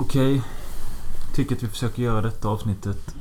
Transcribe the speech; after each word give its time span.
Okej. 0.00 0.42
Tycker 1.34 1.56
att 1.56 1.62
vi 1.62 1.66
försöker 1.66 2.02
göra 2.02 2.22
detta 2.22 2.48
avsnittet 2.48 3.14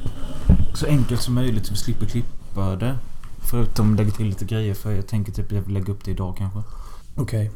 så 0.73 0.85
enkelt 0.85 1.21
som 1.21 1.33
möjligt 1.33 1.65
så 1.65 1.73
vi 1.73 1.77
slipper 1.77 2.05
klippa 2.05 2.75
det. 2.75 2.97
Förutom 3.39 3.95
lägga 3.95 4.11
till 4.11 4.27
lite 4.27 4.45
grejer 4.45 4.73
för 4.73 4.91
jag 4.91 5.07
tänker 5.07 5.31
typ 5.31 5.51
jag 5.51 5.61
vill 5.61 5.73
lägga 5.73 5.93
upp 5.93 6.03
det 6.05 6.11
idag 6.11 6.37
kanske. 6.37 6.63
Okej. 7.15 7.51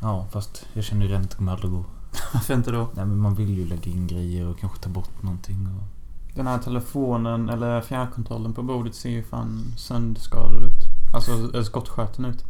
Ja, 0.00 0.26
fast 0.30 0.66
jag 0.72 0.84
känner 0.84 1.02
ju 1.02 1.08
redan 1.08 1.24
att 1.24 1.30
det 1.30 1.36
kommer 1.36 1.52
aldrig 1.52 1.70
gå. 1.72 1.84
Varför 2.32 2.54
inte 2.54 2.70
då? 2.70 2.88
Nej 2.94 3.06
men 3.06 3.18
man 3.18 3.34
vill 3.34 3.58
ju 3.58 3.66
lägga 3.66 3.90
in 3.92 4.06
grejer 4.06 4.46
och 4.46 4.58
kanske 4.58 4.78
ta 4.78 4.88
bort 4.88 5.22
någonting 5.22 5.66
och... 5.66 5.82
Den 6.34 6.46
här 6.46 6.58
telefonen 6.58 7.48
eller 7.48 7.80
fjärrkontrollen 7.80 8.54
på 8.54 8.62
bordet 8.62 8.94
ser 8.94 9.10
ju 9.10 9.22
fan 9.22 9.74
sönderskadad 9.76 10.62
ut. 10.62 10.82
Alltså 11.14 11.32
eller 11.32 11.62
skottsköten 11.62 12.24
ut. 12.24 12.44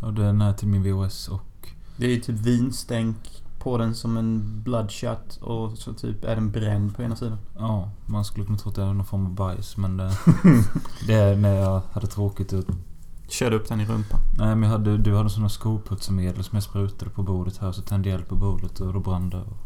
Ja, 0.00 0.06
den 0.06 0.40
är 0.40 0.52
till 0.52 0.68
min 0.68 0.82
VHS 0.82 1.28
och... 1.28 1.68
Det 1.96 2.06
är 2.06 2.10
ju 2.10 2.20
typ 2.20 2.36
vinstänk 2.36 3.42
på 3.66 3.78
den 3.78 3.94
som 3.94 4.16
en 4.16 4.62
bloodshot 4.62 5.36
och 5.40 5.78
så 5.78 5.92
typ 5.92 6.24
är 6.24 6.34
den 6.34 6.50
bränd 6.50 6.96
på 6.96 7.02
ena 7.02 7.16
sidan. 7.16 7.38
Ja, 7.58 7.90
man 8.06 8.24
skulle 8.24 8.46
kunna 8.46 8.58
tro 8.58 8.70
att 8.70 8.76
det 8.76 8.82
är 8.82 8.86
någon 8.86 9.04
form 9.04 9.26
av 9.26 9.32
bajs 9.32 9.76
men 9.76 9.96
det... 9.96 10.12
det 11.06 11.14
är 11.14 11.36
när 11.36 11.54
jag 11.54 11.82
hade 11.92 12.06
tråkigt 12.06 12.52
ut. 12.52 12.66
Körde 13.28 13.56
upp 13.56 13.68
den 13.68 13.80
i 13.80 13.86
rumpan. 13.86 14.20
Nej 14.38 14.56
men 14.56 14.62
jag 14.62 14.78
hade, 14.78 14.98
du 14.98 15.16
hade 15.16 15.30
såna 15.30 15.48
skoputsarmedel 15.48 16.44
som 16.44 16.56
jag 16.56 16.62
sprutade 16.62 17.10
på 17.10 17.22
bordet 17.22 17.58
här 17.58 17.72
så 17.72 17.82
tände 17.82 18.08
jag 18.08 18.18
eld 18.18 18.28
på 18.28 18.36
bordet 18.36 18.80
och 18.80 18.92
då 18.92 19.00
brann 19.00 19.30
det. 19.30 19.40
Och... 19.40 19.56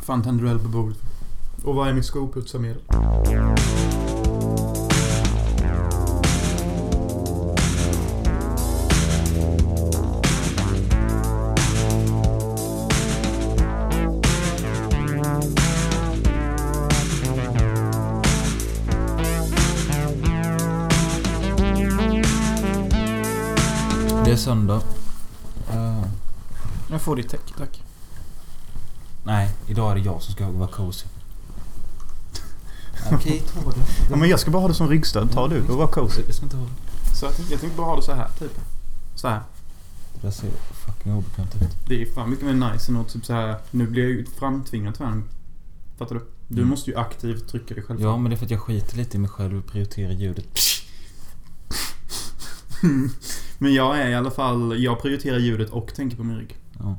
Fan 0.00 0.22
tände 0.22 0.42
du 0.42 0.50
eld 0.50 0.62
på 0.62 0.68
bordet? 0.68 0.98
Och 1.64 1.74
vad 1.74 1.88
är 1.88 1.92
mitt 1.92 2.06
skoputsarmedel? 2.06 2.82
Jag 26.98 27.02
får 27.02 27.16
ditt 27.16 27.28
täcke 27.28 27.52
tack. 27.58 27.82
nej, 29.24 29.50
idag 29.66 29.90
är 29.90 29.94
det 29.94 30.00
jag 30.00 30.22
som 30.22 30.34
ska 30.34 30.50
vara 30.50 30.68
cozy. 30.68 31.06
Okej, 33.12 33.42
ta 33.54 33.70
det. 33.70 33.76
Ja, 34.10 34.16
men 34.16 34.28
jag 34.28 34.40
ska 34.40 34.50
bara 34.50 34.60
ha 34.60 34.68
det 34.68 34.74
som 34.74 34.88
ryggstöd. 34.88 35.32
Ta 35.32 35.48
du 35.48 35.62
och 35.62 35.76
var 35.78 35.86
cozy. 35.86 36.22
Jag 36.26 36.34
ska 36.34 36.44
inte 36.44 36.56
ha 36.56 36.64
det. 36.64 37.16
Så 37.16 37.24
jag 37.26 37.36
tänkte, 37.36 37.54
jag 37.54 37.60
tänkte 37.60 37.76
bara 37.78 37.86
ha 37.86 37.96
det 37.96 38.02
så 38.02 38.12
här 38.12 38.28
typ. 38.38 38.58
Så 39.14 39.28
här. 39.28 39.40
Det 40.14 40.26
där 40.26 40.30
ser 40.30 40.50
fucking 40.86 41.12
obekvämt 41.12 41.54
ut. 41.54 41.68
Det 41.86 42.02
är 42.02 42.06
fan 42.06 42.30
mycket 42.30 42.44
mer 42.44 42.72
nice 42.72 42.92
än 42.92 42.96
att 42.96 43.08
typ 43.08 43.24
så 43.26 43.32
här. 43.32 43.56
Nu 43.70 43.86
blir 43.86 44.02
jag 44.02 44.10
ju 44.12 44.26
framtvingad 44.38 44.94
tyvärr. 44.96 45.22
Fattar 45.98 46.14
du? 46.14 46.20
Du 46.48 46.56
Mm. 46.56 46.68
måste 46.68 46.90
ju 46.90 46.96
aktivt 46.96 47.48
trycka 47.48 47.74
dig 47.74 47.82
själv 47.82 48.00
Ja, 48.00 48.16
men 48.18 48.30
det 48.30 48.34
är 48.34 48.38
för 48.38 48.44
att 48.44 48.50
jag 48.50 48.60
skiter 48.60 48.96
lite 48.96 49.16
i 49.16 49.20
mig 49.20 49.30
själv 49.30 49.58
och 49.58 49.66
prioriterar 49.66 50.12
ljudet. 50.12 50.58
Men 53.58 53.74
jag 53.74 53.98
är 53.98 54.08
i 54.08 54.14
alla 54.14 54.30
fall... 54.30 54.82
Jag 54.82 55.02
prioriterar 55.02 55.38
ljudet 55.38 55.70
och 55.70 55.94
tänker 55.94 56.16
på 56.16 56.24
min 56.24 56.36
rygg. 56.38 56.56
Ja. 56.78 56.96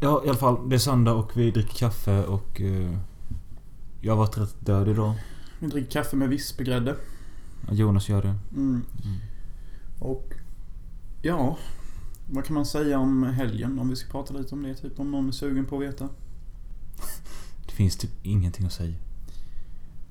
Ja, 0.00 0.22
i 0.24 0.28
alla 0.28 0.38
fall. 0.38 0.68
Det 0.68 0.76
är 0.76 0.78
söndag 0.78 1.12
och 1.12 1.36
vi 1.36 1.50
dricker 1.50 1.74
kaffe 1.76 2.24
och... 2.24 2.60
eh, 2.60 2.98
jag 4.00 4.12
har 4.12 4.18
varit 4.18 4.38
rätt 4.38 4.66
död 4.66 4.88
idag. 4.88 5.14
Vi 5.58 5.66
dricker 5.66 5.90
kaffe 5.90 6.16
med 6.16 6.28
vispgrädde. 6.28 6.96
Ja, 7.68 7.74
Jonas 7.74 8.08
gör 8.08 8.22
det. 8.22 8.34
Mm. 8.52 8.82
Mm. 9.04 9.16
Och... 9.98 10.32
Ja. 11.22 11.58
Vad 12.30 12.44
kan 12.44 12.54
man 12.54 12.66
säga 12.66 12.98
om 12.98 13.22
helgen? 13.22 13.78
Om 13.78 13.88
vi 13.88 13.96
ska 13.96 14.10
prata 14.10 14.34
lite 14.34 14.54
om 14.54 14.62
det. 14.62 14.74
Typ 14.74 15.00
om 15.00 15.10
någon 15.10 15.28
är 15.28 15.32
sugen 15.32 15.64
på 15.64 15.76
att 15.76 15.82
veta. 15.82 16.08
Det 17.66 17.72
finns 17.72 17.96
typ 17.96 18.10
ingenting 18.22 18.66
att 18.66 18.72
säga. 18.72 18.94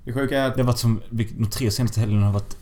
Det 0.03 0.13
sjuka 0.13 0.39
är 0.39 0.47
att... 0.47 0.55
Det 0.55 0.61
har 0.61 0.67
varit 0.67 0.79
som... 0.79 1.01
De 1.09 1.45
tre 1.45 1.71
senaste 1.71 1.99
helgerna 1.99 2.25
har 2.25 2.33
varit... 2.33 2.57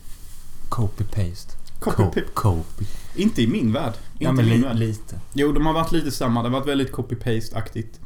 Copy-paste. 0.70 1.63
Copy, 1.80 2.22
Co- 2.22 2.28
Copy. 2.34 2.86
inte 3.16 3.42
i 3.42 3.48
min 3.48 3.72
värld. 3.73 3.94
Inte 4.14 4.23
Ja, 4.23 4.32
men 4.32 4.45
li- 4.45 4.61
värld. 4.61 4.76
lite. 4.80 5.20
Jo, 5.34 5.52
de 5.52 5.66
har 5.66 5.73
varit 5.73 5.92
lite 5.92 6.11
samma. 6.11 6.44
Det 6.44 6.50
har 6.50 6.60
varit 6.60 6.67
väldigt 6.70 6.92
copy-paste-aktigt. 6.92 8.00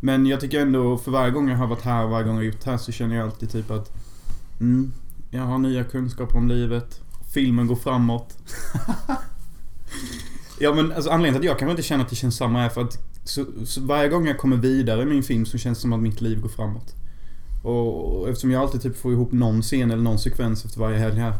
Men 0.00 0.26
jag 0.26 0.40
tycker 0.40 0.60
ändå, 0.60 0.98
för 0.98 1.10
varje 1.10 1.30
gång 1.30 1.48
jag 1.48 1.56
har 1.56 1.66
varit 1.66 1.82
här 1.82 2.04
och 2.04 2.10
varje 2.10 2.24
gång 2.26 2.34
jag 2.34 2.40
har 2.40 2.46
gjort 2.46 2.64
här 2.64 2.76
så 2.76 2.92
känner 2.92 3.16
jag 3.16 3.24
alltid 3.24 3.50
typ 3.50 3.70
att... 3.70 3.92
Mm, 4.60 4.92
jag 5.30 5.42
har 5.42 5.58
nya 5.58 5.84
kunskaper 5.84 6.36
om 6.36 6.48
livet. 6.48 7.00
Filmen 7.34 7.66
går 7.66 7.76
framåt. 7.76 8.36
ja 10.60 10.74
men 10.74 10.92
alltså 10.92 11.10
anledningen 11.10 11.40
till 11.42 11.48
att 11.50 11.52
jag 11.52 11.58
kanske 11.58 11.70
inte 11.70 11.82
känner 11.82 12.04
att 12.04 12.10
det 12.10 12.16
känns 12.16 12.36
samma 12.36 12.62
är 12.62 12.68
för 12.68 12.80
att 12.82 12.98
så, 13.24 13.44
så 13.64 13.80
varje 13.80 14.08
gång 14.08 14.26
jag 14.26 14.38
kommer 14.38 14.56
vidare 14.56 15.02
i 15.02 15.06
min 15.06 15.22
film 15.22 15.46
så 15.46 15.58
känns 15.58 15.78
det 15.78 15.82
som 15.82 15.92
att 15.92 16.00
mitt 16.00 16.20
liv 16.20 16.40
går 16.40 16.48
framåt. 16.48 16.94
Och, 17.62 18.04
och 18.20 18.28
eftersom 18.28 18.50
jag 18.50 18.62
alltid 18.62 18.82
typ 18.82 18.96
får 19.00 19.12
ihop 19.12 19.32
någon 19.32 19.62
scen 19.62 19.90
eller 19.90 20.02
någon 20.02 20.18
sekvens 20.18 20.64
efter 20.64 20.80
varje 20.80 20.98
helg 20.98 21.16
här. 21.20 21.34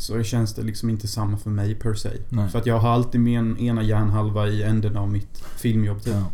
Så 0.00 0.22
känns 0.22 0.54
det 0.54 0.62
liksom 0.62 0.90
inte 0.90 1.08
samma 1.08 1.36
för 1.36 1.50
mig 1.50 1.74
per 1.74 1.94
se. 1.94 2.10
Nej. 2.28 2.48
För 2.48 2.58
att 2.58 2.66
jag 2.66 2.78
har 2.78 2.90
alltid 2.90 3.20
min 3.20 3.58
ena 3.58 3.82
hjärnhalva 3.82 4.48
i 4.48 4.62
änden 4.62 4.96
av 4.96 5.08
mitt 5.08 5.38
filmjobb 5.56 6.02
typ. 6.02 6.14
Ja. 6.14 6.30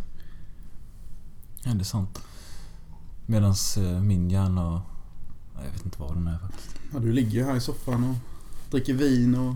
ja, 1.63 1.73
det 1.73 1.79
är 1.79 1.83
sant. 1.83 2.21
Medans 3.25 3.77
eh, 3.77 4.01
min 4.01 4.29
hjärna... 4.29 4.81
Jag 5.55 5.71
vet 5.71 5.85
inte 5.85 6.01
vad 6.01 6.13
den 6.13 6.27
är 6.27 6.37
faktiskt. 6.37 6.75
Ja, 6.93 6.99
du 6.99 7.11
ligger 7.13 7.31
ju 7.31 7.43
här 7.43 7.55
i 7.55 7.59
soffan 7.59 8.03
och 8.03 8.15
dricker 8.71 8.93
vin 8.93 9.35
och 9.35 9.55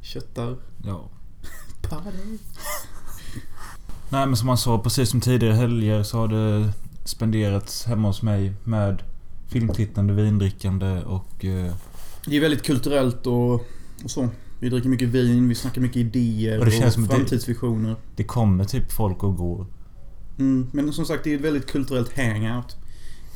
köttar. 0.00 0.56
Ja. 0.84 1.08
Party. 1.82 2.38
Nej 4.08 4.26
men 4.26 4.36
som 4.36 4.46
man 4.46 4.58
sa, 4.58 4.78
precis 4.78 5.10
som 5.10 5.20
tidigare 5.20 5.54
helger 5.54 6.02
så 6.02 6.18
har 6.18 6.28
det 6.28 6.72
spenderats 7.04 7.84
hemma 7.84 8.08
hos 8.08 8.22
mig 8.22 8.52
med 8.64 9.02
filmtittande, 9.48 10.12
vindrickande 10.12 11.02
och... 11.02 11.44
Eh, 11.44 11.74
Det 12.26 12.36
är 12.36 12.40
väldigt 12.40 12.62
kulturellt 12.62 13.26
och, 13.26 13.54
och 14.04 14.10
så. 14.10 14.28
Vi 14.58 14.68
dricker 14.68 14.88
mycket 14.88 15.08
vin, 15.08 15.48
vi 15.48 15.54
snackar 15.54 15.80
mycket 15.80 15.96
idéer 15.96 16.54
Och 16.54 16.58
och, 16.60 16.64
det 16.64 16.70
känns 16.70 16.94
som 16.94 17.04
att 17.04 17.10
det- 17.10 17.16
framtidsvisioner. 17.16 17.96
det 18.16 18.24
kommer 18.24 18.64
typ 18.64 18.92
folk 18.92 19.22
och 19.22 19.36
går. 19.36 19.66
Mm, 20.38 20.66
men 20.72 20.92
som 20.92 21.04
sagt, 21.04 21.24
det 21.24 21.32
är 21.32 21.36
ett 21.36 21.44
väldigt 21.44 21.66
kulturellt 21.66 22.16
hangout. 22.16 22.76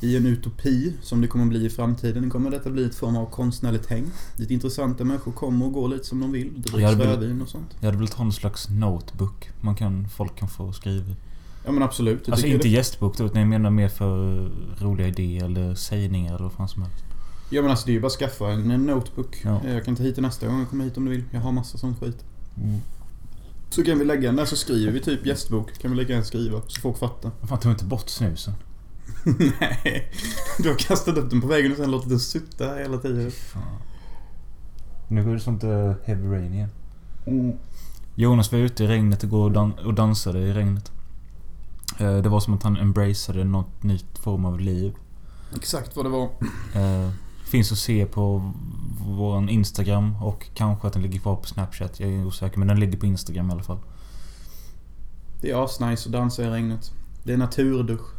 I 0.01 0.17
en 0.17 0.25
utopi, 0.25 0.93
som 1.01 1.21
det 1.21 1.27
kommer 1.27 1.45
bli 1.45 1.65
i 1.65 1.69
framtiden, 1.69 2.29
kommer 2.29 2.49
detta 2.51 2.69
bli 2.69 2.85
ett 2.85 2.95
form 2.95 3.15
av 3.17 3.29
konstnärligt 3.29 3.85
häng. 3.85 4.05
Dit 4.37 4.51
intressanta 4.51 5.03
människor 5.03 5.31
kommer 5.31 5.65
och 5.65 5.73
går 5.73 5.87
lite 5.87 6.03
som 6.05 6.19
de 6.19 6.31
vill. 6.31 6.51
Det 6.55 6.71
dricks 6.71 6.91
rödvin 6.91 7.41
och 7.41 7.49
sånt. 7.49 7.75
Jag 7.79 7.85
hade 7.85 7.97
velat 7.97 8.13
ha 8.13 8.23
någon 8.23 8.33
slags 8.33 8.69
notebook. 8.69 9.49
Man 9.61 9.75
kan, 9.75 10.07
folk 10.09 10.35
kan 10.35 10.47
få 10.49 10.71
skriva 10.71 11.11
i. 11.11 11.15
Ja 11.65 11.71
men 11.71 11.83
absolut. 11.83 12.29
Alltså 12.29 12.47
inte 12.47 12.69
gästbok 12.69 13.17
då, 13.17 13.25
utan 13.25 13.39
jag 13.39 13.47
menar 13.49 13.69
mer 13.69 13.89
för 13.89 14.35
roliga 14.79 15.07
idéer 15.07 15.45
eller 15.45 15.75
sägningar 15.75 16.35
eller 16.35 16.43
vad 16.43 16.53
fan 16.53 16.67
som 16.69 16.81
helst. 16.81 17.03
Ja 17.49 17.61
men 17.61 17.71
alltså 17.71 17.85
det 17.85 17.91
är 17.91 17.93
ju 17.93 17.99
bara 17.99 18.07
att 18.07 18.13
skaffa 18.13 18.51
en, 18.51 18.85
notebook. 18.85 19.41
Ja. 19.43 19.61
Jag 19.67 19.85
kan 19.85 19.95
ta 19.95 20.03
hit 20.03 20.15
den 20.15 20.23
nästa 20.23 20.47
gång 20.47 20.59
jag 20.59 20.69
kommer 20.69 20.83
hit 20.83 20.97
om 20.97 21.05
du 21.05 21.11
vill. 21.11 21.23
Jag 21.31 21.39
har 21.39 21.51
massa 21.51 21.77
sån 21.77 21.95
skit. 21.95 22.25
Mm. 22.57 22.79
Så 23.69 23.83
kan 23.83 23.99
vi 23.99 24.05
lägga 24.05 24.21
den 24.21 24.35
där 24.35 24.45
så 24.45 24.55
skriver 24.55 24.91
vi 24.91 24.99
typ 24.99 25.25
gästbok. 25.25 25.79
Kan 25.79 25.91
vi 25.91 25.97
lägga 25.97 26.17
en 26.17 26.25
skriva 26.25 26.61
så 26.67 26.81
folk 26.81 26.97
fattar. 26.97 27.31
Fan, 27.47 27.59
tog 27.59 27.71
inte 27.71 27.85
bort 27.85 28.09
snusen? 28.09 28.53
Nej. 29.59 30.11
Du 30.59 30.69
har 30.69 30.75
kastat 30.75 31.17
upp 31.17 31.29
den 31.29 31.41
på 31.41 31.47
väggen 31.47 31.71
och 31.71 31.77
sen 31.77 31.91
låtit 31.91 32.09
den 32.09 32.19
sitta 32.19 32.65
här 32.65 32.77
hela 32.77 32.97
tiden. 32.97 33.31
Fan. 33.31 33.63
Nu 35.07 35.23
går 35.23 35.33
det 35.33 35.39
sånt 35.39 35.63
uh, 35.63 35.93
heavy 36.03 36.27
rain 36.27 36.53
igen. 36.53 36.69
Mm. 37.27 37.57
Jonas 38.15 38.51
var 38.51 38.59
ute 38.59 38.83
i 38.83 38.87
regnet 38.87 39.23
igår 39.23 39.43
och, 39.43 39.51
dan- 39.51 39.79
och 39.85 39.93
dansade 39.93 40.39
i 40.39 40.53
regnet. 40.53 40.91
Eh, 41.99 42.17
det 42.17 42.29
var 42.29 42.39
som 42.39 42.53
att 42.53 42.63
han 42.63 42.77
embraceade 42.77 43.43
något 43.43 43.83
nytt 43.83 44.17
form 44.17 44.45
av 44.45 44.59
liv. 44.59 44.93
Exakt 45.55 45.95
vad 45.95 46.05
det 46.05 46.09
var. 46.09 46.29
Eh, 46.75 47.09
finns 47.45 47.71
att 47.71 47.77
se 47.77 48.05
på 48.05 48.53
vår 49.05 49.49
Instagram 49.49 50.23
och 50.23 50.47
kanske 50.53 50.87
att 50.87 50.93
den 50.93 51.01
ligger 51.01 51.19
kvar 51.19 51.35
på 51.35 51.47
Snapchat. 51.47 51.99
Jag 51.99 52.09
är 52.09 52.25
osäker 52.25 52.59
men 52.59 52.67
den 52.67 52.79
ligger 52.79 52.97
på 52.97 53.05
Instagram 53.05 53.49
i 53.49 53.51
alla 53.51 53.63
fall. 53.63 53.79
Det 55.41 55.51
är 55.51 55.63
asnice 55.63 56.05
att 56.05 56.11
dansa 56.11 56.43
i 56.43 56.49
regnet. 56.49 56.93
Det 57.23 57.33
är 57.33 57.37
naturdusch. 57.37 58.15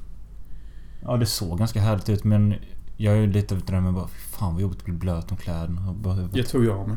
Ja, 1.02 1.16
det 1.16 1.26
såg 1.26 1.58
ganska 1.58 1.80
härligt 1.80 2.08
ut 2.08 2.24
men 2.24 2.54
jag 2.96 3.14
är 3.14 3.20
ju 3.20 3.26
lite 3.26 3.54
av 3.54 3.60
drömmen 3.60 3.94
bara 3.94 4.08
fy 4.08 4.18
fan 4.18 4.52
vad 4.52 4.62
jobbigt 4.62 4.78
att 4.78 4.84
bli 4.84 4.94
blöt 4.94 5.30
om 5.30 5.36
kläderna. 5.36 5.88
Och 5.88 5.94
bara, 5.94 6.14
Det 6.14 6.42
tror 6.42 6.64
jag 6.64 6.88
med. 6.88 6.96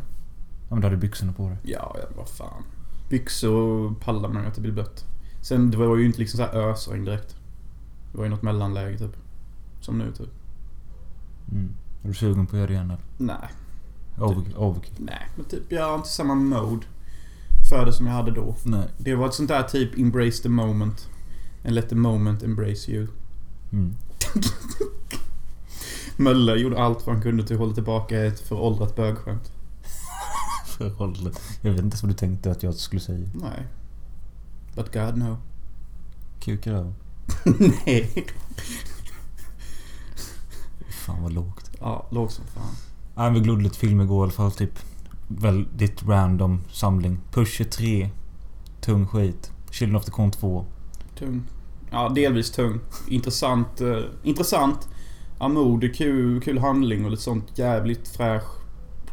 Ja 0.70 0.76
men 0.76 0.82
du 0.82 0.88
hade 0.88 0.98
byxorna 0.98 1.34
på 1.34 1.50
dig. 1.50 1.58
Ja, 1.64 1.96
ja 2.02 2.08
vad 2.18 2.30
fan. 2.30 2.64
Byxor 3.10 3.94
pallar 3.94 4.30
man 4.30 4.42
ju 4.42 4.48
att 4.48 4.56
det 4.56 4.62
blir 4.62 4.72
blött. 4.72 5.06
Sen 5.42 5.72
det 5.72 5.78
var 5.78 5.98
ju 5.98 6.06
inte 6.06 6.20
liksom 6.20 6.38
så 6.38 6.44
här 6.44 6.70
ösregn 6.70 7.06
direkt. 7.06 7.36
Det 8.12 8.18
var 8.18 8.24
ju 8.24 8.30
något 8.30 8.42
mellanläge 8.42 8.98
typ. 8.98 9.16
Som 9.82 9.98
nu 9.98 10.12
typ. 10.12 10.30
Mm. 11.52 11.76
Är 12.04 12.08
du 12.08 12.14
sugen 12.14 12.48
på 12.48 12.56
att 12.56 12.60
göra 12.60 12.68
det 12.68 12.74
igen 12.74 12.86
eller? 12.92 13.04
Nej. 13.18 13.50
Over- 14.18 14.58
Overkill? 14.58 14.94
Nej, 14.98 15.28
men 15.36 15.46
typ 15.46 15.72
jag 15.72 15.88
har 15.90 15.96
inte 15.96 16.10
samma 16.10 16.36
mode 16.36 16.86
för 17.70 17.86
det 17.86 17.94
som 17.94 18.08
jag 18.08 18.14
hade 18.14 18.32
då. 18.32 18.56
Nej. 18.64 18.88
Det 18.98 19.16
var 19.16 19.28
ett 19.28 19.34
sånt 19.34 19.50
där 19.50 19.64
typ 19.64 19.98
embrace 19.98 20.44
the 20.44 20.50
moment. 20.50 21.10
And 21.66 21.76
let 21.76 21.90
the 21.90 21.96
moment 21.96 22.44
embrace 22.44 22.92
you. 22.92 23.08
Mm. 23.72 23.96
Möller 26.18 26.56
gjorde 26.56 26.84
allt 26.84 27.06
vad 27.06 27.16
han 27.16 27.24
kunde 27.24 27.44
till 27.48 27.56
att 27.56 27.60
hålla 27.60 27.74
tillbaka 27.74 28.26
ett 28.26 28.40
föråldrat 28.40 28.96
bögskämt. 28.96 29.52
Förhållandet. 30.78 31.42
Jag 31.62 31.72
vet 31.72 31.82
inte 31.82 31.98
vad 32.02 32.12
du 32.12 32.16
tänkte 32.16 32.52
att 32.52 32.64
jag 32.64 32.74
skulle 32.76 33.02
säga. 33.02 33.28
Nej. 33.34 33.68
But 34.76 34.94
God 34.94 35.18
no. 35.18 35.38
Kukar. 36.40 36.94
Nej. 37.86 38.26
Fan 40.90 41.24
vad 41.24 41.34
lågt. 41.34 41.69
Ja, 41.80 42.06
låg 42.10 42.32
som 42.32 42.46
fan. 42.46 42.76
Nej, 43.16 43.32
vi 43.32 43.40
glodde 43.40 43.64
lite 43.64 43.78
film 43.78 44.02
igår 44.02 44.20
i 44.20 44.24
alla 44.24 44.32
fall. 44.32 44.52
Typ 44.52 44.80
väldigt 45.28 46.04
random 46.04 46.62
samling. 46.72 47.20
Pusher 47.32 47.66
3. 47.66 48.10
Tung 48.82 49.08
skit. 49.08 49.52
Children 49.72 49.96
of 49.96 50.06
the 50.06 50.12
Corn 50.12 50.32
2. 50.32 50.66
Tung. 51.20 51.44
Ja, 51.92 52.10
delvis 52.10 52.52
tung. 52.52 52.80
Intressant. 53.08 53.82
Eh, 53.82 54.00
intressant. 54.24 54.90
Ja, 55.40 55.48
mod, 55.48 55.96
kul, 55.96 56.42
kul 56.42 56.58
handling 56.58 57.06
och 57.06 57.12
lite 57.12 57.24
sånt 57.24 57.58
jävligt 57.58 58.08
fräsch 58.08 58.60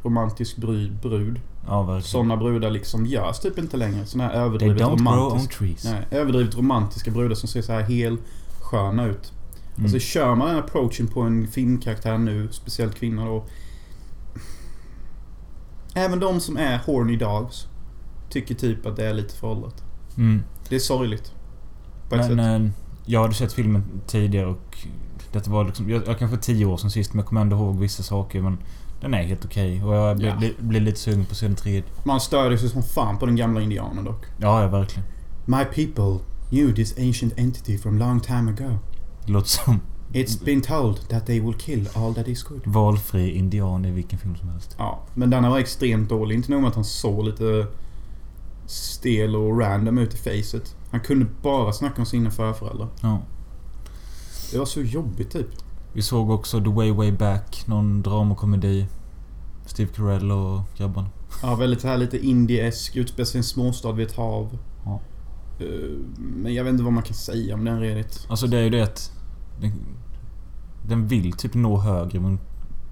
romantisk 0.03 0.57
brud. 0.57 0.93
brud. 1.03 1.41
Ja, 1.67 1.83
verkligen. 1.83 2.03
Såna 2.03 2.37
brudar 2.37 2.71
liksom 2.71 3.07
görs 3.07 3.39
typ 3.39 3.59
inte 3.59 3.77
längre. 3.77 4.07
Såna 4.07 4.25
här 4.25 4.35
överdrivet 4.35 4.81
romantiska... 4.81 5.65
Nej, 5.91 6.07
överdrivet 6.11 6.57
romantiska 6.57 7.11
brudar 7.11 7.35
som 7.35 7.49
ser 7.49 7.63
så 7.63 7.73
här 7.73 7.83
hel 7.83 8.19
sköna 8.61 9.05
ut. 9.05 9.33
Mm. 9.77 9.85
Alltså 9.85 9.99
kör 9.99 10.35
man 10.35 10.49
den 10.49 10.59
approachen 10.59 11.09
på 11.09 11.21
en 11.21 11.47
filmkaraktär 11.49 12.19
nu, 12.19 12.49
speciellt 12.53 12.95
kvinnor 12.95 13.27
då. 13.27 13.45
Även 15.95 16.21
de 16.21 16.41
som 16.41 16.57
är 16.57 16.79
horny 16.79 17.17
dogs 17.17 17.67
tycker 18.31 18.55
typ 18.55 18.87
att 18.87 18.97
det 18.97 19.07
är 19.07 19.15
lite 19.15 19.35
föråldrat. 19.35 19.83
Mm. 20.17 20.43
Det 20.69 20.75
är 20.75 20.79
sorgligt. 20.81 21.33
På 22.09 22.15
ett 22.15 22.31
Men 22.31 22.39
sätt. 22.63 22.77
eh, 22.77 22.83
jag 23.07 23.23
hade 23.23 23.35
sett 23.35 23.53
filmen 23.53 23.85
tidigare 24.07 24.47
och 24.47 24.79
det 25.33 25.47
var 25.49 25.65
liksom... 25.65 25.91
Jag, 25.91 26.03
jag 26.07 26.19
kanske 26.19 26.37
tio 26.37 26.65
år 26.67 26.77
sedan 26.77 26.91
sist 26.91 27.13
men 27.15 27.19
jag 27.19 27.27
kommer 27.27 27.41
ändå 27.41 27.57
ihåg 27.57 27.79
vissa 27.79 28.03
saker 28.03 28.41
men... 28.43 28.59
Den 29.01 29.15
är 29.15 29.23
helt 29.23 29.45
okej 29.45 29.85
och 29.85 29.95
jag 29.95 30.17
blir, 30.17 30.29
Ja. 30.29 30.37
blir, 30.37 30.53
blir 30.59 30.81
lite 30.81 30.99
sugen 30.99 31.25
på 31.25 31.35
sen 31.35 31.55
tredje. 31.55 31.83
Man 32.05 32.21
störde 32.21 32.59
sig 32.59 32.69
som 32.69 32.83
fan 32.83 33.19
på 33.19 33.27
den 33.27 33.37
gamla 33.37 33.61
indianen 33.61 34.05
dock. 34.05 34.25
Ja, 34.39 34.63
ja 34.63 34.69
verkligen. 34.69 35.09
My 35.45 35.65
people 35.65 36.25
knew 36.51 36.75
this 36.75 36.99
ancient 36.99 37.39
entity 37.39 37.79
from 37.79 37.99
long 37.99 38.21
time 38.21 38.51
ago. 38.51 38.79
Det 39.27 39.33
låter 39.33 39.49
som 39.49 39.81
It's 40.13 40.45
been 40.45 40.63
told 40.63 41.09
that 41.09 41.27
they 41.27 41.41
will 41.41 41.55
kill 41.55 41.89
all 41.95 42.15
that 42.15 42.29
is 42.29 42.43
good. 42.43 42.61
valfri 42.65 43.31
indian 43.31 43.85
i 43.85 43.91
vilken 43.91 44.19
film 44.19 44.37
som 44.37 44.49
helst. 44.49 44.75
Ja, 44.79 45.01
men 45.15 45.31
denna 45.31 45.51
var 45.51 45.59
extremt 45.59 46.09
dålig. 46.09 46.35
Inte 46.37 46.51
nog 46.51 46.61
med 46.61 46.69
att 46.69 46.75
han 46.75 46.85
såg 46.85 47.25
lite 47.25 47.67
stel 48.67 49.37
och 49.37 49.59
random 49.61 49.99
ut 49.99 50.15
i 50.15 50.17
facet. 50.17 50.77
Han 50.91 51.01
kunde 51.01 51.27
bara 51.43 51.73
snacka 51.73 52.03
om 52.03 52.07
sina 52.07 52.31
förföräldrar. 52.31 52.89
Ja. 53.03 53.19
Det 54.53 54.59
var 54.59 54.67
så 54.67 54.81
jobbigt 54.81 55.31
typ. 55.31 55.49
Vi 55.93 56.03
såg 56.03 56.31
också 56.31 56.61
The 56.61 56.71
Way 56.71 56.91
Way 56.93 57.13
Back. 57.13 57.63
Någon 57.67 58.03
dramakomedi. 58.03 58.87
Steve 59.67 59.91
Carell 59.97 60.31
och 60.33 60.61
grabbarna. 60.77 61.09
Ja, 61.43 61.55
väldigt 61.55 61.81
så 61.81 61.89
här 61.89 61.97
lite 61.99 62.19
indie-esk. 62.27 62.97
Utspelar 62.97 63.25
sig 63.25 63.39
i 63.39 63.41
en 63.41 63.45
småstad 63.45 63.93
vid 63.93 64.07
ett 64.07 64.17
hav. 64.17 64.59
Ja. 64.85 65.01
Eh, 65.61 65.67
Men 66.19 66.55
jag 66.55 66.65
vet 66.65 66.71
inte 66.73 66.85
vad 66.85 66.93
man 66.93 67.03
kan 67.03 67.15
säga 67.15 67.55
om 67.55 67.65
den 67.65 67.81
redigt. 67.81 68.27
Alltså 68.29 68.47
det 68.47 68.59
är 68.59 68.63
ju 68.63 68.71
det 68.71 68.83
att... 68.83 69.13
Den, 69.61 69.73
den 70.83 71.09
vill 71.09 71.33
typ 71.33 71.55
nå 71.55 71.79
högre 71.79 72.21
men 72.21 72.39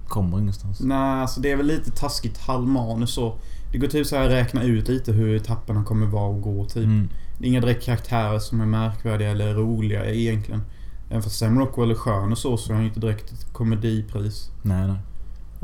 kommer 0.07 0.39
ingenstans. 0.39 0.79
Nej, 0.79 1.21
alltså 1.21 1.41
det 1.41 1.51
är 1.51 1.55
väl 1.57 1.65
lite 1.65 1.91
taskigt 1.91 2.37
halvmanus 2.37 3.11
så. 3.13 3.35
Det 3.71 3.77
går 3.77 3.87
typ 3.87 4.07
så 4.07 4.15
här 4.15 4.29
räkna 4.29 4.63
ut 4.63 4.87
lite 4.87 5.11
hur 5.11 5.35
etapperna 5.35 5.83
kommer 5.83 6.05
vara 6.05 6.27
och 6.29 6.41
gå 6.41 6.65
typ. 6.65 6.83
Mm. 6.85 7.09
Det 7.37 7.45
är 7.45 7.49
inga 7.49 7.61
direkt 7.61 7.85
karaktärer 7.85 8.39
som 8.39 8.61
är 8.61 8.65
märkvärdiga 8.65 9.29
eller 9.31 9.53
roliga 9.53 10.05
egentligen. 10.13 10.61
Även 11.09 11.23
fast 11.23 11.37
Sam 11.39 11.59
Rockwell 11.59 11.91
är 11.91 11.95
skön 11.95 12.31
och 12.31 12.37
så, 12.37 12.57
så 12.57 12.71
är 12.71 12.75
han 12.75 12.85
inte 12.85 12.99
direkt 12.99 13.31
ett 13.31 13.53
komedipris. 13.53 14.51
Nej, 14.61 14.87
nej. 14.87 14.97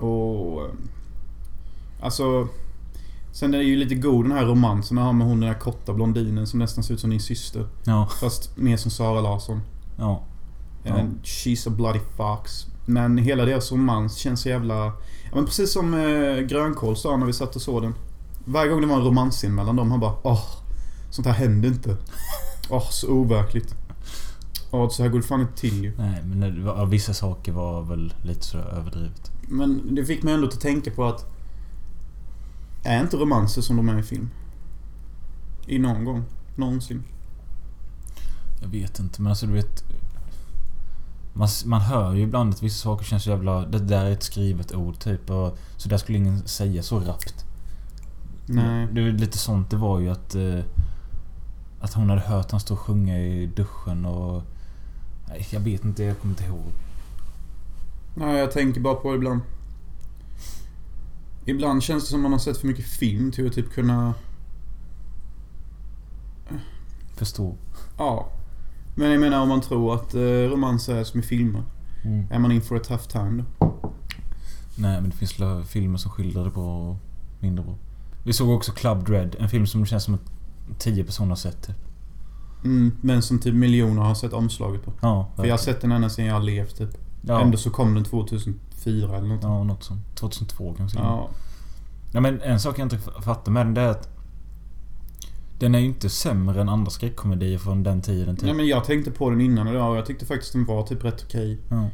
Och... 0.08 0.62
eh, 0.62 0.72
Alltså... 2.02 2.48
Sen 3.34 3.54
är 3.54 3.58
det 3.58 3.64
ju 3.64 3.76
lite 3.76 3.96
god 3.96 4.26
den 4.26 4.32
här 4.32 4.46
romansen 4.46 4.98
han 4.98 5.06
har 5.06 5.14
med 5.14 5.28
hon 5.28 5.40
den 5.40 5.50
här 5.50 5.60
korta 5.60 5.94
blondinen 5.94 6.48
som 6.48 6.60
nästan 6.60 6.84
ser 6.84 6.94
ut 6.94 7.00
som 7.00 7.10
din 7.10 7.20
syster. 7.20 7.68
Ja, 7.84 8.08
Fast 8.22 8.58
mer 8.58 8.78
som 8.78 8.92
Sara 8.92 9.22
Larsson. 9.22 9.62
ja. 9.98 10.24
Ja. 10.84 10.94
And 10.94 11.24
she's 11.24 11.68
a 11.68 11.72
bloody 11.72 12.00
fox. 12.18 12.66
Men 12.86 13.18
hela 13.18 13.46
deras 13.46 13.72
romans 13.72 14.16
känns 14.16 14.42
så 14.42 14.50
jävla... 14.50 14.86
Ja 15.24 15.36
men 15.36 15.46
precis 15.46 15.72
som 15.72 15.94
eh, 15.94 16.38
Grönkål 16.38 16.98
sa 16.98 17.18
när 17.18 17.26
vi 17.26 17.34
satt 17.34 17.56
och 17.56 17.62
såg 17.62 17.82
den. 17.82 17.94
Varje 18.46 18.72
gång 18.72 18.82
det 18.82 18.88
var 18.88 18.96
en 18.96 19.06
romansscen 19.06 19.56
mellan 19.56 19.76
dem, 19.76 19.92
han 19.92 20.00
bara 20.00 20.16
åh, 20.24 20.46
sånt 21.10 21.28
här 21.28 21.34
händer 21.34 21.70
inte. 21.70 21.98
Åh, 22.70 22.90
så 22.90 23.08
overkligt. 23.08 23.76
Åh, 24.72 24.90
så 24.90 25.04
här 25.04 25.10
går 25.10 25.20
det 25.20 25.28
fan 25.28 25.42
inte 25.42 25.58
till 25.58 25.84
ju. 25.84 25.94
Nej, 25.98 26.24
men 26.24 26.66
var, 26.66 26.86
vissa 26.86 27.14
saker 27.14 27.52
var 27.52 27.82
väl 27.82 28.14
lite 28.24 28.46
så 28.46 28.58
överdrivet. 28.58 29.32
Men 29.42 29.96
det 29.96 30.06
fick 30.06 30.24
mig 30.24 30.34
ändå 30.34 30.48
att 30.48 30.62
tänka 30.62 30.92
på 30.92 31.06
att... 31.06 31.26
Är 32.84 33.02
inte 33.02 33.18
romanser 33.18 33.62
som 33.62 33.78
de 33.78 33.90
är 33.90 34.00
i 34.00 34.04
film? 34.04 34.30
I 35.68 35.80
någon 35.80 36.06
gång. 36.06 36.24
Någonsin. 36.56 37.04
Jag 38.62 38.68
vet 38.68 39.00
inte, 39.00 39.22
men 39.22 39.30
alltså 39.30 39.46
du 39.46 39.54
vet... 39.54 39.84
Man, 41.34 41.48
man 41.66 41.82
hör 41.82 42.14
ju 42.14 42.22
ibland 42.22 42.54
att 42.54 42.64
vissa 42.64 42.84
saker 42.84 43.06
känns 43.06 43.24
så 43.24 43.30
jävla... 43.30 43.66
Det 43.66 43.80
där 43.80 44.06
är 44.06 44.12
ett 44.12 44.24
skrivet 44.24 44.76
ord 44.76 45.00
typ. 45.00 45.30
Och, 45.30 45.58
så 45.78 45.90
där 45.90 45.98
skulle 45.98 46.18
ingen 46.18 46.48
säga 46.48 46.84
så 46.84 47.00
rappt. 47.00 47.46
Nej. 48.46 48.88
Det 48.92 49.02
är 49.02 49.12
lite 49.12 49.38
sånt 49.38 49.70
det 49.70 49.78
var 49.78 50.00
ju 50.00 50.10
att... 50.10 50.36
Eh, 50.36 50.60
att 51.82 51.94
hon 51.94 52.10
hade 52.10 52.22
hört 52.22 52.52
han 52.52 52.60
stå 52.60 52.74
och 52.74 52.80
sjunga 52.80 53.20
i 53.20 53.46
duschen 53.46 54.06
och... 54.06 54.44
Nej, 55.28 55.48
jag 55.52 55.60
vet 55.60 55.86
inte, 55.86 56.04
jag 56.04 56.20
kommer 56.20 56.34
inte 56.34 56.46
ihåg. 56.46 56.72
Nej, 58.16 58.38
jag 58.38 58.52
tänker 58.52 58.82
bara 58.82 58.96
på 58.96 59.12
det 59.12 59.16
ibland. 59.16 59.42
Ibland 61.46 61.84
känns 61.84 62.04
det 62.04 62.10
som 62.10 62.22
man 62.22 62.32
har 62.32 62.40
sett 62.40 62.58
för 62.58 62.68
mycket 62.68 62.86
film 62.86 63.32
till 63.32 63.48
att 63.48 63.54
typ 63.54 63.74
kunna... 63.74 64.14
Förstå. 67.16 67.56
Ja. 67.98 68.30
Men 68.96 69.12
jag 69.12 69.20
menar 69.20 69.42
om 69.42 69.50
man 69.50 69.62
tror 69.62 69.96
att 69.96 70.14
eh, 70.14 70.22
romanser 70.22 70.96
är 70.96 71.04
som 71.04 71.20
i 71.20 71.24
filmer. 71.24 71.64
Mm. 72.04 72.28
Är 72.32 72.40
man 72.40 72.52
in 72.52 72.62
for 72.62 72.78
a 72.78 72.82
tough 72.84 73.04
time 73.04 73.44
då? 73.60 73.74
Nej, 74.76 75.02
men 75.02 75.10
det 75.10 75.16
finns 75.16 75.34
filmer 75.70 75.98
som 75.98 76.12
skildrar 76.12 76.44
det 76.44 76.50
bra 76.50 76.90
och 76.90 76.98
mindre 77.40 77.66
bra. 77.66 77.76
Vi 78.24 78.34
såg 78.34 78.50
också 78.50 78.72
Club 78.72 79.06
Dread. 79.06 79.36
En 79.40 79.50
film 79.50 79.68
som 79.68 79.86
känns 79.86 80.04
som 80.04 80.14
att 80.14 80.32
tio 80.80 81.04
personer 81.04 81.30
har 81.30 81.36
sett 81.36 81.68
typ. 81.68 81.76
Mm, 82.64 82.98
men 83.02 83.22
som 83.22 83.40
typ 83.40 83.54
miljoner 83.56 84.02
har 84.02 84.16
sett 84.16 84.34
omslaget 84.34 84.84
på. 84.86 84.94
Ja, 85.02 85.28
För 85.36 85.46
jag 85.46 85.54
har 85.54 85.58
sett 85.58 85.82
den 85.82 85.92
ända 85.92 86.10
sedan 86.10 86.26
jag 86.26 86.44
levt 86.44 86.78
typ. 86.78 86.90
ja, 87.22 87.42
Ändå 87.42 87.58
så 87.58 87.70
kom 87.70 87.94
den 87.96 88.04
2004 88.04 89.18
eller 89.18 89.28
något. 89.28 89.44
ja, 89.44 89.64
något 89.64 89.84
sånt. 89.84 90.16
2002 90.16 90.74
kanske. 90.78 91.00
Ja. 91.00 91.30
Ja, 92.12 92.20
men 92.20 92.42
en 92.42 92.60
sak 92.60 92.80
jag 92.80 92.86
inte 92.86 92.98
fattar 92.98 93.52
med 93.52 93.66
den 93.66 93.74
det 93.74 93.82
är 93.82 93.88
att... 93.88 94.10
Den 95.62 95.76
är 95.76 95.80
ju 95.80 95.86
inte 95.86 96.10
sämre 96.10 96.62
än 96.62 96.70
andra 96.70 96.92
skräckkomedier 96.92 97.58
från 97.58 97.84
den 97.84 98.02
tiden 98.02 98.36
typ. 98.36 98.46
Nej 98.46 98.54
men 98.54 98.68
jag 98.68 98.84
tänkte 98.84 99.12
på 99.12 99.30
den 99.30 99.42
innan 99.42 99.68
idag 99.68 99.92
och 99.92 99.98
jag 99.98 100.06
tyckte 100.06 100.26
faktiskt 100.26 100.54
den 100.54 100.66
var 100.66 100.84
typ 100.84 101.04
rätt 101.06 101.24
okej. 101.28 101.58
Ja. 101.70 101.90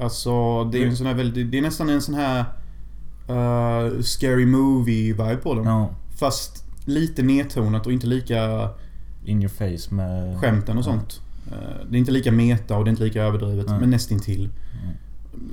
Alltså 0.00 0.64
det 0.64 0.82
är 0.82 0.86
en 0.86 0.96
sån 0.96 1.06
här 1.06 1.14
väldigt... 1.14 1.50
Det 1.50 1.58
är 1.58 1.62
nästan 1.62 1.88
en 1.88 2.02
sån 2.02 2.14
här... 2.14 2.38
eh, 3.28 4.00
scary 4.02 4.46
movie-vibe 4.46 5.36
på 5.36 5.54
den. 5.54 5.64
ja. 5.64 5.90
Fast 6.18 6.64
lite 6.84 7.22
nedtonat 7.22 7.86
och 7.86 7.92
inte 7.92 8.06
lika 8.06 8.68
In 9.24 9.42
your 9.42 9.48
face 9.48 9.94
med... 9.94 10.40
skämten 10.40 10.76
och 10.78 10.80
Ja. 10.80 10.84
sånt. 10.84 11.20
Eh, 11.52 11.86
Det 11.90 11.96
är 11.96 11.98
inte 11.98 12.12
lika 12.12 12.32
meta 12.32 12.76
och 12.76 12.84
det 12.84 12.88
är 12.88 12.92
inte 12.92 13.02
lika 13.04 13.22
överdrivet, 13.22 13.66
Nej. 13.68 13.80
men 13.80 13.90
nästintill. 13.90 14.48
Mm. 14.82 14.96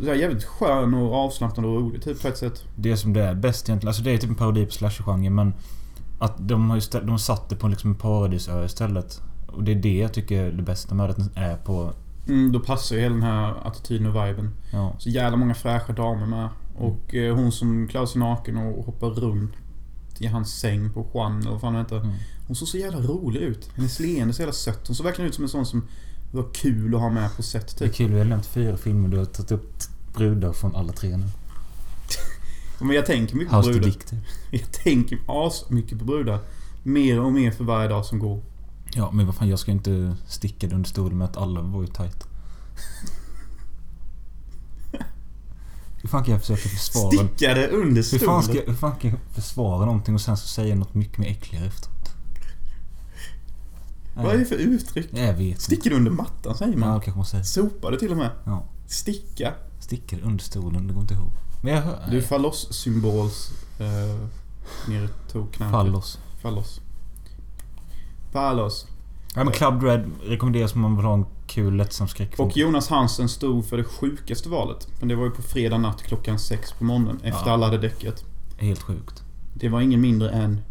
Så 0.03 0.07
här 0.09 0.15
jävligt 0.15 0.43
skön 0.43 0.93
och 0.93 1.15
avslappnad 1.15 1.65
och 1.65 1.75
rolig 1.81 2.03
typ 2.03 2.21
på 2.21 2.27
ett 2.27 2.37
sätt. 2.37 2.63
Det 2.75 2.97
som 2.97 3.13
det 3.13 3.23
är 3.23 3.33
bäst 3.35 3.69
egentligen. 3.69 3.87
Alltså 3.89 4.03
det 4.03 4.11
är 4.11 4.17
typ 4.17 4.29
en 4.29 4.35
parodi 4.35 4.65
på 4.65 4.71
slashergenren 4.71 5.35
men... 5.35 5.53
Att 6.19 6.47
de 6.47 6.69
har 6.69 6.77
ju 6.77 7.01
de 7.05 7.19
satt 7.19 7.49
det 7.49 7.55
på 7.55 7.67
liksom 7.67 7.89
en 7.89 7.95
paradisö 7.95 8.65
istället. 8.65 9.21
Och 9.47 9.63
det 9.63 9.71
är 9.71 9.75
det 9.75 9.97
jag 9.97 10.13
tycker 10.13 10.43
är 10.43 10.51
det 10.51 10.63
bästa 10.63 10.95
med 10.95 11.09
att 11.09 11.15
den 11.15 11.29
är 11.35 11.55
på... 11.55 11.93
Mm, 12.27 12.51
då 12.51 12.59
passar 12.59 12.95
ju 12.95 13.01
hela 13.01 13.13
den 13.13 13.23
här 13.23 13.67
attityden 13.67 14.07
och 14.07 14.27
viben. 14.27 14.53
Ja. 14.73 14.95
Så 14.99 15.09
jävla 15.09 15.37
många 15.37 15.53
fräscha 15.53 15.93
damer 15.93 16.25
med. 16.25 16.49
Och 16.75 17.15
eh, 17.15 17.35
hon 17.35 17.51
som 17.51 17.87
klarar 17.87 18.05
sig 18.05 18.19
naken 18.19 18.57
och 18.57 18.85
hoppar 18.85 19.07
runt 19.09 19.51
i 20.19 20.27
hans 20.27 20.59
säng 20.59 20.93
på 20.93 21.07
Juan 21.13 21.39
eller 21.39 21.51
vad 21.51 21.61
fan 21.61 21.75
heter. 21.75 21.97
Mm. 21.99 22.13
Hon 22.47 22.55
såg 22.55 22.67
så 22.67 22.77
jävla 22.77 22.99
rolig 22.99 23.39
ut. 23.39 23.69
Hennes 23.75 23.99
leende 23.99 24.33
så 24.33 24.41
jävla 24.41 24.53
sött. 24.53 24.87
Hon 24.87 24.95
såg 24.95 25.05
verkligen 25.05 25.29
ut 25.29 25.35
som 25.35 25.43
en 25.43 25.49
sån 25.49 25.65
som 25.65 25.87
var 26.31 26.45
kul 26.53 26.95
att 26.95 27.01
ha 27.01 27.09
med 27.09 27.35
på 27.35 27.43
set 27.43 27.77
Det 27.77 27.85
är 27.85 27.87
typ. 27.87 27.97
kul, 27.97 28.11
vi 28.11 28.17
har 28.17 28.25
nämnt 28.25 28.45
fyra 28.45 28.77
filmer. 28.77 29.09
Du 29.09 29.17
har 29.17 29.25
tagit 29.25 29.51
upp 29.51 29.73
brudar 30.15 30.53
från 30.53 30.75
alla 30.75 30.93
tre 30.93 31.17
nu. 31.17 31.25
Men 32.79 32.95
jag 32.95 33.05
tänker 33.05 33.35
mycket 33.35 33.51
på 33.53 33.61
brudar. 33.61 33.91
Jag 34.51 34.71
tänker 34.71 35.19
as 35.27 35.69
mycket 35.69 35.99
på 35.99 36.05
brudar. 36.05 36.39
Mer 36.83 37.19
och 37.19 37.31
mer 37.33 37.51
för 37.51 37.63
varje 37.63 37.87
dag 37.87 38.05
som 38.05 38.19
går. 38.19 38.41
Ja, 38.93 39.11
men 39.11 39.25
vad 39.25 39.35
fan 39.35 39.49
jag 39.49 39.59
ska 39.59 39.71
inte 39.71 40.15
sticka 40.27 40.67
det 40.67 40.75
under 40.75 40.89
stolen 40.89 41.17
med 41.17 41.25
att 41.25 41.37
alla 41.37 41.61
var 41.61 41.81
ju 41.81 41.87
tight. 41.87 42.27
Hur 46.01 46.09
fan 46.09 46.23
kan 46.23 46.31
jag 46.31 46.41
försöka 46.41 46.69
försvara... 46.69 47.11
Stickade 47.11 47.67
under 47.67 47.95
Hur 47.95 48.03
stolen. 48.03 48.25
fan, 48.25 48.43
ska, 48.43 48.53
hur 48.53 48.73
fan 48.73 48.95
kan 48.95 49.11
jag 49.11 49.19
försvara 49.35 49.85
någonting 49.85 50.15
och 50.15 50.21
sen 50.21 50.37
så 50.37 50.47
säga 50.47 50.75
något 50.75 50.93
mycket 50.93 51.17
mer 51.17 51.27
äckligare 51.27 51.65
efteråt? 51.65 52.11
Vad 54.15 54.33
är 54.33 54.37
det 54.37 54.45
för 54.45 54.55
uttryck? 54.55 55.07
Jag 55.11 55.33
vet 55.33 55.39
inte. 55.39 55.61
Sticker 55.61 55.91
under 55.91 56.11
mattan 56.11 56.55
säger 56.55 56.77
man. 56.77 56.89
Ja, 56.89 56.99
kanske 56.99 57.17
man 57.17 57.25
säger. 57.25 57.43
Sopade 57.43 57.99
till 57.99 58.11
och 58.11 58.17
med. 58.17 58.31
Ja. 58.43 58.63
Sticka. 58.87 59.53
Stickade 59.79 60.21
under 60.21 60.43
stolen, 60.43 60.87
det 60.87 60.93
går 60.93 61.01
inte 61.01 61.13
ihåg. 61.13 61.31
Men 61.61 61.73
jag 61.73 61.81
hör... 61.81 61.99
Du 62.11 62.21
falloss-symbols... 62.21 63.49
Eh, 63.79 64.17
ner 64.89 65.09
tog 65.31 65.51
knät. 65.53 65.71
Fallos. 65.71 66.19
Fallos. 66.41 66.81
Fallos. 68.31 68.85
Ja 69.35 69.43
men 69.43 69.53
Club 69.53 69.79
Dread 69.81 70.11
rekommenderas 70.23 70.73
om 70.75 70.81
man 70.81 70.95
vill 70.95 71.05
ha 71.05 71.13
en 71.13 71.25
kul, 71.47 71.75
lättsam 71.75 72.07
skräckfilm. 72.07 72.47
Och 72.49 72.57
Jonas 72.57 72.87
Hansen 72.89 73.29
stod 73.29 73.65
för 73.65 73.77
det 73.77 73.83
sjukaste 73.83 74.49
valet. 74.49 74.87
Men 74.99 75.07
det 75.07 75.15
var 75.15 75.25
ju 75.25 75.31
på 75.31 75.41
fredag 75.41 75.77
natt 75.77 76.03
klockan 76.03 76.39
sex 76.39 76.71
på 76.73 76.83
morgonen. 76.83 77.17
Efter 77.23 77.47
Ja. 77.47 77.51
alla 77.53 77.65
hade 77.65 77.77
däckat. 77.77 78.23
Helt 78.57 78.81
sjukt. 78.81 79.23
Det 79.53 79.69
var 79.69 79.81
ingen 79.81 80.01
mindre 80.01 80.29
än... 80.29 80.61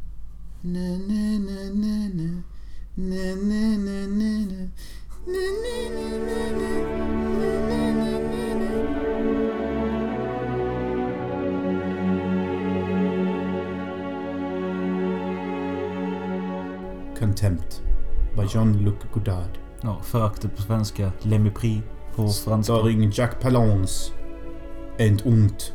Contempt. 17.41 17.83
By 18.37 18.43
Jean-Luc 18.55 18.95
Godard. 19.15 19.59
Ja, 19.81 19.99
föraktet 20.03 20.57
på 20.57 20.63
svenska. 20.63 21.13
Le 21.23 21.39
Mépris 21.39 21.83
på 22.15 22.29
franska. 22.29 22.63
Starring 22.75 23.11
Jack 23.15 23.41
Palance. 23.41 24.13
And 25.01 25.23
ont. 25.25 25.73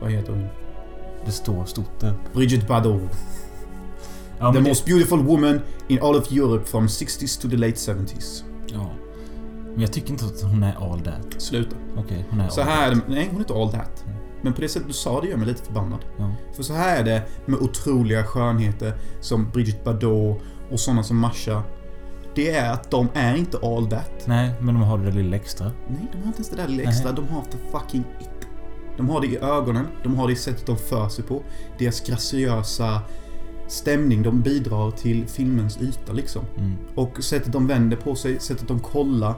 Vad 0.00 0.10
heter 0.10 0.32
hon? 0.32 0.46
Det 1.24 1.32
står 1.32 1.64
stort 1.64 2.00
där. 2.00 2.14
Brigitte 2.32 2.66
Bardot. 2.66 3.00
Ja, 4.38 4.52
the 4.52 4.60
men 4.60 4.68
most 4.68 4.86
beautiful 4.86 5.18
woman 5.22 5.60
in 5.88 5.98
all 6.02 6.16
of 6.16 6.32
Europe 6.32 6.64
from 6.64 6.86
60s 6.86 7.42
to 7.42 7.48
the 7.48 7.56
late 7.56 7.74
70s. 7.76 8.44
Ja. 8.66 8.90
Men 9.72 9.80
jag 9.80 9.92
tycker 9.92 10.10
inte 10.10 10.24
att 10.24 10.42
hon 10.42 10.62
är 10.62 10.92
all 10.92 11.00
that. 11.00 11.42
Sluta. 11.42 11.76
Okej, 11.96 12.26
hon 12.30 12.40
är 12.40 12.48
Så 12.48 12.60
all 12.60 12.66
här 12.68 12.90
är 12.90 12.94
that. 12.94 13.04
det. 13.06 13.14
Nej, 13.14 13.26
hon 13.26 13.36
är 13.36 13.40
inte 13.40 13.54
all 13.54 13.72
that. 13.72 14.04
Men 14.42 14.52
på 14.52 14.60
det 14.60 14.68
sättet 14.68 14.88
du 14.88 14.94
sa 14.94 15.20
det 15.20 15.28
gör 15.28 15.36
mig 15.36 15.46
lite 15.46 15.64
förbannad. 15.64 16.00
Ja. 16.18 16.34
För 16.56 16.62
så 16.62 16.74
här 16.74 17.00
är 17.00 17.04
det 17.04 17.22
med 17.46 17.60
otroliga 17.60 18.24
skönheter 18.24 18.94
som 19.20 19.50
Brigitte 19.50 19.84
Bardot 19.84 20.42
och 20.70 20.80
sådana 20.80 21.02
som 21.02 21.18
Masha. 21.18 21.62
Det 22.34 22.50
är 22.50 22.72
att 22.72 22.90
de 22.90 23.08
är 23.14 23.36
inte 23.36 23.58
all 23.62 23.86
that. 23.86 24.26
Nej, 24.26 24.54
men 24.60 24.74
de 24.74 24.82
har 24.82 24.98
det 24.98 25.04
där 25.04 25.12
lilla 25.12 25.36
extra. 25.36 25.66
Nej, 25.88 26.08
de 26.12 26.18
har 26.18 26.26
inte 26.26 26.38
ens 26.38 26.50
det 26.50 26.56
där 26.56 26.68
lilla 26.68 26.82
extra. 26.82 27.12
De 27.12 27.28
har 27.28 27.42
the 27.42 27.58
fucking 27.72 28.04
it. 28.20 28.48
De 28.96 29.08
har 29.08 29.20
det 29.20 29.26
i 29.26 29.36
ögonen. 29.36 29.86
De 30.02 30.14
har 30.14 30.26
det 30.26 30.32
i 30.32 30.36
sättet 30.36 30.66
de 30.66 30.76
för 30.76 31.08
sig 31.08 31.24
på. 31.24 31.42
Deras 31.78 32.00
graciösa 32.00 33.00
stämning. 33.68 34.22
De 34.22 34.40
bidrar 34.40 34.90
till 34.90 35.26
filmens 35.26 35.82
yta 35.82 36.12
liksom. 36.12 36.44
Mm. 36.58 36.76
Och 36.94 37.24
sättet 37.24 37.52
de 37.52 37.66
vänder 37.66 37.96
på 37.96 38.14
sig, 38.14 38.40
sättet 38.40 38.68
de 38.68 38.80
kollar. 38.80 39.34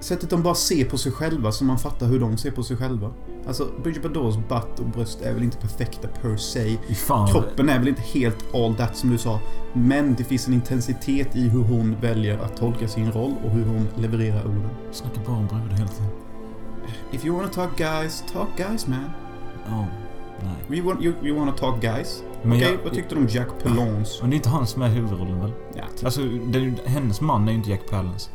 Sättet 0.00 0.30
de 0.30 0.42
bara 0.42 0.54
ser 0.54 0.84
på 0.84 0.98
sig 0.98 1.12
själva 1.12 1.52
så 1.52 1.64
man 1.64 1.78
fattar 1.78 2.06
hur 2.06 2.20
de 2.20 2.36
ser 2.36 2.50
på 2.50 2.62
sig 2.62 2.76
själva. 2.76 3.10
Alltså, 3.46 3.68
Bridget 3.82 4.02
Bardots 4.02 4.36
butt 4.36 4.78
och 4.80 4.86
bröst 4.86 5.22
är 5.22 5.34
väl 5.34 5.42
inte 5.42 5.56
perfekta 5.56 6.08
per 6.08 6.36
se. 6.36 6.76
Fan. 6.94 7.28
Kroppen 7.28 7.68
är 7.68 7.78
väl 7.78 7.88
inte 7.88 8.02
helt 8.02 8.54
all 8.54 8.74
that 8.74 8.96
som 8.96 9.10
du 9.10 9.18
sa. 9.18 9.40
Men 9.72 10.14
det 10.14 10.24
finns 10.24 10.48
en 10.48 10.54
intensitet 10.54 11.36
i 11.36 11.48
hur 11.48 11.62
hon 11.62 11.96
väljer 12.00 12.38
att 12.38 12.56
tolka 12.56 12.88
sin 12.88 13.12
roll 13.12 13.34
och 13.44 13.50
hur 13.50 13.64
hon 13.64 13.88
levererar 13.96 14.44
orden. 14.46 14.70
Snackar 14.92 15.22
bara 15.26 15.36
om 15.36 15.46
brudar 15.46 15.76
hela 15.76 15.88
tiden. 15.88 16.10
If 17.12 17.24
you 17.24 17.36
wanna 17.36 17.48
talk 17.48 17.76
guys, 17.78 18.24
talk 18.32 18.48
guys 18.56 18.86
man. 18.86 19.10
Ja. 19.68 19.86
Nej. 20.68 20.78
You, 20.78 20.86
want, 20.88 21.02
you, 21.04 21.14
you 21.22 21.38
wanna 21.38 21.52
talk 21.52 21.80
guys? 21.80 22.22
Okej, 22.44 22.60
jag- 22.60 22.78
vad 22.84 22.92
tyckte 22.92 23.14
du 23.14 23.20
om 23.20 23.26
Jack 23.28 23.48
Palance? 23.62 24.18
Men 24.20 24.30
det 24.30 24.34
är 24.34 24.36
inte 24.36 24.48
han 24.48 24.66
som 24.66 24.82
är 24.82 24.88
huvudrollen 24.88 25.40
väl? 25.40 25.52
Ja, 25.76 25.82
typ. 25.96 26.04
Alltså, 26.04 26.20
det, 26.22 26.74
hennes 26.86 27.20
man 27.20 27.48
är 27.48 27.52
ju 27.52 27.58
inte 27.58 27.70
Jack 27.70 27.90
Palance. 27.90 28.30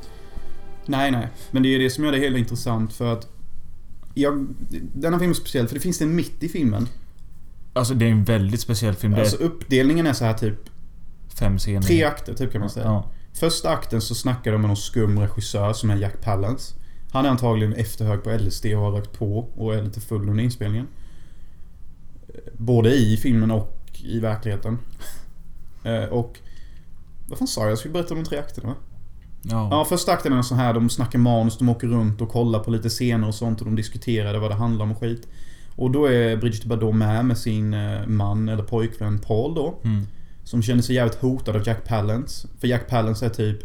Nej, 0.87 1.11
nej. 1.11 1.27
Men 1.51 1.63
det 1.63 1.75
är 1.75 1.79
det 1.79 1.89
som 1.89 2.03
gör 2.03 2.11
det 2.11 2.17
hela 2.19 2.37
intressant 2.37 2.93
för 2.93 3.13
att... 3.13 3.27
Jag, 4.13 4.47
denna 4.93 5.19
film 5.19 5.31
är 5.31 5.35
speciell 5.35 5.67
för 5.67 5.75
det 5.75 5.81
finns 5.81 6.01
en 6.01 6.15
mitt 6.15 6.43
i 6.43 6.49
filmen. 6.49 6.87
Alltså 7.73 7.93
det 7.93 8.05
är 8.05 8.09
en 8.11 8.23
väldigt 8.23 8.61
speciell 8.61 8.93
film. 8.93 9.15
Alltså 9.15 9.37
uppdelningen 9.37 10.07
är 10.07 10.13
så 10.13 10.25
här 10.25 10.33
typ 10.33 10.59
fem 11.39 11.57
scener. 11.57 11.81
tre 11.81 12.03
akter 12.03 12.33
typ 12.33 12.51
kan 12.51 12.61
man 12.61 12.69
säga. 12.69 12.85
Ja. 12.85 13.11
Första 13.33 13.69
akten 13.69 14.01
så 14.01 14.15
snackar 14.15 14.51
de 14.51 14.61
med 14.61 14.67
någon 14.67 14.77
skum 14.77 15.19
regissör 15.19 15.73
som 15.73 15.89
är 15.89 15.95
Jack 15.95 16.21
Palance. 16.21 16.75
Han 17.11 17.25
är 17.25 17.29
antagligen 17.29 17.73
efterhög 17.73 18.23
på 18.23 18.37
LSD 18.37 18.65
och 18.65 18.81
har 18.81 18.91
rökt 18.91 19.19
på 19.19 19.37
och 19.39 19.75
är 19.75 19.83
lite 19.83 20.01
full 20.01 20.29
under 20.29 20.43
inspelningen. 20.43 20.87
Både 22.57 22.95
i 22.95 23.17
filmen 23.17 23.51
och 23.51 23.77
i 24.03 24.19
verkligheten. 24.19 24.77
Eh, 25.83 26.03
Och... 26.03 26.39
Vad 27.27 27.37
fan 27.37 27.47
sa 27.47 27.61
jag? 27.61 27.71
Jag 27.71 27.77
skulle 27.77 27.93
berätta 27.93 28.13
om 28.13 28.23
de 28.23 28.29
tre 28.29 28.37
akterna 28.39 28.67
va? 28.67 28.75
Ja. 29.49 29.67
Ja, 29.71 29.85
första 29.85 30.11
akten 30.11 30.33
är 30.33 30.41
så 30.41 30.55
här. 30.55 30.73
De 30.73 30.89
snackar 30.89 31.19
manus, 31.19 31.57
de 31.57 31.69
åker 31.69 31.87
runt 31.87 32.21
och 32.21 32.29
kollar 32.29 32.59
på 32.59 32.71
lite 32.71 32.89
scener 32.89 33.27
och 33.27 33.35
sånt 33.35 33.59
och 33.59 33.65
de 33.65 33.75
diskuterade 33.75 34.39
vad 34.39 34.51
det 34.51 34.55
handlar 34.55 34.85
om 34.85 34.91
och 34.91 34.99
skit. 34.99 35.27
Och 35.75 35.91
då 35.91 36.05
är 36.05 36.37
Brigitte 36.37 36.67
Bardot 36.67 36.95
med 36.95 37.25
med 37.25 37.37
sin 37.37 37.73
eh, 37.73 38.07
man 38.07 38.49
eller 38.49 38.63
pojkvän 38.63 39.19
Paul 39.19 39.55
då. 39.55 39.79
Mm. 39.83 40.07
Som 40.43 40.61
känner 40.61 40.81
sig 40.81 40.95
jävligt 40.95 41.15
hotad 41.21 41.55
av 41.55 41.67
Jack 41.67 41.87
Palance. 41.87 42.47
För 42.59 42.67
Jack 42.67 42.89
Palance 42.89 43.25
är 43.25 43.29
typ... 43.29 43.59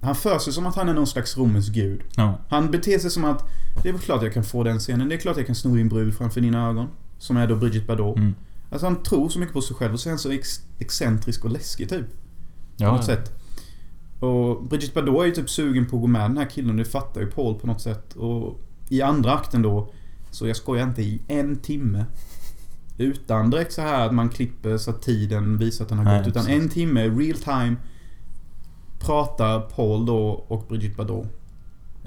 Han 0.00 0.14
för 0.14 0.38
sig 0.38 0.52
som 0.52 0.66
att 0.66 0.74
han 0.76 0.88
är 0.88 0.94
någon 0.94 1.06
slags 1.06 1.36
romersk 1.38 1.72
gud. 1.72 2.00
Ja. 2.16 2.38
Han 2.48 2.70
beter 2.70 2.98
sig 2.98 3.10
som 3.10 3.24
att... 3.24 3.44
Det 3.82 3.88
är 3.88 3.92
väl 3.92 4.02
klart 4.02 4.22
jag 4.22 4.34
kan 4.34 4.44
få 4.44 4.62
den 4.64 4.78
scenen. 4.78 5.08
Det 5.08 5.14
är 5.14 5.18
klart 5.18 5.36
jag 5.36 5.46
kan 5.46 5.54
sno 5.54 5.74
din 5.74 5.88
brud 5.88 6.14
framför 6.14 6.40
dina 6.40 6.68
ögon. 6.68 6.86
Som 7.18 7.36
är 7.36 7.46
då 7.46 7.56
Brigitte 7.56 7.86
Bardot. 7.86 8.16
Mm. 8.16 8.34
Alltså 8.70 8.86
han 8.86 9.02
tror 9.02 9.28
så 9.28 9.38
mycket 9.38 9.54
på 9.54 9.60
sig 9.62 9.76
själv 9.76 9.92
och 9.94 10.00
så 10.00 10.08
är 10.08 10.10
han 10.10 10.18
så 10.18 10.30
ex- 10.30 10.60
excentrisk 10.78 11.44
och 11.44 11.50
läskig 11.50 11.88
typ. 11.88 12.06
På 12.10 12.14
Ja. 12.76 12.92
något 12.92 13.04
sätt. 13.04 13.37
Och 14.20 14.64
Brigitte 14.64 14.94
Bardot 14.94 15.22
är 15.22 15.26
ju 15.26 15.32
typ 15.32 15.50
sugen 15.50 15.86
på 15.86 15.96
att 15.96 16.02
gå 16.02 16.06
med 16.08 16.20
den 16.30 16.38
här 16.38 16.50
killen. 16.50 16.76
Det 16.76 16.84
fattar 16.84 17.20
ju 17.20 17.30
Paul 17.30 17.54
på 17.54 17.66
något 17.66 17.80
sätt. 17.80 18.14
Och 18.14 18.60
i 18.88 19.02
andra 19.02 19.32
akten 19.32 19.62
då. 19.62 19.92
Så 20.30 20.46
jag 20.46 20.56
skojar 20.56 20.84
inte 20.84 21.02
i 21.02 21.22
en 21.28 21.56
timme. 21.56 22.04
Utan 22.98 23.50
direkt 23.50 23.72
så 23.72 23.82
här 23.82 24.06
att 24.06 24.14
man 24.14 24.28
klipper 24.28 24.76
så 24.76 24.90
att 24.90 25.02
tiden 25.02 25.58
visar 25.58 25.84
att 25.84 25.88
den 25.88 25.98
har 25.98 26.04
Nej, 26.04 26.18
gått. 26.18 26.28
Utan 26.28 26.44
precis. 26.44 26.62
en 26.62 26.68
timme, 26.68 27.08
real 27.08 27.38
time. 27.38 27.76
Pratar 29.00 29.60
Paul 29.60 30.06
då 30.06 30.28
och 30.48 30.66
Brigitte 30.68 30.96
Bardot. 30.96 31.26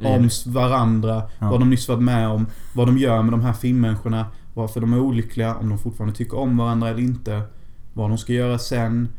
Om 0.04 0.30
varandra, 0.46 1.24
Ja. 1.40 1.50
vad 1.50 1.60
de 1.60 1.70
nyss 1.70 1.90
varit 1.90 2.04
med 2.04 2.28
om, 2.28 2.48
vad 2.76 2.88
de 2.88 2.98
gör 2.98 3.22
med 3.24 3.34
de 3.34 3.42
här 3.42 3.54
filmmänniskorna, 3.54 4.26
varför 4.54 4.82
de 4.82 4.94
är 4.94 5.00
olyckliga, 5.00 5.56
om 5.56 5.70
de 5.70 5.78
fortfarande 5.78 6.16
tycker 6.16 6.38
om 6.38 6.58
varandra 6.58 6.90
eller 6.90 7.00
inte, 7.00 7.42
vad 7.94 8.10
de 8.10 8.18
ska 8.18 8.34
göra 8.34 8.60
sen, 8.60 9.10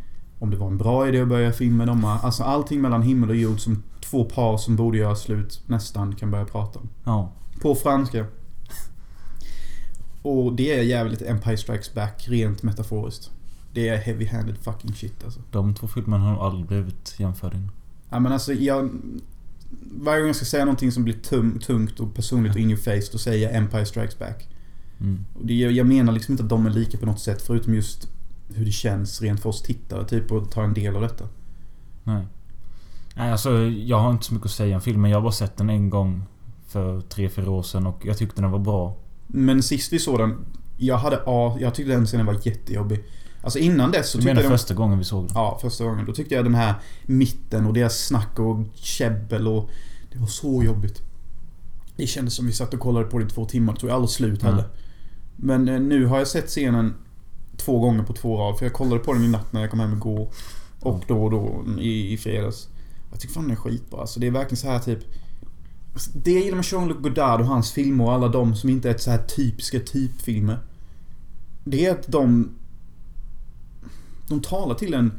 om 0.42 0.50
det 0.50 0.56
var 0.56 0.66
en 0.66 0.78
bra 0.78 1.08
idé 1.08 1.20
att 1.20 1.28
börja 1.28 1.52
filma 1.52 1.76
med 1.76 1.87
dem. 1.87 2.04
Alltså 2.04 2.42
allting 2.42 2.80
mellan 2.80 3.02
himmel 3.02 3.30
och 3.30 3.37
jord 3.37 3.61
som 3.61 3.82
två 4.00 4.25
par 4.25 4.56
som 4.56 4.76
borde 4.76 4.99
göra 4.99 5.16
slut 5.16 5.62
nästan 5.66 6.14
kan 6.14 6.30
börja 6.30 6.44
prata 6.44 6.78
om. 6.78 6.88
Ja. 7.04 7.32
På 7.61 7.75
franska. 7.75 8.26
Och 10.22 10.52
det 10.52 10.78
är 10.78 10.82
jävligt 10.82 11.22
Empire 11.22 11.56
Strikes 11.56 11.94
Back 11.94 12.25
rent 12.28 12.62
metaforiskt. 12.62 13.30
Det 13.72 13.88
är 13.88 13.99
heavy-handed 13.99 14.54
fucking 14.54 14.94
shit 14.94 15.25
alltså. 15.25 15.40
De 15.50 15.75
två 15.75 15.88
filmerna 15.88 16.25
har 16.25 16.46
aldrig 16.46 16.66
blivit 16.66 17.14
jämförda. 17.18 17.58
Ja 18.11 18.20
men 18.20 18.32
alltså 18.32 18.52
jag... 18.52 18.90
Varje 20.00 20.20
gång 20.20 20.26
jag 20.26 20.37
ska 20.37 20.44
säga 20.44 20.64
någonting 20.64 20.92
som 20.92 21.04
blir 21.04 21.14
tum, 21.14 21.58
tungt 21.58 22.00
och 22.00 22.14
personligt 22.14 22.54
och 22.54 22.61
in 22.61 22.70
your 22.70 22.80
face, 22.80 23.12
då 23.12 23.18
säger 23.18 23.49
jag 23.49 23.56
Empire 23.56 23.87
Strikes 23.87 24.18
Back. 24.18 24.49
Mm. 25.00 25.25
Och 25.34 25.46
det, 25.46 25.54
jag 25.54 25.87
menar 25.87 26.12
liksom 26.12 26.32
inte 26.32 26.42
att 26.42 26.50
de 26.50 26.66
är 26.66 26.70
lika 26.70 26.99
på 26.99 27.06
något 27.06 27.20
sätt, 27.20 27.42
förutom 27.42 27.75
just 27.75 28.08
hur 28.56 28.64
det 28.64 28.71
känns 28.73 29.23
rent 29.23 29.40
för 29.40 29.49
oss 29.49 29.62
tittare, 29.62 30.04
typ 30.09 30.32
att 30.32 30.50
ta 30.50 30.62
en 30.64 30.75
del 30.75 30.97
av 30.97 31.02
detta. 31.02 31.25
Nej. 32.04 32.26
Nej, 33.16 33.32
alltså 33.32 33.59
jag 33.66 33.99
har 33.99 34.11
inte 34.11 34.25
så 34.25 34.35
mycket 34.35 34.47
att 34.47 34.52
säga 34.52 34.75
om 34.76 34.82
filmen. 34.82 35.11
Jag 35.11 35.16
har 35.18 35.23
bara 35.23 35.32
sett 35.32 35.56
den 35.56 35.71
en 35.71 35.90
gång 35.90 36.23
för 36.66 37.00
tre 37.00 37.28
fyra 37.28 37.50
år 37.50 37.62
sedan 37.62 37.87
och 37.87 38.06
jag 38.06 38.18
tyckte 38.18 38.40
den 38.42 38.50
var 38.50 38.59
bra. 38.59 38.97
Men 39.26 39.62
sist 39.62 39.92
vi 39.92 39.99
såg 39.99 40.18
den, 40.18 40.37
jag 40.76 40.97
hade 40.97 41.23
A, 41.26 41.56
jag 41.61 41.75
tyckte 41.75 41.92
den 41.92 42.06
scenen 42.06 42.26
var 42.26 42.37
jättejobbig. 42.42 43.04
Alltså 43.42 43.59
innan 43.59 43.90
dess 43.90 44.11
så 44.11 44.18
Du 44.18 44.23
tyckte 44.23 44.30
menar 44.30 44.42
jag... 44.42 44.50
den- 44.50 44.59
första 44.59 44.75
gången 44.75 44.99
vi 44.99 45.04
såg 45.04 45.25
den? 45.25 45.30
Ja, 45.35 45.59
första 45.62 45.85
gången. 45.85 46.06
Då 46.06 46.12
tyckte 46.12 46.35
jag 46.35 46.44
den 46.44 46.54
här 46.54 46.75
mitten 47.06 47.66
och 47.66 47.73
deras 47.73 47.99
snack 48.06 48.38
och 48.38 48.59
käbbel 48.75 49.49
och... 49.49 49.71
Det 50.12 50.18
var 50.18 50.26
så 50.26 50.62
jobbigt. 50.62 51.02
Det 51.97 52.06
kändes 52.06 52.35
som 52.35 52.47
vi 52.47 52.52
satt 52.52 52.75
och 52.75 52.80
kollade 52.80 53.06
på 53.06 53.18
det 53.18 53.25
i 53.25 53.28
två 53.28 53.44
timmar. 53.44 53.73
Det 53.75 53.80
tog 53.80 53.90
aldrig 53.90 54.11
slut 54.11 54.42
heller. 54.42 54.59
Mm. 54.64 54.71
Men 55.37 55.68
eh, 55.68 55.80
nu 55.80 56.06
har 56.06 56.18
jag 56.18 56.28
sett 56.28 56.47
scenen 56.47 56.94
två 57.64 57.78
gånger 57.78 58.02
på 58.02 58.12
två 58.12 58.37
rad. 58.37 58.59
För 58.59 58.66
jag 58.66 58.73
kollade 58.73 59.00
på 59.00 59.12
den 59.12 59.25
i 59.25 59.28
natt 59.28 59.52
när 59.52 59.61
jag 59.61 59.71
kom 59.71 59.81
hem 59.81 59.92
igår. 59.92 60.28
Och 60.81 61.04
då 61.07 61.25
och 61.25 61.31
då 61.31 61.64
i, 61.81 62.12
i 62.12 62.16
fredags. 62.16 62.69
Jag 63.11 63.21
tycker 63.21 63.35
fan 63.35 63.42
den 63.42 63.52
är 63.52 63.57
skitbra. 63.57 64.00
Alltså 64.00 64.21
det 64.21 64.26
är 64.26 64.31
verkligen 64.31 64.57
så 64.57 64.66
här 64.66 64.78
typ... 64.78 64.99
Alltså, 65.92 66.11
Det 66.14 66.33
jag 66.33 66.42
gillar 66.42 66.57
med 66.57 66.64
Jean-Luc 66.64 66.99
Godard 67.00 67.40
och 67.40 67.47
hans 67.47 67.73
filmer 67.73 68.04
och 68.04 68.12
alla 68.12 68.28
de 68.28 68.54
som 68.57 68.71
inte 68.71 68.90
är 68.90 68.99
så 68.99 69.11
här 69.11 69.23
typiska 69.23 69.81
typfilmer. 69.81 70.59
Det 71.64 71.87
är 71.87 71.92
att 71.92 72.07
de... 72.07 72.50
De 74.28 74.40
talar 74.40 74.75
till 74.75 74.95
en 74.95 75.12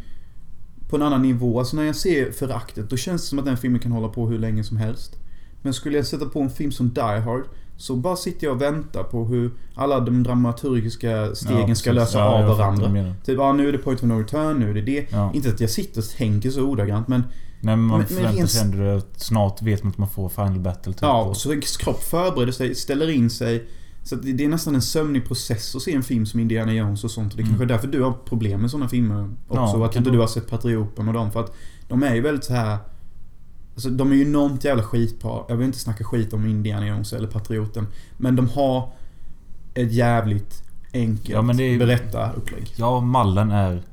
på 0.94 0.96
en 0.98 1.02
annan 1.02 1.22
nivå. 1.22 1.60
Alltså 1.60 1.76
när 1.76 1.84
jag 1.84 1.96
ser 1.96 2.32
föraktet, 2.32 2.90
då 2.90 2.98
känns 2.98 3.22
det 3.22 3.28
som 3.28 3.40
att 3.40 3.46
den 3.46 3.58
filmen 3.58 3.80
kan 3.80 3.92
hålla 3.92 4.08
på 4.08 4.28
hur 4.28 4.40
länge 4.40 4.64
som 4.64 4.78
helst. 4.78 5.16
Men 5.62 5.74
skulle 5.74 5.98
jag 5.98 6.06
sätta 6.06 6.26
på 6.26 6.42
en 6.42 6.50
film 6.50 6.72
som 6.72 6.94
Die 6.94 7.02
Hard, 7.02 7.44
så 7.78 7.96
bara 7.96 8.16
sitter 8.16 8.48
jag 8.48 8.56
och 8.56 8.62
väntar 8.62 9.04
på 9.04 9.26
hur 9.26 9.52
alla 9.76 10.00
de 10.00 10.24
dramaturgiska 10.24 11.36
stegen 11.36 11.68
Ja, 11.70 11.76
ska 11.76 11.92
lösa 11.92 12.20
Ja, 12.20 12.26
av 12.44 12.58
varandra. 12.58 13.14
Typ, 13.26 13.38
ja 13.38 13.54
nu 13.54 13.68
är 13.68 13.72
det 13.72 13.78
point 13.78 14.00
of 14.00 14.06
no 14.10 14.14
return, 14.14 14.60
nu 14.60 14.70
är 14.70 14.74
det 14.74 14.82
det. 14.82 15.06
Ja. 15.12 15.32
Inte 15.34 15.50
att 15.50 15.60
jag 15.62 15.70
sitter 15.70 16.02
och 16.02 16.10
tänker 16.10 16.50
så 16.50 16.62
ordagrant, 16.62 17.08
men 17.08 17.24
Nej 17.66 17.76
men 17.76 17.86
man 17.86 18.00
Men- 18.00 18.08
men 18.10 18.18
förväntar 18.18 18.38
rent- 18.42 18.50
sig 18.50 18.62
ändå 18.62 18.98
att 18.98 19.20
snart 19.22 19.62
vet 19.62 19.84
man 19.84 19.92
att 19.92 19.98
man 19.98 20.10
får 20.10 20.30
Final 20.30 20.60
Battle 20.60 20.94
typ. 20.94 21.02
ja, 21.02 21.24
och- 21.24 21.38
så 21.38 21.50
ens 21.52 21.78
kropp 21.78 22.04
förbereder 22.04 22.52
sig, 22.52 22.76
ställer 22.76 23.10
in 23.10 23.30
sig. 23.30 23.68
Så 24.04 24.16
det 24.16 24.44
är 24.44 24.48
nästan 24.50 24.76
en 24.76 24.82
sömnig 24.82 25.28
process 25.28 25.76
att 25.76 25.82
se 25.82 25.94
en 25.94 26.04
film 26.04 26.26
som 26.26 26.40
Indiana 26.40 26.74
Jones 26.74 27.04
och 27.04 27.12
sånt. 27.12 27.36
Det 27.36 27.42
är 27.42 27.44
Mm. 27.44 27.50
kanske 27.50 27.66
är 27.66 27.68
därför 27.68 27.88
du 27.88 28.02
har 28.02 28.12
problem 28.12 28.62
med 28.62 28.72
sådana 28.72 28.90
filmer 28.90 29.30
också. 29.48 29.78
Ja, 29.78 29.86
att 29.86 29.96
inte 29.96 30.10
du 30.10 30.20
har 30.20 30.28
sett 30.28 30.50
Patrioten 30.50 31.08
och 31.08 31.14
dem. 31.14 31.32
För 31.32 31.40
att 31.40 31.56
de 31.88 32.04
är 32.04 32.16
ju 32.16 32.22
väldigt 32.22 32.44
så 32.44 32.54
här. 32.54 32.78
Alltså 33.76 33.90
de 33.90 34.12
är 34.12 34.16
ju 34.16 34.22
enormt 34.22 34.64
jävla 34.64 34.84
skitbra. 34.84 35.44
Jag 35.48 35.56
vill 35.56 35.66
inte 35.66 35.80
snacka 35.80 36.04
skit 36.04 36.34
om 36.34 36.48
Indiana 36.48 36.88
Jones 36.88 37.14
eller 37.14 37.28
Patrioten. 37.28 37.88
Men 38.18 38.36
de 38.36 38.50
har 38.50 38.92
ett 39.74 39.92
jävligt 39.94 40.64
enkelt 40.94 41.30
Ja, 41.30 41.42
men 41.42 41.58
det 41.58 41.64
är- 41.64 41.80
berättarupplägg. 41.80 42.74
Ja, 42.76 43.02
mallen 43.02 43.52
är... 43.52 43.84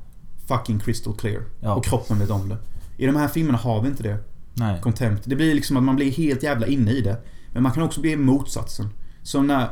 Fucking 0.47 0.79
crystal 0.79 1.13
clear. 1.15 1.41
Ja. 1.59 1.75
Och 1.75 1.85
kroppen 1.85 2.19
vet 2.19 2.29
om 2.29 2.49
det. 2.49 2.57
I 2.97 3.05
de 3.05 3.15
här 3.15 3.27
filmerna 3.27 3.57
har 3.57 3.81
vi 3.81 3.87
inte 3.87 4.03
det. 4.03 4.17
Nej. 4.53 4.81
Contempt. 4.81 5.23
Det 5.25 5.35
blir 5.35 5.53
liksom 5.55 5.77
att 5.77 5.83
man 5.83 5.95
blir 5.95 6.11
helt 6.11 6.43
jävla 6.43 6.67
inne 6.67 6.91
i 6.91 7.01
det. 7.01 7.17
Men 7.53 7.63
man 7.63 7.71
kan 7.71 7.83
också 7.83 8.01
bli 8.01 8.15
motsatsen. 8.15 8.89
Som 9.23 9.47
när... 9.47 9.69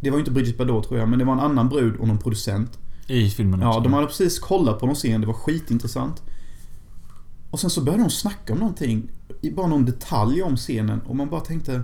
Det 0.00 0.10
var 0.10 0.16
ju 0.16 0.20
inte 0.20 0.30
Bridget 0.30 0.58
Bardot 0.58 0.88
tror 0.88 1.00
jag, 1.00 1.08
men 1.08 1.18
det 1.18 1.24
var 1.24 1.32
en 1.32 1.40
annan 1.40 1.68
brud 1.68 1.96
och 1.96 2.08
någon 2.08 2.18
producent. 2.18 2.78
I 3.06 3.30
filmen 3.30 3.60
Ja, 3.60 3.68
också. 3.68 3.80
de 3.80 3.92
hade 3.92 4.06
precis 4.06 4.38
kollat 4.38 4.78
på 4.80 4.86
någon 4.86 4.94
scen, 4.94 5.20
det 5.20 5.26
var 5.26 5.34
skitintressant. 5.34 6.22
Och 7.50 7.60
sen 7.60 7.70
så 7.70 7.80
började 7.82 8.02
de 8.04 8.10
snacka 8.10 8.52
om 8.52 8.58
någonting, 8.58 9.08
i 9.46 9.52
bara 9.52 9.66
någon 9.66 9.84
detalj 9.84 10.42
om 10.42 10.56
scenen 10.56 11.00
och 11.00 11.16
man 11.16 11.30
bara 11.30 11.40
tänkte 11.40 11.82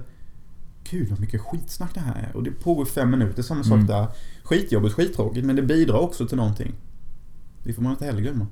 Gud 0.91 1.09
vad 1.11 1.21
mycket 1.21 1.41
skitsnack 1.41 1.95
det 1.95 2.01
här 2.01 2.15
är. 2.15 2.37
Och 2.37 2.43
det 2.43 2.51
pågår 2.51 2.85
fem 2.85 3.11
minuter, 3.11 3.43
samma 3.43 3.65
sak 3.65 3.73
Mm. 3.73 3.87
där. 3.87 4.07
Skitjobbigt, 4.43 4.95
skittråkigt, 4.95 5.47
men 5.47 5.57
det 5.57 5.63
bidrar 5.63 5.99
också 5.99 6.27
till 6.27 6.37
någonting. 6.37 6.73
Det 7.65 7.73
får 7.73 7.83
man 7.83 7.93
inte 7.93 8.05
heller 8.05 8.21
glömma. 8.21 8.47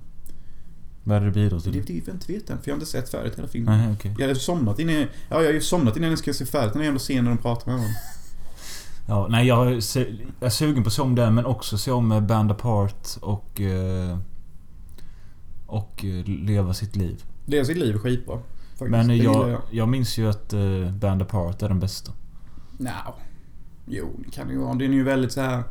Vad 1.04 1.16
är 1.16 1.20
det 1.20 1.26
det 1.26 1.32
bidrar 1.32 1.56
Det, 1.58 1.62
till? 1.62 1.72
det, 1.72 1.80
det 1.80 2.06
jag 2.06 2.14
inte 2.16 2.32
veta 2.32 2.52
än, 2.52 2.58
för 2.58 2.68
jag 2.68 2.74
har 2.74 2.80
inte 2.80 2.90
sett 2.90 3.08
färdigt 3.08 3.38
hela 3.38 3.48
filmen. 3.48 3.78
Nej, 3.78 3.92
okej. 3.98 4.14
Jag 4.18 4.28
har 4.28 4.34
somnat 4.34 4.78
innan 4.78 4.94
jag, 4.94 5.08
ja, 5.28 5.42
jag 5.42 5.52
har 5.52 5.60
somnat 5.60 5.96
innan 5.96 6.10
jag 6.10 6.18
ska 6.18 6.32
se 6.32 6.46
färdigt 6.46 6.72
den 6.72 6.82
jävla 6.82 6.98
scenen 6.98 7.24
de 7.24 7.38
pratar 7.38 7.66
med 7.66 7.74
varandra. 7.80 7.96
Ja, 9.08 9.26
nej 9.30 9.46
jag 9.46 9.72
är, 9.72 9.80
se- 9.80 10.16
jag 10.40 10.46
är 10.46 10.50
sugen 10.50 10.82
på 10.82 10.86
att 10.86 10.92
se 10.92 11.02
om 11.02 11.14
den 11.14 11.34
men 11.34 11.46
också 11.46 11.78
se 11.78 11.90
om 11.90 12.12
eh, 12.12 12.20
Band 12.20 12.50
Apart 12.50 13.08
och... 13.20 13.60
eh, 13.60 14.18
Och 15.66 16.04
eh, 16.04 16.24
leva 16.26 16.74
sitt 16.74 16.96
liv. 16.96 17.24
Leva 17.46 17.64
sitt 17.64 17.76
liv 17.76 17.94
är 17.94 17.98
skitbra. 17.98 18.38
Faktiskt. 18.88 19.06
Men 19.06 19.16
gillar 19.16 19.48
jag, 19.48 19.60
jag 19.70 19.88
minns 19.88 20.18
ju 20.18 20.28
att 20.30 20.52
eh, 20.52 20.90
Band 20.92 21.22
Apart 21.22 21.62
är 21.62 21.68
den 21.68 21.80
bästa. 21.80 22.12
No. 22.78 22.88
Jo, 23.86 24.10
det 24.24 24.30
kan 24.30 24.46
det 24.46 24.52
ju 24.52 24.58
vara. 24.58 24.74
Den 24.74 24.90
är 24.90 24.94
ju 24.96 25.02
väldigt 25.04 25.32
så 25.32 25.40
här. 25.40 25.62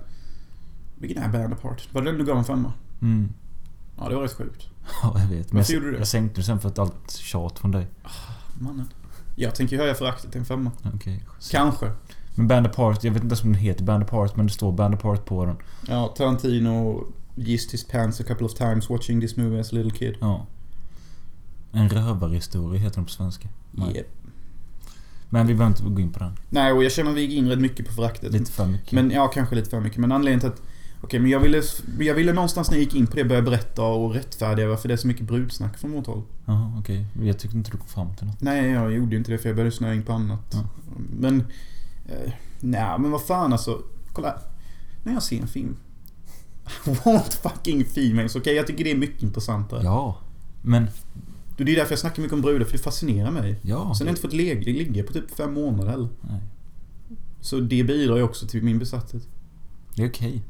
Vilken 1.00 1.24
är 1.24 1.30
Band 1.30 1.54
Apart? 1.54 1.90
Var 1.94 2.02
det 2.02 2.12
den 2.12 2.20
du 2.20 2.26
gav 2.26 2.38
en 2.38 2.44
femma? 2.46 2.74
Mm. 3.02 3.30
Ja, 3.98 4.10
det 4.10 4.16
var 4.16 4.22
rätt 4.22 4.34
sjukt. 4.34 4.68
Ja, 5.04 5.20
jag 5.20 5.28
vet. 5.28 5.52
Men 5.52 5.58
Varför 5.60 5.74
jag, 5.74 5.78
gjorde 5.80 5.86
du 5.88 5.92
det? 5.92 5.98
jag 5.98 6.08
sänkte 6.08 6.36
den 6.36 6.46
sen 6.46 6.60
för 6.60 6.70
att 6.70 6.80
allt 6.80 7.12
tjat 7.12 7.60
från 7.60 7.72
dig. 7.72 7.88
Mannen. 8.60 8.86
Jag 9.36 9.56
tänker 9.56 9.78
höja 9.78 9.94
föraktet 9.94 10.32
till 10.32 10.40
en 10.40 10.46
femma. 10.46 10.72
Så- 11.40 11.52
Kanske. 11.52 11.92
Men 12.36 12.48
Band 12.48 12.66
Apart, 12.68 13.04
jag 13.04 13.12
vet 13.12 13.24
inte 13.24 13.34
ens 13.34 13.44
om 13.44 13.52
den 13.54 13.62
heter 13.62 13.84
Band 13.84 14.04
Apart 14.04 14.36
men 14.36 14.46
det 14.48 14.52
står 14.54 14.72
Band 14.72 14.94
Apart 14.94 15.26
på 15.26 15.46
den. 15.46 15.56
Ja, 15.88 16.08
Tarantino 16.08 17.04
gist 17.36 17.74
his 17.74 17.88
pants 17.88 18.20
a 18.22 18.24
couple 18.28 18.46
of 18.46 18.54
times 18.54 18.90
watching 18.90 19.22
this 19.22 19.38
movie 19.38 19.60
as 19.60 19.74
a 19.74 19.76
little 19.76 19.92
kid. 19.92 20.16
Ja. 20.22 20.46
En 21.72 21.90
rövarhistoria 21.90 22.80
heter 22.80 22.96
den 22.96 23.06
på 23.06 23.12
svenska. 23.12 23.48
Nej. 23.72 23.96
Yep. 23.96 24.08
Men 25.30 25.48
vi 25.48 25.54
behöver 25.54 25.78
inte 25.78 25.84
gå 25.84 26.02
in 26.02 26.12
på 26.12 26.20
den. 26.20 26.32
Nej, 26.50 26.72
och 26.72 26.84
jag 26.84 26.92
känner 26.92 27.12
att 27.12 27.18
vi 27.18 27.22
gick 27.22 27.38
in 27.38 27.50
rätt 27.50 27.60
mycket 27.60 27.88
på 27.88 27.94
föraktet. 27.94 28.34
Lite 28.34 28.52
för 28.52 28.66
mycket. 28.66 28.92
Men 28.92 29.12
ja, 29.12 29.28
kanske 29.28 29.56
lite 29.56 29.70
för 29.70 29.80
mycket. 29.80 29.98
Men 29.98 30.12
anledningen 30.12 30.40
till 30.40 30.50
att... 30.50 30.62
Okej, 31.02 31.20
men 31.20 31.32
jag 31.32 31.40
ville, 31.40 31.64
jag 32.00 32.16
ville 32.16 32.34
någonstans 32.34 32.70
när 32.70 32.78
jag 32.78 32.84
gick 32.84 32.96
in 32.96 33.08
på 33.08 33.16
det 33.16 33.24
börja 33.24 33.42
berätta 33.42 33.84
och 33.84 34.14
rättfärdiga 34.14 34.68
varför 34.68 34.88
det 34.88 34.94
är 34.94 34.98
så 34.98 35.08
mycket 35.08 35.28
brudsnack 35.28 35.78
från 35.78 35.92
vårt 35.92 36.08
håll. 36.08 36.24
Jaha, 36.46 36.74
okej. 36.80 37.06
Jag 37.24 37.40
tyckte 37.40 37.58
inte 37.58 37.72
du 37.72 37.78
kom 37.78 37.88
fram 37.88 38.16
till 38.16 38.28
något. 38.28 38.42
Nej, 38.42 38.72
jag 38.72 38.94
gjorde 38.94 39.12
ju 39.12 39.18
inte 39.18 39.32
det 39.32 39.38
för 39.38 39.50
jag 39.50 39.56
började 39.56 39.76
snöa 39.76 39.94
in 39.94 40.04
på 40.04 40.14
annat. 40.14 40.54
Ja. 40.54 40.60
Men... 41.20 41.40
Eh, 42.08 42.32
nej, 42.60 43.00
men 43.00 43.12
vad 43.12 43.22
fan 43.22 43.54
alltså. 43.54 43.82
Kolla. 44.14 44.40
När 45.04 45.14
jag 45.14 45.24
ser 45.24 45.42
en 45.42 45.48
film. 45.48 45.78
What 47.06 47.34
fucking 47.34 47.86
females? 47.86 48.36
Okej, 48.36 48.56
jag 48.56 48.68
tycker 48.68 48.84
det 48.84 48.92
är 48.92 48.98
mycket 48.98 49.24
intressantare. 49.24 49.84
Ja. 49.84 50.18
Men... 50.62 50.88
Du, 51.60 51.66
Det 51.66 51.72
är 51.72 51.76
därför 51.76 51.92
jag 51.92 52.00
snackar 52.00 52.22
mycket 52.22 52.34
om 52.34 52.42
brudar, 52.42 52.66
för 52.66 52.72
det 52.72 52.78
fascinerar 52.78 53.32
mig. 53.32 53.60
Ja. 53.62 53.94
Sen 53.96 54.08
har 54.08 54.10
jag 54.10 54.12
inte 54.12 54.22
fått 54.22 54.34
ligga 54.34 55.04
på 55.04 55.14
typ 55.14 55.36
fem 55.36 55.54
månader 55.54 55.92
heller. 55.92 56.10
Nej. 56.22 56.42
Så 57.42 57.60
det 57.60 57.84
bidrar 57.84 58.18
ju 58.18 58.24
också 58.24 58.48
till 58.48 58.64
min 58.64 58.80
besatthet. 58.80 59.28
Det 59.96 60.04
är 60.04 60.10
okej. 60.10 60.44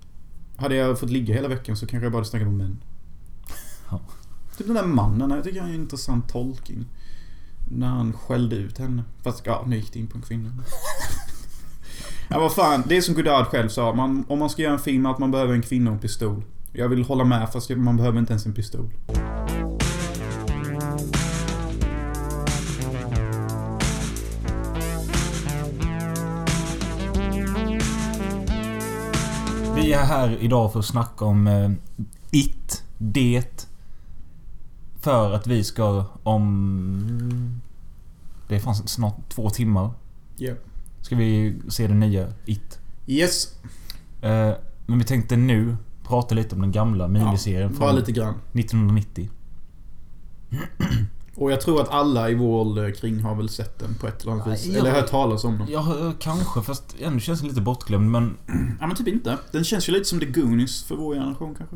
Hade 0.58 0.76
jag 0.76 1.00
fått 1.00 1.10
ligga 1.10 1.36
hela 1.36 1.48
veckan 1.48 1.78
så 1.78 1.88
kanske 1.88 2.06
jag 2.06 2.12
bara 2.12 2.18
hade 2.18 2.30
snackat 2.30 2.48
om 2.48 2.58
män. 2.58 2.84
Ja. 3.92 4.02
Typ 4.58 4.68
den 4.68 4.76
där 4.76 4.86
mannen, 4.86 5.30
jag 5.30 5.44
tycker 5.44 5.60
han 5.62 5.70
är 5.70 5.74
en 5.74 5.82
intressant 5.82 6.30
tolkning. 6.30 6.86
När 7.72 7.88
han 7.88 8.14
skällde 8.14 8.56
ut 8.56 8.78
henne. 8.78 9.04
Fast 9.24 9.46
ja, 9.46 9.64
nu 9.68 9.76
gick 9.76 9.94
det 9.94 10.00
in 10.00 10.08
på 10.08 10.18
en 10.18 10.24
kvinna. 10.24 10.50
ja, 12.30 12.40
vad 12.40 12.54
fan. 12.54 12.84
Det 12.88 12.98
är 12.98 13.02
som 13.02 13.16
Godard 13.16 13.46
själv 13.46 13.70
sa. 13.70 13.94
Man, 13.94 14.26
om 14.28 14.40
man 14.40 14.50
ska 14.50 14.62
göra 14.62 14.74
en 14.74 14.80
film 14.80 15.06
att 15.06 15.20
man 15.20 15.32
behöver 15.32 15.54
en 15.54 15.62
kvinna 15.62 15.90
och 15.90 15.96
en 15.96 16.02
pistol. 16.02 16.44
Jag 16.74 16.90
vill 16.90 17.04
hålla 17.04 17.24
med 17.24 17.50
fast 17.54 17.70
man 17.70 17.98
behöver 17.98 18.20
inte 18.20 18.34
ens 18.34 18.46
en 18.46 18.54
pistol. 18.54 18.90
Vi 29.90 29.94
är 29.94 30.06
här 30.06 30.38
idag 30.42 30.72
för 30.72 30.80
att 30.80 30.86
snacka 30.86 31.26
om 31.26 31.48
eh, 31.48 31.72
It, 32.32 32.84
Det. 32.98 33.68
För 35.00 35.34
att 35.34 35.48
vi 35.48 35.64
ska 35.64 36.06
om... 36.24 37.62
Det 38.48 38.56
är 38.56 38.60
fan 38.60 38.76
snart 38.76 39.30
två 39.30 39.50
timmar. 39.50 39.92
Ja. 40.38 40.54
Ska 41.02 41.16
vi 41.16 41.56
se 41.68 41.88
den 41.88 42.00
nya 42.00 42.28
It. 42.46 42.80
Yes. 43.08 43.60
Eh, 44.22 44.54
men 44.86 45.00
vi 45.00 45.04
tänkte 45.04 45.38
nu 45.38 45.78
prata 46.04 46.36
lite 46.36 46.56
om 46.56 46.62
den 46.62 46.72
gamla 46.72 47.08
miniserien 47.08 47.70
Bara 47.70 47.90
från 47.90 47.96
lite 47.96 48.12
grann. 48.12 48.34
1990. 48.54 49.30
Och 51.40 51.52
jag 51.52 51.62
tror 51.62 51.82
att 51.82 51.90
alla 51.90 52.30
i 52.30 52.36
vår 52.36 52.60
ålder 52.62 52.92
kring 52.92 53.20
har 53.24 53.36
väl 53.36 53.50
sett 53.50 53.80
den 53.80 53.96
på 53.96 54.08
ett 54.08 54.22
eller 54.22 54.32
annat 54.32 54.48
vis. 54.48 54.66
Ja. 54.66 54.80
Eller 54.80 54.92
hört 54.92 55.08
talas 55.08 55.44
om 55.44 55.58
den. 55.58 55.68
Ja, 55.72 55.98
eh, 56.08 56.12
kanske. 56.20 56.62
Fast 56.62 56.96
ändå 57.02 57.20
känns 57.20 57.40
den 57.40 57.50
lite 57.50 57.62
bortglömd. 57.62 58.12
Men 58.12 58.38
Ja 58.80 58.88
men 58.88 58.96
typ 58.96 59.08
inte. 59.08 59.38
Den 59.52 59.64
känns 59.64 59.90
ju 59.90 59.94
lite 59.94 60.06
som 60.06 60.20
The 60.20 60.26
Goonies 60.26 60.84
för 60.84 60.96
vår 60.96 61.16
generation 61.16 61.56
kanske. 61.58 61.76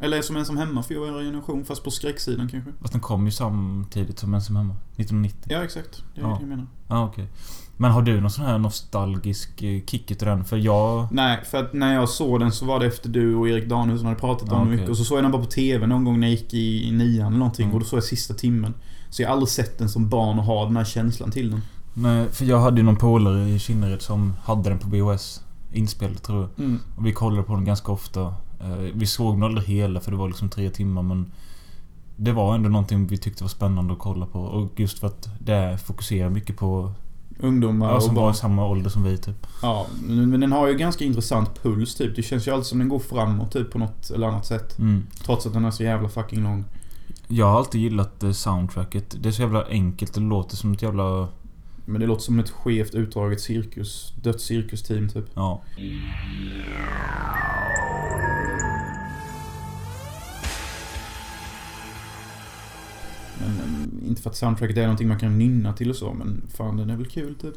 Eller 0.00 0.22
som 0.22 0.36
Ensam 0.36 0.56
Hemma 0.56 0.82
för 0.82 0.94
vår 0.94 1.22
generation, 1.22 1.64
fast 1.64 1.84
på 1.84 1.90
skräcksidan 1.90 2.48
kanske. 2.48 2.72
fast 2.80 2.92
den 2.92 3.00
kom 3.02 3.26
ju 3.26 3.32
samtidigt 3.32 4.18
som 4.18 4.34
Ensam 4.34 4.56
Hemma. 4.56 4.74
1990. 4.96 5.40
Ja, 5.48 5.64
exakt. 5.64 6.02
Det 6.14 6.20
är 6.20 6.24
Ja. 6.24 6.28
det 6.30 6.36
jag 6.40 6.48
menar. 6.48 6.66
Ja, 6.88 7.04
okej. 7.04 7.28
Men 7.76 7.90
har 7.90 8.02
du 8.02 8.20
någon 8.20 8.30
sån 8.30 8.44
här 8.44 8.58
nostalgisk 8.58 9.62
eh, 9.62 9.84
kick 9.86 10.10
utav 10.10 10.28
den? 10.28 10.44
För 10.44 10.56
jag... 10.56 11.08
Nej, 11.12 11.44
för 11.44 11.58
att 11.58 11.72
när 11.72 11.94
jag 11.94 12.08
såg 12.08 12.40
den 12.40 12.52
så 12.52 12.64
var 12.66 12.80
det 12.80 12.86
efter 12.86 13.08
du 13.08 13.34
och 13.34 13.48
Erik 13.48 13.68
Danielsson 13.68 14.06
hade 14.06 14.20
pratat 14.20 14.48
om 14.52 14.58
Ja, 14.58 14.64
den 14.64 14.70
mycket. 14.70 14.88
Och 14.88 14.96
så 14.96 15.04
såg 15.04 15.18
jag 15.18 15.24
den 15.24 15.32
bara 15.32 15.42
på 15.42 15.50
TV 15.50 15.86
någon 15.86 16.04
gång 16.04 16.20
när 16.20 16.26
jag 16.26 16.36
gick 16.36 16.54
i, 16.54 16.88
i 16.88 16.92
nian 16.92 17.26
eller 17.26 17.38
någonting. 17.38 17.64
Mm. 17.64 17.74
Och 17.74 17.80
då 17.80 17.86
såg 17.86 17.96
jag 17.96 18.04
sista 18.04 18.34
timmen. 18.34 18.74
Så 19.16 19.22
jag 19.22 19.28
har 19.28 19.32
aldrig 19.32 19.48
sett 19.48 19.78
den 19.78 19.88
som 19.88 20.08
barn 20.08 20.38
och 20.38 20.44
har 20.44 20.66
den 20.66 20.76
här 20.76 20.84
känslan 20.84 21.30
till 21.30 21.50
den. 21.50 21.60
Nej, 21.94 22.28
för 22.30 22.44
jag 22.44 22.60
hade 22.60 22.76
ju 22.76 22.82
någon 22.82 22.96
polare 22.96 23.48
i 23.48 23.58
Kinnared 23.58 24.02
som 24.02 24.32
hade 24.44 24.68
den 24.70 24.78
på 24.78 24.88
VHS. 24.88 25.42
Inspelad 25.72 26.22
tror 26.22 26.40
jag. 26.40 26.64
Mm. 26.64 26.80
Och 26.96 27.06
vi 27.06 27.12
kollade 27.12 27.42
på 27.42 27.54
den 27.54 27.64
ganska 27.64 27.92
ofta. 27.92 28.20
Eh, 28.60 28.76
Vi 28.94 29.06
såg 29.06 29.38
nog 29.38 29.48
aldrig 29.48 29.66
hela 29.68 30.00
för 30.00 30.10
det 30.10 30.16
var 30.16 30.28
liksom 30.28 30.48
tre 30.48 30.70
timmar 30.70 31.02
men... 31.02 31.32
Det 32.16 32.32
var 32.32 32.54
ändå 32.54 32.68
någonting 32.68 33.06
vi 33.06 33.18
tyckte 33.18 33.44
var 33.44 33.48
spännande 33.48 33.92
att 33.92 33.98
kolla 33.98 34.26
på. 34.26 34.40
Och 34.40 34.80
just 34.80 34.98
för 34.98 35.06
att 35.06 35.28
det 35.38 35.78
fokuserar 35.84 36.30
mycket 36.30 36.56
på... 36.56 36.92
Ungdomar 37.40 37.88
Ja, 37.88 37.94
och 37.96 38.02
som 38.02 38.14
var 38.14 38.22
barn. 38.22 38.32
i 38.32 38.36
samma 38.36 38.66
ålder 38.66 38.90
som 38.90 39.02
vi 39.02 39.18
typ. 39.18 39.46
Ja, 39.62 39.86
men 40.02 40.30
men 40.30 40.40
den 40.40 40.52
har 40.52 40.68
ju 40.68 40.74
ganska 40.74 41.04
intressant 41.04 41.62
puls 41.62 41.94
typ. 41.94 42.16
Det 42.16 42.22
känns 42.22 42.46
ju 42.48 42.50
alltid 42.50 42.66
som 42.66 42.78
den 42.78 42.88
går 42.88 42.98
framåt 42.98 43.52
typ 43.52 43.70
på 43.70 43.78
något 43.78 44.10
eller 44.10 44.26
annat 44.26 44.46
sätt. 44.46 44.78
Mm. 44.78 45.06
Trots 45.24 45.46
att 45.46 45.52
den 45.52 45.64
är 45.64 45.70
så 45.70 45.82
jävla 45.82 46.08
fucking 46.08 46.42
lång. 46.42 46.64
Jag 47.28 47.46
har 47.46 47.58
alltid 47.58 47.80
gillat 47.80 48.22
eh, 48.22 48.32
soundtracket. 48.32 49.16
Det 49.22 49.28
är 49.28 49.32
så 49.32 49.42
jävla 49.42 49.64
enkelt. 49.64 50.14
Det 50.14 50.20
låter 50.20 50.56
som 50.56 50.72
ett 50.72 50.82
jävla... 50.82 51.28
Men 51.84 52.00
det 52.00 52.06
låter 52.06 52.22
som 52.22 52.38
ett 52.38 52.50
skevt 52.50 52.94
utdraget 52.94 53.40
cirkus, 53.40 54.12
dött 54.22 54.40
cirkusteam 54.40 55.08
typ. 55.08 55.24
Ja. 55.34 55.62
Men 63.38 64.02
inte 64.06 64.22
för 64.22 64.30
att 64.30 64.36
soundtracket 64.36 64.76
är 64.76 64.82
någonting 64.82 65.08
man 65.08 65.18
kan 65.18 65.38
nynna 65.38 65.72
till 65.72 65.90
och 65.90 65.96
så, 65.96 66.12
men 66.12 66.42
fan 66.48 66.76
den 66.76 66.90
är 66.90 66.96
väl 66.96 67.06
kul 67.06 67.34
typ. 67.34 67.54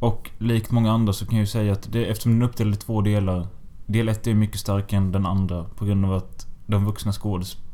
Och 0.00 0.30
likt 0.38 0.70
många 0.70 0.92
andra 0.92 1.12
så 1.12 1.26
kan 1.26 1.34
jag 1.34 1.42
ju 1.42 1.46
säga 1.46 1.72
att 1.72 1.92
det, 1.92 2.06
eftersom 2.06 2.32
den 2.32 2.42
är 2.42 2.46
uppdelad 2.46 2.74
i 2.74 2.76
två 2.76 3.00
delar. 3.00 3.46
Del 3.86 4.08
ett 4.08 4.26
är 4.26 4.34
mycket 4.34 4.60
starkare 4.60 5.00
än 5.00 5.12
den 5.12 5.26
andra 5.26 5.64
på 5.64 5.84
grund 5.84 6.04
av 6.04 6.12
att 6.12 6.46
de 6.66 6.84
vuxna 6.84 7.12
skådespelarna 7.12 7.67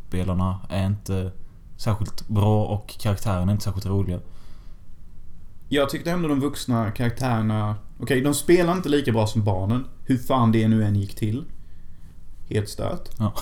är 0.69 0.87
inte 0.87 1.33
särskilt 1.77 2.29
bra 2.29 2.65
och 2.65 2.99
karaktärerna 2.99 3.51
är 3.51 3.53
inte 3.53 3.65
särskilt 3.65 3.87
roliga. 3.87 4.21
Jag 5.69 5.91
tyckte 5.91 6.11
ändå 6.11 6.29
de 6.29 6.41
vuxna 6.41 6.91
karaktärerna... 6.91 7.77
Okej, 8.01 8.21
de 8.21 8.35
spelar 8.35 8.73
inte 8.73 8.89
lika 8.89 9.13
bra 9.13 9.27
som 9.27 9.45
barnen. 9.45 9.85
Hur 10.05 10.19
fan 10.19 10.53
det 10.53 10.69
nu 10.69 10.85
än 10.85 10.97
gick 10.97 11.15
till. 11.15 11.45
Helt 12.49 12.69
stört. 12.69 13.09
Ja. 13.19 13.35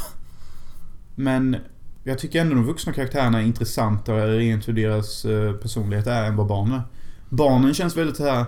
Men 1.15 1.57
jag 2.05 2.19
tycker 2.19 2.41
ändå 2.41 2.55
de 2.55 2.65
vuxna 2.65 2.93
karaktärerna 2.93 3.41
är 3.41 3.47
intressantare 3.47 4.39
rent 4.39 4.69
hur 4.69 4.73
deras 4.73 5.25
eh, 5.25 5.53
personlighet 5.53 6.07
är 6.07 6.25
än 6.25 6.37
vad 6.37 6.47
barnen 6.47 6.75
är. 6.75 6.83
Barnen 7.29 7.75
känns 7.75 7.97
väldigt 7.97 8.19
här... 8.19 8.45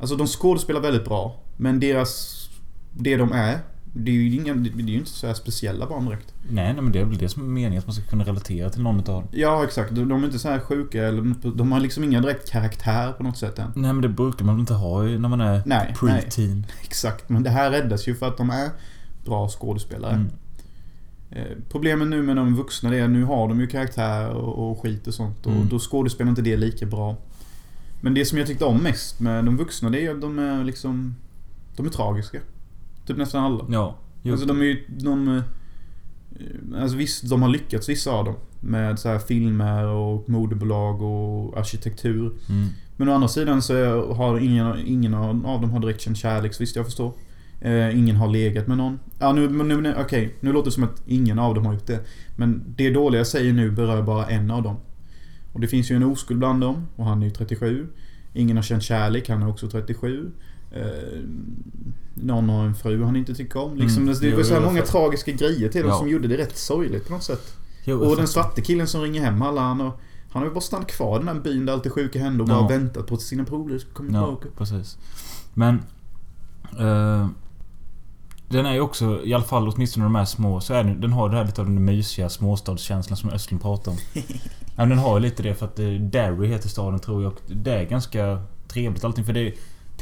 Alltså 0.00 0.16
de 0.16 0.26
skådespelar 0.26 0.80
väldigt 0.80 1.04
bra. 1.04 1.40
Men 1.56 1.80
deras... 1.80 2.38
Det 2.92 3.16
de 3.16 3.32
är, 3.32 3.58
det 3.94 4.10
är 4.10 4.14
ju, 4.14 4.34
inga, 4.34 4.54
det 4.54 4.82
är 4.82 4.86
ju 4.88 4.98
inte 4.98 5.10
så 5.10 5.26
här 5.26 5.34
speciella 5.34 5.86
barn 5.86 6.04
direkt. 6.06 6.34
Nej, 6.50 6.72
nej 6.72 6.82
men 6.82 6.92
det 6.92 6.98
är 7.00 7.04
väl 7.04 7.18
det 7.18 7.28
som 7.28 7.42
är 7.42 7.46
meningen. 7.46 7.78
Att 7.78 7.86
man 7.86 7.94
ska 7.94 8.04
kunna 8.04 8.24
relatera 8.24 8.70
till 8.70 8.82
någon 8.82 9.00
utav 9.00 9.14
dem. 9.14 9.28
Ja, 9.32 9.64
exakt. 9.64 9.94
De 9.94 10.08
de 10.08 10.22
är 10.22 10.26
inte 10.26 10.38
så 10.38 10.48
här 10.48 10.58
sjuka 10.60 11.02
eller 11.08 11.50
de 11.56 11.72
har 11.72 11.80
liksom 11.80 12.04
inga 12.04 12.20
direkt 12.20 12.50
karaktär 12.50 13.12
på 13.12 13.22
något 13.22 13.38
sätt 13.38 13.58
än. 13.58 13.70
Nej 13.74 13.92
men 13.92 14.02
det 14.02 14.08
brukar 14.08 14.44
man 14.44 14.54
väl 14.54 14.60
inte 14.60 14.74
ha 14.74 15.02
när 15.02 15.28
man 15.28 15.40
är 15.40 15.62
Nej, 15.66 15.94
pre-teen. 15.98 16.62
Exakt, 16.82 17.28
men 17.28 17.42
det 17.42 17.50
här 17.50 17.70
räddas 17.70 18.08
ju 18.08 18.14
för 18.14 18.28
att 18.28 18.36
de 18.36 18.50
är 18.50 18.70
bra 19.24 19.48
skådespelare. 19.48 20.14
Mm. 20.14 20.28
Eh, 21.30 21.56
Problemet 21.68 22.08
nu 22.08 22.22
med 22.22 22.36
de 22.36 22.54
vuxna 22.54 22.90
det 22.90 22.98
är 22.98 23.04
att 23.04 23.10
nu 23.10 23.24
har 23.24 23.48
de 23.48 23.60
ju 23.60 23.66
karaktär 23.66 24.28
och, 24.30 24.70
och 24.70 24.82
skit 24.82 25.06
och 25.06 25.14
sånt 25.14 25.46
och 25.46 25.52
Mm. 25.52 25.68
då 25.68 25.78
skådespelar 25.78 26.30
inte 26.30 26.42
det 26.42 26.56
lika 26.56 26.86
bra. 26.86 27.16
Men 28.00 28.14
det 28.14 28.24
som 28.24 28.38
jag 28.38 28.46
tyckte 28.46 28.64
om 28.64 28.78
mest 28.82 29.20
med 29.20 29.44
de 29.44 29.56
vuxna 29.56 29.90
det 29.90 30.06
är 30.06 30.10
att 30.14 30.20
de 30.20 30.38
är 30.38 30.64
liksom... 30.64 31.14
De 31.76 31.86
är 31.86 31.90
tragiska. 31.90 32.38
Typ 33.06 33.16
nästan 33.16 33.44
alla. 33.44 33.66
Ja. 33.68 33.98
Jo. 34.22 34.32
Alltså 34.32 34.46
de 34.46 34.60
är 34.60 34.64
ju... 34.64 34.84
De, 34.88 35.28
eh, 35.28 35.42
alltså 36.82 36.96
visst, 36.96 37.30
de 37.30 37.42
har 37.42 37.48
lyckats 37.48 37.88
vissa 37.88 38.10
av 38.10 38.24
dem. 38.24 38.34
Med 38.60 38.98
så 38.98 39.08
här 39.08 39.18
filmer 39.18 39.86
och 39.86 40.28
modebolag 40.28 41.02
och 41.02 41.58
arkitektur. 41.58 42.32
Mm. 42.48 42.68
Men 42.96 43.08
å 43.08 43.14
andra 43.14 43.28
sidan 43.28 43.62
så 43.62 44.12
har 44.12 44.38
ingen, 44.38 44.78
ingen 44.86 45.14
av 45.14 45.60
dem 45.60 45.70
har 45.70 45.80
direkt 45.80 46.00
känt 46.00 46.18
kärlek, 46.18 46.54
så 46.54 46.62
visst 46.62 46.76
jag 46.76 46.84
förstår. 46.84 47.12
Eh, 47.60 47.98
ingen 47.98 48.16
har 48.16 48.28
legat 48.28 48.66
med 48.66 48.76
någon. 48.76 48.98
Ja, 49.18 49.32
nu, 49.32 49.48
nu, 49.48 49.80
nu, 49.80 49.94
okej, 49.98 50.36
nu 50.40 50.52
låter 50.52 50.64
det 50.64 50.74
som 50.74 50.84
att 50.84 51.02
ingen 51.06 51.38
av 51.38 51.54
dem 51.54 51.66
har 51.66 51.72
gjort 51.72 51.86
det. 51.86 52.00
Men 52.36 52.64
det 52.76 52.90
dåliga 52.90 53.20
jag 53.20 53.26
säger 53.26 53.52
nu 53.52 53.70
berör 53.70 54.02
bara 54.02 54.26
en 54.26 54.50
av 54.50 54.62
dem. 54.62 54.76
Och 55.52 55.60
det 55.60 55.68
finns 55.68 55.90
ju 55.90 55.96
en 55.96 56.02
oskuld 56.02 56.38
bland 56.38 56.60
dem, 56.60 56.86
och 56.96 57.04
han 57.04 57.22
är 57.22 57.26
ju 57.26 57.30
37. 57.30 57.86
Ingen 58.34 58.56
har 58.56 58.62
känt 58.62 58.82
kärlek, 58.82 59.28
han 59.28 59.42
är 59.42 59.48
också 59.48 59.68
37. 59.68 60.30
Eh, 60.74 61.18
någon 62.14 62.48
har 62.48 62.64
en 62.64 62.74
fru 62.74 63.04
han 63.04 63.16
inte 63.16 63.34
tycker 63.34 63.60
om. 63.60 63.76
Liksom, 63.76 64.02
Mm, 64.02 64.14
det 64.20 64.36
var 64.36 64.42
så 64.42 64.54
här 64.54 64.60
många 64.60 64.82
tragiska 64.82 65.32
grejer 65.32 65.68
till 65.68 65.80
dem 65.82 65.90
Ja. 65.90 65.98
som 65.98 66.08
gjorde 66.08 66.28
det 66.28 66.36
rätt 66.36 66.56
sorgligt 66.58 67.06
på 67.06 67.12
något 67.12 67.22
sätt. 67.22 67.54
Jo, 67.84 67.98
Och 68.00 68.16
den 68.16 68.28
svarte 68.28 68.60
killen 68.62 68.86
som 68.86 69.00
ringer 69.02 69.20
hem 69.24 69.42
alla, 69.42 69.60
han 69.60 69.80
har, 69.80 69.92
han 70.30 70.42
har 70.42 70.44
ju 70.44 70.50
bara 70.54 70.60
stannat 70.60 70.86
kvar 70.86 71.16
i 71.16 71.18
den 71.18 71.28
här 71.28 71.40
byn 71.42 71.66
där 71.66 71.72
allt 71.72 71.84
det 71.84 71.90
sjuka 71.90 72.18
hände 72.18 72.42
och 72.42 72.48
bara 72.48 72.58
Ja. 72.58 72.68
väntat 72.68 73.06
på 73.06 73.14
att 73.14 73.22
sina 73.22 73.44
polare 73.44 73.78
ska 73.80 73.90
komma 73.92 74.10
Ja, 74.12 74.26
tillbaka. 74.26 74.48
precis. 74.58 74.98
Men... 75.54 75.82
Eh, 76.78 77.28
den 78.48 78.66
är 78.66 78.72
ju 78.74 78.80
också, 78.80 79.20
i 79.24 79.34
alla 79.34 79.44
fall 79.44 79.68
åtminstone 79.68 80.04
de 80.06 80.16
är 80.16 80.24
små, 80.24 80.60
så 80.60 80.74
är 80.74 80.84
den, 80.84 81.00
den 81.00 81.12
har 81.12 81.28
det 81.28 81.36
här 81.36 81.44
lite 81.44 81.60
av 81.60 81.66
den 81.66 81.84
mysiga 81.84 82.28
småstadskänslan 82.28 83.16
som 83.16 83.30
Östlund 83.30 83.62
pratar 83.62 83.92
om. 83.92 83.98
ja, 84.14 84.22
men 84.76 84.88
den 84.88 84.98
har 84.98 85.18
ju 85.18 85.22
lite 85.22 85.42
det 85.42 85.54
för 85.54 85.66
att 85.66 85.78
eh, 85.78 85.86
Derry 85.88 86.46
heter 86.46 86.68
staden 86.68 87.00
tror 87.00 87.22
jag 87.22 87.32
och 87.32 87.38
det 87.46 87.70
är 87.74 87.84
ganska 87.84 88.42
trevligt 88.68 89.04
allting 89.04 89.24
för 89.24 89.32
det... 89.32 89.52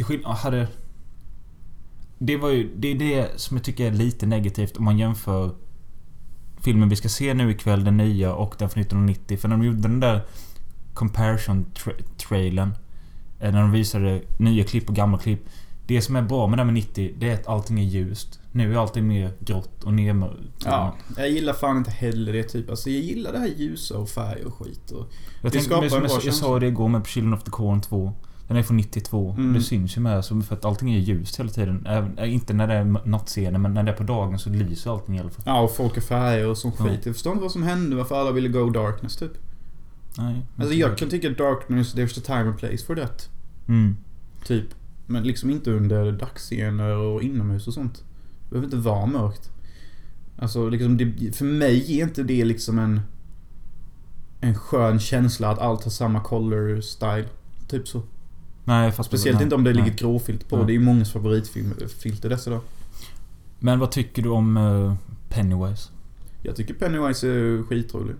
Till 0.01 0.07
skillnad... 0.07 0.37
Hade... 0.37 0.69
Det 2.19 2.37
var 2.37 2.51
ju... 2.51 2.71
Det 2.77 2.89
är 2.89 2.95
det 2.95 3.41
som 3.41 3.57
jag 3.57 3.65
tycker 3.65 3.87
är 3.87 3.91
lite 3.91 4.27
negativt 4.27 4.77
om 4.77 4.85
man 4.85 4.99
jämför 4.99 5.55
filmen 6.61 6.89
vi 6.89 6.97
ska 6.97 7.09
se 7.09 7.35
nu 7.35 7.51
ikväll, 7.51 7.85
den 7.85 7.97
nya 7.97 8.35
och 8.35 8.55
den 8.59 8.71
från 8.71 8.81
1990. 8.81 9.39
För 9.39 9.49
när 9.49 9.57
de 9.57 9.65
gjorde 9.67 9.79
den 9.79 10.01
där 10.01 10.21
comparison-trailern 10.95 12.71
eh, 13.41 13.53
När 13.53 13.61
de 13.61 13.73
visade 13.73 14.23
nya 14.39 14.65
klipp 14.65 14.89
och 14.89 14.95
gamla 14.97 15.19
klipp. 15.19 15.49
Det 15.87 16.03
som 16.03 16.17
är 16.17 16.23
bra 16.23 16.47
med 16.47 16.59
den 16.59 16.67
med 16.67 16.75
90, 16.75 17.15
det 17.19 17.31
är 17.31 17.35
att 17.35 17.47
allting 17.47 17.81
är 17.81 17.85
ljust. 17.85 18.41
Nu 18.53 18.75
är 18.75 18.79
allting 18.79 19.09
mer 19.09 19.33
grått 19.41 19.85
och 19.85 19.95
nermörkt. 19.95 20.65
Ja, 20.65 20.97
jag 21.17 21.31
gillar 21.31 21.53
fan 21.53 21.77
inte 21.77 21.91
heller 21.91 22.33
det 22.33 22.43
typ. 22.43 22.71
Alltså 22.71 22.91
jag 22.91 23.01
gillar 23.01 23.33
det 23.33 23.39
här 23.39 23.55
ljusa 23.57 23.99
och 23.99 24.09
färg 24.09 24.45
och 24.45 24.55
skit 24.55 24.91
och... 24.91 24.99
Jag, 24.99 25.07
Det 25.43 25.51
tänkte, 25.51 25.61
skapar 25.61 25.89
som 25.89 25.97
en 25.99 26.03
jag, 26.03 26.09
bra 26.09 26.17
jag 26.17 26.23
känsla. 26.23 26.47
sa 26.47 26.59
det 26.59 26.67
igår 26.67 26.89
med 26.89 27.07
Children 27.07 27.35
of 27.35 27.43
the 27.43 27.51
Corn 27.51 27.81
2. 27.81 28.13
Den 28.51 28.57
är 28.57 28.63
från 28.63 28.77
92. 28.77 29.35
Mm. 29.39 29.53
Det 29.53 29.61
syns 29.61 29.97
ju 29.97 30.01
med 30.01 30.25
som 30.25 30.43
för 30.43 30.57
att 30.57 30.65
allting 30.65 30.95
är 30.95 30.99
ljust 30.99 31.41
hela 31.41 31.51
tiden. 31.51 31.87
Även, 31.87 32.19
äh, 32.19 32.35
inte 32.35 32.53
när 32.53 32.67
det 32.67 32.75
är 32.75 32.85
nattscener 32.85 33.59
men 33.59 33.75
när 33.75 33.83
det 33.83 33.91
är 33.91 33.97
på 33.97 34.03
dagen 34.03 34.39
så 34.39 34.51
lyser 34.51 34.91
allting 34.91 35.17
i 35.17 35.21
alla 35.21 35.31
fall. 35.31 35.43
Ja, 35.47 35.61
och 35.61 35.77
folk 35.77 35.97
är 35.97 36.01
färger 36.01 36.47
och 36.47 36.59
sån 36.59 36.73
Ja. 36.79 36.85
skit. 36.85 37.07
Jag 37.07 37.15
förstår 37.15 37.33
inte 37.33 37.43
vad 37.43 37.53
som 37.53 37.63
hände, 37.63 37.97
varför 37.97 38.21
alla 38.21 38.31
ville 38.31 38.49
go 38.49 38.71
darkness 38.71 39.17
typ. 39.17 39.33
Nej. 40.19 40.47
Alltså 40.57 40.75
jag 40.75 40.99
kan 40.99 41.09
tycka 41.11 41.29
darkness, 41.29 41.95
there's 41.95 42.19
a 42.19 42.23
time 42.27 42.41
and 42.41 42.59
place 42.59 42.85
for 42.87 42.97
that. 42.97 43.29
Mm. 43.69 43.97
Typ. 44.45 44.67
Men 45.07 45.23
liksom 45.23 45.51
inte 45.51 45.71
under 45.71 46.13
dagsscener 46.13 46.97
och 46.97 47.23
inomhus 47.23 47.67
och 47.67 47.75
sånt. 47.75 48.05
Det 48.43 48.51
behöver 48.51 48.67
inte 48.67 48.77
vara 48.77 49.07
mörkt. 49.07 49.51
Alltså 50.39 50.69
liksom, 50.69 50.97
det, 50.97 51.37
för 51.37 51.45
mig 51.45 51.93
ger 51.93 52.05
inte 52.05 52.23
det 52.23 52.45
liksom 52.45 52.79
en... 52.79 53.01
En 54.41 54.55
skön 54.55 55.01
känsla 55.01 55.51
att 55.51 55.59
allt 55.59 55.85
har 55.85 55.91
samma 55.91 56.21
color 56.21 56.81
style. 56.81 57.29
Typ 57.69 57.89
så. 57.89 58.03
Nej, 58.65 58.93
fattar. 58.93 59.03
Speciellt 59.03 59.39
nej, 59.39 59.45
inte 59.45 59.55
om 59.55 59.65
det 59.65 59.73
ligger 59.73 59.87
nej. 59.87 59.97
gråfilt 59.97 60.49
på. 60.49 60.57
Nej. 60.57 60.67
Det 60.67 60.73
är 60.73 60.75
ju 60.75 60.81
mångas 60.81 61.13
favoritfilter 61.13 62.29
dessa 62.29 62.51
dagar. 62.51 62.63
Men 63.59 63.79
vad 63.79 63.91
tycker 63.91 64.23
du 64.23 64.29
om 64.29 64.57
uh, 64.57 64.95
Pennywise? 65.29 65.91
Jag 66.43 66.57
tycker 66.57 66.75
Pennywise 66.75 67.29
är 67.29 67.63
skitrolig. 67.63 68.17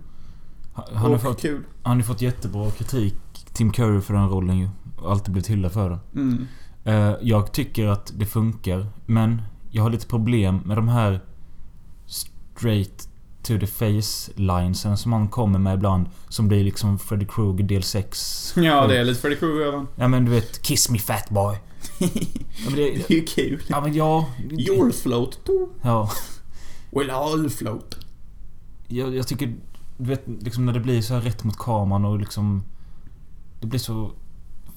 Han, 0.73 0.85
han, 0.93 0.97
har 0.97 1.15
och 1.15 1.21
fått, 1.21 1.41
kul. 1.41 1.63
han 1.83 1.97
har 1.97 2.03
fått 2.03 2.21
jättebra 2.21 2.71
kritik, 2.71 3.15
Tim 3.53 3.71
Curry, 3.71 4.01
för 4.01 4.13
den 4.13 4.29
rollen 4.29 4.57
ju. 4.57 4.69
Och 4.97 5.11
alltid 5.11 5.31
blivit 5.31 5.49
hyllad 5.49 5.71
för 5.71 5.89
den. 5.89 5.99
Mm. 6.15 6.47
Eh, 6.83 7.15
jag 7.21 7.51
tycker 7.51 7.87
att 7.87 8.13
det 8.15 8.25
funkar, 8.25 8.87
men 9.05 9.41
jag 9.69 9.83
har 9.83 9.89
lite 9.89 10.07
problem 10.07 10.61
med 10.65 10.77
de 10.77 10.87
här 10.87 11.19
straight 12.05 13.09
to 13.43 13.57
the 13.59 13.67
face 13.67 14.31
linesen 14.35 14.97
som 14.97 15.13
han 15.13 15.27
kommer 15.27 15.59
med 15.59 15.73
ibland. 15.73 16.05
Som 16.29 16.47
blir 16.47 16.63
liksom 16.63 16.99
Freddy 16.99 17.25
Krueger 17.25 17.63
del 17.63 17.83
6. 17.83 18.53
Ja, 18.57 18.87
det 18.87 18.97
är 18.99 19.03
lite 19.03 19.21
Freddy 19.21 19.35
Krueger 19.35 19.65
över 19.65 19.85
Ja 19.95 20.07
men 20.07 20.25
du 20.25 20.31
vet, 20.31 20.61
Kiss 20.61 20.89
me 20.89 20.99
fat 20.99 21.29
boy. 21.29 21.55
Ja 21.99 22.69
det, 22.69 22.75
Det 22.75 23.09
är 23.09 23.15
ju 23.15 23.25
kul. 23.25 23.61
ja, 23.67 23.81
men 23.81 23.93
ja, 23.93 24.29
You'll 24.49 24.91
float 24.91 25.43
too. 25.45 25.69
ja. 25.81 26.09
Well, 26.91 27.09
I'll 27.09 27.49
float. 27.49 27.95
Jag, 28.87 29.15
jag 29.15 29.27
tycker, 29.27 29.55
du 29.97 30.05
vet 30.09 30.23
liksom 30.27 30.65
när 30.65 30.73
det 30.73 30.79
blir 30.79 31.01
så 31.01 31.13
här 31.13 31.21
rätt 31.21 31.43
mot 31.43 31.57
kameran 31.57 32.05
och 32.05 32.19
liksom... 32.19 32.63
Det 33.59 33.67
blir 33.67 33.79
så... 33.79 34.11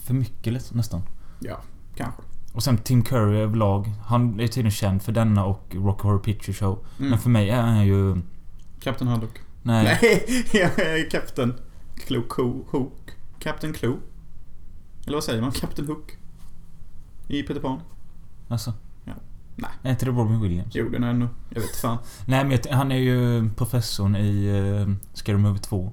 För 0.05 0.15
mycket 0.15 0.75
nästan. 0.75 1.03
Ja, 1.41 1.61
kanske. 1.97 2.23
Och 2.53 2.63
sen 2.63 2.79
Tim 2.79 3.03
Curry 3.03 3.39
överlag. 3.39 3.93
Han 4.07 4.41
är 4.41 4.47
tydligen 4.47 4.71
känd 4.71 5.03
för 5.03 5.13
denna 5.13 5.45
och 5.45 5.75
Rocky 5.75 6.03
Horror 6.03 6.19
Picture 6.19 6.53
Show. 6.55 6.79
Mm. 6.99 7.11
Men 7.11 7.19
för 7.19 7.31
mig 7.31 7.51
är 7.51 7.61
han 7.63 7.87
ju... 7.87 8.17
Captain 8.85 9.09
Haddock. 9.09 9.41
Nej. 9.63 9.99
Nej, 10.03 10.45
jag 10.53 10.79
är 10.79 12.29
Co 12.29 12.65
Hook. 12.71 13.11
Captain 13.39 13.73
Clo. 13.73 13.99
Eller 15.07 15.17
vad 15.17 15.25
säger 15.25 15.41
man? 15.41 15.53
Captain 15.53 15.89
Hook. 15.89 16.19
I 17.29 17.43
Peter 17.43 17.61
Pan. 17.61 17.81
Alltså. 18.49 18.73
Ja. 19.05 19.13
Nej. 19.57 19.71
Är 19.83 19.91
inte 19.91 20.05
det 20.05 20.11
Robin 20.11 20.41
Williams? 20.41 20.75
Jo, 20.75 20.89
den 20.89 21.05
är 21.05 21.13
nog... 21.13 21.29
Jag 21.51 21.61
vet 21.61 21.77
fan. 21.77 21.99
Nej 22.27 22.45
men 22.45 22.59
han 22.71 22.93
är 22.93 22.99
ju 22.99 23.51
professorn 23.57 24.17
i 24.17 24.49
uh, 24.51 24.95
Scary 25.13 25.39
Movie 25.39 25.63
2. 25.63 25.93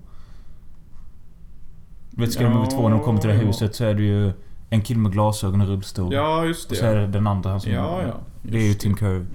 Du 2.11 2.21
vet 2.21 2.33
Scary 2.33 2.47
Ja, 2.47 2.53
Movie 2.53 2.71
2 2.71 2.89
när 2.89 2.95
de 2.95 3.03
kommer 3.05 3.19
till 3.19 3.27
det 3.27 3.35
här 3.35 3.41
ja. 3.41 3.47
huset 3.47 3.75
så 3.75 3.83
är 3.83 3.93
det 3.93 4.03
ju 4.03 4.33
en 4.69 4.81
kille 4.81 4.99
med 4.99 5.11
glasögon 5.11 5.61
och 5.61 5.67
rullstol. 5.67 6.13
Ja, 6.13 6.45
just 6.45 6.71
Och 6.71 6.77
så 6.77 6.85
är 6.85 6.95
det. 6.95 7.01
det 7.01 7.07
den 7.07 7.27
andra 7.27 7.49
han 7.49 7.61
som... 7.61 7.71
Ja, 7.71 8.01
ja. 8.01 8.19
Det 8.41 8.57
är 8.57 8.67
ju 8.67 8.73
Tim 8.73 8.95
Curry. 8.95 9.25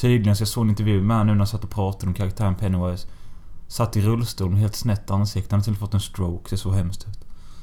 Tydligen 0.00 0.36
så 0.36 0.42
jag 0.42 0.48
såg 0.48 0.64
en 0.64 0.70
intervju 0.70 1.02
med 1.02 1.16
honom 1.16 1.26
nu 1.26 1.32
när 1.32 1.38
han 1.38 1.46
satt 1.46 1.64
och 1.64 1.70
pratade 1.70 2.06
om 2.06 2.14
karaktären 2.14 2.54
Pennywise. 2.54 3.08
Satt 3.68 3.96
i 3.96 4.00
rullstol 4.00 4.50
med 4.50 4.60
helt 4.60 4.74
snett 4.74 5.10
ansikte. 5.10 5.54
Han 5.54 5.60
har 5.60 5.64
till 5.64 5.76
fått 5.76 5.94
en 5.94 6.00
stroke. 6.00 6.46
Det 6.50 6.56
såg 6.56 6.74
hemskt 6.74 7.06
ut. 7.08 7.18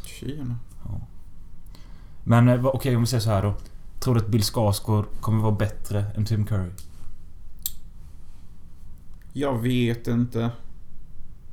Tjena. 0.05 0.57
Men 2.23 2.47
eh, 2.47 2.65
okej 2.65 2.95
om 2.95 3.01
vi 3.01 3.07
säger 3.07 3.21
så 3.21 3.29
här 3.29 3.43
då. 3.43 3.55
Tror 3.99 4.15
du 4.15 4.21
att 4.21 4.27
Bill 4.27 4.43
Skarsgård 4.43 5.05
kommer 5.21 5.43
vara 5.43 5.55
bättre 5.55 6.05
än 6.15 6.25
Tim 6.25 6.45
Curry? 6.45 6.71
Jag 9.33 9.61
vet 9.61 10.07
inte. 10.07 10.49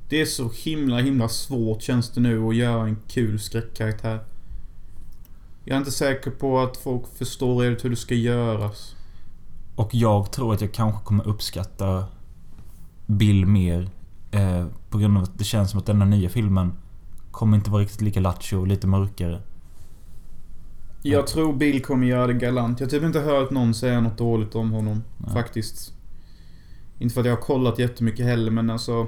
Det 0.08 0.20
är 0.20 0.26
så 0.26 0.50
himla, 0.54 0.98
himla 0.98 1.28
svårt 1.28 1.82
känns 1.82 2.10
det 2.10 2.20
nu 2.20 2.48
att 2.48 2.56
göra 2.56 2.86
en 2.86 2.96
kul 3.08 3.40
skräckkaraktär. 3.40 4.24
Jag 5.64 5.74
är 5.74 5.78
inte 5.78 5.90
säker 5.90 6.30
på 6.30 6.60
att 6.60 6.76
folk 6.76 7.16
förstår 7.18 7.64
hur 7.64 7.90
det 7.90 7.96
ska 7.96 8.14
göras. 8.14 8.94
Och 9.74 9.94
jag 9.94 10.32
tror 10.32 10.54
att 10.54 10.60
jag 10.60 10.72
kanske 10.72 11.04
kommer 11.04 11.28
uppskatta 11.28 12.04
Bill 13.06 13.46
mer. 13.46 13.88
Eh, 14.30 14.66
på 14.90 14.98
grund 14.98 15.16
av 15.16 15.22
att 15.22 15.38
det 15.38 15.44
känns 15.44 15.70
som 15.70 15.80
att 15.80 15.86
denna 15.86 16.04
nya 16.04 16.28
filmen 16.28 16.72
kommer 17.30 17.56
inte 17.56 17.70
vara 17.70 17.82
riktigt 17.82 18.00
lika 18.00 18.20
lattjo 18.20 18.60
och 18.60 18.66
lite 18.66 18.86
mörkare. 18.86 19.40
Jag 21.02 21.26
tror 21.26 21.52
Bill 21.52 21.82
kommer 21.82 22.06
göra 22.06 22.26
det 22.26 22.34
galant. 22.34 22.80
Jag 22.80 22.86
har 22.86 22.90
typ 22.90 23.02
inte 23.02 23.20
hört 23.20 23.50
någon 23.50 23.74
säga 23.74 24.00
något 24.00 24.18
dåligt 24.18 24.54
om 24.54 24.70
honom. 24.70 25.02
Nej. 25.18 25.32
Faktiskt. 25.32 25.92
Inte 26.98 27.14
för 27.14 27.20
att 27.20 27.26
jag 27.26 27.34
har 27.34 27.42
kollat 27.42 27.78
jättemycket 27.78 28.26
heller 28.26 28.50
men 28.50 28.70
alltså... 28.70 29.06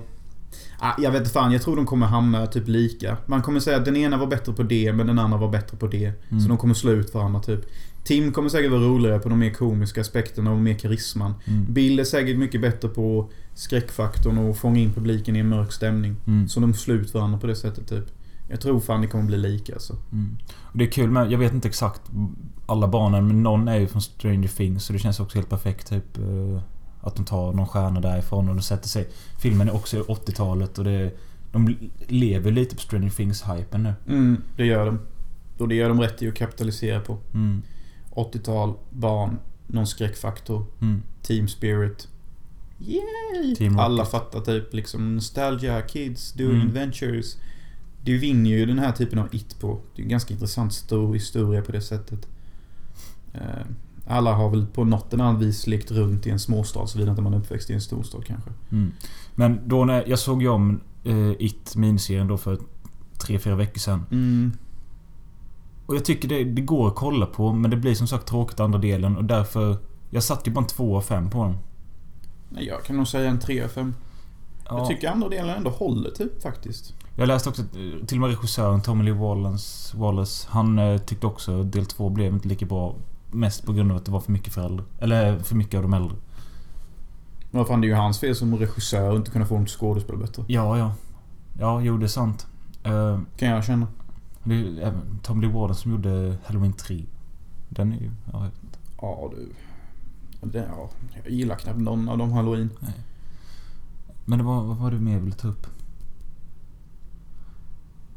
Ah, 0.78 0.92
jag 0.98 1.10
vet 1.10 1.20
inte 1.20 1.30
fan, 1.30 1.52
jag 1.52 1.62
tror 1.62 1.76
de 1.76 1.86
kommer 1.86 2.06
hamna 2.06 2.46
typ 2.46 2.68
lika. 2.68 3.16
Man 3.26 3.42
kommer 3.42 3.60
säga 3.60 3.76
att 3.76 3.84
den 3.84 3.96
ena 3.96 4.16
var 4.16 4.26
bättre 4.26 4.52
på 4.52 4.62
det 4.62 4.92
men 4.92 5.06
den 5.06 5.18
andra 5.18 5.38
var 5.38 5.48
bättre 5.48 5.76
på 5.76 5.86
det. 5.86 6.12
Mm. 6.28 6.40
Så 6.40 6.48
de 6.48 6.58
kommer 6.58 6.74
slå 6.74 6.90
ut 6.90 7.14
varandra 7.14 7.40
typ. 7.40 7.60
Tim 8.06 8.32
kommer 8.32 8.48
säkert 8.48 8.70
vara 8.70 8.80
roligare 8.80 9.18
på 9.18 9.28
de 9.28 9.38
mer 9.38 9.50
komiska 9.50 10.00
aspekterna 10.00 10.52
och 10.52 10.58
mer 10.58 10.74
karisman. 10.74 11.34
Mm. 11.44 11.72
Bill 11.72 11.98
är 11.98 12.04
säkert 12.04 12.38
mycket 12.38 12.60
bättre 12.60 12.88
på 12.88 13.30
skräckfaktorn 13.54 14.38
och 14.38 14.56
fånga 14.56 14.80
in 14.80 14.92
publiken 14.92 15.36
i 15.36 15.38
en 15.38 15.48
mörk 15.48 15.72
stämning. 15.72 16.16
Mm. 16.26 16.48
Så 16.48 16.60
de 16.60 16.74
slår 16.74 16.96
ut 16.96 17.14
varandra 17.14 17.38
på 17.38 17.46
det 17.46 17.56
sättet 17.56 17.88
typ. 17.88 18.04
Jag 18.48 18.60
tror 18.60 18.80
fan 18.80 19.00
det 19.00 19.06
kommer 19.06 19.24
bli 19.24 19.36
lika 19.36 19.72
alltså. 19.72 19.96
Mm. 20.12 20.36
Det 20.72 20.84
är 20.84 20.90
kul 20.90 21.10
med, 21.10 21.32
jag 21.32 21.38
vet 21.38 21.52
inte 21.52 21.68
exakt 21.68 22.02
alla 22.66 22.88
barnen 22.88 23.26
men 23.26 23.42
någon 23.42 23.68
är 23.68 23.76
ju 23.76 23.86
från 23.86 24.02
Stranger 24.02 24.48
Things 24.48 24.84
så 24.84 24.92
det 24.92 24.98
känns 24.98 25.20
också 25.20 25.38
helt 25.38 25.50
perfekt 25.50 25.88
typ 25.88 26.18
eh, 26.18 26.62
Att 27.00 27.16
de 27.16 27.24
tar 27.24 27.52
någon 27.52 27.66
stjärna 27.66 28.00
därifrån 28.00 28.48
och 28.48 28.54
de 28.54 28.62
sätter 28.62 28.88
sig 28.88 29.08
Filmen 29.38 29.68
är 29.68 29.74
också 29.74 30.02
80-talet 30.02 30.78
och 30.78 30.84
det 30.84 31.10
De 31.52 31.76
lever 32.06 32.50
lite 32.50 32.74
på 32.74 32.80
Stranger 32.80 33.10
Things-hypen 33.10 33.82
nu. 33.82 33.94
Mm, 34.08 34.42
det 34.56 34.66
gör 34.66 34.86
de. 34.86 34.98
Och 35.58 35.68
det 35.68 35.74
gör 35.74 35.88
de 35.88 36.00
rätt 36.00 36.22
i 36.22 36.28
att 36.28 36.34
kapitalisera 36.34 37.00
på. 37.00 37.18
Mm. 37.34 37.62
80-tal, 38.16 38.74
barn, 38.90 39.38
någon 39.66 39.86
skräckfaktor, 39.86 40.66
Mm. 40.80 41.02
team 41.22 41.48
spirit. 41.48 42.08
Yay! 42.78 43.56
Team. 43.56 43.78
Alla 43.78 44.04
fattar 44.04 44.40
typ 44.40 44.74
liksom 44.74 45.14
nostalgia, 45.14 45.82
kids, 45.82 46.32
doing 46.32 46.54
Mm. 46.54 46.66
adventures. 46.66 47.36
Du 48.02 48.18
vinner 48.18 48.50
ju 48.50 48.66
den 48.66 48.78
här 48.78 48.92
typen 48.92 49.18
av 49.18 49.28
it 49.34 49.60
på. 49.60 49.80
Det 49.94 50.02
är 50.02 50.04
en 50.04 50.10
ganska 50.10 50.34
intressant 50.34 50.72
stor 50.72 51.14
historia 51.14 51.62
på 51.62 51.72
det 51.72 51.80
sättet. 51.80 52.28
Eh, 53.32 53.40
Alla 54.08 54.32
har 54.32 54.50
väl 54.50 54.66
på 54.66 54.84
något 54.84 55.14
eller 55.14 55.24
annat 55.24 55.42
vis 55.42 55.66
lekt 55.66 55.90
runt 55.90 56.26
i 56.26 56.30
en 56.30 56.38
småstad 56.38 56.86
såvida 56.86 57.10
inte 57.10 57.22
man 57.22 57.34
är 57.34 57.38
uppväxt 57.38 57.70
i 57.70 57.72
en 57.72 57.80
storstad 57.80 58.24
kanske. 58.26 58.50
Mm. 58.72 58.92
Men 59.34 59.60
då 59.68 59.84
när 59.84 60.04
jag 60.08 60.18
såg 60.18 60.42
ju 60.42 60.48
om 60.48 60.80
eh, 61.04 61.30
It 61.38 61.76
miniserien 61.76 62.26
då 62.28 62.36
för 62.38 62.58
tre 63.18 63.38
fyra 63.38 63.54
veckor 63.56 63.78
sedan. 63.78 64.02
Mm. 64.10 64.52
Och 65.86 65.96
jag 65.96 66.04
tycker 66.04 66.28
det, 66.28 66.44
det 66.44 66.62
går 66.62 66.88
att 66.88 66.94
kolla 66.94 67.26
på 67.26 67.52
men 67.52 67.70
det 67.70 67.76
blir 67.76 67.94
som 67.94 68.06
sagt 68.06 68.26
tråkigt 68.26 68.60
andra 68.60 68.78
delen 68.78 69.16
och 69.16 69.24
därför 69.24 69.76
Jag 70.10 70.22
satte 70.22 70.50
ju 70.50 70.54
bara 70.54 70.60
en 70.60 70.66
2 70.66 70.96
av 70.96 71.00
5 71.00 71.30
på 71.30 71.44
den. 71.44 71.58
Nej, 72.48 72.66
Jag 72.66 72.84
kan 72.84 72.96
nog 72.96 73.08
säga 73.08 73.30
en 73.30 73.38
3 73.40 73.64
av 73.64 73.68
5. 73.68 73.94
Ja. 74.68 74.78
Jag 74.78 74.88
tycker 74.88 75.10
andra 75.10 75.28
delen 75.28 75.56
ändå 75.56 75.70
håller 75.70 76.10
typ 76.10 76.42
faktiskt. 76.42 76.94
Jag 77.16 77.28
läste 77.28 77.48
också 77.48 77.62
att 77.62 77.76
eh, 77.76 78.06
till 78.06 78.16
och 78.16 78.20
med 78.20 78.30
regissören 78.30 78.80
Tommy 78.82 79.04
Lee 79.04 79.14
Wallace, 79.14 79.96
Wallace 79.96 80.48
han 80.50 80.78
eh, 80.78 80.98
tyckte 80.98 81.26
också 81.26 81.60
att 81.60 81.72
del 81.72 81.86
2 81.86 82.08
blev 82.10 82.32
inte 82.32 82.48
lika 82.48 82.66
bra. 82.66 82.94
Mest 83.30 83.66
på 83.66 83.72
grund 83.72 83.90
av 83.90 83.96
att 83.96 84.04
det 84.04 84.10
var 84.10 84.20
för 84.20 84.32
mycket 84.32 84.52
för 84.54 84.64
äldre. 84.66 84.84
Eller 84.98 85.38
för 85.38 85.56
mycket 85.56 85.74
av 85.74 85.82
de 85.82 85.94
äldre. 85.94 86.16
Men 87.50 87.64
fan, 87.64 87.80
det 87.80 87.86
är 87.86 87.88
ju 87.88 87.94
hans 87.94 88.18
fel 88.20 88.34
som 88.36 88.56
regissör 88.56 89.10
att 89.10 89.16
inte 89.16 89.30
kunna 89.30 89.46
få 89.46 89.54
dem 89.54 89.64
till 89.66 89.74
skådespel 89.74 90.16
bättre. 90.16 90.44
Ja, 90.46 90.78
ja. 90.78 90.92
Ja, 91.58 91.80
jo 91.80 91.98
det 91.98 92.06
är 92.06 92.08
sant. 92.08 92.46
Eh, 92.82 93.20
Kan 93.36 93.48
jag 93.48 93.64
känna. 93.64 93.86
Det 94.48 94.54
är 94.54 94.58
ju 94.58 94.92
Tommy 95.22 95.46
Lee 95.46 95.54
Wallace 95.54 95.80
som 95.82 95.90
gjorde 95.90 96.36
Halloween 96.44 96.72
3. 96.72 97.04
Den 97.68 97.92
är 97.92 97.96
ju... 97.96 98.10
Ja, 98.32 98.38
jag 98.38 98.40
vet 98.50 98.62
inte. 98.64 98.78
Ja 99.00 99.30
du. 99.36 99.48
Det, 100.48 100.68
ja, 100.76 100.90
jag 101.24 101.32
gillar 101.32 101.56
knappt 101.56 101.78
någon 101.80 102.08
av 102.08 102.18
de 102.18 102.32
halloween. 102.32 102.70
Men 104.24 104.38
det 104.38 104.44
var, 104.44 104.62
vad 104.62 104.76
var 104.76 104.90
det 104.90 104.98
mer 104.98 105.12
jag 105.12 105.20
ville 105.20 105.36
ta 105.36 105.48
upp? 105.48 105.66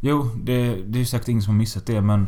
Jo, 0.01 0.29
det, 0.43 0.75
det 0.75 0.97
är 0.97 0.99
ju 0.99 1.05
säkert 1.05 1.27
ingen 1.27 1.41
som 1.41 1.53
har 1.53 1.57
missat 1.57 1.85
det 1.85 2.01
men 2.01 2.27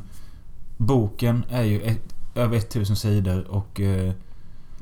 Boken 0.78 1.44
är 1.50 1.64
ju 1.64 1.82
ett, 1.82 2.16
över 2.36 2.58
1000 2.58 2.96
sidor 2.96 3.48
och... 3.48 3.80
Eh, 3.80 4.14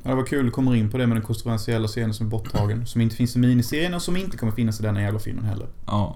Ja, 0.03 0.09
det 0.09 0.15
var 0.15 0.25
kul 0.25 0.47
att 0.47 0.53
komma 0.53 0.77
in 0.77 0.89
på 0.91 0.97
det 0.97 1.07
med 1.07 1.17
den 1.17 1.23
kontroversiella 1.25 1.87
scenen 1.87 2.13
som 2.13 2.25
är 2.25 2.29
borttagen. 2.29 2.85
Som 2.85 3.01
inte 3.01 3.15
finns 3.15 3.35
i 3.35 3.39
miniserien 3.39 3.93
och 3.93 4.01
som 4.01 4.17
inte 4.17 4.37
kommer 4.37 4.51
finnas 4.53 4.79
i 4.79 4.83
denna 4.83 5.01
jävla 5.01 5.19
filmen 5.19 5.45
heller. 5.45 5.67
ja. 5.85 6.15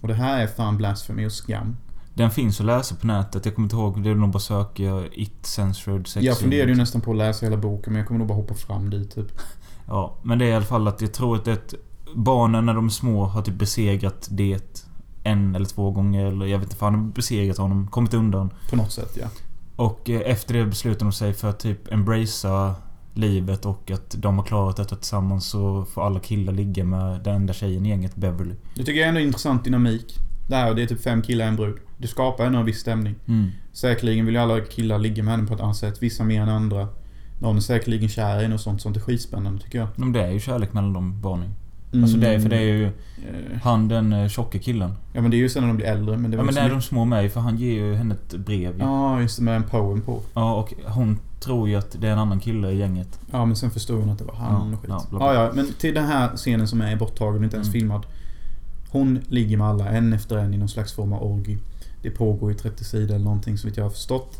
Och 0.00 0.08
det 0.08 0.14
här 0.14 0.42
är 0.42 0.46
fan 0.46 0.76
blasphemy 0.76 1.26
och 1.26 1.32
skam. 1.32 1.76
Den 2.14 2.30
finns 2.30 2.60
att 2.60 2.66
läsa 2.66 2.94
på 2.94 3.06
nätet. 3.06 3.44
Jag 3.44 3.54
kommer 3.54 3.66
inte 3.66 3.76
ihåg. 3.76 4.02
Det 4.02 4.10
är 4.10 4.14
nog 4.14 4.30
bara 4.30 4.38
söka 4.38 5.06
It 5.12 5.46
Censored 5.46 6.06
sex 6.06 6.24
Jag 6.24 6.38
funderade 6.38 6.72
ju 6.72 6.78
nästan 6.78 7.00
på 7.00 7.10
att 7.10 7.16
läsa 7.16 7.46
hela 7.46 7.56
boken 7.56 7.92
men 7.92 8.00
jag 8.00 8.08
kommer 8.08 8.18
nog 8.18 8.28
bara 8.28 8.34
hoppa 8.34 8.54
fram 8.54 8.90
dit 8.90 9.14
typ. 9.14 9.26
Ja, 9.86 10.16
men 10.22 10.38
det 10.38 10.44
är 10.44 10.48
i 10.48 10.54
alla 10.54 10.64
fall 10.64 10.88
att 10.88 11.00
jag 11.00 11.12
tror 11.12 11.36
att 11.36 11.44
det, 11.44 11.74
barnen 12.14 12.66
när 12.66 12.74
de 12.74 12.86
är 12.86 12.90
små 12.90 13.24
har 13.24 13.42
typ 13.42 13.54
besegrat 13.54 14.28
det 14.30 14.86
en 15.22 15.54
eller 15.54 15.66
två 15.66 15.90
gånger. 15.90 16.26
Eller 16.26 16.46
jag 16.46 16.58
vet 16.58 16.66
inte 16.66 16.76
fan, 16.76 16.92
de 16.92 17.04
har 17.04 17.12
besegrat 17.12 17.58
honom. 17.58 17.86
Kommit 17.90 18.14
undan. 18.14 18.50
På 18.70 18.76
något 18.76 18.92
sätt 18.92 19.18
ja. 19.20 19.26
Och 19.76 20.10
eh, 20.10 20.20
efter 20.24 20.54
det 20.54 20.64
beslutar 20.64 21.06
de 21.06 21.12
sig 21.12 21.34
för 21.34 21.50
att 21.50 21.60
typ 21.60 21.92
embracea 21.92 22.74
livet 23.14 23.66
och 23.66 23.90
att 23.90 24.10
de 24.18 24.38
har 24.38 24.44
klarat 24.44 24.76
detta 24.76 24.96
tillsammans 24.96 25.46
så 25.46 25.84
får 25.84 26.06
alla 26.06 26.20
killar 26.20 26.52
ligga 26.52 26.84
med 26.84 27.22
den 27.22 27.34
enda 27.34 27.52
tjejen 27.52 27.86
i 27.86 27.88
gänget, 27.88 28.16
Beverly. 28.16 28.54
Det 28.74 28.84
tycker 28.84 29.00
jag 29.00 29.04
är 29.04 29.08
ändå 29.08 29.20
intressant 29.20 29.64
dynamik. 29.64 30.18
Det 30.48 30.56
här, 30.56 30.74
det 30.74 30.82
är 30.82 30.86
typ 30.86 31.02
fem 31.02 31.22
killar 31.22 31.44
och 31.44 31.48
en 31.48 31.56
brud. 31.56 31.76
Det 32.02 32.08
skapar 32.08 32.44
ändå 32.46 32.58
en 32.58 32.64
viss 32.64 32.78
stämning. 32.80 33.14
Mm. 33.28 33.50
Säkerligen 33.72 34.26
vill 34.26 34.34
ju 34.34 34.40
alla 34.40 34.60
killar 34.60 34.98
ligga 34.98 35.22
med 35.22 35.34
henne 35.34 35.46
på 35.46 35.54
ett 35.54 35.60
annat 35.60 35.76
sätt. 35.76 36.02
Vissa 36.02 36.24
mer 36.24 36.42
än 36.42 36.48
andra. 36.48 36.88
Någon 37.38 37.56
är 37.56 37.60
säkerligen 37.60 38.08
kär 38.08 38.38
i 38.38 38.42
henne 38.42 38.54
och 38.54 38.60
sånt. 38.60 38.82
Sånt 38.82 38.96
är 38.96 39.00
skitspännande 39.00 39.62
tycker 39.62 39.78
jag. 39.78 39.88
Men 39.96 40.12
det 40.12 40.22
är 40.22 40.30
ju 40.30 40.40
kärlek 40.40 40.72
mellan 40.72 40.92
de 40.92 41.20
barnen. 41.20 41.54
Alltså 41.94 42.16
det 42.16 42.28
är, 42.28 42.38
för 42.40 42.48
det 42.48 42.56
är 42.56 42.60
ju 42.60 42.84
Eh, 42.84 43.58
han 43.62 43.88
den 43.88 44.12
eh, 44.12 44.28
tjocka 44.28 44.58
killen. 44.58 44.94
Ja 45.12 45.20
men 45.20 45.30
det 45.30 45.36
är 45.36 45.38
ju 45.38 45.48
sen 45.48 45.62
när 45.62 45.68
de 45.68 45.76
blir 45.76 45.86
äldre. 45.86 46.16
Men 46.16 46.30
det 46.30 46.36
Ja 46.36 46.42
men 46.42 46.54
det 46.54 46.60
är 46.60 46.70
de 46.70 46.82
små 46.82 47.04
med 47.04 47.32
för 47.32 47.40
han 47.40 47.56
ger 47.56 47.72
ju 47.72 47.94
henne 47.94 48.14
ett 48.14 48.34
brev. 48.36 48.74
Ja, 48.78 49.20
just 49.20 49.38
det. 49.38 49.44
Med 49.44 49.56
en 49.56 49.62
poem 49.62 50.00
på. 50.00 50.20
Ja, 50.34 50.54
och 50.54 50.74
hon 50.86 51.18
tror 51.40 51.68
ju 51.68 51.74
att 51.76 51.96
det 52.00 52.08
är 52.08 52.12
en 52.12 52.18
annan 52.18 52.40
kille 52.40 52.70
i 52.70 52.76
gänget. 52.78 53.20
Ja, 53.30 53.44
men 53.44 53.56
sen 53.56 53.70
förstod 53.70 54.00
hon 54.00 54.10
att 54.10 54.18
det 54.18 54.24
var 54.24 54.34
han 54.34 54.68
Ja, 54.70 54.76
och 54.76 54.80
skit. 54.82 54.90
ja, 54.90 55.06
bla, 55.10 55.18
bla. 55.18 55.34
ja, 55.34 55.50
men 55.54 55.72
till 55.78 55.94
den 55.94 56.04
här 56.04 56.36
scenen 56.36 56.68
som 56.68 56.80
är 56.80 56.96
borttagen 56.96 57.38
och 57.38 57.44
inte 57.44 57.56
ens 57.56 57.68
Mm. 57.68 57.80
filmad. 57.80 58.06
Hon 58.90 59.18
ligger 59.28 59.56
med 59.56 59.66
alla, 59.66 59.88
en 59.88 60.12
efter 60.12 60.36
en, 60.36 60.54
i 60.54 60.56
någon 60.56 60.68
slags 60.68 60.92
form 60.92 61.12
av 61.12 61.22
orgie. 61.22 61.58
Det 62.02 62.10
pågår 62.10 62.52
i 62.52 62.54
30 62.54 62.84
sidor 62.84 63.14
eller 63.14 63.24
någonting, 63.24 63.58
så 63.58 63.66
vitt 63.68 63.76
jag 63.76 63.84
har 63.84 63.90
förstått. 63.90 64.38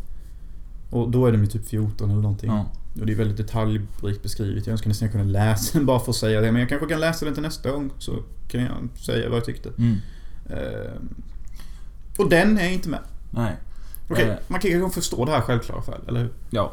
Och 0.90 1.11
då 1.11 1.27
är 1.27 1.33
de 1.33 1.40
ju 1.40 1.46
typ 1.46 1.68
14 1.68 2.11
eller 2.11 2.22
någonting. 2.22 2.51
Ja. 2.51 2.66
Och 3.01 3.07
det 3.07 3.12
är 3.12 3.16
väldigt 3.16 3.37
detaljrikt 3.37 4.22
beskrivet. 4.22 4.66
Jag 4.66 4.72
önskar 4.72 4.88
nästan 4.88 5.07
jag 5.07 5.12
kunde 5.12 5.33
läsa 5.33 5.79
den 5.79 5.87
bara 5.87 6.01
för 6.01 6.11
att 6.11 6.16
säga 6.16 6.40
det. 6.40 6.53
Men 6.53 6.61
jag 6.61 6.68
kanske 6.68 6.87
kan 6.88 7.01
läsa 7.01 7.25
den 7.25 7.35
till 7.35 7.42
nästa 7.42 7.70
gång. 7.70 7.90
Så 7.98 8.18
kan 8.48 8.61
jag 8.61 8.70
säga 8.98 9.29
vad 9.29 9.37
jag 9.38 9.44
tyckte. 9.44 9.68
Mm. 9.79 9.96
Ehm. 10.51 11.14
och 12.18 12.29
den 12.31 12.59
är 12.59 12.68
inte 12.68 12.88
med. 12.88 13.01
Nej. 13.31 13.53
Okej, 14.11 14.29
Eh. 14.29 14.35
man 14.48 14.61
kan 14.61 14.70
kanske 14.70 15.01
förstå 15.01 15.25
det 15.25 15.31
här 15.33 15.40
självklara 15.40 15.83
fall, 15.83 16.01
eller 16.09 16.20
hur? 16.20 16.31
Ja. 16.51 16.72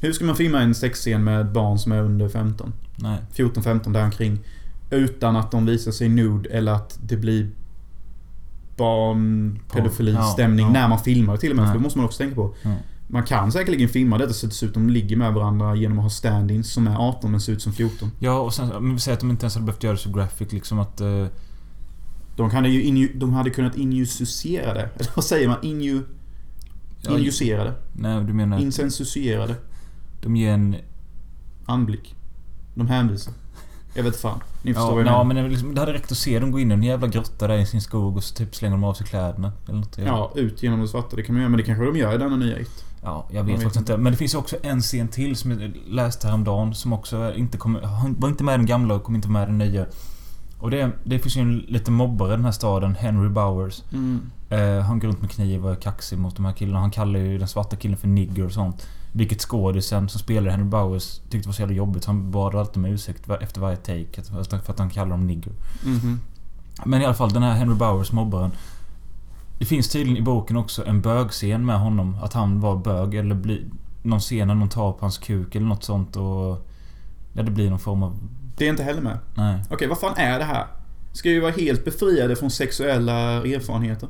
Hur 0.00 0.12
ska 0.12 0.24
man 0.24 0.36
filma 0.36 0.60
en 0.60 0.74
sexscen 0.74 1.24
med 1.24 1.40
ett 1.40 1.52
barn 1.52 1.78
som 1.78 1.92
är 1.92 2.02
under 2.02 2.28
15? 2.28 2.72
Nej. 2.96 3.18
14-15 3.34 3.92
däromkring. 3.92 4.38
Utan 4.90 5.36
att 5.36 5.50
de 5.50 5.66
visar 5.66 5.92
sig 5.92 6.08
nude 6.08 6.48
eller 6.48 6.72
att 6.72 6.98
det 7.02 7.16
blir 7.16 7.50
barnpedofilistämning 8.78 10.66
Ja, 10.66 10.72
ja. 10.74 10.80
när 10.80 10.88
man 10.88 10.98
filmar 10.98 11.36
till 11.36 11.50
och 11.50 11.56
med. 11.56 11.66
För 11.66 11.74
det 11.74 11.80
måste 11.80 11.98
man 11.98 12.06
också 12.06 12.18
tänka 12.18 12.34
på. 12.34 12.54
Ja. 12.62 12.74
Man 13.10 13.22
kan 13.22 13.52
säkerligen 13.52 13.88
filma 13.88 14.18
detta 14.18 14.32
så 14.32 14.46
att 14.46 14.50
det 14.50 14.56
ser 14.56 14.66
ut 14.66 14.74
de 14.74 14.90
ligger 14.90 15.16
med 15.16 15.34
varandra 15.34 15.74
genom 15.74 15.98
att 15.98 16.02
ha 16.04 16.10
stand-ins 16.10 16.62
som 16.62 16.86
är 16.86 16.96
18 16.96 17.30
men 17.30 17.40
ser 17.40 17.52
ut 17.52 17.62
som 17.62 17.72
14. 17.72 18.10
Ja, 18.18 18.38
och 18.40 18.54
sen... 18.54 18.68
Men 18.68 18.94
vi 18.94 19.00
säger 19.00 19.14
att 19.16 19.20
de 19.20 19.30
inte 19.30 19.44
ens 19.44 19.54
hade 19.54 19.66
behövt 19.66 19.82
göra 19.82 19.94
det 19.94 20.00
så 20.00 20.10
graphic 20.10 20.52
liksom 20.52 20.78
att... 20.78 21.00
Eh, 21.00 21.26
De, 22.36 22.50
kan 22.50 22.64
ju 22.72 22.82
inju, 22.82 23.12
de 23.14 23.32
hade 23.32 23.50
kunnat 23.50 23.76
injusera 23.76 24.74
det. 24.74 24.88
Eller 24.98 25.10
vad 25.16 25.24
säger 25.24 25.48
man? 25.48 25.56
Inju, 25.62 26.02
ja, 27.02 27.18
injusera 27.18 27.64
det. 27.64 27.74
Nej, 27.92 28.24
du 28.24 28.32
menar... 28.32 28.58
Insensuciera 28.60 29.46
det. 29.46 29.56
De 30.22 30.36
ger 30.36 30.52
en... 30.52 30.76
Anblick. 31.66 32.14
De 32.74 32.86
hänvisar. 32.88 33.34
Jag 33.94 34.02
vet 34.04 34.16
fan. 34.16 34.40
Ni 34.62 34.74
förstår 34.74 34.88
Ja, 34.90 34.94
vad 34.94 35.00
jag 35.06 35.06
ja 35.12 35.24
menar. 35.24 35.24
men 35.34 35.44
det, 35.44 35.50
liksom, 35.50 35.74
det 35.74 35.80
hade 35.80 35.92
räckt 35.92 36.12
att 36.12 36.18
se 36.18 36.38
dem 36.38 36.50
gå 36.50 36.60
in 36.60 36.70
i 36.70 36.74
en 36.74 36.82
jävla 36.82 37.06
grotta 37.06 37.46
där 37.48 37.58
i 37.58 37.66
sin 37.66 37.80
skog 37.80 38.16
och 38.16 38.24
så 38.24 38.34
typ 38.34 38.54
slänger 38.54 38.76
de 38.76 38.84
av 38.84 38.94
sig 38.94 39.06
kläderna. 39.06 39.52
Eller 39.68 39.78
något. 39.78 39.98
Ja, 40.06 40.32
ut 40.34 40.62
genom 40.62 40.80
det 40.80 40.88
svarta. 40.88 41.16
Det 41.16 41.22
kan 41.22 41.34
man 41.34 41.42
göra. 41.42 41.48
Men 41.50 41.56
det 41.58 41.62
kanske 41.64 41.84
de 41.84 41.96
gör 41.96 42.14
i 42.14 42.18
denna 42.18 42.36
nya 42.36 42.58
It. 42.60 42.84
Ja, 43.02 43.26
jag 43.30 43.42
vet 43.44 43.54
vet 43.54 43.62
faktiskt 43.62 43.80
inte. 43.80 43.96
Men 43.96 44.12
det 44.12 44.16
finns 44.18 44.34
ju 44.34 44.38
också 44.38 44.56
en 44.62 44.80
scen 44.80 45.08
till 45.08 45.36
som 45.36 45.50
jag 45.50 45.72
läste 45.88 46.26
häromdagen 46.26 46.74
som 46.74 46.92
också 46.92 47.34
inte 47.34 47.58
han 47.84 48.16
var 48.18 48.28
inte 48.28 48.44
med 48.44 48.54
i 48.54 48.56
den 48.56 48.66
gamla 48.66 48.94
och 48.94 49.02
kom 49.04 49.14
inte 49.14 49.28
med 49.28 49.42
i 49.42 49.46
den 49.46 49.58
nya. 49.58 49.86
Och 50.58 50.70
det, 50.70 50.90
det 51.04 51.18
finns 51.18 51.36
ju 51.36 51.40
en 51.40 51.58
liten 51.58 51.94
mobbare 51.94 52.32
i 52.32 52.36
den 52.36 52.44
här 52.44 52.52
staden, 52.52 52.94
Henry 52.94 53.28
Bowers. 53.28 53.82
Mm. 53.92 54.30
Eh, 54.50 54.80
han 54.80 54.98
går 54.98 55.08
runt 55.08 55.20
med 55.20 55.30
kniv 55.30 55.66
och 55.66 55.72
är 55.72 55.76
kaxig 55.76 56.18
mot 56.18 56.36
de 56.36 56.44
här 56.44 56.52
killarna. 56.52 56.80
Han 56.80 56.90
kallar 56.90 57.20
ju 57.20 57.38
den 57.38 57.48
svarta 57.48 57.76
killen 57.76 57.96
för 57.96 58.08
nigger 58.08 58.44
och 58.44 58.52
sånt. 58.52 58.86
Vilket 59.12 59.40
skådisen 59.40 60.08
som 60.08 60.20
spelar 60.20 60.50
Henry 60.50 60.66
Bowers 60.66 61.20
tyckte 61.30 61.48
var 61.48 61.52
så 61.52 61.62
jävla 61.62 61.76
jobbigt. 61.76 62.04
så 62.04 62.10
Han 62.10 62.30
bad 62.30 62.54
alltid 62.54 62.76
om 62.76 62.84
ursäkt 62.84 63.30
efter 63.30 63.60
varje 63.60 63.76
take. 63.76 64.22
För 64.22 64.72
att 64.72 64.78
han 64.78 64.90
kallar 64.90 65.10
dem 65.10 65.26
nigger. 65.26 65.52
Mhm. 65.84 66.20
Men 66.84 67.02
i 67.02 67.04
alla 67.04 67.14
fall, 67.14 67.32
den 67.32 67.42
här 67.42 67.52
Henry 67.52 67.74
Bowers 67.74 68.12
mobbaren. 68.12 68.50
Det 69.58 69.64
finns 69.64 69.88
tydligen 69.88 70.16
i 70.16 70.22
boken 70.22 70.56
också 70.56 70.86
en 70.86 71.00
bögscen 71.00 71.66
med 71.66 71.80
honom. 71.80 72.16
Att 72.22 72.32
han 72.32 72.60
var 72.60 72.76
bög 72.76 73.14
eller 73.14 73.34
bli, 73.34 73.64
någon 74.02 74.20
scen 74.20 74.48
när 74.48 74.54
någon 74.54 74.68
tar 74.68 74.92
på 74.92 74.98
hans 75.00 75.18
kuk 75.18 75.54
eller 75.54 75.66
något 75.66 75.84
sånt 75.84 76.16
och... 76.16 76.66
Ja, 77.32 77.42
det 77.42 77.50
blir 77.50 77.70
någon 77.70 77.78
form 77.78 78.02
av... 78.02 78.16
Det 78.58 78.66
är 78.66 78.70
inte 78.70 78.82
heller 78.82 79.02
med. 79.02 79.18
Nej. 79.34 79.64
Okej, 79.70 79.88
vad 79.88 80.00
fan 80.00 80.16
är 80.16 80.38
det 80.38 80.44
här? 80.44 80.66
Ska 81.12 81.28
vi 81.28 81.40
vara 81.40 81.52
helt 81.52 81.84
befriade 81.84 82.36
från 82.36 82.50
sexuella 82.50 83.14
erfarenheter? 83.36 84.08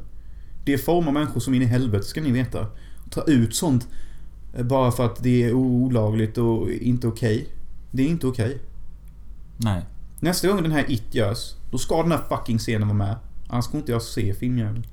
Det 0.64 0.78
formar 0.78 1.12
människor 1.12 1.40
som 1.40 1.54
in 1.54 1.62
i 1.62 1.64
helvete, 1.64 2.04
ska 2.04 2.20
ni 2.20 2.30
veta. 2.30 2.66
Ta 3.10 3.22
ut 3.22 3.54
sånt 3.54 3.88
eh, 4.54 4.64
bara 4.64 4.90
för 4.90 5.06
att 5.06 5.22
det 5.22 5.44
är 5.44 5.52
olagligt 5.52 6.38
och 6.38 6.70
inte 6.70 7.06
okej. 7.06 7.48
Det 7.90 8.02
är 8.02 8.06
inte 8.06 8.26
okej. 8.26 8.58
Nej. 9.56 9.82
Nästa 10.20 10.48
gång 10.48 10.62
den 10.62 10.72
här 10.72 10.84
It 10.90 11.14
görs, 11.14 11.54
då 11.70 11.78
ska 11.78 12.02
den 12.02 12.12
här 12.12 12.22
fucking 12.28 12.58
scenen 12.58 12.88
vara 12.88 12.98
med. 12.98 13.16
Annars 13.48 13.66
kommer 13.66 13.82
inte 13.82 13.92
jag 13.92 14.02
se 14.02 14.34
filmjäveln. 14.34 14.86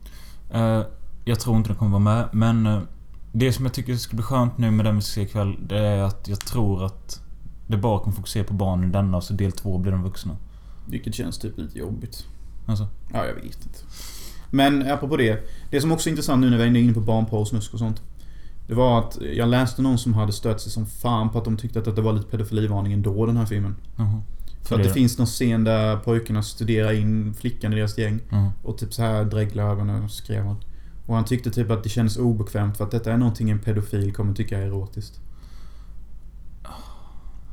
Eh, 0.53 0.81
jag 1.25 1.39
tror 1.39 1.57
inte 1.57 1.69
den 1.69 1.77
kommer 1.77 1.99
vara 1.99 2.15
med, 2.15 2.29
men... 2.31 2.65
eh, 2.65 2.81
det 3.37 3.53
som 3.53 3.65
jag 3.65 3.73
tycker 3.73 3.95
ska 3.95 4.15
bli 4.15 4.23
skönt 4.23 4.57
nu 4.57 4.71
med 4.71 4.85
den 4.85 4.95
vi 4.95 5.01
ska 5.01 5.13
se 5.13 5.21
ikväll, 5.21 5.57
det 5.67 5.77
är 5.79 6.03
att 6.03 6.27
jag 6.27 6.39
tror 6.39 6.85
att 6.85 7.21
det 7.67 7.77
bara 7.77 7.99
kommer 7.99 8.15
fokusera 8.15 8.43
på 8.43 8.53
barnen 8.53 8.89
i 8.89 8.91
denna 8.91 9.17
och 9.17 9.23
så 9.23 9.33
del 9.33 9.51
två 9.51 9.77
blir 9.77 9.91
de 9.91 10.03
vuxna. 10.03 10.37
Vilket 10.85 11.15
känns 11.15 11.37
typ 11.37 11.57
lite 11.57 11.79
jobbigt. 11.79 12.25
Alltså. 12.65 12.87
Ja, 13.13 13.25
jag 13.25 13.33
vet 13.33 13.45
inte. 13.45 13.79
Men 14.49 14.91
apropå 14.91 15.17
det. 15.17 15.49
Det 15.69 15.81
som 15.81 15.91
också 15.91 16.09
är 16.09 16.11
intressant 16.11 16.41
nu 16.41 16.49
när 16.49 16.57
vi 16.57 16.63
är 16.63 16.75
inne 16.75 16.93
på 16.93 16.99
barnporr, 16.99 17.45
snusk 17.45 17.73
och 17.73 17.79
sånt. 17.79 18.01
Det 18.67 18.73
var 18.73 18.99
att 18.99 19.17
jag 19.33 19.49
läste 19.49 19.81
någon 19.81 19.97
som 19.97 20.13
hade 20.13 20.31
stött 20.31 20.61
sig 20.61 20.71
som 20.71 20.85
fan 20.85 21.29
på 21.29 21.37
att 21.37 21.45
de 21.45 21.57
tyckte 21.57 21.79
att 21.79 21.95
det 21.95 22.01
var 22.01 22.13
lite 22.13 22.27
pedofilivarning 22.27 22.93
ändå, 22.93 23.25
den 23.25 23.37
här 23.37 23.45
filmen. 23.45 23.75
Jaha. 23.95 24.21
För 24.61 24.75
att 24.75 24.83
det 24.83 24.89
finns 24.89 25.17
någon 25.17 25.27
scen 25.27 25.63
där 25.63 25.97
pojkarna 25.97 26.43
studerar 26.43 26.93
in 26.93 27.33
flickan 27.33 27.73
i 27.73 27.75
deras 27.75 27.97
gäng. 27.97 28.19
Ja. 28.29 28.51
Och 28.63 28.77
typ 28.77 28.93
så 28.93 29.01
här 29.01 29.25
dreglar 29.25 29.71
ögonen 29.71 30.03
och 30.03 30.11
skrev. 30.11 30.55
Och 31.05 31.15
han 31.15 31.25
tyckte 31.25 31.51
typ 31.51 31.71
att 31.71 31.83
det 31.83 31.89
kändes 31.89 32.17
obekvämt 32.17 32.77
för 32.77 32.83
att 32.83 32.91
detta 32.91 33.13
är 33.13 33.17
någonting 33.17 33.49
en 33.49 33.59
pedofil 33.59 34.13
kommer 34.13 34.33
tycka 34.33 34.57
är 34.57 34.61
erotiskt. 34.61 35.19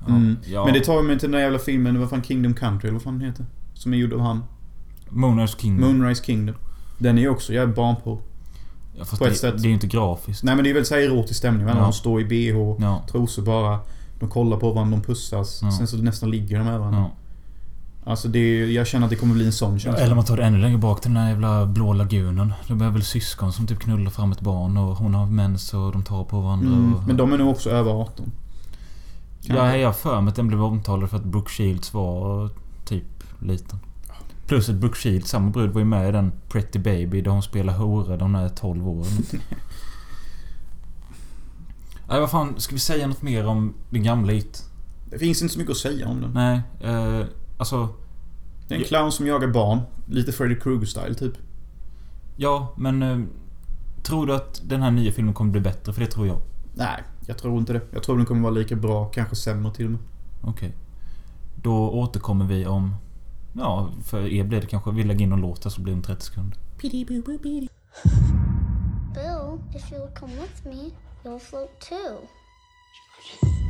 Mm. 0.09 0.37
Ja. 0.47 0.65
Men 0.65 0.75
det 0.75 0.81
tar 0.81 1.03
mig 1.03 1.19
till 1.19 1.31
den 1.31 1.33
där 1.33 1.45
jävla 1.45 1.59
filmen, 1.59 2.01
vad 2.01 2.11
fan 2.11 2.23
Kingdom 2.23 2.55
Country 2.55 2.89
eller 2.89 2.93
vad 2.99 3.03
fan 3.03 3.19
den 3.19 3.29
heter? 3.29 3.47
Som 3.75 3.93
är 3.95 3.97
gjord 3.99 4.13
av 4.13 4.21
han. 4.21 4.45
Moonrise 5.09 5.59
Kingdom. 5.59 5.97
Moonrise 5.99 6.25
Kingdom. 6.25 6.55
Den 6.99 7.19
är 7.19 7.23
ju 7.23 7.29
också 7.29 7.53
jävligt 7.53 7.77
barnporr. 7.77 8.19
ja, 8.99 9.05
fast 9.05 9.19
på 9.19 9.25
ett 9.25 9.33
det, 9.33 9.39
sätt. 9.39 9.55
det 9.59 9.63
är 9.67 9.69
ju 9.69 9.75
inte 9.75 9.87
grafiskt. 9.87 10.43
Nej 10.45 10.55
men 10.55 10.65
det 10.65 10.71
är 10.71 10.75
väl 10.75 10.87
så 10.87 10.95
här 10.95 11.03
erotisk 11.03 11.39
stämning 11.39 11.69
Ja. 11.69 11.75
de 11.75 11.93
står 11.93 12.21
i 12.21 12.25
bh, 12.25 12.85
Ja. 12.85 13.03
trosor 13.11 13.43
bara. 13.43 13.79
De 14.21 14.29
kollar 14.29 14.57
på 14.57 14.73
varandra, 14.73 14.97
de 14.97 15.03
pussas. 15.03 15.61
Ja. 15.63 15.71
Sen 15.71 15.87
så 15.87 15.97
nästan 15.97 16.31
ligger 16.31 16.59
de 16.59 16.65
med 16.65 16.79
varandra. 16.79 17.01
Ja. 17.01 17.11
Alltså 18.05 18.29
det 18.29 18.39
är, 18.39 18.67
jag 18.67 18.87
känner 18.87 19.05
att 19.07 19.11
det 19.11 19.17
kommer 19.17 19.35
bli 19.35 19.47
en 19.47 19.53
sån 19.53 19.79
känsla. 19.79 20.03
eller 20.05 20.15
man 20.15 20.25
tar 20.25 20.37
det 20.37 20.45
ännu 20.45 20.59
längre 20.59 20.79
bak 20.79 21.01
till 21.01 21.15
den 21.15 21.23
där 21.23 21.29
jävla 21.31 21.67
blå 21.67 21.93
lagunen. 21.93 22.53
Det 22.69 22.85
är 22.85 22.91
väl 22.91 23.03
syskon 23.03 23.53
som 23.53 23.67
typ 23.67 23.79
knullar 23.81 24.11
fram 24.11 24.33
ett 24.33 24.41
barn 24.41 24.77
och 24.77 24.97
hon 24.97 25.15
har 25.15 25.27
mens 25.27 25.75
och 25.75 25.93
de 25.93 26.03
tar 26.03 26.25
på 26.25 26.41
varandra. 26.41 26.67
mm, 26.69 26.95
och, 26.95 27.03
men 27.07 27.17
de 27.17 27.33
är 27.33 27.39
nog 27.39 27.51
också 27.51 27.71
över 27.71 27.91
18. 27.91 28.33
Ja, 29.45 29.77
jag 29.77 29.89
har 29.89 29.93
för 29.93 30.21
mig 30.21 30.31
att 30.31 30.37
den 30.37 30.49
blev 30.49 30.63
omtalad 30.63 31.11
för 31.11 31.17
att 31.17 31.25
Brooke 31.25 31.51
Shields 31.51 31.95
var 31.95 32.51
typ 32.85 33.05
liten. 33.39 33.79
Plus 34.47 34.69
att 34.69 34.75
Brooke 34.75 34.99
Shields, 34.99 35.31
samma 35.31 35.51
brud, 35.51 35.71
var 35.71 35.81
ju 35.81 35.85
med 35.85 36.09
i 36.09 36.13
den 36.13 36.33
Pretty 36.49 36.79
Baby 36.79 37.21
där 37.21 37.31
hon 37.31 37.43
spelar 37.43 37.73
hora 37.73 38.17
när 38.17 38.21
hon 38.21 38.35
är 38.35 38.49
12 38.49 38.89
år. 38.89 39.07
Nej, 42.09 42.21
vad 42.21 42.31
fan. 42.31 42.61
Ska 42.61 42.75
vi 42.75 42.81
säga 42.81 43.07
något 43.07 43.23
mer 43.23 43.47
om 43.47 43.75
den 43.91 44.03
gamla 44.03 44.33
It? 44.33 44.65
Det 45.11 45.19
finns 45.19 45.43
inte 45.43 45.55
så 45.55 45.59
mycket 45.59 45.73
att 45.73 45.79
säga 45.79 46.09
om 46.09 46.21
den. 46.21 46.33
Nej, 46.33 46.61
eh, 46.81 47.27
alltså... 47.59 47.89
Det 48.69 48.75
är 48.75 48.79
en 48.79 48.85
clown 48.85 49.13
som 49.13 49.27
jagar 49.27 49.49
barn. 49.49 49.81
Lite 50.07 50.33
Freddy 50.33 50.55
Krueger-style 50.55 51.15
typ. 51.15 51.33
Ja, 52.37 52.75
men... 52.77 53.03
Eh, 53.03 53.19
tror 54.03 54.27
du 54.27 54.35
att 54.35 54.63
den 54.65 54.83
här 54.83 54.91
nya 54.91 55.13
filmen 55.13 55.35
kommer 55.35 55.51
bli 55.51 55.61
bättre? 55.61 55.93
För 55.93 56.01
det 56.01 56.07
tror 56.07 56.27
jag. 56.27 56.41
Nej, 56.75 57.03
jag 57.27 57.39
tror 57.39 57.59
inte 57.59 57.73
det. 57.73 57.81
Jag 57.91 58.03
tror 58.03 58.17
den 58.17 58.27
kommer 58.27 58.43
vara 58.43 58.53
lika 58.55 58.77
bra, 58.77 59.05
kanske 59.05 59.37
sämre 59.37 59.75
till 59.75 59.85
och 59.85 59.91
med. 59.91 60.01
Okej. 60.43 60.73
Då 61.63 61.91
återkommer 61.91 62.45
vi 62.45 62.67
om... 62.67 62.95
Ja, 63.53 63.91
för 64.05 64.27
er 64.27 64.45
blir 64.45 64.61
det 64.61 64.67
kanske... 64.67 64.91
Vi 64.91 65.05
lägger 65.05 65.23
in 65.23 65.29
någon 65.31 65.41
låt 65.41 65.65
här 65.65 65.71
så 65.71 65.81
blir 65.81 65.93
det 65.93 65.97
om 65.97 66.03
30 66.03 66.25
sekunder. 66.25 66.59
Bill, 69.15 69.59
if 69.75 69.93
you'll 69.93 70.15
come 70.15 70.33
with 70.33 70.67
me, 70.67 70.91
you'll 71.25 71.39
float 71.39 71.81
too. 71.81 72.19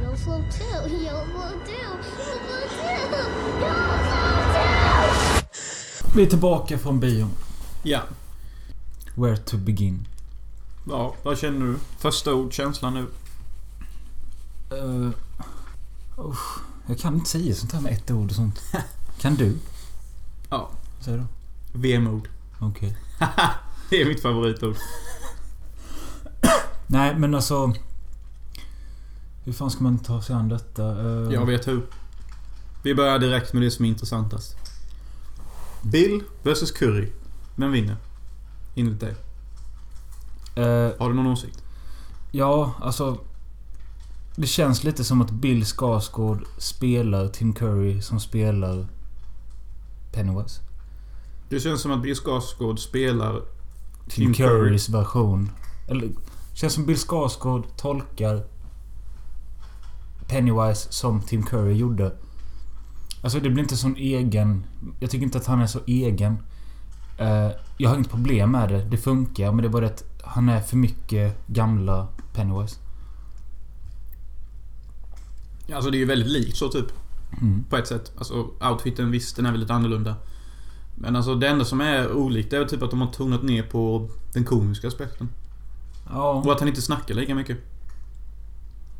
You'll 0.00 0.16
float 0.16 0.50
too. 0.50 0.64
You'll 0.88 1.26
float 1.26 1.66
too. 1.66 1.72
You'll 1.74 2.02
float 2.02 2.22
too. 2.26 2.40
You'll 2.40 3.62
float 3.62 4.02
too. 4.02 6.16
Vi 6.16 6.22
är 6.22 6.26
tillbaka 6.26 6.78
från 6.78 7.00
bion. 7.00 7.30
Ja. 7.82 8.00
Where 9.14 9.36
to 9.36 9.56
begin. 9.56 10.08
Ja, 10.88 11.14
vad 11.22 11.38
känner 11.38 11.66
du? 11.66 11.76
Första 11.98 12.34
ord, 12.34 12.52
känslan 12.52 12.94
nu. 12.94 13.06
Uh, 14.76 15.10
usch, 16.18 16.58
jag 16.86 16.98
kan 16.98 17.14
inte 17.14 17.30
säga 17.30 17.54
sånt 17.54 17.72
här 17.72 17.80
med 17.80 17.92
ett 17.92 18.10
ord 18.10 18.30
och 18.30 18.36
sånt. 18.36 18.60
Kan 19.20 19.34
du? 19.34 19.58
Ja. 20.50 20.70
Vad 20.96 21.04
säger 21.04 21.18
du? 21.18 21.24
Vemod. 21.78 22.28
Okej. 22.60 22.96
det 23.90 24.02
är 24.02 24.06
mitt 24.06 24.22
favoritord. 24.22 24.76
Nej, 26.86 27.14
men 27.18 27.34
alltså... 27.34 27.72
Hur 29.44 29.52
fan 29.52 29.70
ska 29.70 29.82
man 29.84 29.98
ta 29.98 30.22
sig 30.22 30.36
an 30.36 30.48
detta? 30.48 30.82
Eh, 31.00 31.32
Jag 31.32 31.46
vet 31.46 31.68
hur. 31.68 31.86
Vi 32.82 32.94
börjar 32.94 33.18
direkt 33.18 33.52
med 33.52 33.62
det 33.62 33.70
som 33.70 33.84
är 33.84 33.88
intressantast. 33.88 34.56
Bill 35.82 36.22
vs 36.42 36.70
Curry. 36.70 37.12
Vem 37.56 37.72
vinner? 37.72 37.96
Enligt 38.74 39.00
dig. 39.00 39.14
Eh, 40.54 40.90
Har 40.98 41.08
du 41.08 41.14
någon 41.14 41.26
åsikt? 41.26 41.62
ja, 42.32 42.74
alltså... 42.80 43.18
Det 44.36 44.46
känns 44.46 44.84
lite 44.84 45.04
som 45.04 45.22
att 45.22 45.30
Bill 45.30 45.64
Skarsgård 45.64 46.44
spelar 46.58 47.28
Tim 47.28 47.52
Curry 47.52 48.02
som 48.02 48.20
spelar 48.20 48.86
Pennywise. 50.12 50.60
Det 51.48 51.60
känns 51.60 51.80
som 51.80 51.92
att 51.92 52.02
Bill 52.02 52.16
Skarsgård 52.16 52.78
spelar 52.78 53.42
Tim, 54.08 54.34
Currys 54.34 54.88
version. 54.88 55.50
Eller... 55.88 56.08
Känns 56.54 56.72
som 56.72 56.86
Bill 56.86 56.96
Skarsgård 56.98 57.64
tolkar 57.76 58.44
Pennywise 60.28 60.92
som 60.92 61.22
Tim 61.22 61.42
Curry 61.42 61.72
gjorde. 61.72 62.12
Alltså 63.22 63.40
det 63.40 63.50
blir 63.50 63.62
inte 63.62 63.76
sån 63.76 63.96
egen... 63.96 64.64
Jag 65.00 65.10
tycker 65.10 65.24
inte 65.24 65.38
att 65.38 65.46
han 65.46 65.60
är 65.60 65.66
så 65.66 65.80
egen. 65.86 66.38
Eh, 67.18 67.50
jag 67.78 67.90
har 67.90 67.96
inget 67.96 68.10
problem 68.10 68.50
med 68.50 68.68
det. 68.68 68.84
Det 68.84 68.96
funkar. 68.96 69.52
Men 69.52 69.62
det 69.62 69.68
är 69.68 69.70
bara 69.70 69.80
det 69.80 69.92
att 69.92 70.11
han 70.22 70.48
är 70.48 70.60
för 70.60 70.76
mycket 70.76 71.46
gamla 71.46 72.08
Pennywise. 72.32 72.76
Alltså 75.74 75.90
det 75.90 75.96
är 75.96 75.98
ju 75.98 76.04
väldigt 76.04 76.28
likt 76.28 76.56
så 76.56 76.68
typ. 76.68 76.86
Mm. 77.40 77.64
På 77.70 77.76
ett 77.76 77.86
sätt. 77.86 78.12
Alltså 78.16 78.46
outfiten 78.70 79.10
visst, 79.10 79.36
den 79.36 79.46
är 79.46 79.50
väl 79.50 79.60
lite 79.60 79.74
annorlunda. 79.74 80.14
Men 80.94 81.16
alltså 81.16 81.34
det 81.34 81.48
enda 81.48 81.64
som 81.64 81.80
är 81.80 82.12
olikt 82.12 82.52
är 82.52 82.58
väl 82.58 82.68
typ 82.68 82.82
att 82.82 82.90
de 82.90 83.00
har 83.00 83.12
tonat 83.12 83.42
ner 83.42 83.62
på 83.62 84.08
den 84.32 84.44
komiska 84.44 84.88
aspekten. 84.88 85.28
Ja. 86.10 86.42
Och 86.44 86.52
att 86.52 86.58
han 86.58 86.68
inte 86.68 86.82
snackar 86.82 87.14
lika 87.14 87.34
mycket. 87.34 87.58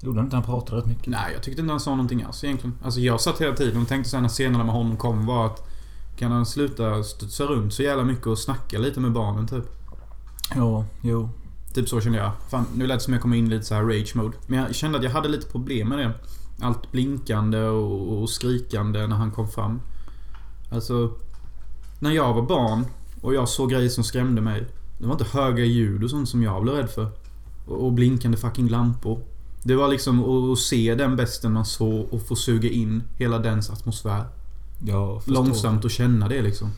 Gjorde 0.03 0.19
han 0.19 0.27
inte? 0.27 0.37
Han 0.37 0.45
pratade 0.45 0.81
rätt 0.81 0.87
mycket. 0.87 1.07
Nej, 1.07 1.33
jag 1.33 1.43
tyckte 1.43 1.61
inte 1.61 1.73
han 1.73 1.81
sa 1.81 1.91
någonting 1.91 2.23
alls 2.23 2.45
egentligen. 2.45 2.79
Alltså 2.85 3.01
jag 3.01 3.21
satt 3.21 3.41
hela 3.41 3.57
tiden 3.57 3.83
och 3.83 3.89
tänkte 3.89 4.11
sen 4.11 4.23
när 4.23 4.29
scenerna 4.29 4.65
med 4.65 4.75
honom 4.75 4.97
kom 4.97 5.27
var 5.27 5.47
att 5.47 5.69
kan 6.17 6.33
han 6.33 6.47
sluta 6.47 7.03
studsa 7.03 7.45
runt 7.45 7.75
så 7.75 7.83
jävla 7.83 8.05
mycket 8.05 8.27
och 8.27 8.39
snacka 8.39 8.79
lite 8.79 9.01
med 9.01 9.13
barnen 9.13 9.49
typ. 9.49 9.82
Ja, 10.57 10.85
jo. 11.01 11.29
Typ 11.75 11.88
så 11.88 12.01
kände 12.01 12.19
jag. 12.19 12.33
Fan, 12.51 12.67
nu 12.75 12.87
lät 12.87 12.99
det 12.99 13.05
som 13.05 13.12
jag 13.12 13.23
kom 13.23 13.35
in 13.35 13.49
lite 13.49 13.65
så 13.65 13.75
här 13.75 13.83
rage 13.83 14.17
mode. 14.17 14.37
Men 14.47 14.59
jag 14.59 14.75
kände 14.75 14.99
att 14.99 15.05
jag 15.05 15.11
hade 15.11 15.29
lite 15.29 15.47
problem 15.47 15.88
med 15.88 15.99
det. 15.99 16.12
Allt 16.61 16.93
blinkande 16.93 17.59
och, 17.59 18.23
och 18.23 18.31
skrikande 18.31 19.07
när 19.07 19.17
han 19.17 19.31
kom 19.31 19.49
fram. 19.49 19.81
Alltså... 20.73 21.11
När 22.01 22.11
jag 22.11 22.35
var 22.35 22.43
barn 22.43 22.85
och 23.21 23.35
jag 23.35 23.49
såg 23.49 23.71
grejer 23.71 23.88
som 23.88 24.05
skrämde 24.05 24.41
mig. 24.41 24.67
Det 24.99 25.07
var 25.07 25.12
inte 25.12 25.38
höga 25.38 25.65
ljud 25.65 26.05
och 26.05 26.11
sånt 26.11 26.29
som 26.29 26.43
jag 26.43 26.62
blev 26.62 26.75
rädd 26.75 26.91
för. 26.91 27.09
Och, 27.67 27.87
och 27.87 27.93
blinkande 27.93 28.37
fucking 28.37 28.69
lampor. 28.69 29.21
Det 29.62 29.75
var 29.75 29.88
liksom 29.88 30.25
att, 30.53 30.59
se 30.59 30.95
den 30.95 31.17
besten 31.17 31.53
man 31.53 31.65
såg 31.65 32.07
och 32.12 32.23
få 32.23 32.37
suga 32.37 32.69
in 32.69 33.03
hela 33.19 33.38
dens 33.38 33.71
atmosfär. 33.71 34.25
Förstår. 34.79 35.23
Långsamt 35.33 35.85
och 35.85 35.91
känna 35.91 36.29
det 36.29 36.43
liksom. 36.43 36.71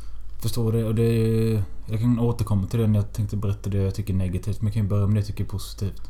Förstår 0.45 0.73
det 0.73 0.85
och 0.85 0.95
det... 0.95 1.63
Jag 1.87 2.01
kan 2.01 2.19
återkomma 2.19 2.67
till 2.67 2.81
det 2.81 2.87
när 2.87 2.99
jag 2.99 3.13
tänkte 3.13 3.37
berätta 3.37 3.71
det 3.71 3.79
jag 3.79 3.95
tycker 3.95 4.13
är 4.15 4.19
negativt. 4.19 4.61
Men 4.61 4.67
jag 4.67 4.75
kan 4.75 4.83
ju 4.83 4.89
börja 4.89 5.07
med 5.07 5.15
det 5.17 5.19
jag 5.21 5.27
tycker 5.27 5.45
är 5.45 5.49
positivt. 5.49 6.03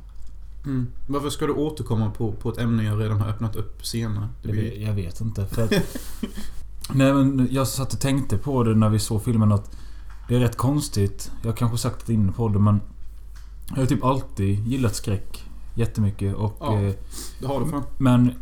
Mm. 0.64 0.86
Varför 1.06 1.30
ska 1.30 1.46
du 1.46 1.52
återkomma 1.52 2.10
på, 2.10 2.32
på 2.32 2.50
ett 2.50 2.58
ämne 2.58 2.84
jag 2.84 3.00
redan 3.00 3.20
har 3.20 3.28
öppnat 3.28 3.56
upp 3.56 3.86
senare? 3.86 4.28
Det 4.42 4.48
Jag 4.48 4.56
blir... 4.56 4.70
vet, 4.70 4.80
jag 4.82 4.92
vet 4.92 5.20
inte. 5.20 5.46
För 5.46 5.64
att, 5.64 5.70
nej 6.94 7.12
men 7.14 7.48
jag 7.50 7.68
satt 7.68 7.92
och 7.92 8.00
tänkte 8.00 8.38
på 8.38 8.62
det 8.64 8.74
när 8.74 8.88
vi 8.88 8.98
såg 8.98 9.22
filmen 9.24 9.52
att 9.52 9.76
det 10.28 10.36
är 10.36 10.40
rätt 10.40 10.56
konstigt. 10.56 11.30
Jag 11.42 11.50
har 11.50 11.56
kanske 11.56 11.78
sagt 11.78 12.06
det 12.06 12.12
inne 12.12 12.32
på 12.32 12.48
det 12.48 12.58
men 12.58 12.80
jag 13.68 13.76
har 13.76 13.86
typ 13.86 14.04
alltid 14.04 14.66
gillat 14.66 14.94
skräck 14.96 15.44
jättemycket 15.74 16.34
och... 16.34 16.56
Ja. 16.60 16.80
Eh, 16.80 16.94
Det 17.40 17.46
har 17.46 17.60
du 17.64 17.70
fan. 17.70 17.82
men... 17.98 18.32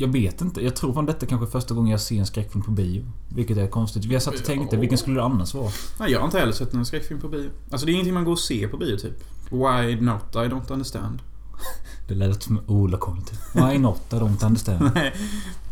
Jag 0.00 0.08
vet 0.08 0.40
inte. 0.40 0.64
Jag 0.64 0.76
tror 0.76 0.92
fan 0.92 1.06
detta 1.06 1.26
kanske 1.26 1.46
är 1.46 1.50
första 1.50 1.74
gången 1.74 1.90
jag 1.90 2.00
ser 2.00 2.18
en 2.18 2.26
skräckfilm 2.26 2.64
på 2.64 2.70
bio. 2.70 3.04
Vilket 3.28 3.56
är 3.56 3.66
konstigt. 3.66 4.04
Vi 4.04 4.14
har 4.14 4.20
satt 4.20 4.34
och 4.34 4.44
tänkte, 4.44 4.76
vilken 4.76 4.98
skulle 4.98 5.16
det 5.16 5.24
annars 5.24 5.54
vara? 5.54 5.70
Nej, 5.98 6.10
jag 6.12 6.18
har 6.18 6.26
inte 6.26 6.38
heller 6.38 6.52
sett 6.52 6.74
en 6.74 6.86
skräckfilm 6.86 7.20
på 7.20 7.28
bio. 7.28 7.50
Alltså 7.70 7.86
det 7.86 7.92
är 7.92 7.94
ingenting 7.94 8.14
man 8.14 8.24
går 8.24 8.32
och 8.32 8.38
ser 8.38 8.68
på 8.68 8.76
bio 8.76 8.96
typ. 8.96 9.24
Why 9.50 10.00
not? 10.00 10.22
I 10.34 10.38
don't 10.38 10.72
understand. 10.72 11.22
Det 12.08 12.14
lät 12.14 12.42
som 12.42 12.60
Ola 12.66 12.98
kom 12.98 13.22
till. 13.22 13.36
Why 13.54 13.78
not? 13.78 14.00
I 14.10 14.16
don't 14.16 14.46
understand. 14.46 14.90
Nej. 14.94 15.14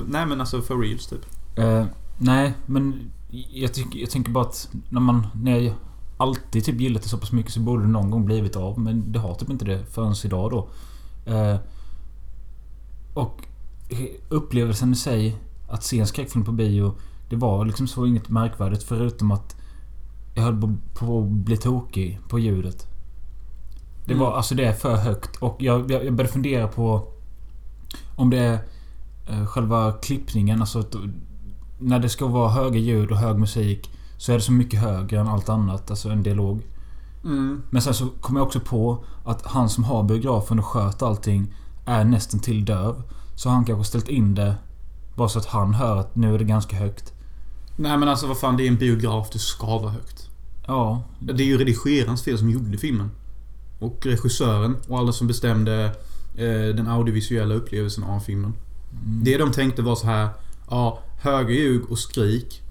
Nej 0.07 0.27
men 0.27 0.41
alltså 0.41 0.63
for 0.63 0.79
reals 0.79 1.07
typ. 1.07 1.27
Eh, 1.57 1.85
nej, 2.19 2.55
men 2.67 3.11
jag, 3.53 3.75
tycker, 3.75 3.99
jag 3.99 4.11
tänker 4.11 4.33
bara 4.33 4.45
att 4.45 4.69
när 4.89 5.01
man... 5.01 5.27
När 5.35 5.59
jag 5.59 5.75
alltid 6.17 6.65
typ 6.65 6.81
gillat 6.81 7.03
det 7.03 7.09
så 7.09 7.19
pass 7.19 7.33
mycket 7.33 7.53
så 7.53 7.61
borde 7.61 7.83
det 7.83 7.89
någon 7.89 8.11
gång 8.11 8.25
blivit 8.25 8.57
av. 8.57 8.81
Men 8.81 9.13
det 9.13 9.19
har 9.19 9.35
typ 9.35 9.51
inte 9.51 9.65
det 9.65 9.85
förrän 9.85 10.15
idag 10.25 10.51
då. 10.51 10.69
Eh, 11.33 11.57
och 13.15 13.48
upplevelsen 14.29 14.93
i 14.93 14.97
sig 14.97 15.37
att 15.69 15.83
se 15.85 16.01
en 16.01 16.07
skräckfilm 16.07 16.45
på 16.45 16.53
bio. 16.53 16.95
Det 17.31 17.37
var 17.37 17.65
liksom 17.65 17.87
så 17.89 18.07
inget 18.07 18.29
märkvärdigt 18.29 18.83
förutom 18.83 19.31
att 19.31 19.57
jag 20.35 20.43
höll 20.43 20.61
på- 20.95 21.19
att 21.19 21.29
bli 21.29 21.57
tokig 21.57 22.19
på 22.29 22.39
ljudet. 22.39 22.87
Det 24.07 24.15
var, 24.15 24.27
Mm. 24.27 24.37
alltså 24.37 24.55
det 24.55 24.65
är 24.65 24.73
för 24.73 24.97
högt 24.97 25.37
och 25.37 25.57
jag, 25.61 25.91
jag, 25.91 26.05
jag 26.05 26.15
började 26.15 26.33
fundera 26.33 26.69
på 26.69 27.09
om 28.17 28.31
det 28.31 28.39
är 28.39 28.59
eh, 29.29 29.47
själva 29.47 29.93
klippningen, 29.93 30.61
alltså 30.61 30.85
när 31.79 31.99
det 31.99 32.09
ska 32.09 32.27
vara 32.27 32.49
höga 32.51 32.79
ljud 32.79 33.11
och 33.11 33.17
hög 33.17 33.39
musik 33.39 33.91
Så 34.17 34.33
är 34.33 34.37
det 34.37 34.43
så 34.43 34.53
mycket 34.53 34.81
högre 34.81 35.21
än 35.21 35.29
allt 35.29 35.49
annat. 35.49 35.91
Alltså 35.91 36.09
en 36.11 36.23
dialog. 36.23 36.63
Mm. 37.25 37.63
Men 37.71 37.83
sen 37.83 37.95
så 37.95 38.09
kom 38.21 38.37
jag 38.37 38.47
också 38.47 38.61
på 38.61 39.05
att 39.25 39.47
han 39.47 39.69
som 39.69 39.85
har 39.85 40.03
biografen 40.03 40.59
och 40.59 40.65
sköt 40.65 41.03
allting 41.03 41.55
är 41.85 42.05
nästan 42.05 42.41
till 42.41 42.65
döv. 42.65 43.03
Så 43.39 43.49
han 43.49 43.65
kanske 43.65 43.85
ställt 43.85 44.09
in 44.09 44.35
det 44.35 44.55
bara 45.15 45.29
så 45.29 45.39
att 45.39 45.47
han 45.47 45.75
hör 45.75 45.97
att 45.97 46.17
nu 46.17 46.35
är 46.35 46.39
det 46.39 46.45
ganska 46.45 46.77
högt. 46.77 47.13
Nej 47.77 47.99
men 47.99 48.09
alltså 48.09 48.27
vad 48.27 48.39
fan, 48.39 48.57
det 48.57 48.65
är 48.65 48.69
en 48.69 48.77
biograf. 48.77 49.31
Det 49.33 49.39
ska 49.39 49.79
vara 49.79 49.91
högt. 49.91 50.31
Ja, 50.67 51.03
Det 51.21 51.43
är 51.43 51.47
ju 51.47 51.59
redigerarens 51.59 52.23
fel 52.23 52.39
som 52.39 52.51
gjorde 52.51 52.79
filmen. 52.79 53.11
Och 53.79 54.07
regissören 54.07 54.77
och 54.89 54.99
alla 54.99 55.13
som 55.13 55.27
bestämde 55.27 55.85
eh, 56.37 56.75
den 56.77 56.87
audiovisuella 56.87 57.55
upplevelsen 57.55 58.05
av 58.05 58.21
filmen. 58.21 58.55
Mm. 58.93 59.25
Det 59.25 59.39
de 59.39 59.53
tänkte 59.53 59.83
var 59.83 59.97
så 59.97 60.07
här. 60.07 60.29
Ja, 60.71 61.01
ljud 61.49 61.83
och 61.91 61.99
skrik. 61.99 62.63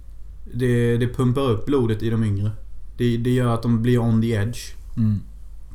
Det, 0.54 0.98
det 0.98 1.08
pumpar 1.08 1.42
upp 1.42 1.66
blodet 1.66 2.04
i 2.04 2.10
de 2.10 2.24
yngre. 2.24 2.52
Det, 2.98 3.18
det 3.18 3.32
gör 3.32 3.54
att 3.54 3.62
de 3.62 3.82
blir 3.82 4.00
on 4.00 4.22
the 4.22 4.32
edge. 4.32 4.60
Mm. 4.98 5.22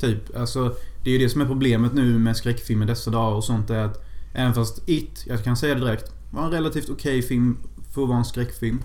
Typ. 0.01 0.37
Alltså, 0.37 0.75
det 1.05 1.11
är 1.11 1.13
ju 1.13 1.19
det 1.19 1.29
som 1.29 1.41
är 1.41 1.47
problemet 1.47 1.95
nu 1.95 2.19
med 2.19 2.37
skräckfilmer 2.37 2.87
dessa 2.87 3.11
dagar 3.11 3.37
och 3.37 3.45
sånt 3.45 3.71
är 3.71 3.85
att 3.85 4.12
Även 4.33 4.55
fast 4.55 4.89
It, 4.89 5.25
jag 5.27 5.45
kan 5.45 5.57
säga 5.57 5.75
det 5.75 5.81
direkt, 5.81 6.13
var 6.31 6.45
en 6.45 6.51
relativt 6.51 6.91
okej 6.91 7.23
film 7.23 7.57
för 7.95 8.03
att 8.03 8.09
vara 8.09 8.19
en 8.19 8.25
skräckfilm. 8.25 8.83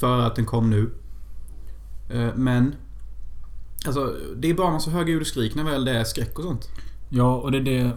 För 0.00 0.18
att 0.20 0.36
den 0.36 0.46
kom 0.46 0.70
nu. 0.70 0.90
Eh, 2.10 2.34
Men... 2.34 2.74
Alltså, 3.86 4.16
det 4.36 4.50
är 4.50 4.54
bara 4.54 4.70
massa 4.70 4.90
höga 4.90 5.08
ljud 5.08 5.20
och 5.20 5.26
skrik 5.26 5.54
när 5.54 5.64
väl 5.64 5.84
det 5.84 5.92
är 5.98 6.04
skräck 6.04 6.38
och 6.38 6.44
sånt. 6.44 6.68
Ja, 7.08 7.36
och 7.36 7.52
det 7.52 7.58
är 7.58 7.62
det... 7.62 7.92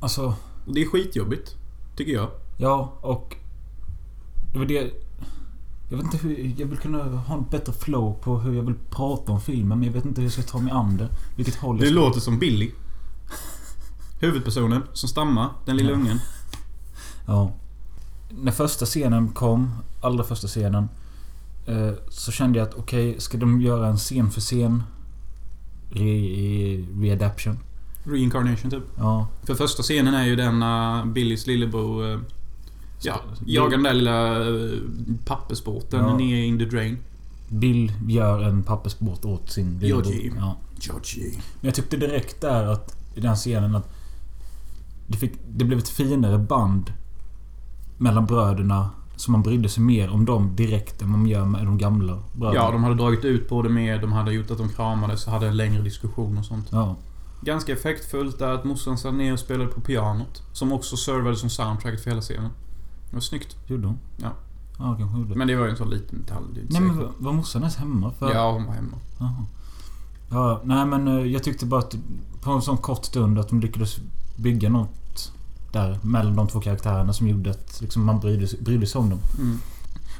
Alltså... 0.00 0.34
Och 0.66 0.74
det 0.74 0.82
är 0.82 0.86
skitjobbigt. 0.86 1.56
Tycker 1.96 2.12
jag. 2.12 2.30
Ja, 2.56 2.98
och... 3.00 3.36
Det 4.52 4.58
var 4.58 4.66
det... 4.66 4.90
Jag 5.90 5.96
vet 5.96 6.04
inte 6.04 6.16
hur... 6.16 6.54
Jag 6.58 6.66
vill 6.66 6.78
kunna 6.78 7.02
ha 7.02 7.34
en 7.36 7.44
bättre 7.50 7.72
flow 7.72 8.14
på 8.22 8.38
hur 8.38 8.54
jag 8.54 8.62
vill 8.62 8.74
prata 8.90 9.32
om 9.32 9.40
filmen, 9.40 9.78
men 9.78 9.86
jag 9.86 9.92
vet 9.92 10.04
inte 10.04 10.20
hur 10.20 10.26
jag 10.26 10.32
ska 10.32 10.42
ta 10.42 10.58
mig 10.58 10.72
an 10.72 10.96
det. 10.96 11.08
Vilket 11.36 11.54
håll 11.54 11.78
Det 11.78 11.86
ska... 11.86 11.94
låter 11.94 12.20
som 12.20 12.38
Billy. 12.38 12.70
Huvudpersonen 14.20 14.82
som 14.92 15.08
stammar, 15.08 15.48
den 15.64 15.76
lilla 15.76 15.90
Ja. 15.90 15.96
ungen. 15.96 16.20
Ja. 17.26 17.52
När 18.42 18.52
första 18.52 18.86
scenen 18.86 19.28
kom, 19.28 19.70
allra 20.00 20.24
första 20.24 20.46
scenen. 20.48 20.88
Eh, 21.66 21.90
så 22.10 22.32
kände 22.32 22.58
jag 22.58 22.68
att 22.68 22.74
okej, 22.74 23.16
ska 23.20 23.38
de 23.38 23.60
göra 23.60 23.86
en 23.86 23.96
scen 23.96 24.30
för 24.30 24.40
scen 24.40 24.82
re, 25.90 26.84
readaption? 27.00 27.58
Reincarnation 28.04 28.70
typ. 28.70 28.82
Ja. 28.98 29.26
För 29.42 29.54
första 29.54 29.82
scenen 29.82 30.14
är 30.14 30.24
ju 30.24 30.36
den 30.36 30.58
när 30.58 31.04
Billys 31.04 31.46
lillebror... 31.46 32.12
eh, 32.12 32.18
Ja, 33.02 33.20
jagar 33.46 33.70
den 33.70 33.82
där 33.82 33.94
lilla 33.94 34.48
eh, 34.48 34.78
pappersbåten 35.24 36.00
Ja. 36.04 36.16
ner 36.16 36.42
in 36.42 36.58
the 36.58 36.64
drain. 36.64 36.98
Bill 37.48 37.92
gör 38.08 38.42
en 38.42 38.62
pappersbåt 38.62 39.24
åt 39.24 39.50
sin 39.50 39.78
lillebror. 39.78 40.04
Georgie. 40.12 40.32
Ja. 40.36 40.56
Georgie. 40.80 41.32
Men 41.34 41.68
jag 41.68 41.74
tyckte 41.74 41.96
direkt 41.96 42.40
där 42.40 42.64
att 42.66 42.96
i 43.14 43.20
den 43.20 43.36
scenen 43.36 43.74
att 43.74 43.90
det, 45.08 45.16
fick, 45.18 45.32
det 45.48 45.64
blev 45.64 45.78
ett 45.78 45.88
finare 45.88 46.38
band 46.38 46.92
mellan 47.98 48.26
bröderna. 48.26 48.90
Så 49.16 49.30
man 49.30 49.42
brydde 49.42 49.68
sig 49.68 49.82
mer 49.82 50.10
om 50.10 50.24
dem 50.24 50.56
direkt 50.56 51.02
än 51.02 51.10
man 51.10 51.26
gör 51.26 51.44
med 51.44 51.64
de 51.66 51.78
gamla 51.78 52.18
bröderna. 52.36 52.64
Ja, 52.64 52.70
de 52.70 52.82
hade 52.84 52.94
dragit 52.94 53.24
ut 53.24 53.48
på 53.48 53.62
det 53.62 53.68
mer. 53.68 54.00
De 54.00 54.12
hade 54.12 54.32
gjort 54.32 54.50
att 54.50 54.58
de 54.58 54.68
kramades 54.68 55.26
och 55.26 55.32
hade 55.32 55.48
en 55.48 55.56
längre 55.56 55.82
diskussion 55.82 56.38
och 56.38 56.44
sånt. 56.44 56.68
Ja. 56.70 56.96
Ganska 57.42 57.72
effektfullt 57.72 58.40
är 58.40 58.48
att 58.48 58.64
morsan 58.64 58.98
satt 58.98 59.14
ner 59.14 59.32
och 59.32 59.38
spelade 59.38 59.70
på 59.70 59.80
pianot. 59.80 60.42
Som 60.52 60.72
också 60.72 60.96
servade 60.96 61.36
som 61.36 61.50
soundtrack 61.50 62.00
för 62.00 62.10
hela 62.10 62.22
scenen. 62.22 62.50
Det 63.10 63.16
var 63.16 63.20
snyggt. 63.20 63.56
Gjorde 63.66 63.86
hon? 63.86 63.98
Ja. 64.16 64.28
Ja, 64.78 64.96
kanske 64.98 65.18
gjorde. 65.18 65.34
Men 65.34 65.48
det 65.48 65.56
var 65.56 65.64
ju 65.64 65.70
en 65.70 65.76
sån 65.76 65.90
liten 65.90 66.18
detalj. 66.20 66.44
det 66.54 66.60
Nej 66.70 66.80
men 66.80 66.90
säkert. 66.96 67.06
var- 67.18 67.24
var 67.26 67.32
morsan 67.32 67.62
ens 67.62 67.76
hemma? 67.76 68.12
För... 68.18 68.32
Ja, 68.34 68.52
hon 68.52 68.66
var 68.66 68.72
hemma. 68.72 68.96
Jaha. 69.18 69.44
Ja, 70.30 70.60
nej 70.64 70.86
men 70.86 71.08
eh, 71.08 71.24
jag 71.26 71.42
tyckte 71.42 71.66
bara 71.66 71.80
att 71.80 71.94
på 72.40 72.50
en 72.50 72.62
sån 72.62 72.76
kort 72.76 73.04
stund 73.04 73.38
att 73.38 73.48
de 73.48 73.60
lyckades 73.60 73.96
bygga 74.38 74.68
något 74.68 75.32
där 75.72 75.98
mellan 76.02 76.36
de 76.36 76.48
två 76.48 76.60
karaktärerna 76.60 77.12
som 77.12 77.28
gjorde 77.28 77.50
att 77.50 77.80
liksom, 77.80 78.04
man 78.04 78.20
brydde, 78.20 78.46
brydde 78.60 78.86
sig 78.86 78.98
om 78.98 79.10
dem. 79.10 79.18
Mm. 79.38 79.58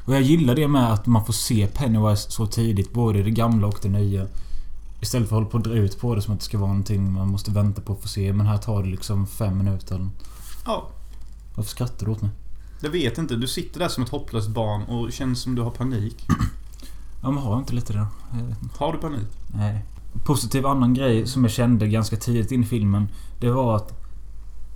Och 0.05 0.15
jag 0.15 0.21
gillar 0.21 0.55
det 0.55 0.67
med 0.67 0.93
att 0.93 1.05
man 1.05 1.25
får 1.25 1.33
se 1.33 1.67
Pennywise 1.67 2.31
så 2.31 2.45
tidigt, 2.47 2.93
både 2.93 3.19
i 3.19 3.23
det 3.23 3.31
gamla 3.31 3.67
och 3.67 3.79
det 3.81 3.89
nya. 3.89 4.27
Istället 5.01 5.29
för 5.29 5.35
att 5.35 5.39
hålla 5.39 5.49
på 5.51 5.57
att 5.57 5.63
dra 5.63 5.73
ut 5.73 5.99
på 5.99 6.15
det 6.15 6.21
som 6.21 6.33
att 6.33 6.39
det 6.39 6.45
ska 6.45 6.57
vara 6.57 6.67
någonting 6.69 7.13
man 7.13 7.27
måste 7.27 7.51
vänta 7.51 7.81
på 7.81 7.95
för 7.95 8.03
att 8.03 8.09
se. 8.09 8.33
Men 8.33 8.45
här 8.47 8.57
tar 8.57 8.83
det 8.83 8.89
liksom 8.89 9.27
fem 9.27 9.57
minuter. 9.57 9.95
eller- 9.95 10.09
Ja, 10.65 10.89
Varför 11.55 11.69
skrattar 11.71 12.05
du 12.05 12.11
åt 12.11 12.21
mig? 12.21 12.31
jag 12.81 12.89
vet 12.89 13.17
inte. 13.17 13.35
Du 13.35 13.47
sitter 13.47 13.79
där 13.79 13.87
som 13.87 14.03
ett 14.03 14.09
hopplöst 14.09 14.49
barn 14.49 14.83
och 14.83 15.11
känns 15.11 15.41
som 15.41 15.55
du 15.55 15.61
har 15.61 15.71
panik. 15.71 16.27
Ja 17.21 17.31
men 17.31 17.43
har 17.43 17.51
jag 17.51 17.59
inte 17.61 17.73
lite 17.73 17.93
det. 17.93 18.07
Har 18.77 18.93
du 18.93 18.99
panik? 18.99 19.27
Nej. 19.47 19.85
Positiv 20.25 20.65
annan 20.65 20.93
grej 20.93 21.27
som 21.27 21.43
jag 21.43 21.51
kände 21.51 21.87
ganska 21.87 22.15
tidigt 22.15 22.51
in 22.51 22.63
i 22.63 22.65
filmen. 22.65 23.07
Det 23.39 23.49
var 23.51 23.75
att 23.75 23.93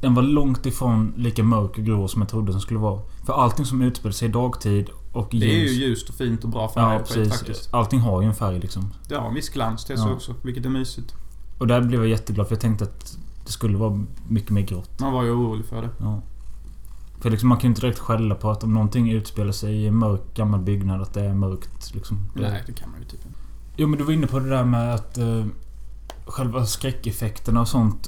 den 0.03 0.13
var 0.13 0.23
långt 0.23 0.65
ifrån 0.65 1.13
lika 1.17 1.43
mörk 1.43 1.77
och 1.77 1.83
grå 1.85 2.07
som 2.07 2.21
jag 2.21 2.29
trodde 2.29 2.51
den 2.51 2.61
skulle 2.61 2.79
vara. 2.79 3.01
För 3.25 3.33
allting 3.33 3.65
som 3.65 3.81
utspelar 3.81 4.11
sig 4.11 4.27
i 4.27 4.31
dagtid 4.31 4.89
och 5.13 5.27
Det 5.31 5.37
är 5.37 5.41
ju 5.55 5.59
ljus... 5.59 5.71
ljust 5.77 6.09
och 6.09 6.15
fint 6.15 6.43
och 6.43 6.49
bra 6.49 6.69
färger 6.69 6.93
Ja 6.93 6.99
precis. 6.99 7.29
faktiskt. 7.33 7.73
Allting 7.73 7.99
har 7.99 8.21
ju 8.21 8.27
en 8.27 8.33
färg 8.35 8.59
liksom. 8.59 8.93
Det 9.07 9.15
har 9.15 9.27
en 9.27 9.33
viss 9.33 9.49
glans 9.49 9.85
till 9.85 9.97
sig 9.97 10.07
Ja. 10.07 10.13
också, 10.13 10.35
vilket 10.41 10.65
är 10.65 10.69
mysigt. 10.69 11.15
Och 11.57 11.67
där 11.67 11.81
blev 11.81 11.99
jag 11.99 12.09
jätteglad 12.09 12.47
för 12.47 12.55
jag 12.55 12.61
tänkte 12.61 12.83
att 12.83 13.17
det 13.45 13.51
skulle 13.51 13.77
vara 13.77 14.03
mycket 14.27 14.49
mer 14.51 14.61
grått. 14.61 14.99
Man 14.99 15.13
var 15.13 15.23
ju 15.23 15.31
orolig 15.31 15.65
för 15.65 15.81
det. 15.81 15.89
Ja. 15.99 16.21
För 17.21 17.29
liksom 17.29 17.49
man 17.49 17.57
kan 17.57 17.61
ju 17.63 17.69
inte 17.69 17.81
direkt 17.81 17.99
skälla 17.99 18.35
på 18.35 18.49
att 18.51 18.63
om 18.63 18.73
någonting 18.73 19.11
utspelar 19.11 19.51
sig 19.51 19.75
i 19.75 19.87
en 19.87 19.95
mörk 19.95 20.21
gammal 20.35 20.59
byggnad 20.59 21.01
att 21.01 21.13
det 21.13 21.21
är 21.21 21.33
mörkt 21.33 21.93
liksom. 21.93 22.17
Nej, 22.33 22.63
det 22.67 22.73
kan 22.73 22.91
man 22.91 22.99
ju 22.99 23.05
typ 23.05 23.25
inte. 23.25 23.39
Jo 23.77 23.87
men 23.87 23.99
du 23.99 24.05
var 24.05 24.13
inne 24.13 24.27
på 24.27 24.39
det 24.39 24.49
där 24.49 24.63
med 24.63 24.93
att 24.95 25.17
eh, 25.17 25.45
själva 26.25 26.65
skräckeffekterna 26.65 27.61
och 27.61 27.67
sånt. 27.67 28.07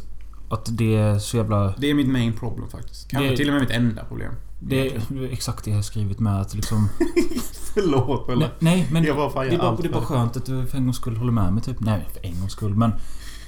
Att 0.50 0.78
det 0.78 0.96
är 0.96 1.20
så 1.20 1.38
jävla... 1.38 1.74
Det 1.78 1.90
är 1.90 1.94
mitt 1.94 2.08
main 2.10 2.34
problem 2.34 2.70
faktiskt. 2.70 3.08
Kanske 3.08 3.30
Det- 3.30 3.38
till 3.38 3.48
och 3.48 3.54
med 3.54 3.62
mitt 3.62 3.72
enda 3.72 4.04
problem. 4.06 4.32
Det 4.60 4.88
är 4.96 5.02
exakt 5.32 5.64
det 5.64 5.70
jag 5.72 5.78
har 5.78 5.84
skrivit 5.84 6.20
med 6.20 6.42
att 6.42 6.54
liksom... 6.56 6.90
Förlåt 7.74 8.28
nej, 8.28 8.52
nej 8.60 8.88
men... 8.92 9.04
Jag 9.04 9.16
var 9.16 9.30
fan 9.30 9.48
det, 9.48 9.54
är 9.56 9.58
bara, 9.58 9.76
det 9.76 9.88
är 9.88 9.92
bara 9.94 10.04
skönt 10.04 10.38
att 10.38 10.46
du 10.46 10.66
för 10.66 10.78
en 10.78 10.84
gångs 10.84 10.96
skull 10.98 11.18
håller 11.18 11.32
med 11.32 11.54
mig 11.54 11.64
typ. 11.64 11.80
Nej, 11.80 12.06
för 12.14 12.26
en 12.26 12.40
gångs 12.40 12.52
skull 12.52 12.76
men... 12.76 12.92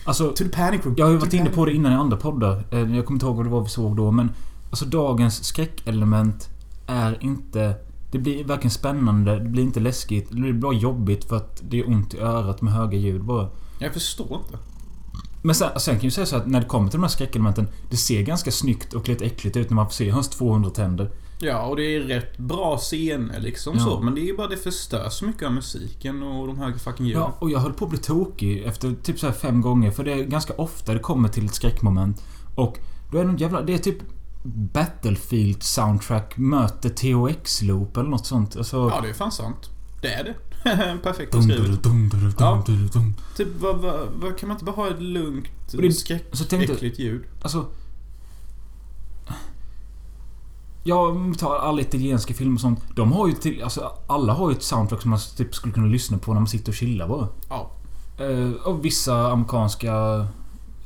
Alltså... 0.06 0.28
To 0.30 0.36
the 0.44 0.50
panic 0.50 0.86
room. 0.86 0.96
Jag 0.98 1.06
har 1.06 1.12
ju 1.12 1.18
varit 1.18 1.34
inne 1.34 1.50
på 1.50 1.66
det 1.66 1.74
innan 1.74 1.92
i 1.92 1.96
andra 1.96 2.18
poddar. 2.18 2.64
Eh, 2.72 2.80
Jag 2.80 3.06
kommer 3.06 3.16
inte 3.16 3.26
ihåg 3.26 3.36
vad 3.36 3.46
det 3.46 3.50
var 3.50 3.62
vi 3.64 3.70
såg 3.70 3.96
då 3.98 4.12
men... 4.12 4.32
Alltså 4.70 4.86
dagens 4.86 5.44
skräckelement 5.44 6.50
är 6.88 7.18
inte... 7.24 7.76
Det 8.12 8.18
blir 8.20 8.44
varken 8.44 8.72
spännande, 8.72 9.40
det 9.40 9.50
blir 9.50 9.64
inte 9.64 9.80
läskigt. 9.80 10.30
Det 10.30 10.36
blir 10.36 10.54
bara 10.54 10.74
jobbigt 10.74 11.26
för 11.26 11.36
att 11.38 11.62
det 11.70 11.80
är 11.80 11.88
ont 11.90 12.14
i 12.14 12.20
örat 12.20 12.62
med 12.62 12.74
höga 12.74 12.98
ljud 12.98 13.24
bara. 13.24 13.50
Jag 13.80 13.94
förstår 13.94 14.42
inte. 14.46 14.58
Men 15.48 15.56
sen, 15.56 15.80
sen 15.80 15.94
kan 15.94 15.96
jag 15.96 16.04
ju 16.04 16.12
säga 16.12 16.26
så 16.26 16.36
att 16.36 16.48
när 16.48 16.60
det 16.60 16.66
kommer 16.66 16.90
till 16.90 16.98
de 17.00 17.04
här 17.04 17.10
skräckelementen. 17.10 17.68
Det 17.90 17.98
ser 17.98 18.22
ganska 18.22 18.52
snyggt 18.52 18.94
och 18.94 19.10
lite 19.10 19.26
äckligt 19.26 19.58
ut 19.58 19.70
när 19.70 19.76
man 19.76 19.86
får 19.86 19.94
se 19.94 20.10
hans 20.10 20.30
200 20.30 20.70
tänder. 20.70 21.12
Ja, 21.40 21.66
och 21.66 21.76
det 21.76 21.96
är 21.96 22.00
rätt 22.00 22.38
bra 22.38 22.78
scener 22.78 23.40
liksom 23.40 23.78
Ja. 23.78 23.84
så. 23.84 24.00
Men 24.00 24.16
det 24.16 24.22
är 24.22 24.26
ju 24.26 24.38
bara 24.38 24.48
det 24.48 24.58
förstör 24.58 25.10
så 25.10 25.26
mycket 25.26 25.44
av 25.44 25.54
musiken 25.54 26.24
och 26.24 26.48
de 26.48 26.60
höga 26.60 26.78
fucking 26.78 27.06
ljuden. 27.06 27.22
Ja, 27.22 27.38
och 27.40 27.52
jag 27.52 27.60
höll 27.60 27.74
på 27.74 27.86
att 27.86 27.92
bli 27.92 28.00
tokig 28.00 28.64
efter 28.64 28.96
typ 29.04 29.20
så 29.20 29.26
här 29.26 29.34
fem 29.34 29.62
gånger. 29.62 29.92
För 29.92 30.04
det 30.04 30.14
är 30.14 30.24
ganska 30.24 30.54
ofta 30.54 30.94
det 30.94 31.00
kommer 31.00 31.30
till 31.30 31.46
ett 31.46 31.56
skräckmoment. 31.56 32.24
Och 32.56 32.80
då 33.12 33.18
är 33.18 33.26
det 33.26 33.42
jävla... 33.42 33.62
Det 33.62 33.74
är 33.74 33.78
typ 33.78 33.98
Battlefield 34.74 35.64
soundtrack 35.64 36.38
möter 36.38 36.90
THX-loop 36.90 37.98
eller 37.98 38.10
något 38.10 38.26
sånt. 38.26 38.58
Alltså... 38.58 38.78
Ja, 38.96 39.02
det 39.02 39.10
är 39.10 39.14
fan 39.14 39.32
sant. 39.32 39.70
Det 40.02 40.14
är 40.14 40.24
det. 40.24 40.47
Perfekt 41.04 41.32
beskrivet. 41.48 41.84
Ja. 42.40 42.64
Typ, 43.36 43.48
vad, 43.60 43.76
vad, 43.78 44.08
vad, 44.22 44.38
kan 44.38 44.50
man 44.50 44.56
inte 44.56 44.66
bara 44.66 44.76
ha 44.76 44.88
ett 44.90 45.02
lugnt, 45.02 45.48
Och 45.76 45.82
det- 45.82 45.92
skräck, 45.94 46.24
så 46.32 46.44
tänkte- 46.44 46.74
äckligt 46.74 47.00
ljud? 47.00 47.24
Alltså... 47.42 47.66
Ja, 50.84 51.08
om 51.08 51.32
vi 51.32 51.38
tar 51.38 51.56
alla 51.56 51.82
italienska 51.82 52.34
filmer 52.34 52.56
och 52.56 52.62
sånt. 52.62 52.80
De 52.96 53.12
har 53.12 53.28
ju 53.28 53.34
till... 53.34 53.64
Alltså 53.64 53.92
alla 54.08 54.34
har 54.34 54.50
ju 54.50 54.56
ett 54.56 54.64
soundtrack 54.64 55.02
som 55.02 55.10
man 55.12 55.20
typ 55.38 55.56
skulle 55.56 55.74
kunna 55.74 55.88
lyssna 55.88 56.18
på 56.18 56.34
när 56.34 56.40
man 56.40 56.48
sitter 56.48 56.72
och 56.72 56.76
chillar 56.76 57.08
bara. 57.08 57.28
Ja. 57.50 57.72
Eh, 58.26 58.52
och 58.52 58.86
vissa 58.86 59.32
amerikanska... 59.32 59.94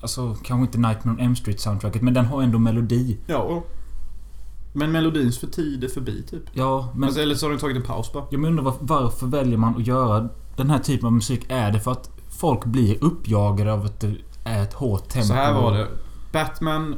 Alltså 0.02 0.36
kanske 0.44 0.62
inte 0.66 0.78
Nightmare 0.78 1.16
on 1.16 1.20
Elm 1.20 1.36
Street 1.36 1.60
soundtracket 1.60 2.02
men 2.02 2.14
den 2.14 2.26
har 2.26 2.44
ändå 2.44 2.60
melodi. 2.60 3.18
Ja, 3.28 3.38
och... 3.38 3.68
Men 4.74 4.92
melodins 4.92 5.40
för 5.40 5.48
tid 5.48 5.84
är 5.84 5.88
förbi 5.88 6.24
typ. 6.24 6.44
Ja, 6.54 6.92
men... 6.96 7.14
Men, 7.14 7.24
eller 7.24 7.36
så 7.36 7.46
har 7.46 7.52
de 7.52 7.60
tagit 7.60 7.78
en 7.78 7.84
paus 7.84 8.14
bara. 8.14 8.26
Jag 8.30 8.46
undrar 8.46 8.64
var, 8.64 8.76
varför 8.80 9.28
väljer 9.28 9.58
man 9.58 9.76
att 9.76 9.88
göra 9.88 10.30
den 10.56 10.70
här 10.70 10.80
typen 10.80 11.06
av 11.06 11.14
musik? 11.14 11.46
Är 11.50 11.72
det 11.72 11.80
för 11.80 11.92
att 11.92 12.10
folk 12.30 12.66
blir 12.66 13.04
uppjagade 13.04 13.74
av 13.74 13.86
att 13.86 14.00
det 14.00 14.16
är 14.44 14.64
ett 14.64 14.74
hårt 14.74 15.10
tempo? 15.10 15.28
Så 15.28 15.34
här 15.34 15.54
var 15.54 15.74
det. 15.74 15.88
Batman. 16.32 16.96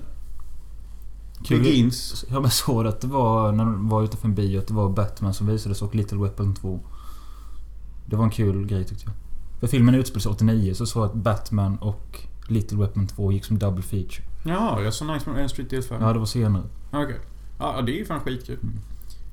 Begins. 1.49 2.25
Jag 2.29 2.41
bara 2.41 2.49
såg 2.49 2.87
att 2.87 3.01
det 3.01 3.07
var 3.07 3.51
när 3.51 3.65
de 3.65 3.89
var 3.89 4.03
utanför 4.03 4.27
en 4.27 4.35
bio 4.35 4.59
att 4.59 4.67
det 4.67 4.73
var 4.73 4.89
Batman 4.89 5.33
som 5.33 5.47
visades 5.47 5.81
och 5.81 5.95
Little 5.95 6.17
Weapon 6.17 6.55
2. 6.55 6.79
Det 8.05 8.15
var 8.15 8.23
en 8.23 8.29
kul 8.29 8.65
grej 8.65 8.83
tyckte 8.83 9.05
jag. 9.05 9.13
För 9.59 9.67
filmen 9.67 9.95
utspelar 9.95 10.21
sig 10.21 10.31
89 10.31 10.73
så 10.73 10.85
såg 10.85 11.03
jag 11.03 11.09
att 11.09 11.15
Batman 11.15 11.77
och 11.77 12.19
Little 12.47 12.77
Weapon 12.77 13.07
2 13.07 13.31
gick 13.31 13.45
som 13.45 13.59
double 13.59 13.83
feature. 13.83 14.23
Ja, 14.45 14.81
jag 14.81 14.93
såg 14.93 15.07
Nightmare 15.07 15.35
on 15.35 15.39
Elm 15.39 15.49
Street 15.49 15.69
del 15.69 15.83
5. 15.83 16.01
Ja, 16.01 16.13
det 16.13 16.19
var 16.19 16.25
senare. 16.25 16.63
Okej. 16.91 17.19
Ja, 17.63 17.81
det 17.81 17.91
är 17.91 17.97
ju 17.97 18.05
fan 18.05 18.19
skitkul. 18.19 18.57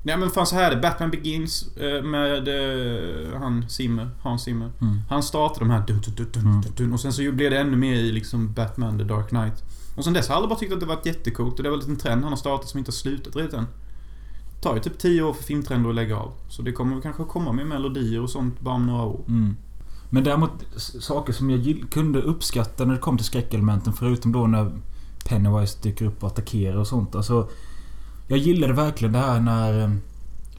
Nej 0.03 0.17
men 0.17 0.29
fan 0.29 0.45
så 0.47 0.55
här. 0.55 0.81
Batman 0.81 1.11
Begins 1.11 1.77
eh, 1.77 2.03
med 2.03 2.47
eh, 2.47 3.39
han 3.39 3.69
Zimmer, 3.69 4.09
Hans 4.21 4.43
Zimmer. 4.43 4.71
Mm. 4.81 4.99
Han 5.09 5.23
startade 5.23 5.59
de 5.59 5.69
här 5.69 5.87
dun, 5.87 6.01
dun, 6.01 6.15
dun, 6.15 6.27
dun, 6.33 6.45
Mm. 6.45 6.61
dun, 6.75 6.93
och 6.93 6.99
sen 6.99 7.13
så 7.13 7.21
blev 7.31 7.51
det 7.51 7.57
ännu 7.59 7.77
mer 7.77 7.93
i 7.93 8.11
liksom 8.11 8.53
Batman 8.53 8.97
The 8.97 9.03
Dark 9.03 9.29
Knight. 9.29 9.63
Och 9.95 10.03
sen 10.03 10.13
dess 10.13 10.29
har 10.29 10.35
alla 10.35 10.47
bara 10.47 10.59
tyckt 10.59 10.73
att 10.73 10.79
det 10.79 10.85
varit 10.85 11.05
jättecoolt 11.05 11.57
och 11.57 11.63
det 11.63 11.69
väl 11.69 11.81
en 11.89 11.95
trend 11.97 12.23
han 12.23 12.31
har 12.31 12.37
startat 12.37 12.69
som 12.69 12.77
inte 12.77 12.89
har 12.89 12.93
slutat 12.93 13.35
riktigt 13.35 13.53
än. 13.53 13.67
Det 14.55 14.61
tar 14.61 14.75
ju 14.75 14.81
typ 14.81 14.99
10 14.99 15.21
år 15.23 15.33
för 15.33 15.43
filmtrender 15.43 15.89
att 15.89 15.95
lägga 15.95 16.17
av. 16.17 16.31
Så 16.49 16.61
det 16.61 16.71
kommer 16.71 17.01
kanske 17.01 17.23
komma 17.23 17.51
med 17.51 17.67
melodier 17.67 18.21
och 18.21 18.29
sånt 18.29 18.59
bara 18.61 18.75
om 18.75 18.85
några 18.87 19.03
år. 19.03 19.21
Mm. 19.27 19.55
Men 20.09 20.23
däremot 20.23 20.51
saker 20.99 21.33
som 21.33 21.49
jag 21.49 21.83
kunde 21.91 22.21
uppskatta 22.21 22.85
när 22.85 22.93
det 22.93 22.99
kom 22.99 23.17
till 23.17 23.25
skräckelementen 23.25 23.93
förutom 23.93 24.31
då 24.31 24.47
när 24.47 24.71
Pennywise 25.25 25.77
dyker 25.81 26.05
upp 26.05 26.23
och 26.23 26.27
attackerar 26.29 26.77
och 26.77 26.87
sånt. 26.87 27.15
Alltså, 27.15 27.49
jag 28.31 28.39
gillade 28.39 28.73
verkligen 28.73 29.11
det 29.11 29.19
här 29.19 29.41
när 29.41 29.83
eh, 29.83 29.91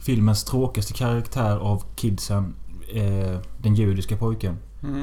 filmens 0.00 0.44
tråkigaste 0.44 0.92
karaktär 0.92 1.56
av 1.56 1.84
kidsen, 1.96 2.54
eh, 2.94 3.38
den 3.58 3.74
judiska 3.74 4.16
pojken. 4.16 4.56
Mm. 4.82 5.00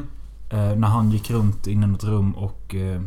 Eh, 0.49 0.75
när 0.75 0.87
han 0.87 1.11
gick 1.11 1.31
runt 1.31 1.67
inom 1.67 1.95
ett 1.95 2.03
rum 2.03 2.31
och 2.31 2.75
eh, 2.75 3.01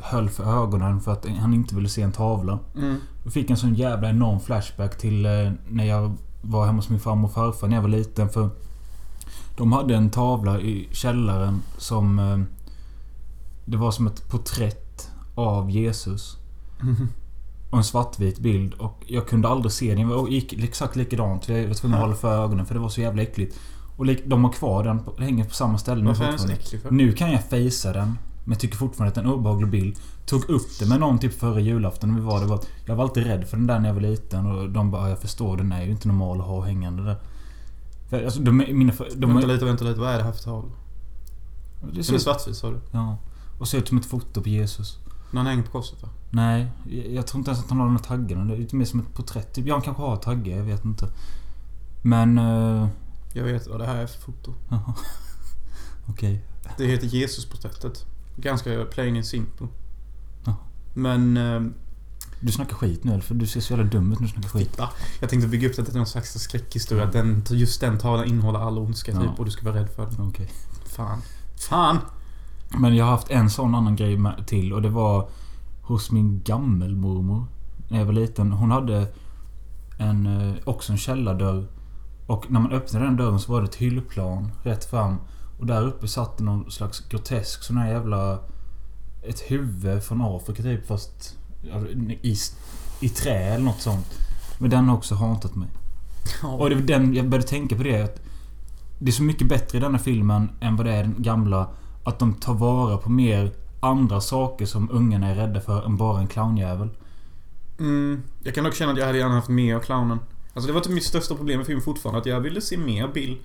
höll 0.00 0.28
för 0.28 0.62
ögonen 0.62 1.00
för 1.00 1.12
att 1.12 1.26
han 1.38 1.54
inte 1.54 1.74
ville 1.74 1.88
se 1.88 2.02
en 2.02 2.12
tavla. 2.12 2.58
Mm. 2.76 2.96
Jag 3.24 3.32
fick 3.32 3.50
en 3.50 3.56
sån 3.56 3.74
jävla 3.74 4.10
enorm 4.10 4.40
flashback 4.40 4.98
till 4.98 5.22
när 5.68 5.84
jag 5.84 6.16
var 6.42 6.66
hemma 6.66 6.78
hos 6.78 6.88
min 6.88 7.00
farmor 7.00 7.28
och 7.28 7.34
farfar 7.34 7.68
när 7.68 7.76
jag 7.76 7.82
var 7.82 7.88
liten. 7.88 8.28
För 8.28 8.50
de 9.56 9.72
hade 9.72 9.96
en 9.96 10.10
tavla 10.10 10.60
i 10.60 10.88
källaren 10.92 11.62
som... 11.78 12.46
Det 13.64 13.76
var 13.76 13.90
som 13.90 14.06
ett 14.06 14.28
porträtt 14.28 15.10
av 15.34 15.70
Jesus. 15.70 16.36
Mm. 16.82 17.08
Och 17.70 17.78
en 17.78 17.84
svartvit 17.84 18.38
bild. 18.38 18.74
Och 18.74 19.04
jag 19.06 19.28
kunde 19.28 19.48
aldrig 19.48 19.72
se 19.72 19.94
den. 19.94 20.08
Det 20.24 20.30
gick 20.30 20.52
exakt 20.52 20.96
likadant. 20.96 21.48
Jag 21.48 21.66
var 21.66 21.74
tvungen 21.74 21.94
att 21.98 22.02
hålla 22.02 22.14
för 22.14 22.44
ögonen 22.44 22.66
för 22.66 22.74
det 22.74 22.80
var 22.80 22.88
så 22.88 23.00
jävla 23.00 23.22
äckligt. 23.22 23.56
Och 23.96 24.06
de 24.26 24.44
har 24.44 24.52
kvar 24.52 24.84
den. 24.84 24.98
på- 25.04 25.14
hänger 25.18 25.44
på 25.44 25.54
samma 25.54 25.78
ställe 25.78 26.02
nu 26.02 26.08
fortfarande. 26.14 26.54
Nu 26.90 27.12
kan 27.12 27.32
jag 27.32 27.44
fejsa 27.44 27.92
den. 27.92 28.18
Men 28.44 28.52
jag 28.52 28.60
tycker 28.60 28.76
fortfarande 28.76 29.08
att 29.08 29.14
det 29.14 29.20
är 29.20 29.24
en 29.24 29.30
obehaglig 29.30 29.70
bild. 29.70 29.96
Tog 30.26 30.50
upp 30.50 30.78
det 30.80 30.86
med 30.86 31.00
någon 31.00 31.18
typ 31.18 31.38
före 31.40 31.62
julafton 31.62 32.08
när 32.10 32.16
vi 32.20 32.26
var. 32.26 32.40
Det 32.40 32.46
var 32.46 32.60
jag 32.86 32.96
var 32.96 33.04
alltid 33.04 33.24
rädd 33.26 33.48
för 33.48 33.56
den 33.56 33.66
där 33.66 33.78
när 33.78 33.86
jag 33.88 33.94
var 33.94 34.00
liten. 34.00 34.46
Och 34.46 34.70
de 34.70 34.90
bara, 34.90 35.02
"Ja, 35.02 35.08
jag 35.08 35.18
förstår 35.18 35.56
den 35.56 35.72
är 35.72 35.82
ju 35.84 35.90
inte 35.90 36.08
normal 36.08 36.40
att 36.40 36.46
ha 36.46 36.60
hängande 36.64 37.02
där. 37.04 37.16
För, 38.10 38.24
alltså, 38.24 38.40
de, 38.40 38.56
mina, 38.56 38.92
de, 39.16 39.34
vänta 39.34 39.46
lite, 39.46 39.64
vänta 39.64 39.84
lite. 39.84 40.00
Vad 40.00 40.10
är 40.10 40.18
det 40.18 40.24
här 40.24 40.32
för 40.32 40.42
tavla? 40.42 40.70
det 41.92 42.02
Den 42.06 42.14
är 42.14 42.18
svartvit 42.18 42.56
sa 42.56 42.70
du? 42.70 42.80
ja. 42.92 43.16
Och 43.58 43.68
ser 43.68 43.78
ut 43.78 43.88
som 43.88 43.98
ett 43.98 44.06
foto 44.06 44.42
på 44.42 44.48
Jesus. 44.48 44.98
När 45.30 45.40
han 45.40 45.46
hänger 45.46 45.62
på 45.62 45.70
korset 45.70 46.02
va? 46.02 46.08
Nej, 46.30 46.70
jag, 46.88 47.06
jag 47.12 47.26
tror 47.26 47.38
inte 47.38 47.50
ens 47.50 47.64
att 47.64 47.70
han 47.70 47.78
har 47.78 47.86
de 47.86 47.96
här 47.96 48.02
taggarna. 48.04 48.44
Det 48.44 48.54
är 48.54 48.58
lite 48.58 48.76
mer 48.76 48.84
som 48.84 49.00
ett 49.00 49.14
porträtt. 49.14 49.52
Typ, 49.52 49.66
ja, 49.66 49.74
han 49.74 49.82
kanske 49.82 50.02
har 50.02 50.16
taggar, 50.16 50.56
jag 50.56 50.64
vet 50.64 50.84
inte. 50.84 51.08
Men... 52.02 52.38
Uh, 52.38 52.88
Jag 53.32 53.44
vet 53.44 53.66
vad 53.68 53.80
det 53.80 53.86
här 53.86 53.96
är 53.96 54.06
för 54.06 54.20
foto. 54.20 54.54
jaha. 54.68 54.94
Okej. 56.08 56.44
Det 56.78 56.86
heter 56.86 57.06
Jesusporträttet. 57.06 58.04
Ganska 58.36 58.84
plain 58.84 59.16
and 59.16 59.26
simple. 59.26 59.66
Ja. 60.44 60.56
Men... 60.94 61.36
Eh, 61.36 61.60
Du 62.40 62.52
snackar 62.52 62.74
skit 62.76 63.04
nu 63.04 63.12
eller? 63.12 63.22
För 63.22 63.34
du 63.34 63.46
ser 63.46 63.60
så 63.60 63.72
jävla 63.72 63.84
dum 63.90 64.12
ut 64.12 64.20
när 64.20 64.26
du 64.26 64.32
snackar 64.32 64.48
skit. 64.48 64.70
titta. 64.70 64.88
Jag 65.20 65.30
tänkte 65.30 65.48
bygga 65.48 65.68
upp 65.68 65.76
det 65.76 65.84
till 65.84 65.96
någon 65.96 66.06
slags 66.06 66.32
skräckhistoria. 66.42 67.04
Att 67.04 67.12
den, 67.12 67.44
just 67.50 67.80
den 67.80 67.98
tavlan 67.98 68.26
innehåller 68.28 68.58
all 68.58 68.78
ondska 68.78 69.12
typ. 69.12 69.20
Ja. 69.24 69.34
Och 69.38 69.44
du 69.44 69.50
ska 69.50 69.64
vara 69.64 69.80
rädd 69.80 69.88
för 69.90 70.06
den. 70.10 70.28
Okej. 70.28 70.48
Fan. 70.86 71.22
Fan! 71.56 71.98
Men 72.76 72.96
jag 72.96 73.04
har 73.04 73.12
haft 73.12 73.30
en 73.30 73.50
sån 73.50 73.74
annan 73.74 73.96
grej 73.96 74.18
till 74.46 74.72
och 74.72 74.82
det 74.82 74.88
var 74.88 75.28
hos 75.82 76.10
min 76.10 76.42
gammelmormor. 76.44 77.44
När 77.88 77.98
jag 77.98 78.06
var 78.06 78.12
liten. 78.12 78.52
Hon 78.52 78.70
hade 78.70 79.06
en, 79.98 80.26
eh, 80.26 80.54
också 80.64 80.92
en 80.92 80.98
källardörr. 80.98 81.66
Och 82.26 82.50
när 82.50 82.60
man 82.60 82.72
öppnade 82.72 83.04
den 83.04 83.16
dörren 83.16 83.38
så 83.38 83.52
var 83.52 83.60
det 83.60 83.68
ett 83.68 83.74
hyllplan 83.74 84.52
rätt 84.62 84.84
fram. 84.84 85.16
Och 85.58 85.66
där 85.66 85.86
uppe 85.86 86.08
satt 86.08 86.38
det 86.38 86.44
någon 86.44 86.70
slags 86.70 87.08
grotesk 87.08 87.62
sån 87.62 87.76
här 87.76 87.90
jävla... 87.90 88.38
Ett 89.22 89.40
huvud 89.40 90.02
från 90.02 90.22
Afrika 90.22 90.62
typ 90.62 90.86
fast 90.86 91.38
i, 92.22 92.36
i 93.00 93.08
trä 93.08 93.38
eller 93.38 93.64
något 93.64 93.80
sånt. 93.80 94.18
Men 94.58 94.70
den 94.70 94.88
har 94.88 94.96
också 94.96 95.14
hatat 95.14 95.54
mig. 95.54 95.68
Och 96.42 96.70
det 96.70 96.74
var 96.74 96.82
den, 96.82 97.14
jag 97.14 97.28
började 97.28 97.48
tänka 97.48 97.76
på 97.76 97.82
det 97.82 98.02
att 98.02 98.20
Det 98.98 99.10
är 99.10 99.12
så 99.12 99.22
mycket 99.22 99.48
bättre 99.48 99.78
i 99.78 99.80
denna 99.80 99.98
filmen 99.98 100.50
än 100.60 100.76
vad 100.76 100.86
det 100.86 100.92
är 100.92 101.00
i 101.00 101.02
den 101.02 101.22
gamla. 101.22 101.68
Att 102.08 102.18
de 102.18 102.34
tar 102.34 102.54
vara 102.54 102.96
på 102.96 103.10
mer 103.10 103.52
andra 103.80 104.20
saker 104.20 104.66
som 104.66 104.90
ungarna 104.92 105.28
är 105.28 105.34
rädda 105.34 105.60
för 105.60 105.82
än 105.86 105.96
bara 105.96 106.20
en 106.20 106.26
clownjävel. 106.26 106.88
Mm, 107.78 108.22
jag 108.44 108.54
kan 108.54 108.64
dock 108.64 108.74
känna 108.74 108.92
att 108.92 108.98
jag 108.98 109.06
hade 109.06 109.18
gärna 109.18 109.34
haft 109.34 109.48
mer 109.48 109.74
av 109.76 109.80
clownen. 109.80 110.18
Alltså 110.54 110.66
det 110.66 110.72
var 110.72 110.80
typ 110.80 110.92
mitt 110.92 111.04
största 111.04 111.34
problem 111.34 111.58
med 111.58 111.66
filmen 111.66 111.82
fortfarande. 111.84 112.20
Att 112.20 112.26
jag 112.26 112.40
ville 112.40 112.60
se 112.60 112.76
mer 112.76 113.08
Bill. 113.08 113.38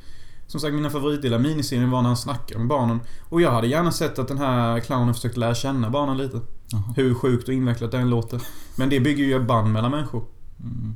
Som 0.47 0.59
sagt, 0.59 0.73
mina 0.73 0.89
favoritdelar 0.89 1.39
i 1.39 1.41
miniserien 1.41 1.91
var 1.91 2.01
när 2.01 2.09
han 2.09 2.17
snackar 2.17 2.57
med 2.57 2.67
barnen. 2.67 2.99
Och 3.29 3.41
jag 3.41 3.51
hade 3.51 3.67
gärna 3.67 3.91
sett 3.91 4.19
att 4.19 4.27
den 4.27 4.37
här 4.37 4.79
clownen 4.79 5.13
försökte 5.13 5.39
lära 5.39 5.55
känna 5.55 5.89
barnen 5.89 6.17
lite. 6.17 6.39
Jaha. 6.67 6.93
Hur 6.95 7.13
sjukt 7.13 7.47
och 7.47 7.53
invecklat 7.53 7.91
det 7.91 7.97
än 7.97 8.09
låter. 8.09 8.41
Men 8.75 8.89
det 8.89 8.99
bygger 8.99 9.23
ju 9.23 9.35
ett 9.35 9.47
band 9.47 9.71
mellan 9.73 9.91
människor. 9.91 10.23
Mm, 10.59 10.95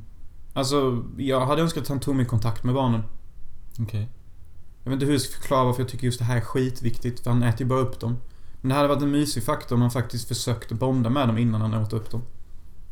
Alltså, 0.52 1.04
jag 1.16 1.46
hade 1.46 1.62
önskat 1.62 1.82
att 1.82 1.88
han 1.88 2.00
tog 2.00 2.16
mer 2.16 2.24
kontakt 2.24 2.64
med 2.64 2.74
barnen. 2.74 3.02
Okej. 3.80 4.08
Jag 4.88 4.90
vet 4.90 4.96
inte 4.96 5.06
hur 5.06 5.12
jag 5.12 5.20
ska 5.20 5.40
förklara 5.40 5.64
varför 5.64 5.82
jag 5.82 5.88
tycker 5.88 6.04
just 6.04 6.18
det 6.18 6.24
här 6.24 6.36
är 6.36 6.40
skitviktigt. 6.40 7.20
För 7.20 7.30
han 7.30 7.42
äter 7.42 7.60
ju 7.60 7.66
bara 7.66 7.80
upp 7.80 8.00
dem. 8.00 8.16
Men 8.60 8.68
det 8.68 8.74
hade 8.74 8.88
varit 8.88 9.02
en 9.02 9.10
mysig 9.10 9.42
faktor 9.42 9.76
om 9.76 9.82
han 9.82 9.90
faktiskt 9.90 10.28
försökte 10.28 10.74
bonda 10.74 11.10
med 11.10 11.28
dem 11.28 11.38
innan 11.38 11.60
han 11.60 11.74
åt 11.74 11.92
upp 11.92 12.10
dem. 12.10 12.22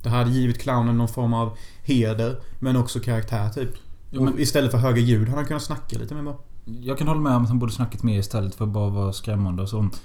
Det 0.03 0.09
hade 0.09 0.31
givit 0.31 0.59
clownen 0.61 0.99
någon 0.99 1.09
form 1.09 1.35
av 1.35 1.59
heder, 1.83 2.41
men 2.59 2.77
också 2.77 3.01
karaktär 3.01 3.49
typ. 3.49 3.71
Ja, 4.11 4.21
men- 4.21 4.39
istället 4.39 4.71
för 4.71 4.79
höga 4.79 5.01
ljud 5.01 5.29
hade 5.29 5.41
han 5.41 5.47
kunnat 5.47 5.63
snacka 5.63 5.99
lite 5.99 6.15
mer 6.15 6.23
bara. 6.23 6.37
Jag 6.65 6.99
kan 6.99 7.09
hålla 7.09 7.21
med 7.21 7.33
om 7.33 7.43
att 7.43 7.49
han 7.49 7.59
borde 7.59 7.73
snackat 7.73 8.03
mer 8.03 8.19
istället 8.19 8.55
för 8.55 8.65
att 8.65 8.71
bara 8.71 8.91
vara 8.91 9.13
skrämmande 9.13 9.63
och 9.63 9.69
sånt. 9.69 10.03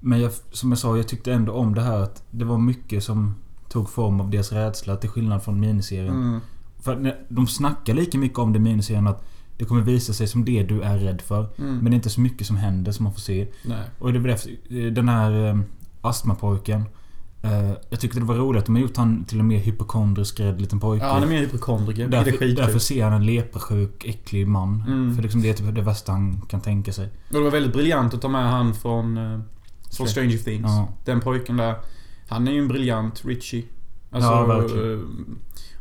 Men 0.00 0.20
jag, 0.20 0.32
som 0.52 0.70
jag 0.70 0.78
sa, 0.78 0.96
jag 0.96 1.08
tyckte 1.08 1.32
ändå 1.32 1.52
om 1.52 1.74
det 1.74 1.82
här 1.82 1.98
att 1.98 2.22
det 2.30 2.44
var 2.44 2.58
mycket 2.58 3.04
som 3.04 3.34
tog 3.68 3.90
form 3.90 4.20
av 4.20 4.30
deras 4.30 4.52
rädsla 4.52 4.96
till 4.96 5.10
skillnad 5.10 5.42
från 5.42 5.60
miniserien. 5.60 6.14
Mm. 6.14 6.40
För 6.80 7.16
de 7.28 7.46
snackar 7.46 7.94
lika 7.94 8.18
mycket 8.18 8.38
om 8.38 8.52
det 8.52 8.56
i 8.56 8.60
miniserien 8.60 9.06
att 9.06 9.24
det 9.56 9.64
kommer 9.64 9.82
visa 9.82 10.12
sig 10.12 10.26
som 10.26 10.44
det 10.44 10.62
du 10.62 10.82
är 10.82 10.98
rädd 10.98 11.20
för. 11.20 11.48
Mm. 11.58 11.74
Men 11.74 11.84
det 11.84 11.90
är 11.90 11.94
inte 11.94 12.10
så 12.10 12.20
mycket 12.20 12.46
som 12.46 12.56
händer 12.56 12.92
som 12.92 13.04
man 13.04 13.12
får 13.12 13.20
se. 13.20 13.46
Nej. 13.64 13.84
Och 13.98 14.12
det 14.12 14.18
var 14.18 14.28
därför, 14.28 14.90
den 14.90 15.08
här 15.08 15.48
eh, 15.48 15.58
astmapojken. 16.00 16.84
Eh, 17.42 17.72
jag 17.90 18.00
tyckte 18.00 18.18
det 18.18 18.24
var 18.24 18.34
roligt 18.34 18.58
att 18.58 18.66
de 18.66 18.74
har 18.74 18.82
gjort 18.82 18.96
han 18.96 19.24
till 19.24 19.40
en 19.40 19.46
mer 19.46 19.58
hypokondrisk 19.58 20.40
rädd 20.40 20.60
liten 20.60 20.80
pojke. 20.80 21.04
Ja, 21.04 21.12
han 21.12 21.22
är 21.22 21.26
mer 21.26 21.40
hypokondriker. 21.40 22.08
Därför, 22.08 22.56
därför 22.56 22.78
ser 22.78 23.04
han 23.04 23.12
en 23.12 23.26
leprasjuk, 23.26 24.04
äcklig 24.04 24.48
man. 24.48 24.84
Mm. 24.86 25.14
För 25.14 25.22
liksom 25.22 25.42
det 25.42 25.48
är 25.48 25.54
typ 25.54 25.74
det 25.74 25.82
värsta 25.82 26.12
han 26.12 26.40
kan 26.40 26.60
tänka 26.60 26.92
sig. 26.92 27.06
Och 27.06 27.34
det 27.34 27.40
var 27.40 27.50
väldigt 27.50 27.72
briljant 27.72 28.14
att 28.14 28.22
ta 28.22 28.28
med 28.28 28.50
han 28.50 28.74
från, 28.74 29.16
eh, 29.16 29.40
från 29.96 30.08
Stranger 30.08 30.38
Things. 30.38 30.66
Ja. 30.66 30.88
Den 31.04 31.20
pojken 31.20 31.56
där. 31.56 31.74
Han 32.28 32.48
är 32.48 32.52
ju 32.52 32.58
en 32.58 32.68
briljant 32.68 33.24
Richie. 33.24 33.64
Alltså, 34.10 34.30
Ja, 34.30 34.44
verkligen. 34.44 34.92
eh, 35.00 35.06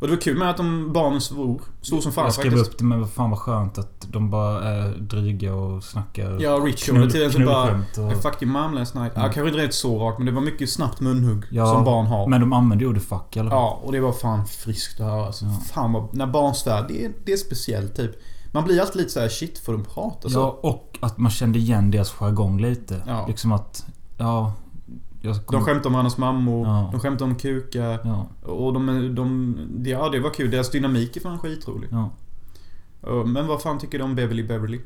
Och 0.02 0.08
det 0.08 0.14
var 0.16 0.22
kul 0.22 0.38
med 0.38 0.50
att 0.50 0.58
de 0.58 0.94
barnen 0.94 1.22
svor. 1.22 1.62
Svor 1.82 2.02
som 2.02 2.12
fan 2.12 2.24
jag 2.24 2.34
skrev 2.34 2.52
faktiskt. 2.52 2.72
upp 2.72 2.78
det 2.78 2.84
men 2.86 3.00
vad 3.00 3.10
fan 3.10 3.30
vad 3.30 3.40
skönt 3.40 3.78
att 3.78 4.08
de 4.12 4.30
bara 4.30 4.64
är 4.64 4.90
dryga 4.98 5.54
och 5.56 5.84
snackar 5.84 6.42
Ja, 6.42 6.52
Richie 6.52 6.96
under 6.96 7.10
tiden 7.10 7.32
så 7.32 7.40
bara... 7.40 7.68
knullskämt 7.70 7.98
I 7.98 8.02
och, 8.18 8.22
fucked 8.24 8.48
your 8.48 8.62
mom 8.62 8.74
last 8.74 8.96
night. 8.96 9.12
Ja, 9.16 9.22
Mm. 9.22 9.34
kanske 9.34 9.48
inte 9.50 9.62
rätt 9.68 9.74
så 9.74 10.00
rakt 10.00 10.18
men 10.18 10.26
det 10.26 10.32
var 10.32 10.42
mycket 10.42 10.70
snabbt 10.70 11.00
munhugg 11.00 11.44
Ja, 11.52 11.74
som 11.74 11.84
barn 11.84 12.06
har. 12.06 12.28
Men 12.28 12.42
de 12.42 12.54
använder 12.54 12.86
ju 12.86 12.90
ordet 12.90 13.04
fuck 13.04 13.34
fall. 13.34 13.48
Ja, 13.52 13.80
och 13.84 13.92
det 13.92 14.00
var 14.00 14.12
fan 14.12 14.46
friskt 14.46 15.00
att 15.00 15.06
höra. 15.12 15.26
Alltså, 15.26 15.46
Ja. 15.46 15.52
Fan 15.74 15.94
vad... 15.94 16.14
När 16.16 16.28
barn 16.28 16.56
svär, 16.56 16.86
det 16.88 17.06
är, 17.06 17.12
det 17.26 17.34
är 17.34 17.38
speciellt 17.38 17.96
typ. 17.96 18.12
Man 18.52 18.64
blir 18.64 18.82
alltid 18.82 18.96
lite 18.96 19.10
så 19.10 19.20
här: 19.20 19.30
shit 19.30 19.60
får 19.60 19.74
de 19.74 19.84
prata 19.84 20.30
så? 20.30 20.40
Ja, 20.40 20.60
och 20.64 20.98
att 21.02 21.18
man 21.18 21.32
kände 21.32 21.60
igen 21.60 21.92
deras 21.92 22.12
jargong 22.12 22.62
lite. 22.62 23.02
Ja. 23.08 23.26
Liksom 23.28 23.52
att... 23.52 23.86
Ja... 24.18 24.54
Jag 25.26 25.36
De 25.52 25.62
skämtar 25.62 25.88
om 25.90 25.94
varandras 25.94 26.18
mammor, 26.18 26.68
Ja. 26.68 26.90
de 26.92 27.00
skämtar 27.00 27.26
om 27.26 27.36
kukar. 27.36 28.00
Ja, 28.04 28.28
Och 28.42 28.74
de, 28.74 28.86
de, 28.86 29.16
de... 29.16 29.56
Ja, 29.90 30.10
det 30.10 30.20
var 30.20 30.30
kul. 30.34 30.52
Deras 30.52 30.72
dynamik 30.72 31.18
är 31.18 31.22
fan 31.22 31.40
skitrolig. 31.40 31.90
ja. 31.92 32.10
Men 33.26 33.48
vad 33.48 33.62
fan 33.62 33.80
tycker 33.80 33.98
du 33.98 34.04
om 34.04 34.16
Beverly 34.16 34.44
Beverly? 34.44 34.82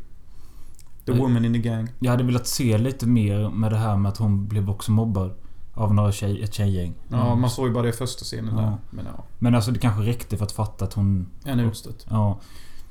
The 1.05 1.11
Eh, 1.11 1.17
woman 1.17 1.45
in 1.45 1.53
the 1.53 1.59
gang. 1.59 1.89
Jag 1.99 2.11
hade 2.11 2.23
velat 2.23 2.47
se 2.47 2.77
lite 2.77 3.07
mer 3.07 3.49
med 3.49 3.71
det 3.71 3.77
här 3.77 3.97
med 3.97 4.09
att 4.09 4.17
hon 4.17 4.47
blev 4.47 4.69
också 4.69 4.91
mobbad. 4.91 5.31
Av 5.73 5.93
några 5.93 6.11
tjej, 6.11 6.43
ett 6.43 6.53
tjejgäng. 6.53 6.93
Ja, 7.09 7.25
Mm. 7.27 7.41
man 7.41 7.49
såg 7.49 7.67
ju 7.67 7.73
bara 7.73 7.83
det 7.83 7.89
i 7.89 7.91
första 7.91 8.23
scenen 8.25 8.55
Ja. 8.57 8.61
där. 8.61 8.77
Men 8.89 9.05
ja, 9.05 9.23
Men 9.39 9.55
alltså 9.55 9.71
det 9.71 9.79
kanske 9.79 10.01
räckte 10.03 10.37
för 10.37 10.45
att 10.45 10.51
fatta 10.51 10.85
att 10.85 10.93
hon... 10.93 11.27
en 11.45 11.59
utstött. 11.59 12.05
Ja. 12.09 12.39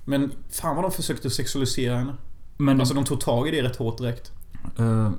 Men 0.04 0.32
fan 0.50 0.76
vad 0.76 0.84
de 0.84 0.90
försökte 0.90 1.30
sexualisera 1.30 1.96
henne. 1.96 2.14
Men... 2.56 2.80
Alltså 2.80 2.94
de 2.94 3.04
tog 3.04 3.20
tag 3.20 3.48
i 3.48 3.50
det 3.50 3.62
rätt 3.62 3.76
hårt 3.76 3.98
direkt. 3.98 4.32
eh, 4.78 5.10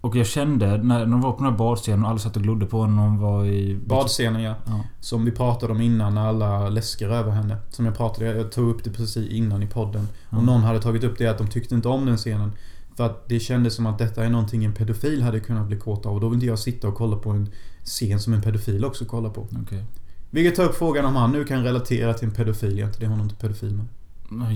och 0.00 0.16
jag 0.16 0.26
kände 0.26 0.82
när 0.82 1.06
de 1.06 1.20
var 1.20 1.32
på 1.32 1.38
den 1.38 1.52
här 1.52 1.58
badscenen 1.58 2.04
och 2.04 2.10
alla 2.10 2.18
satt 2.18 2.36
och 2.36 2.42
glodde 2.42 2.66
på 2.66 2.82
henne 2.82 3.02
hon 3.02 3.18
var 3.18 3.44
i... 3.44 3.78
Badscenen 3.86 4.42
ja. 4.42 4.54
Ja. 4.66 4.84
Som 5.00 5.24
vi 5.24 5.30
pratade 5.30 5.72
om 5.72 5.80
innan 5.80 6.14
när 6.14 6.28
alla 6.28 6.68
läsker 6.68 7.08
över 7.08 7.30
henne. 7.30 7.56
Som 7.70 7.84
jag 7.84 7.96
pratade, 7.96 8.26
jag 8.26 8.52
tog 8.52 8.70
upp 8.70 8.84
det 8.84 8.90
precis 8.90 9.30
innan 9.30 9.62
i 9.62 9.66
podden. 9.66 10.08
Ja. 10.30 10.36
Och 10.36 10.44
någon 10.44 10.60
hade 10.60 10.80
tagit 10.80 11.04
upp 11.04 11.18
det 11.18 11.26
att 11.26 11.38
de 11.38 11.48
tyckte 11.48 11.74
inte 11.74 11.88
om 11.88 12.06
den 12.06 12.16
scenen. 12.16 12.52
För 12.96 13.06
att 13.06 13.28
det 13.28 13.40
kändes 13.40 13.74
som 13.74 13.86
att 13.86 13.98
detta 13.98 14.24
är 14.24 14.30
någonting 14.30 14.64
en 14.64 14.72
pedofil 14.72 15.22
hade 15.22 15.40
kunnat 15.40 15.66
bli 15.66 15.76
kåt 15.76 16.06
av. 16.06 16.14
Och 16.14 16.20
då 16.20 16.28
vill 16.28 16.36
inte 16.36 16.46
jag 16.46 16.58
sitta 16.58 16.88
och 16.88 16.94
kolla 16.94 17.16
på 17.16 17.30
en 17.30 17.50
scen 17.84 18.20
som 18.20 18.32
en 18.32 18.42
pedofil 18.42 18.84
också 18.84 19.04
kollar 19.04 19.30
på. 19.30 19.46
Okej. 19.62 19.84
Vi 20.30 20.44
kan 20.44 20.54
ta 20.54 20.62
upp 20.62 20.74
frågan 20.74 21.04
om 21.04 21.16
han 21.16 21.32
nu 21.32 21.44
kan 21.44 21.64
relatera 21.64 22.14
till 22.14 22.28
en 22.28 22.34
pedofil. 22.34 22.78
Jag 22.78 22.88
inte 22.88 23.00
det 23.00 23.06
honom 23.06 23.22
inte 23.22 23.34
pedofil 23.34 23.74
med. 23.74 23.86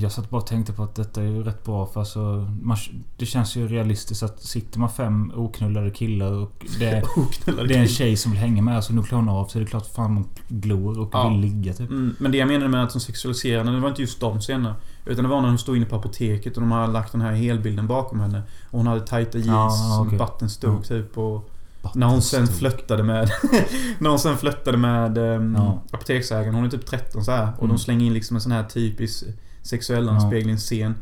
Jag 0.02 0.12
satt 0.12 0.30
bara 0.30 0.40
och 0.40 0.46
tänkte 0.46 0.72
på 0.72 0.82
att 0.82 0.94
detta 0.94 1.20
är 1.22 1.26
ju 1.26 1.42
rätt 1.42 1.64
bra 1.64 1.86
för 1.86 2.00
alltså, 2.00 2.48
man, 2.62 2.76
Det 3.16 3.26
känns 3.26 3.56
ju 3.56 3.68
realistiskt 3.68 4.22
att 4.22 4.42
sitter 4.42 4.78
man 4.78 4.90
fem 4.90 5.32
oknullade 5.36 5.90
killar 5.90 6.32
och 6.32 6.66
det, 6.78 6.84
är- 6.86 7.04
Oknullade 7.18 7.68
det 7.68 7.74
är 7.74 7.78
en 7.80 7.88
tjej 7.88 8.16
som 8.16 8.32
vill 8.32 8.40
hänga 8.40 8.62
med 8.62 8.84
så 8.84 8.92
nu 8.92 9.02
klär 9.02 9.16
hon 9.18 9.28
av 9.28 9.46
sig. 9.46 9.60
Det 9.60 9.64
är 9.66 9.68
klart 9.68 9.86
fan 9.94 10.14
man 10.14 10.24
glor 10.48 10.98
och 11.00 11.10
Ja. 11.12 11.28
vill 11.28 11.38
ligga 11.40 11.72
typ. 11.72 11.90
Mm, 11.90 12.14
men 12.18 12.32
det 12.32 12.38
jag 12.38 12.48
menade 12.48 12.68
med 12.70 12.84
att 12.84 12.92
de 12.92 13.00
sexualiserade, 13.00 13.72
det 13.72 13.80
var 13.80 13.88
inte 13.88 14.00
just 14.02 14.20
de 14.20 14.40
scenerna. 14.40 14.76
Utan 15.06 15.24
det 15.24 15.30
var 15.30 15.40
när 15.40 15.48
hon 15.48 15.58
stod 15.58 15.76
inne 15.76 15.86
på 15.86 15.96
apoteket 15.96 16.54
och 16.56 16.60
de 16.60 16.72
hade 16.72 16.92
lagt 16.92 17.12
den 17.12 17.20
här 17.20 17.32
helbilden 17.32 17.86
bakom 17.86 18.20
henne. 18.20 18.42
Och 18.70 18.78
hon 18.78 18.86
hade 18.86 19.00
tajta 19.06 19.38
jeans 19.38 19.48
Ja, 19.80 19.94
som 19.96 20.06
okej. 20.06 20.18
button 20.18 20.50
stod 20.50 20.74
Ja. 20.78 20.82
typ 20.82 21.18
och... 21.18 21.48
När 21.94 22.06
hon 22.06 22.22
sen 22.22 22.40
Vattenstol. 22.40 22.58
flörtade 22.70 23.02
med... 23.02 23.30
när 23.98 24.10
hon 24.10 24.18
sen 24.18 24.36
flörtade 24.38 24.78
med 24.78 25.18
um, 25.18 25.54
Ja. 25.58 25.82
apoteksägaren. 25.90 26.54
Hon 26.54 26.64
är 26.64 26.68
typ 26.68 26.86
13 26.86 27.24
så 27.24 27.30
här 27.32 27.48
Och 27.58 27.64
Mm. 27.64 27.76
de 27.76 27.78
slänger 27.82 28.06
in 28.06 28.12
liksom 28.14 28.36
en 28.36 28.40
sån 28.40 28.52
här 28.52 28.64
typisk 28.64 29.24
sexuell 29.62 30.04
Ja. 30.06 30.10
anspelningsscen. 30.12 30.94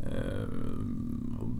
Eh, 0.00 0.46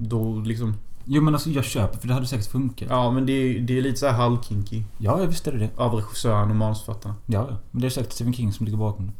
Då 0.01 0.41
liksom... 0.41 0.75
Jo 1.05 1.23
men 1.23 1.35
alltså 1.35 1.51
jag 1.51 1.65
köper 1.65 1.99
för 1.99 2.09
det 2.09 2.15
hade 2.15 2.27
säkert 2.27 2.51
funkat. 2.51 2.89
Ja, 2.91 3.11
men 3.11 3.27
det 3.27 3.33
är, 3.33 3.61
det 3.61 3.79
är 3.79 3.83
lite 3.83 3.99
så 3.99 4.07
här 4.07 4.13
halvkinky. 4.13 4.83
ja 4.99 5.17
visst 5.17 5.47
är 5.47 5.53
det 5.53 5.59
det. 5.59 5.71
Av 5.77 5.95
regissören 5.95 6.51
och 6.51 6.57
manusförfattaren. 6.57 7.15
Ja, 7.27 7.47
ja. 7.51 7.57
Men 7.71 7.81
det 7.81 7.89
är 7.89 7.91
säkert 7.91 8.13
Stephen 8.13 8.33
King 8.35 8.53
som 8.53 8.67
ligger 8.67 8.79
bakom 8.79 9.07
det. 9.07 9.13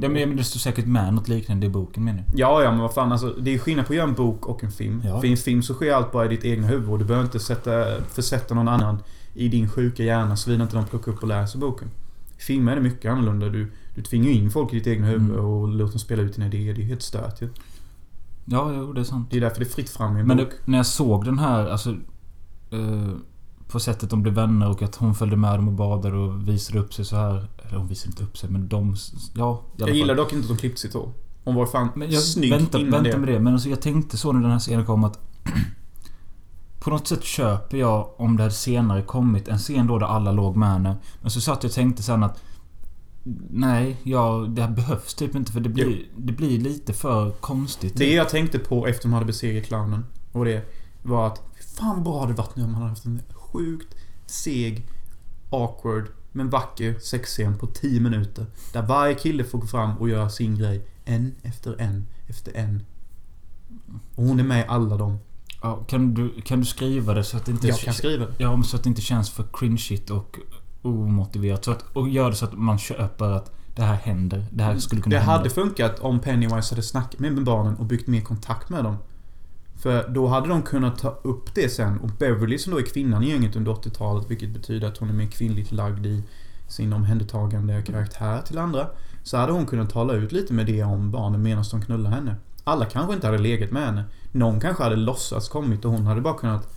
Ja, 0.00 0.08
men, 0.08 0.12
men 0.12 0.36
det 0.36 0.44
står 0.44 0.58
säkert 0.60 0.86
med 0.86 1.14
något 1.14 1.28
liknande 1.28 1.66
i 1.66 1.68
boken 1.68 2.04
menar 2.04 2.24
jag. 2.26 2.38
Ja, 2.38 2.62
ja, 2.62 2.70
men 2.70 2.80
vad 2.80 2.94
fan 2.94 3.12
alltså. 3.12 3.28
Det 3.40 3.54
är 3.54 3.58
skillnad 3.58 3.86
på 3.86 3.92
att 3.92 3.96
göra 3.96 4.08
en 4.08 4.14
bok 4.14 4.46
och 4.46 4.64
en 4.64 4.70
film. 4.72 5.02
Ja. 5.06 5.20
För 5.20 5.26
i 5.28 5.30
en 5.30 5.36
film 5.36 5.62
så 5.62 5.74
sker 5.74 5.92
allt 5.92 6.12
bara 6.12 6.24
i 6.24 6.28
ditt 6.28 6.44
egna 6.44 6.66
huvud 6.66 6.88
och 6.88 6.98
du 6.98 7.04
behöver 7.04 7.24
inte 7.26 7.40
sätta, 7.40 8.02
försätta 8.08 8.54
någon 8.54 8.68
annan 8.68 8.98
i 9.34 9.48
din 9.48 9.68
sjuka 9.68 10.02
hjärna 10.02 10.36
såvida 10.36 10.62
inte 10.62 10.76
de 10.76 10.84
plockar 10.86 11.12
upp 11.12 11.22
och 11.22 11.28
läser 11.28 11.58
boken. 11.58 11.88
I 12.38 12.42
filmer 12.42 12.72
är 12.72 12.76
det 12.76 12.82
mycket 12.82 13.12
annorlunda. 13.12 13.48
Du, 13.48 13.72
du 14.02 14.04
tvingar 14.08 14.26
ju 14.28 14.34
in 14.34 14.50
folk 14.50 14.72
i 14.72 14.76
ditt 14.76 14.86
egna 14.86 15.06
huvud 15.06 15.30
Mm. 15.30 15.44
och 15.44 15.68
låter 15.68 15.92
dem 15.92 15.98
spela 15.98 16.22
ut 16.22 16.34
dina 16.34 16.46
idéer. 16.46 16.74
Det 16.74 16.82
är 16.82 16.86
helt 16.86 17.02
stört 17.02 17.42
ju. 17.42 17.48
Ja, 18.44 18.72
jo, 18.76 18.92
det 18.92 19.00
är 19.00 19.04
sant. 19.04 19.28
Det 19.30 19.36
är 19.36 19.40
därför 19.40 19.60
det 19.60 19.66
är 19.66 19.70
fritt 19.70 19.90
fram 19.90 20.16
i 20.16 20.20
en 20.20 20.26
Men 20.26 20.36
bok. 20.36 20.48
det, 20.50 20.56
när 20.70 20.78
jag 20.78 20.86
såg 20.86 21.24
den 21.24 21.38
här, 21.38 21.66
alltså... 21.66 21.90
Eh, 22.70 23.10
på 23.68 23.80
sättet 23.80 24.10
de 24.10 24.22
blev 24.22 24.34
vänner 24.34 24.70
och 24.70 24.82
att 24.82 24.96
hon 24.96 25.14
följde 25.14 25.36
med 25.36 25.58
dem 25.58 25.68
och 25.68 25.74
badade 25.74 26.16
och 26.16 26.48
visade 26.48 26.78
upp 26.78 26.94
sig 26.94 27.04
så 27.04 27.16
här. 27.16 27.48
Eller 27.66 27.78
hon 27.78 27.86
visade 27.88 28.10
inte 28.10 28.24
upp 28.24 28.38
sig, 28.38 28.50
men 28.50 28.68
de... 28.68 28.96
Ja, 29.34 29.36
i 29.36 29.38
alla 29.42 29.62
Jag 29.76 29.88
fall. 29.88 29.96
gillar 29.96 30.14
dock 30.14 30.32
inte 30.32 30.44
att 30.44 30.48
de 30.48 30.56
klippte 30.56 30.80
sitt 30.80 30.94
hår. 30.94 31.12
Hon 31.44 31.54
var 31.54 31.66
fan 31.66 31.88
Men 31.94 32.10
jag 32.10 32.22
snygg 32.22 32.50
vänta, 32.50 32.78
innan 32.78 32.90
vänta 32.90 33.10
det. 33.10 33.18
med 33.18 33.28
det. 33.28 33.40
Men 33.40 33.52
alltså 33.52 33.68
jag 33.68 33.80
tänkte 33.80 34.16
så 34.16 34.32
när 34.32 34.40
den 34.42 34.50
här 34.50 34.58
scenen 34.58 34.86
kom 34.86 35.04
att... 35.04 35.18
på 36.80 36.90
något 36.90 37.08
sätt 37.08 37.24
köper 37.24 37.76
jag 37.76 38.20
om 38.20 38.36
det 38.36 38.42
hade 38.42 38.54
senare 38.54 39.02
kommit 39.02 39.48
en 39.48 39.58
scen 39.58 39.86
då 39.86 39.98
där 39.98 40.06
alla 40.06 40.32
låg 40.32 40.56
med 40.56 40.68
henne. 40.68 40.96
Men 41.20 41.30
så 41.30 41.40
satt 41.40 41.62
jag 41.62 41.70
och 41.70 41.74
tänkte 41.74 42.02
sen 42.02 42.22
att... 42.22 42.42
Nej, 43.50 43.96
ja, 44.02 44.46
det 44.48 44.68
behövs 44.68 45.14
typ 45.14 45.34
inte 45.34 45.52
för 45.52 45.60
det 45.60 45.68
blir, 45.68 46.06
det 46.16 46.32
blir 46.32 46.58
lite 46.58 46.92
för 46.92 47.30
konstigt. 47.30 47.96
Det 47.96 48.12
jag 48.12 48.28
tänkte 48.28 48.58
på 48.58 48.86
efter 48.86 49.02
de 49.08 49.12
hade 49.12 49.26
besegrat 49.26 49.64
clownen 49.64 50.04
och 50.32 50.44
det 50.44 50.64
var 51.02 51.26
att 51.26 51.42
fan 51.76 51.94
vad 51.94 52.04
bra 52.04 52.26
det 52.26 52.32
varit 52.32 52.56
nu 52.56 52.62
om 52.62 52.74
han 52.74 52.82
hade 52.82 52.88
haft 52.88 53.04
en 53.04 53.22
sjukt 53.32 53.94
seg, 54.26 54.86
awkward, 55.50 56.08
men 56.32 56.50
vacker 56.50 56.98
sexscen 56.98 57.58
på 57.58 57.66
10 57.66 58.00
minuter. 58.00 58.46
Där 58.72 58.82
varje 58.82 59.14
kille 59.14 59.44
får 59.44 59.58
gå 59.58 59.66
fram 59.66 59.98
och 59.98 60.08
göra 60.08 60.30
sin 60.30 60.58
grej. 60.58 60.86
En 61.04 61.34
efter 61.42 61.80
en 61.80 62.06
efter 62.28 62.56
en. 62.56 62.84
Och 64.14 64.24
hon 64.24 64.40
är 64.40 64.44
med 64.44 64.60
i 64.60 64.68
alla 64.68 64.96
dem. 64.96 65.18
Ja, 65.62 65.76
kan, 65.76 66.14
du, 66.14 66.40
kan 66.40 66.60
du 66.60 66.66
skriva 66.66 67.14
det 67.14 67.24
så 67.24 67.36
att 67.36 67.44
det 67.44 67.52
inte... 67.52 67.68
Jag 67.68 67.78
kan 67.78 67.94
skriva 67.94 68.26
det. 68.26 68.34
Ja, 68.38 68.62
så 68.62 68.76
att 68.76 68.82
det 68.82 68.88
inte 68.88 69.02
känns 69.02 69.30
för 69.30 69.46
cringeigt 69.52 70.10
och 70.10 70.38
omotiverat. 70.82 71.64
Så 71.64 71.70
att, 71.70 71.84
och 71.92 72.08
gör 72.08 72.30
det 72.30 72.36
så 72.36 72.44
att 72.44 72.58
man 72.58 72.78
köper 72.78 73.24
att 73.24 73.52
det 73.76 73.82
här 73.82 73.94
händer. 73.94 74.44
Det 74.50 74.62
här 74.64 74.78
skulle 74.78 75.02
kunna 75.02 75.14
Det 75.14 75.20
hända. 75.20 75.32
hade 75.36 75.50
funkat 75.50 75.98
om 75.98 76.18
Pennywise 76.20 76.74
hade 76.74 76.82
snackat 76.82 77.20
med 77.20 77.44
barnen 77.44 77.76
och 77.76 77.84
byggt 77.86 78.06
mer 78.06 78.20
kontakt 78.20 78.70
med 78.70 78.84
dem. 78.84 78.96
För 79.76 80.08
då 80.08 80.26
hade 80.26 80.48
de 80.48 80.62
kunnat 80.62 80.98
ta 80.98 81.08
upp 81.22 81.54
det 81.54 81.68
sen. 81.68 81.98
Och 81.98 82.08
Beverly 82.08 82.58
som 82.58 82.72
då 82.72 82.78
är 82.78 82.82
kvinnan 82.82 83.22
i 83.22 83.28
gänget 83.30 83.56
under 83.56 83.72
80-talet, 83.72 84.30
vilket 84.30 84.50
betyder 84.50 84.88
att 84.88 84.98
hon 84.98 85.08
är 85.08 85.12
mer 85.12 85.26
kvinnligt 85.26 85.72
lagd 85.72 86.06
i 86.06 86.22
sin 86.68 86.92
omhändertagande 86.92 87.82
karaktär 87.82 88.42
till 88.42 88.58
andra. 88.58 88.86
Så 89.22 89.36
hade 89.36 89.52
hon 89.52 89.66
kunnat 89.66 89.90
tala 89.90 90.12
ut 90.14 90.32
lite 90.32 90.52
med 90.52 90.66
det 90.66 90.82
om 90.82 91.10
barnen 91.10 91.42
medan 91.42 91.64
de 91.70 91.82
knullar 91.82 92.10
henne. 92.10 92.36
Alla 92.64 92.84
kanske 92.84 93.14
inte 93.14 93.26
hade 93.26 93.38
legat 93.38 93.70
med 93.70 93.86
henne. 93.86 94.04
Någon 94.32 94.60
kanske 94.60 94.82
hade 94.82 94.96
låtsats 94.96 95.48
kommit 95.48 95.84
och 95.84 95.92
hon 95.92 96.06
hade 96.06 96.20
bara 96.20 96.34
kunnat 96.34 96.74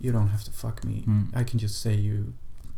You 0.00 0.14
don't 0.14 0.28
have 0.28 0.44
to 0.44 0.52
fuck 0.52 0.82
me. 0.82 1.02
Mm. 1.06 1.34
I 1.40 1.44
can 1.44 1.58
just 1.60 1.80
say 1.80 1.94
you 1.94 2.24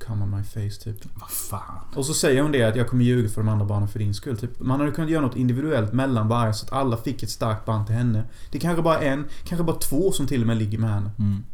come 0.06 0.24
on 0.24 0.30
my 0.30 0.44
face 0.44 0.84
typ. 0.84 0.96
Vad 1.14 1.30
fan. 1.30 1.84
Och 1.94 2.06
så 2.06 2.14
säger 2.14 2.42
hon 2.42 2.52
det 2.52 2.62
att 2.62 2.76
jag 2.76 2.88
kommer 2.88 3.04
ljuga 3.04 3.28
för 3.28 3.40
de 3.40 3.48
andra 3.48 3.66
barnen 3.66 3.88
för 3.88 3.98
din 3.98 4.14
skull. 4.14 4.38
Typ, 4.38 4.60
man 4.60 4.80
hade 4.80 4.92
kunnat 4.92 5.10
göra 5.10 5.22
något 5.22 5.36
individuellt 5.36 5.92
mellan 5.92 6.28
varje 6.28 6.54
så 6.54 6.66
att 6.66 6.72
alla 6.72 6.96
fick 6.96 7.22
ett 7.22 7.30
starkt 7.30 7.66
band 7.66 7.86
till 7.86 7.96
henne. 7.96 8.22
Det 8.50 8.58
är 8.58 8.62
kanske 8.62 8.82
bara 8.82 9.00
en, 9.00 9.24
kanske 9.44 9.64
bara 9.64 9.76
två 9.76 10.12
som 10.12 10.26
till 10.26 10.40
och 10.40 10.46
med 10.46 10.56
ligger 10.56 10.78
med 10.78 10.90
henne. 10.90 11.10
Mm. 11.18 11.44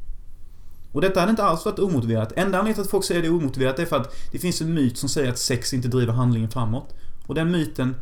Och 0.92 1.00
detta 1.00 1.20
hade 1.20 1.30
inte 1.30 1.44
alls 1.44 1.64
varit 1.64 1.78
omotiverat. 1.78 2.32
Enda 2.32 2.42
anledningen 2.42 2.74
till 2.74 2.82
att 2.82 2.90
folk 2.90 3.04
säger 3.04 3.22
det 3.22 3.28
är 3.28 3.34
omotiverat 3.34 3.78
är 3.78 3.86
för 3.86 3.96
att 3.96 4.14
det 4.32 4.38
finns 4.38 4.60
en 4.60 4.74
myt 4.74 4.98
som 4.98 5.08
säger 5.08 5.30
att 5.30 5.38
sex 5.38 5.74
inte 5.74 5.88
driver 5.88 6.12
handlingen 6.12 6.50
framåt. 6.50 6.94
Och 7.26 7.34
den 7.34 7.50
myten 7.50 7.94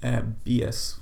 är 0.00 0.32
BS. 0.44 0.96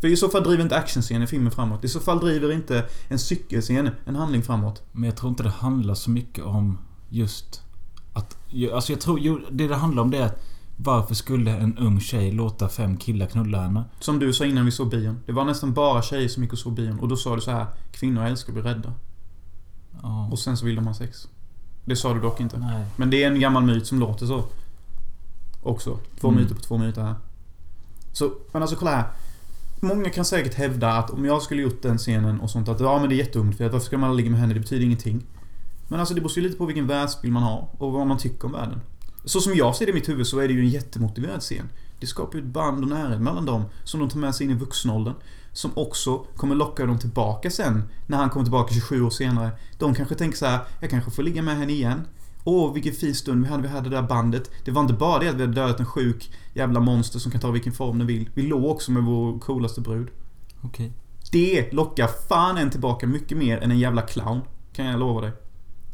För 0.00 0.08
i 0.08 0.16
så 0.16 0.28
fall 0.28 0.42
driver 0.42 0.62
inte 0.62 0.76
actionscenen 0.76 1.28
filmen 1.28 1.52
framåt. 1.52 1.84
I 1.84 1.88
så 1.88 2.00
fall 2.00 2.20
driver 2.20 2.52
inte 2.52 2.84
en 3.08 3.18
cykelscen 3.18 3.90
en 4.04 4.16
handling 4.16 4.42
framåt. 4.42 4.82
Men 4.92 5.04
jag 5.04 5.16
tror 5.16 5.30
inte 5.30 5.42
det 5.42 5.48
handlar 5.48 5.94
så 5.94 6.10
mycket 6.10 6.44
om 6.44 6.78
just 7.08 7.62
att... 8.16 8.36
Alltså 8.74 8.92
jag 8.92 9.00
tror... 9.00 9.44
Det 9.50 9.68
det 9.68 9.76
handlar 9.76 10.02
om 10.02 10.10
det 10.10 10.18
är 10.18 10.26
att 10.26 10.42
varför 10.76 11.14
skulle 11.14 11.50
en 11.56 11.78
ung 11.78 12.00
tjej 12.00 12.32
låta 12.32 12.68
fem 12.68 12.96
killar 12.96 13.26
knulla 13.26 13.62
henne? 13.62 13.84
Som 14.00 14.18
du 14.18 14.32
sa 14.32 14.44
innan 14.44 14.64
vi 14.64 14.70
såg 14.70 14.88
bion. 14.90 15.18
Det 15.26 15.32
var 15.32 15.44
nästan 15.44 15.72
bara 15.72 16.02
tjejer 16.02 16.28
som 16.28 16.42
gick 16.42 16.52
och 16.52 16.58
såg 16.58 16.72
bion. 16.72 16.98
Och 16.98 17.08
då 17.08 17.16
sa 17.16 17.34
du 17.34 17.40
så 17.40 17.50
här: 17.50 17.66
Kvinnor 17.92 18.24
älskar 18.24 18.52
att 18.52 18.54
bli 18.54 18.62
rädda. 18.62 18.92
Ja. 20.02 20.28
Och 20.32 20.38
sen 20.38 20.56
så 20.56 20.66
vill 20.66 20.76
de 20.76 20.86
ha 20.86 20.94
sex. 20.94 21.28
Det 21.84 21.96
sa 21.96 22.14
du 22.14 22.20
dock 22.20 22.40
inte. 22.40 22.58
Nej. 22.58 22.84
Men 22.96 23.10
det 23.10 23.24
är 23.24 23.30
en 23.32 23.40
gammal 23.40 23.62
myt 23.64 23.86
som 23.86 24.00
låter 24.00 24.26
så. 24.26 24.44
Också. 25.62 25.98
Två 26.20 26.28
Mm. 26.28 26.42
myter 26.42 26.54
på 26.54 26.60
två 26.60 26.78
minuter 26.78 27.02
här. 27.02 27.14
Så, 28.12 28.32
men 28.52 28.62
alltså 28.62 28.76
kolla 28.76 28.90
här. 28.90 29.04
Många 29.80 30.10
kan 30.10 30.24
säkert 30.24 30.54
hävda 30.54 30.92
att 30.92 31.10
om 31.10 31.24
jag 31.24 31.42
skulle 31.42 31.62
gjort 31.62 31.82
den 31.82 31.98
scenen 31.98 32.40
och 32.40 32.50
sånt 32.50 32.68
att 32.68 32.80
ja 32.80 32.98
men 32.98 33.08
det 33.08 33.14
är 33.14 33.16
jätteungt 33.16 33.56
för 33.56 33.64
att 33.64 33.72
varför 33.72 33.86
ska 33.86 33.98
man 33.98 34.16
ligga 34.16 34.30
med 34.30 34.40
henne? 34.40 34.54
Det 34.54 34.60
betyder 34.60 34.84
ingenting. 34.84 35.22
Men 35.88 36.00
alltså 36.00 36.14
det 36.14 36.20
beror 36.20 36.32
ju 36.36 36.42
lite 36.42 36.56
på 36.56 36.66
vilken 36.66 36.86
världsbild 36.86 37.32
man 37.32 37.42
har 37.42 37.68
och 37.78 37.92
vad 37.92 38.06
man 38.06 38.18
tycker 38.18 38.46
om 38.46 38.52
världen. 38.52 38.80
Så 39.24 39.40
som 39.40 39.54
jag 39.54 39.76
ser 39.76 39.86
det 39.86 39.90
i 39.90 39.94
mitt 39.94 40.08
huvud 40.08 40.26
så 40.26 40.38
är 40.38 40.48
det 40.48 40.54
ju 40.54 40.60
en 40.60 40.68
jättemotiverad 40.68 41.40
scen. 41.40 41.68
Det 42.00 42.06
skapar 42.06 42.38
ju 42.38 42.44
ett 42.44 42.50
band 42.50 42.82
och 42.82 42.90
närhet 42.90 43.20
mellan 43.20 43.46
dem 43.46 43.64
som 43.84 44.00
de 44.00 44.08
tar 44.08 44.18
med 44.18 44.34
sig 44.34 44.46
in 44.46 44.52
i 44.52 44.54
vuxenåldern. 44.54 45.14
Som 45.52 45.70
också 45.74 46.18
kommer 46.18 46.54
locka 46.54 46.86
dem 46.86 46.98
tillbaka 46.98 47.50
sen 47.50 47.82
när 48.06 48.16
han 48.16 48.30
kommer 48.30 48.44
tillbaka 48.44 48.74
27 48.74 49.02
år 49.02 49.10
senare. 49.10 49.50
De 49.78 49.94
kanske 49.94 50.14
tänker 50.14 50.38
så 50.38 50.46
här: 50.46 50.60
jag 50.80 50.90
kanske 50.90 51.10
får 51.10 51.22
ligga 51.22 51.42
med 51.42 51.56
henne 51.56 51.72
igen. 51.72 52.06
Åh, 52.44 52.72
vilken 52.72 52.92
fin 52.92 53.14
stund 53.14 53.44
vi 53.44 53.50
hade, 53.50 53.62
vi 53.62 53.68
hade 53.68 53.88
det 53.90 53.96
där 53.96 54.02
bandet. 54.02 54.50
Det 54.64 54.70
var 54.70 54.82
inte 54.82 54.94
bara 54.94 55.18
det 55.18 55.28
att 55.28 55.34
vi 55.34 55.40
hade 55.40 55.54
dödat 55.54 55.80
en 55.80 55.86
sjuk 55.86 56.32
jävla 56.54 56.80
monster 56.80 57.18
som 57.18 57.32
kan 57.32 57.40
ta 57.40 57.50
vilken 57.50 57.72
form 57.72 57.98
den 57.98 58.06
vill. 58.06 58.30
Vi 58.34 58.42
låg 58.42 58.64
också 58.64 58.92
med 58.92 59.02
vår 59.02 59.38
coolaste 59.38 59.80
brud. 59.80 60.08
Okej. 60.62 60.92
Det 61.32 61.72
lockar 61.72 62.06
fan 62.28 62.56
en 62.56 62.70
tillbaka 62.70 63.06
mycket 63.06 63.38
mer 63.38 63.58
än 63.58 63.70
en 63.70 63.78
jävla 63.78 64.02
clown. 64.02 64.40
Kan 64.72 64.86
jag 64.86 65.00
lova 65.00 65.20
dig. 65.20 65.32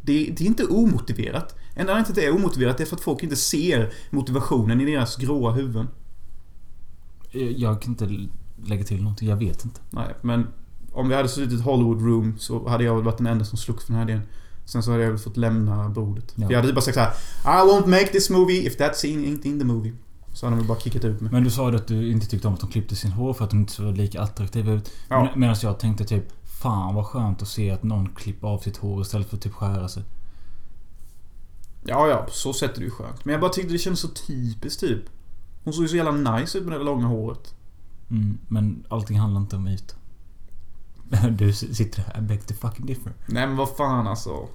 Det, 0.02 0.34
det 0.36 0.44
är 0.44 0.46
inte 0.46 0.64
omotiverat. 0.64 1.56
Enda 1.74 1.92
anledningen 1.92 2.04
till 2.04 2.12
att 2.12 2.16
det 2.16 2.26
är 2.26 2.34
omotiverat 2.34 2.80
är 2.80 2.84
för 2.84 2.96
att 2.96 3.02
folk 3.02 3.22
inte 3.22 3.36
ser 3.36 3.92
motivationen 4.10 4.80
i 4.80 4.84
deras 4.84 5.16
gråa 5.16 5.52
huvuden. 5.52 5.88
Jag, 7.30 7.52
jag 7.52 7.82
kan 7.82 7.90
inte 7.90 8.28
lägga 8.64 8.84
till 8.84 9.02
någonting. 9.02 9.28
Jag 9.28 9.36
vet 9.36 9.64
inte. 9.64 9.80
Nej, 9.90 10.14
men 10.22 10.46
om 10.92 11.08
vi 11.08 11.14
hade 11.14 11.28
suttit 11.28 11.52
i 11.52 11.54
ett 11.54 11.62
Hollywood 11.62 12.02
room 12.02 12.34
så 12.38 12.68
hade 12.68 12.84
jag 12.84 12.94
väl 12.94 13.04
varit 13.04 13.18
den 13.18 13.26
enda 13.26 13.44
som 13.44 13.58
slogs 13.58 13.84
för 13.84 13.92
den 13.92 14.02
här 14.02 14.10
idén. 14.10 14.22
Sen 14.64 14.82
så 14.82 14.90
hade 14.90 15.02
jag 15.02 15.10
väl 15.10 15.18
fått 15.18 15.36
lämna 15.36 15.88
bordet. 15.88 16.32
Ja. 16.34 16.46
För 16.46 16.52
jag 16.52 16.58
hade 16.58 16.68
typ 16.68 16.74
bara 16.74 16.80
sagt 16.80 16.94
så 16.94 17.00
här: 17.00 17.12
I 17.44 17.68
won't 17.68 17.86
make 17.86 18.06
this 18.06 18.30
movie 18.30 18.66
if 18.66 18.76
that 18.76 18.94
scene 18.96 19.26
ain't 19.26 19.46
in 19.46 19.58
the 19.58 19.64
movie. 19.64 19.92
Så 20.32 20.46
hade 20.46 20.56
de 20.56 20.58
väl 20.58 20.68
bara 20.68 20.80
kickat 20.80 21.04
ut 21.04 21.20
mig. 21.20 21.32
Men 21.32 21.44
du 21.44 21.50
sa 21.50 21.70
ju 21.70 21.76
att 21.76 21.86
du 21.86 22.10
inte 22.10 22.26
tyckte 22.26 22.48
om 22.48 22.54
att 22.54 22.60
de 22.60 22.70
klippte 22.70 22.96
sin 22.96 23.10
hår 23.10 23.34
för 23.34 23.44
att 23.44 23.50
de 23.50 23.60
inte 23.60 23.72
såg 23.72 23.96
lika 23.96 24.20
attraktiva 24.20 24.72
ut. 24.72 24.90
Ja. 25.08 25.28
Medan 25.36 25.56
jag 25.62 25.78
tänkte 25.78 26.04
typ 26.04 26.24
Fan 26.62 26.94
vad 26.94 27.06
skönt 27.06 27.42
att 27.42 27.48
se 27.48 27.70
att 27.70 27.82
någon 27.82 28.08
klipper 28.08 28.48
av 28.48 28.58
sitt 28.58 28.76
hår 28.76 29.02
istället 29.02 29.28
för 29.28 29.36
att 29.36 29.42
typ 29.42 29.52
skära 29.52 29.88
sig. 29.88 30.02
Ja, 31.84 32.08
ja, 32.08 32.16
på 32.16 32.30
så 32.30 32.52
sätt 32.52 32.74
är 32.74 32.78
det 32.78 32.84
ju 32.84 32.90
skönt. 32.90 33.24
Men 33.24 33.32
jag 33.32 33.40
bara 33.40 33.50
tyckte 33.50 33.72
det 33.72 33.78
kändes 33.78 34.00
så 34.00 34.08
typiskt 34.08 34.80
typ. 34.80 35.04
Hon 35.64 35.72
såg 35.72 35.82
ju 35.82 35.88
så 35.88 35.96
jävla 35.96 36.36
nice 36.36 36.58
ut 36.58 36.64
med 36.64 36.72
det 36.72 36.78
där 36.78 36.84
långa 36.84 37.06
håret. 37.06 37.54
Mm, 38.10 38.38
men 38.48 38.84
allting 38.88 39.18
handlar 39.18 39.40
inte 39.40 39.56
om 39.56 39.68
yta. 39.68 39.94
Du 41.30 41.52
sitter 41.52 42.02
här, 42.02 42.20
beg 42.20 42.46
to 42.46 42.54
fucking 42.54 42.86
differ. 42.86 43.12
Nej 43.26 43.46
men 43.46 43.56
vad 43.56 43.76
fan 43.76 44.06
alltså. 44.06 44.48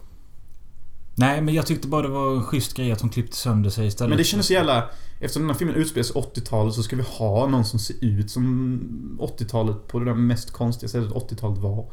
Nej, 1.19 1.41
men 1.41 1.53
jag 1.53 1.65
tyckte 1.65 1.87
bara 1.87 2.01
det 2.01 2.07
var 2.07 2.35
en 2.35 2.43
schysst 2.43 2.73
grej 2.73 2.91
att 2.91 3.01
hon 3.01 3.09
klippte 3.09 3.37
sönder 3.37 3.69
sig 3.69 3.87
istället. 3.87 4.09
Men 4.09 4.17
det 4.17 4.23
kändes 4.23 4.47
så 4.47 4.53
jävla... 4.53 4.89
Eftersom 5.19 5.41
den 5.43 5.49
här 5.49 5.57
filmen 5.57 5.75
utspelar 5.75 6.03
sig 6.03 6.15
80-talet 6.15 6.73
så 6.73 6.83
ska 6.83 6.95
vi 6.95 7.03
ha 7.03 7.47
någon 7.47 7.65
som 7.65 7.79
ser 7.79 7.95
ut 8.05 8.31
som 8.31 9.17
80-talet 9.21 9.87
på 9.87 9.99
det 9.99 10.05
där 10.05 10.13
mest 10.13 10.51
konstiga 10.51 10.89
sättet 10.89 11.09
80-talet 11.11 11.57
var. 11.59 11.85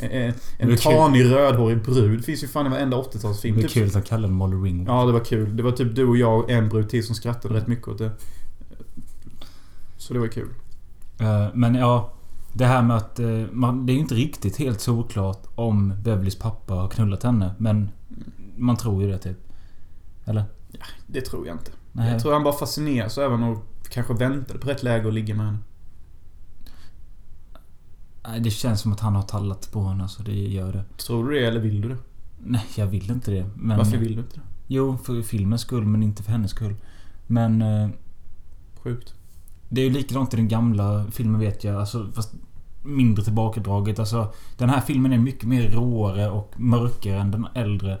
En, 0.00 0.10
Det 0.10 0.34
en 0.58 0.76
tanig 0.76 1.24
rödhårig 1.24 1.82
brud 1.82 2.24
finns 2.24 2.42
ju 2.42 2.48
fan 2.48 2.66
i 2.66 2.68
varenda 2.68 2.96
80-talsfilm. 2.96 3.54
Det 3.54 3.60
är 3.60 3.62
Typ 3.62 3.70
kul 3.72 3.86
att 3.88 3.94
han 3.94 4.02
kallar 4.02 4.28
den 4.28 4.36
Molly 4.36 4.56
Ringwald. 4.56 4.88
Ja, 5.00 5.06
det 5.06 5.12
var 5.12 5.24
kul. 5.24 5.56
Det 5.56 5.62
var 5.62 5.72
typ 5.72 5.94
du 5.96 6.06
och 6.06 6.16
jag 6.16 6.38
och 6.40 6.50
en 6.50 6.68
brud 6.68 6.88
till 6.88 7.06
som 7.06 7.14
skrattade 7.14 7.54
rätt 7.54 7.66
mycket 7.66 7.88
åt 7.88 7.98
det. 7.98 8.10
Så 9.96 10.14
det 10.14 10.20
var 10.20 10.26
kul. 10.28 10.48
Eh, 11.18 11.46
Men 11.54 11.74
ja, 11.74 12.12
det 12.52 12.64
här 12.66 12.82
med 12.82 12.96
att... 12.96 13.18
eh, 13.18 13.26
Man, 13.52 13.86
det 13.86 13.92
är 13.92 13.94
ju 13.94 14.00
inte 14.00 14.14
riktigt 14.14 14.56
helt 14.56 14.80
solklart 14.80 15.42
om 15.54 15.94
Beverlys 16.02 16.36
pappa 16.38 16.74
har 16.74 16.88
knullat 16.88 17.22
henne. 17.22 17.54
Men 17.58 17.90
man 18.56 18.76
tror 18.76 19.02
ju 19.02 19.08
det 19.10 19.18
typ. 19.18 19.36
Eller? 20.24 20.44
Det 21.06 21.20
tror 21.20 21.46
jag 21.46 21.54
inte. 21.54 21.70
Nej. 21.92 22.12
Jag 22.12 22.22
tror 22.22 22.32
han 22.32 22.42
bara 22.44 22.54
fascineras 22.54 23.18
även 23.18 23.42
och 23.42 23.58
kanske 23.90 24.14
väntade 24.14 24.58
på 24.58 24.68
rätt 24.68 24.82
läge 24.82 25.08
att 25.08 25.14
ligga 25.14 25.34
med 25.34 25.46
henne. 25.46 25.58
Nej, 28.28 28.40
det 28.40 28.50
känns 28.50 28.80
som 28.80 28.92
att 28.92 29.00
han 29.00 29.14
har 29.14 29.22
tallat 29.22 29.72
på 29.72 29.84
henne, 29.84 30.08
så 30.08 30.22
det 30.22 30.32
gör 30.34 30.72
det. 30.72 30.84
Tror 30.96 31.28
du 31.30 31.40
det 31.40 31.46
eller 31.46 31.60
vill 31.60 31.80
du 31.80 31.88
det? 31.88 31.96
Nej, 32.38 32.64
jag 32.76 32.86
vill 32.86 33.10
inte 33.10 33.30
det. 33.30 33.46
Men, 33.54 33.78
Varför 33.78 33.96
vill 33.96 34.14
du 34.16 34.20
inte 34.22 34.34
det? 34.36 34.42
Jo, 34.66 34.98
för 35.04 35.22
filmens 35.22 35.60
skull, 35.60 35.84
men 35.84 36.02
inte 36.02 36.22
för 36.22 36.32
hennes 36.32 36.50
skull. 36.50 36.76
Men... 37.26 37.62
eh, 37.62 37.88
Sjukt. 38.82 39.14
Det 39.68 39.80
är 39.80 39.84
ju 39.84 39.90
likadant 39.90 40.34
i 40.34 40.36
den 40.36 40.48
gamla 40.48 41.06
filmen 41.10 41.40
vet 41.40 41.64
jag. 41.64 41.76
Alltså, 41.76 42.10
fast 42.14 42.34
mindre 42.82 43.24
tillbakadraget. 43.24 43.98
Alltså, 43.98 44.32
den 44.56 44.68
här 44.70 44.80
filmen 44.80 45.12
är 45.12 45.18
mycket 45.18 45.48
mer 45.48 45.70
råare 45.70 46.30
och 46.30 46.52
mörkare 46.56 47.20
än 47.20 47.30
den 47.30 47.46
äldre. 47.54 47.98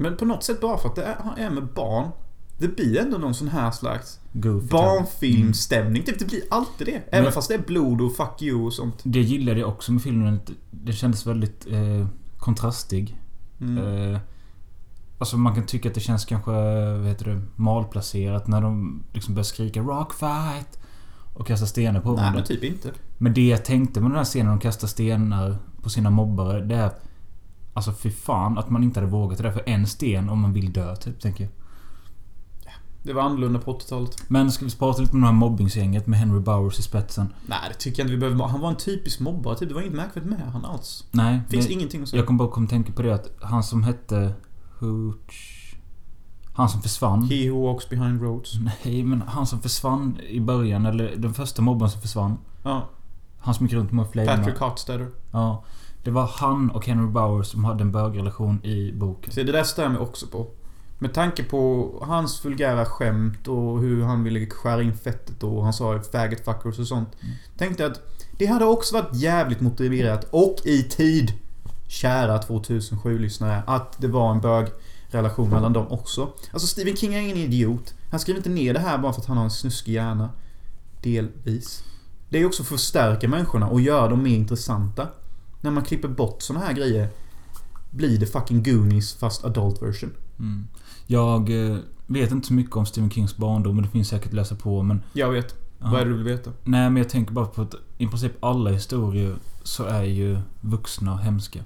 Men 0.00 0.16
på 0.16 0.24
något 0.24 0.42
sätt 0.44 0.60
bara 0.60 0.78
för 0.78 0.88
att 0.88 0.94
det 0.96 1.16
är, 1.36 1.50
med 1.50 1.66
barn. 1.66 2.08
Det 2.58 2.68
blir 2.68 2.98
ändå 3.00 3.18
någon 3.18 3.34
sån 3.34 3.48
här 3.48 3.70
slags 3.70 4.18
Goofy 4.32 4.68
barnfilmstämning. 4.68 6.02
Typ, 6.02 6.18
det 6.18 6.24
blir 6.24 6.42
alltid 6.50 6.86
det. 6.86 7.02
Även 7.10 7.24
Men- 7.24 7.32
fast 7.32 7.48
det 7.48 7.54
är 7.54 7.58
blod 7.66 8.00
och 8.00 8.16
fuck 8.16 8.42
you 8.42 8.64
och 8.66 8.72
sånt. 8.72 9.00
Det 9.02 9.20
gillade 9.20 9.60
jag 9.60 9.68
också 9.68 9.92
med 9.92 10.02
filmen. 10.02 10.40
Det 10.70 10.92
kändes 10.92 11.26
väldigt 11.26 11.66
eh, 11.70 12.06
kontrastig. 12.38 13.18
Mm. 13.60 14.12
Eh, 14.14 14.20
alltså 15.18 15.36
man 15.36 15.54
kan 15.54 15.66
tycka 15.66 15.88
att 15.88 15.94
det 15.94 16.00
känns 16.00 16.24
kanske, 16.24 16.50
vad 16.98 17.06
heter 17.06 17.24
det, 17.24 17.42
malplacerat 17.56 18.46
när 18.46 18.60
de 18.60 19.02
liksom 19.12 19.34
börjar 19.34 19.44
skrika 19.44 19.80
'Rock 19.80 20.12
fight' 20.14 20.78
och 21.34 21.46
kasta 21.46 21.66
stenar 21.66 22.00
på 22.00 22.08
Nej 22.08 22.16
varandra. 22.16 22.38
men 22.38 22.46
typ 22.46 22.64
inte. 22.64 22.90
Men 23.18 23.34
det 23.34 23.48
jag 23.48 23.64
tänkte 23.64 24.00
med 24.00 24.10
den 24.10 24.16
här 24.18 24.24
scenen 24.24 24.46
de 24.46 24.58
kastar 24.60 24.88
stenar 24.88 25.56
på 25.82 25.90
sina 25.90 26.10
mobbare, 26.10 26.64
det 26.64 26.74
är... 26.74 26.90
Alltså 27.80 28.02
fy 28.02 28.10
fan 28.10 28.58
att 28.58 28.70
man 28.70 28.82
inte 28.82 29.00
hade 29.00 29.12
vågat 29.12 29.38
det 29.38 29.44
där 29.44 29.52
för 29.52 29.62
en 29.66 29.86
sten 29.86 30.28
om 30.28 30.40
man 30.40 30.52
vill 30.52 30.72
dö, 30.72 30.96
typ, 30.96 31.20
tänker 31.20 31.44
jag. 31.44 31.52
Det 33.02 33.12
var 33.12 33.22
annorlunda 33.22 33.58
på 33.58 33.78
80-talet. 33.78 34.16
Men 34.28 34.52
ska 34.52 34.64
vi 34.64 34.70
prata 34.70 35.02
lite 35.02 35.12
om 35.12 35.20
det 35.20 35.26
här 35.26 35.34
mobbingsgänget 35.34 36.06
med 36.06 36.18
Henry 36.18 36.40
Bowers 36.40 36.78
i 36.78 36.82
spetsen? 36.82 37.34
Nej, 37.46 37.58
det 37.68 37.74
tycker 37.74 38.02
jag 38.02 38.06
inte 38.06 38.14
vi 38.14 38.20
behöver. 38.20 38.44
Han 38.44 38.60
var 38.60 38.68
en 38.68 38.76
typisk 38.76 39.20
mobbare 39.20 39.56
typ. 39.56 39.68
Det 39.68 39.74
var 39.74 39.82
inget 39.82 39.94
märkvärdigt 39.94 40.30
med 40.30 40.52
han 40.52 40.64
alls. 40.64 41.04
Nej. 41.10 41.40
Finns 41.48 41.68
ingenting 41.68 42.02
att 42.02 42.08
säga. 42.08 42.20
jag 42.20 42.26
kom 42.26 42.36
bara 42.36 42.48
kom 42.48 42.68
tänka 42.68 42.92
på 42.92 43.02
det 43.02 43.14
att 43.14 43.30
han 43.40 43.62
som 43.62 43.82
hette... 43.82 44.32
Hooch... 44.78 45.74
Han 46.52 46.68
som 46.68 46.82
försvann. 46.82 47.22
He 47.22 47.50
who 47.50 47.66
walks 47.66 47.88
behind 47.88 48.22
roads. 48.22 48.52
Nej, 48.84 49.04
men 49.04 49.22
han 49.22 49.46
som 49.46 49.60
försvann 49.60 50.20
i 50.20 50.40
början, 50.40 50.86
eller 50.86 51.16
den 51.16 51.34
första 51.34 51.62
mobbaren 51.62 51.90
som 51.90 52.00
försvann. 52.00 52.38
Ja. 52.62 52.88
Han 53.38 53.54
som 53.54 53.66
gick 53.66 53.74
runt 53.74 53.92
med 53.92 54.10
flavorna. 54.10 54.36
Patrick 54.36 54.58
Hotstadter. 54.58 55.08
Ja. 55.30 55.64
Det 56.04 56.10
var 56.10 56.30
han 56.34 56.70
och 56.70 56.86
Henry 56.86 57.10
Bowers 57.10 57.46
som 57.46 57.64
hade 57.64 57.82
en 57.82 57.92
bögrelation 57.92 58.64
i 58.64 58.92
boken. 58.92 59.32
Så 59.32 59.42
det 59.42 59.52
där 59.52 59.64
stör 59.64 59.82
jag 59.82 60.02
också 60.02 60.26
på. 60.26 60.46
Med 60.98 61.14
tanke 61.14 61.42
på 61.42 61.92
hans 62.06 62.44
vulgära 62.44 62.84
skämt 62.84 63.48
och 63.48 63.80
hur 63.80 64.04
han 64.04 64.24
ville 64.24 64.46
skära 64.46 64.82
in 64.82 64.96
fettet 64.96 65.42
och 65.42 65.64
han 65.64 65.72
sa 65.72 66.02
faggot 66.12 66.44
fuckers 66.44 66.78
och 66.78 66.86
sånt. 66.86 67.08
Mm. 67.20 67.34
Tänkte 67.58 67.86
att 67.86 68.00
det 68.38 68.46
hade 68.46 68.64
också 68.64 68.94
varit 68.94 69.14
jävligt 69.14 69.60
motiverat 69.60 70.26
och 70.30 70.56
i 70.64 70.82
tid, 70.82 71.32
kära 71.88 72.40
2007-lyssnare, 72.40 73.62
att 73.66 74.00
det 74.00 74.08
var 74.08 74.30
en 74.30 74.40
bögrelation 74.40 75.50
mellan 75.50 75.72
dem 75.72 75.86
också. 75.88 76.28
Alltså 76.52 76.66
Stephen 76.66 76.96
King 76.96 77.14
är 77.14 77.20
ingen 77.20 77.36
idiot. 77.36 77.94
Han 78.10 78.20
skriver 78.20 78.38
inte 78.38 78.50
ner 78.50 78.74
det 78.74 78.80
här 78.80 78.98
bara 78.98 79.12
för 79.12 79.20
att 79.20 79.26
han 79.26 79.36
har 79.36 79.44
en 79.44 79.50
snuskig 79.50 79.92
hjärna. 79.92 80.30
Delvis. 81.02 81.84
Det 82.28 82.38
är 82.38 82.46
också 82.46 82.64
för 82.64 82.74
att 82.74 82.80
förstärka 82.80 83.28
människorna 83.28 83.68
och 83.68 83.80
göra 83.80 84.08
dem 84.08 84.22
mer 84.22 84.36
intressanta. 84.36 85.08
När 85.60 85.70
man 85.70 85.84
klipper 85.84 86.08
bort 86.08 86.42
såna 86.42 86.60
här 86.60 86.72
grejer 86.72 87.08
blir 87.90 88.18
det 88.18 88.26
fucking 88.26 88.62
Goonies 88.62 89.14
fast 89.14 89.44
adult 89.44 89.82
version. 89.82 90.10
Mm. 90.38 90.66
Jag 91.06 91.70
eh, 91.70 91.76
vet 92.06 92.30
inte 92.30 92.46
så 92.46 92.52
mycket 92.52 92.76
om 92.76 92.86
Stephen 92.86 93.10
Kings 93.10 93.36
barndom, 93.36 93.74
men 93.74 93.84
det 93.84 93.90
finns 93.90 94.08
säkert 94.08 94.28
att 94.28 94.34
läsa 94.34 94.54
på, 94.54 94.82
men... 94.82 95.02
Jag 95.12 95.30
vet. 95.30 95.54
Ja. 95.78 95.90
Vad 95.90 96.00
är 96.00 96.04
det 96.04 96.10
du 96.10 96.16
vill 96.16 96.36
veta? 96.36 96.50
Nej, 96.64 96.90
men 96.90 96.96
jag 96.96 97.08
tänker 97.08 97.32
bara 97.32 97.46
på 97.46 97.62
att 97.62 97.74
i 97.98 98.06
princip 98.06 98.44
alla 98.44 98.70
historier 98.70 99.34
så 99.62 99.84
är 99.84 100.02
ju 100.02 100.38
vuxna 100.60 101.16
hemska. 101.16 101.60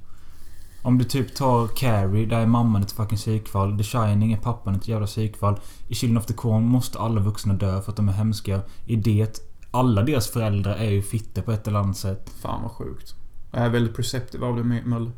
Om 0.83 0.99
du 0.99 1.05
typ 1.05 1.35
tar 1.35 1.67
Carrie, 1.67 2.27
där 2.27 2.41
är 2.41 2.47
mamman 2.47 2.83
ett 2.83 2.93
fucking 2.93 3.19
psykfall. 3.19 3.79
The 3.79 3.85
Shining 3.85 4.33
är 4.33 4.37
pappan 4.37 4.75
ett 4.75 4.89
jävla 4.89 5.07
psykfall. 5.07 5.61
I 5.89 5.95
Children 5.95 6.19
of 6.19 6.27
the 6.27 6.35
Corn 6.35 6.65
måste 6.65 6.99
alla 6.99 7.21
vuxna 7.21 7.55
dö 7.55 7.83
för 7.83 7.91
att 7.91 7.97
de 7.97 8.09
är 8.09 8.13
hemska. 8.13 8.61
I 8.87 8.97
det, 8.97 9.41
alla 9.71 10.03
deras 10.03 10.29
föräldrar 10.29 10.75
är 10.75 10.91
ju 10.91 11.03
fitter 11.03 11.43
på 11.43 11.53
ett 11.53 11.69
eller 11.69 11.79
annat 11.79 11.97
sätt. 11.97 12.31
Fan 12.43 12.63
vad 12.63 12.71
sjukt. 12.71 13.15
Jag 13.55 13.65
är 13.65 13.71
väldigt 13.71 13.97
perceptive 13.97 14.47
av 14.47 14.57
det 14.57 14.63
Mölle. 14.65 15.11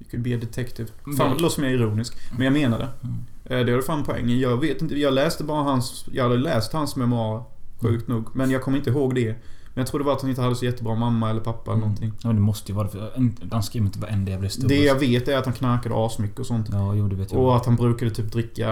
You 0.00 0.10
could 0.10 0.22
be 0.22 0.34
a 0.34 0.38
detective. 0.40 0.88
Fan 1.04 1.14
Men- 1.14 1.36
det 1.36 1.42
låter 1.42 1.54
som 1.54 1.64
jag 1.64 1.72
är 1.72 1.76
ironisk. 1.76 2.16
Men 2.36 2.44
jag 2.44 2.52
menar 2.52 2.78
det. 2.78 2.88
Mm. 3.02 3.16
Eh, 3.44 3.66
Det 3.66 3.76
du 3.76 3.82
fan 3.82 4.04
poäng 4.04 4.30
i. 4.30 4.40
Jag 4.42 4.56
vet 4.60 4.82
inte. 4.82 4.94
Jag 4.98 5.14
läste 5.14 5.44
bara 5.44 5.62
hans... 5.62 6.04
Jag 6.12 6.22
hade 6.24 6.36
läst 6.36 6.72
hans 6.72 6.96
memoarer. 6.96 7.42
Sjukt 7.80 8.08
nog. 8.08 8.36
Men 8.36 8.50
jag 8.50 8.62
kommer 8.62 8.78
inte 8.78 8.90
ihåg 8.90 9.14
det. 9.14 9.26
Men 9.74 9.82
jag 9.82 9.86
tror 9.86 9.98
det 10.00 10.04
var 10.06 10.12
att 10.12 10.20
han 10.20 10.30
inte 10.30 10.42
hade 10.42 10.54
så 10.54 10.64
jättebra 10.64 10.94
mamma 10.94 11.30
eller 11.30 11.40
pappa 11.40 11.70
eller 11.70 11.80
någonting. 11.80 12.12
Ja, 12.22 12.28
det 12.32 12.40
måste 12.40 12.72
ju 12.72 12.76
vara. 12.76 12.88
För 12.88 13.12
han 13.50 13.62
skriver 13.62 13.86
inte 13.86 13.98
varenda 13.98 14.30
jävla 14.30 14.44
historia. 14.46 14.68
Det 14.78 14.84
jag 14.84 14.94
vet 14.94 15.28
är 15.28 15.36
att 15.36 15.44
han 15.44 15.54
knarkade 15.54 15.94
asmycket 16.06 16.38
och 16.38 16.46
sånt. 16.46 16.68
Ja, 16.72 16.94
jo, 16.94 17.08
det 17.08 17.16
vet 17.16 17.32
jag. 17.32 17.40
Och 17.42 17.56
att 17.56 17.66
han 17.66 17.76
brukade 17.76 18.10
typ 18.10 18.32
dricka 18.32 18.66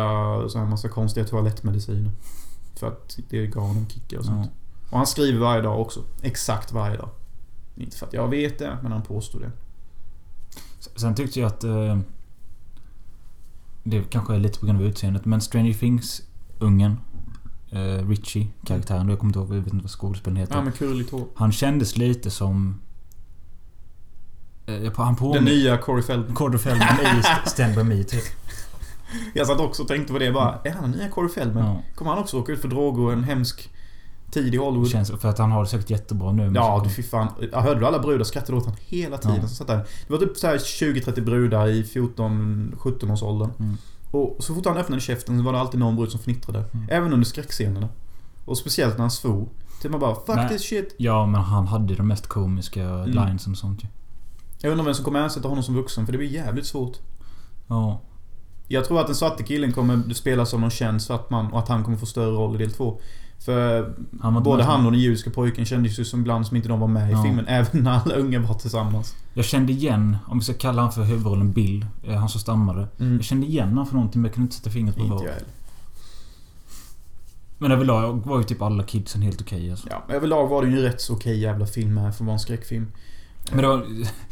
så 0.48 0.58
här 0.58 0.66
massa 0.66 0.88
konstiga 0.88 1.26
toalettmediciner. 1.26 2.10
För 2.76 2.86
att 2.88 3.18
det 3.28 3.46
gav 3.46 3.62
honom 3.62 3.86
kickar 3.88 4.18
och 4.18 4.24
sånt. 4.24 4.46
Ja. 4.46 4.90
Och 4.90 4.96
han 4.98 5.06
skriver 5.06 5.40
varje 5.40 5.62
dag 5.62 5.80
också. 5.80 6.00
Exakt 6.22 6.72
varje 6.72 6.96
dag. 6.96 7.08
Inte 7.76 7.96
för 7.96 8.06
att 8.06 8.12
jag 8.12 8.28
vet 8.28 8.58
det, 8.58 8.78
men 8.82 8.92
han 8.92 9.02
påstår 9.02 9.40
det. 9.40 9.50
Sen 10.96 11.14
tyckte 11.14 11.40
jag 11.40 11.46
att... 11.46 11.64
Eh, 11.64 11.98
det 13.84 14.10
kanske 14.10 14.34
är 14.34 14.38
lite 14.38 14.58
på 14.60 14.66
grund 14.66 14.78
av 14.78 14.84
utseendet, 14.84 15.24
men 15.24 15.40
Stranger 15.40 15.72
Things-ungen. 15.72 16.96
Eh, 17.70 18.08
Richie, 18.08 18.48
karaktären. 18.64 19.08
Jag 19.08 19.18
kommer 19.18 19.28
inte 19.28 19.38
ihåg, 19.38 19.50
jag 19.56 19.62
vet 19.62 19.72
inte 19.72 19.82
vad 19.82 19.90
skådespelaren 19.90 20.36
heter. 20.36 20.54
Ja, 20.54 20.62
med 20.62 20.74
kurligt 20.74 21.10
hår. 21.10 21.26
Han 21.34 21.52
kändes 21.52 21.96
lite 21.96 22.30
som... 22.30 22.80
Eh, 24.66 24.92
han 24.96 25.06
Den 25.06 25.16
påminner... 25.16 25.40
nya 25.40 25.78
Corey 25.78 26.02
Feldman. 26.02 26.34
Corey 26.34 26.58
Feldman 26.58 26.88
i 27.00 27.22
Stand 27.48 27.74
By 27.74 27.82
Me, 27.82 28.04
typ. 28.04 28.24
Jag 29.34 29.46
satt 29.46 29.60
också 29.60 29.82
och 29.82 29.88
tänkte 29.88 30.12
på 30.12 30.18
det 30.18 30.32
bara. 30.32 30.58
Är 30.64 30.70
han 30.70 30.82
den 30.82 30.90
nya 30.90 31.08
Corey 31.08 31.30
Feldman? 31.30 31.64
Ja. 31.64 31.82
Kommer 31.94 32.10
han 32.10 32.20
också 32.20 32.38
åka 32.40 32.52
ut 32.52 32.60
för 32.60 32.68
droger 32.68 33.02
och 33.02 33.12
en 33.12 33.24
hemsk 33.24 33.70
tid 34.30 34.46
i 34.46 34.50
Det 34.50 34.58
Hollywood? 34.58 34.88
känns, 34.90 35.10
för 35.10 35.28
att 35.28 35.38
han 35.38 35.52
har 35.52 35.62
det 35.62 35.68
säkert 35.68 35.90
jättebra 35.90 36.32
nu. 36.32 36.52
Ja, 36.54 36.80
du 36.84 36.90
fy 36.90 37.02
fan. 37.02 37.28
Jag 37.52 37.60
hörde 37.60 37.80
du 37.80 37.86
alla 37.86 37.98
brudar 37.98 38.24
skrattade 38.24 38.58
åt 38.58 38.64
honom 38.64 38.78
hela 38.86 39.18
tiden. 39.18 39.38
Ja. 39.42 39.48
Så 39.48 39.64
där. 39.64 39.76
Det 39.76 40.12
var 40.12 40.18
typ 40.18 40.36
så 40.36 40.46
här 40.46 40.58
20-30 40.58 41.20
brudar 41.20 41.68
i 41.68 41.82
14-17 41.82 43.12
års 43.12 43.22
åldern. 43.22 43.50
Mm. 43.58 43.76
Och 44.10 44.36
så 44.44 44.54
fort 44.54 44.66
han 44.66 44.76
öppnade 44.76 45.00
käften 45.02 45.38
så 45.38 45.44
var 45.44 45.52
det 45.52 45.58
alltid 45.60 45.80
någon 45.80 45.96
brud 45.96 46.10
som 46.10 46.20
fnittrade. 46.20 46.64
Mm. 46.74 46.86
Även 46.90 47.12
under 47.12 47.26
skräckscenerna. 47.26 47.88
Och 48.44 48.58
speciellt 48.58 48.94
när 48.94 49.00
han 49.00 49.10
svor. 49.10 49.48
Typ 49.82 49.90
man 49.90 50.00
bara 50.00 50.14
'Fuck 50.14 50.36
Nej. 50.36 50.48
this 50.48 50.62
shit' 50.72 50.90
Ja, 50.96 51.26
men 51.26 51.40
han 51.40 51.66
hade 51.66 51.94
de 51.94 52.08
mest 52.08 52.26
komiska 52.26 52.82
Mm. 52.84 53.10
lines 53.10 53.46
och 53.46 53.56
sånt 53.56 53.84
ju. 53.84 53.88
Jag 54.60 54.70
undrar 54.70 54.84
vem 54.84 54.94
som 54.94 55.04
kommer 55.04 55.26
ersätta 55.26 55.48
honom 55.48 55.64
som 55.64 55.74
vuxen, 55.74 56.04
för 56.06 56.12
det 56.12 56.18
blir 56.18 56.28
jävligt 56.28 56.66
svårt. 56.66 56.96
Ja. 57.66 58.00
Jag 58.68 58.84
tror 58.84 59.00
att 59.00 59.06
den 59.06 59.16
svarte 59.16 59.42
killen 59.42 59.72
kommer 59.72 60.14
spela 60.14 60.46
som 60.46 60.60
någon 60.60 60.70
känd 60.70 61.02
svart 61.02 61.30
man 61.30 61.52
och 61.52 61.58
att 61.58 61.68
han 61.68 61.84
kommer 61.84 61.96
få 61.96 62.06
större 62.06 62.30
roll 62.30 62.54
i 62.54 62.58
del 62.58 62.72
två. 62.72 63.00
För 63.46 63.94
både 64.40 64.56
med. 64.56 64.66
han 64.66 64.86
och 64.86 64.92
den 64.92 65.00
judiska 65.00 65.30
pojken 65.30 65.64
kändes 65.64 65.98
ju 65.98 66.04
som 66.04 66.20
ibland 66.20 66.46
som 66.46 66.56
inte 66.56 66.68
de 66.68 66.80
var 66.80 66.88
med 66.88 67.08
i 67.08 67.12
Ja. 67.12 67.22
filmen, 67.22 67.46
även 67.48 67.82
när 67.82 67.90
alla 67.90 68.14
unga 68.14 68.40
var 68.40 68.54
tillsammans. 68.54 69.14
Jag 69.34 69.44
kände 69.44 69.72
igen, 69.72 70.16
om 70.26 70.38
vi 70.38 70.44
ska 70.44 70.54
kalla 70.54 70.82
han 70.82 70.92
för 70.92 71.04
huvudrollen 71.04 71.52
Bill, 71.52 71.86
eh, 72.04 72.14
han 72.16 72.28
som 72.28 72.40
stammade. 72.40 72.88
Mm. 72.98 73.14
Jag 73.16 73.24
kände 73.24 73.46
igen 73.46 73.76
han 73.76 73.86
för 73.86 73.94
någonting 73.94 74.22
men 74.22 74.28
jag 74.28 74.34
kunde 74.34 74.44
inte 74.44 74.56
sätta 74.56 74.70
fingret 74.70 74.96
på 74.96 75.04
vad. 75.04 75.24
Men 77.58 77.72
överlag 77.72 78.26
var 78.26 78.38
ju 78.38 78.44
typ 78.44 78.62
alla 78.62 78.82
kidsen 78.82 79.22
helt 79.22 79.40
okej 79.40 79.70
alltså. 79.70 79.88
Ja, 79.90 80.14
överlag 80.14 80.48
var 80.48 80.62
det 80.62 80.68
ju 80.68 80.76
en 80.76 80.82
rätt 80.82 81.00
så 81.00 81.14
okej 81.14 81.38
jävla 81.38 81.66
film 81.66 81.96
här 81.96 82.10
för 82.12 82.24
att 82.24 82.26
vara 82.26 82.32
en 82.34 82.40
skräckfilm. 82.40 82.92
Men 83.52 83.64
då... 83.64 83.86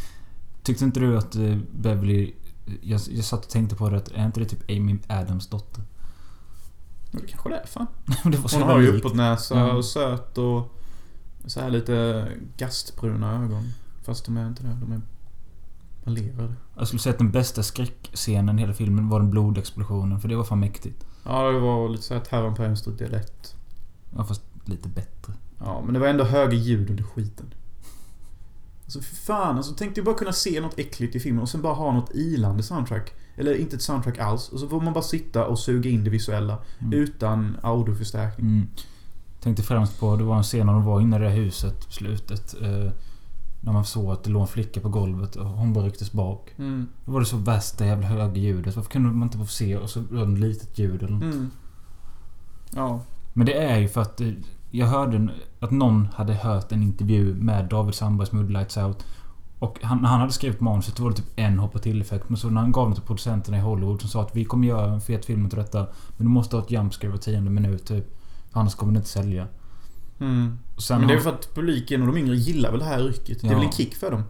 Tyckte 0.63 0.85
inte 0.85 1.01
du 1.01 1.19
att 1.19 1.35
eh, 1.37 1.57
Beverly... 1.73 2.33
Jag, 2.83 3.01
jag 3.11 3.25
satt 3.25 3.45
och 3.45 3.51
tänkte 3.51 3.77
på 3.77 3.91
det 3.91 3.97
att, 3.97 4.09
är 4.13 4.27
inte 4.27 4.41
det 4.41 4.47
typ 4.47 4.71
Amy 4.71 4.97
Adams 5.09 5.47
dotter? 5.47 5.83
Men 7.15 7.23
det 7.23 7.29
kanske 7.29 7.49
det 7.49 7.57
är 7.59 7.67
fan. 7.67 7.87
Hon 8.53 8.63
har 8.63 8.81
ju 8.81 8.89
uppåtnäsa 8.89 9.59
Ja. 9.59 9.73
och 9.73 9.85
söt 9.85 10.39
och 10.39 10.75
så 11.47 11.61
här 11.61 11.71
lite 11.71 12.29
gastbruna 12.57 13.45
ögon. 13.45 13.73
Fast 14.03 14.25
de 14.27 14.37
är 14.37 14.47
inte 14.49 14.63
det. 14.63 14.79
De 14.81 14.93
är... 14.93 15.01
Det. 16.07 16.55
Jag 16.77 16.87
skulle 16.87 17.01
säga 17.01 17.13
att 17.13 17.19
den 17.19 17.31
bästa 17.31 17.63
skräckscenen 17.63 18.59
i 18.59 18.61
hela 18.61 18.73
filmen 18.75 19.09
var 19.09 19.21
den 19.21 19.31
blodexplosionen, 19.31 20.21
för 20.21 20.29
det 20.29 20.37
var 20.37 20.45
fan 20.45 20.61
mäktigt. 20.61 21.07
Ja, 21.25 21.51
det 21.51 21.59
var 21.59 21.89
lite 21.89 22.03
såhär 22.03 22.21
Terrorn 22.21 22.55
på 22.55 22.63
1. 22.63 23.57
Ja, 24.17 24.25
fast 24.25 24.43
lite 24.65 24.89
bättre. 24.89 25.33
Ja, 25.59 25.83
men 25.85 25.95
det 25.95 26.01
var 26.01 26.07
ändå 26.07 26.25
högre 26.25 26.57
ljud 26.57 26.91
under 26.91 27.05
skiten. 27.05 27.55
Alltså 28.85 29.01
för 29.01 29.17
fan, 29.17 29.57
alltså 29.57 29.75
tänk 29.79 29.95
dig 29.95 30.05
bara 30.05 30.15
kunna 30.15 30.33
se 30.33 30.61
något 30.61 30.79
äckligt 30.79 31.17
i 31.17 31.21
filmen 31.21 31.43
och 31.43 31.49
sen 31.49 31.63
bara 31.63 31.75
ha 31.75 31.93
något 31.93 32.15
ilande 32.15 32.63
soundtrack. 32.63 33.13
Eller 33.37 33.55
inte 33.55 33.77
ett 33.77 33.83
soundtrack 33.83 34.19
alls. 34.19 34.49
Och 34.49 34.61
så 34.61 34.69
får 34.69 34.81
man 34.81 34.93
bara 34.93 35.05
sitta 35.05 35.47
och 35.47 35.59
suga 35.59 35.91
in 35.91 36.05
det 36.05 36.11
visuella. 36.11 36.59
Mm. 36.79 36.93
Utan 36.93 37.57
audioförstärkning. 37.63 38.47
Mm. 38.47 38.69
Tänkte 39.41 39.63
främst 39.63 40.01
på, 40.01 40.17
det 40.17 40.25
var 40.25 40.37
en 40.37 40.43
scen 40.43 40.67
när 40.67 40.73
de 40.73 40.85
var 40.85 41.01
inne 41.01 41.17
i 41.17 41.19
det 41.19 41.29
här 41.29 41.37
huset 41.37 41.87
på 41.87 41.93
slutet. 41.93 42.55
Eh, 42.63 42.93
när 43.61 43.73
man 43.73 43.85
såg 43.85 44.13
att 44.13 44.25
det 44.25 44.31
låg 44.31 44.43
en 44.43 44.49
flicka 44.49 44.81
på 44.81 44.89
golvet 44.89 45.37
och 45.37 45.47
hon 45.47 45.73
bara 45.73 45.87
rycktes 45.87 46.13
bak. 46.13 46.55
Mm. 46.59 46.89
Då 47.05 47.13
var 47.13 47.21
det 47.21 47.27
så 47.27 47.37
värsta 47.37 47.87
jävla 47.87 48.07
höga 48.07 48.37
ljudet. 48.37 48.77
Varför 48.77 48.91
kunde 48.91 49.09
man 49.09 49.23
inte 49.23 49.39
få 49.39 49.47
se 49.47 49.77
och 49.77 49.91
så 49.91 50.01
var 50.01 50.27
det 50.27 50.33
ett 50.33 50.39
litet 50.39 50.79
ljud 50.79 51.03
eller 51.03 51.15
något? 51.15 51.23
Mm. 51.35 51.51
Ja. 52.75 53.01
Men 53.33 53.47
det 53.47 53.55
är 53.55 53.79
ju 53.79 53.89
för 53.89 54.01
att 54.01 54.21
jag 54.79 54.87
hörde 54.87 55.29
att 55.61 55.71
någon 55.71 56.09
hade 56.15 56.35
hört 56.35 56.73
en 56.73 56.83
intervju 56.83 57.35
med 57.35 57.69
David 57.69 57.95
Sandbergs 57.95 58.33
Moodlights 58.33 58.77
Out. 58.77 59.07
Och 59.59 59.79
han, 59.83 60.05
han 60.05 60.21
hade 60.21 60.33
skrivit 60.33 60.61
manuset 60.61 60.99
var 61.01 61.11
det 61.11 61.17
typ 61.17 61.27
en 61.37 61.59
hoppa 61.59 61.79
till-effekt. 61.79 62.25
Men 62.29 62.37
så 62.37 62.51
när 62.51 62.61
han 62.61 62.73
gav 62.73 62.89
det 62.89 62.95
till 62.95 63.05
producenterna 63.05 63.57
i 63.57 63.61
Hollywood 63.61 64.01
som 64.01 64.11
sa 64.11 64.23
att 64.23 64.37
vi 64.37 64.45
kommer 64.45 64.69
göra 64.69 64.93
en 64.93 65.01
fet 65.01 65.25
film 65.27 65.49
till 65.49 65.59
detta. 65.59 65.79
Men 66.17 66.27
du 66.27 66.33
måste 66.33 66.57
ha 66.57 66.63
ett 66.63 66.71
jumpscare 66.71 67.11
var 67.11 67.19
tionde 67.19 67.51
minut 67.51 67.87
typ. 67.87 68.17
För 68.53 68.61
annars 68.61 68.75
kommer 68.75 68.93
det 68.93 68.97
inte 68.97 69.09
sälja. 69.09 69.47
Mm. 70.21 70.59
Men 70.91 71.09
det 71.09 71.15
är 71.15 71.19
för 71.19 71.31
att 71.31 71.55
publiken 71.55 72.01
och 72.01 72.07
de 72.07 72.17
yngre 72.17 72.37
gillar 72.37 72.71
väl 72.71 72.81
det 72.81 72.87
här 72.87 73.01
yrket. 73.09 73.41
Det 73.41 73.47
är 73.47 73.51
Ja. 73.53 73.57
väl 73.59 73.67
en 73.67 73.73
kick 73.73 73.95
för 73.95 74.11
dem. 74.11 74.23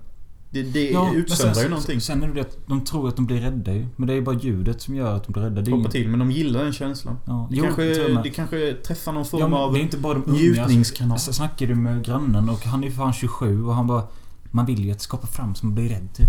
Det, 0.55 0.63
det 0.63 0.91
Ja, 0.91 1.13
utsöndrar 1.15 1.63
ju 1.63 1.69
någonting. 1.69 2.01
Sen 2.01 2.23
är 2.23 2.29
det 2.29 2.41
att 2.41 2.59
de 2.67 2.85
tror 2.85 3.09
att 3.09 3.17
de 3.17 3.27
blir 3.27 3.41
rädda 3.41 3.73
ju. 3.73 3.87
Men 3.97 4.07
det 4.07 4.15
är 4.15 4.21
bara 4.21 4.37
ljudet 4.37 4.83
som 4.83 4.95
gör 4.95 5.17
att 5.17 5.25
de 5.25 5.33
blir 5.33 5.43
rädda. 5.43 5.61
Det 5.61 5.69
är 5.69 5.73
ju 5.73 5.77
Hoppa 5.77 5.91
till, 5.91 6.09
men 6.09 6.19
de 6.19 6.31
gillar 6.31 6.65
den 6.65 6.73
känslan. 6.73 7.17
Ja, 7.25 7.49
Det, 7.51 7.57
jo, 7.57 7.65
kanske, 7.65 7.85
det 7.85 8.23
det 8.23 8.31
kanske 8.31 8.75
träffar 8.75 9.13
någon 9.13 9.25
form 9.25 9.53
Ja, 9.53 9.59
av 9.59 9.73
det 9.73 9.79
är 9.79 9.83
inte 9.83 9.99
bara 9.99 10.15
de 10.19 10.33
njutningskanal. 10.33 11.13
Alltså, 11.13 11.29
jag 11.29 11.35
snackade 11.35 11.75
med 11.75 12.05
grannen 12.05 12.49
och 12.49 12.65
han 12.65 12.85
är 12.85 12.89
ju 12.89 12.95
fan 12.95 13.13
27 13.13 13.65
och 13.65 13.75
han 13.75 13.87
bara... 13.87 14.03
Man 14.51 14.67
vill 14.67 14.85
ju 14.85 14.91
att 14.91 14.99
det 14.99 15.05
skapar 15.05 15.29
fram 15.29 15.55
så 15.55 15.67
man 15.67 15.75
blir 15.75 15.89
rädd 15.89 16.09
typ. 16.15 16.29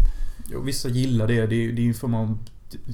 Jo, 0.51 0.61
vissa 0.61 0.89
gillar 0.89 1.27
det. 1.27 1.47
Det 1.47 1.55
är, 1.55 1.79
ju 1.79 1.87
en 1.87 1.93
form 1.93 2.13
av... 2.13 2.37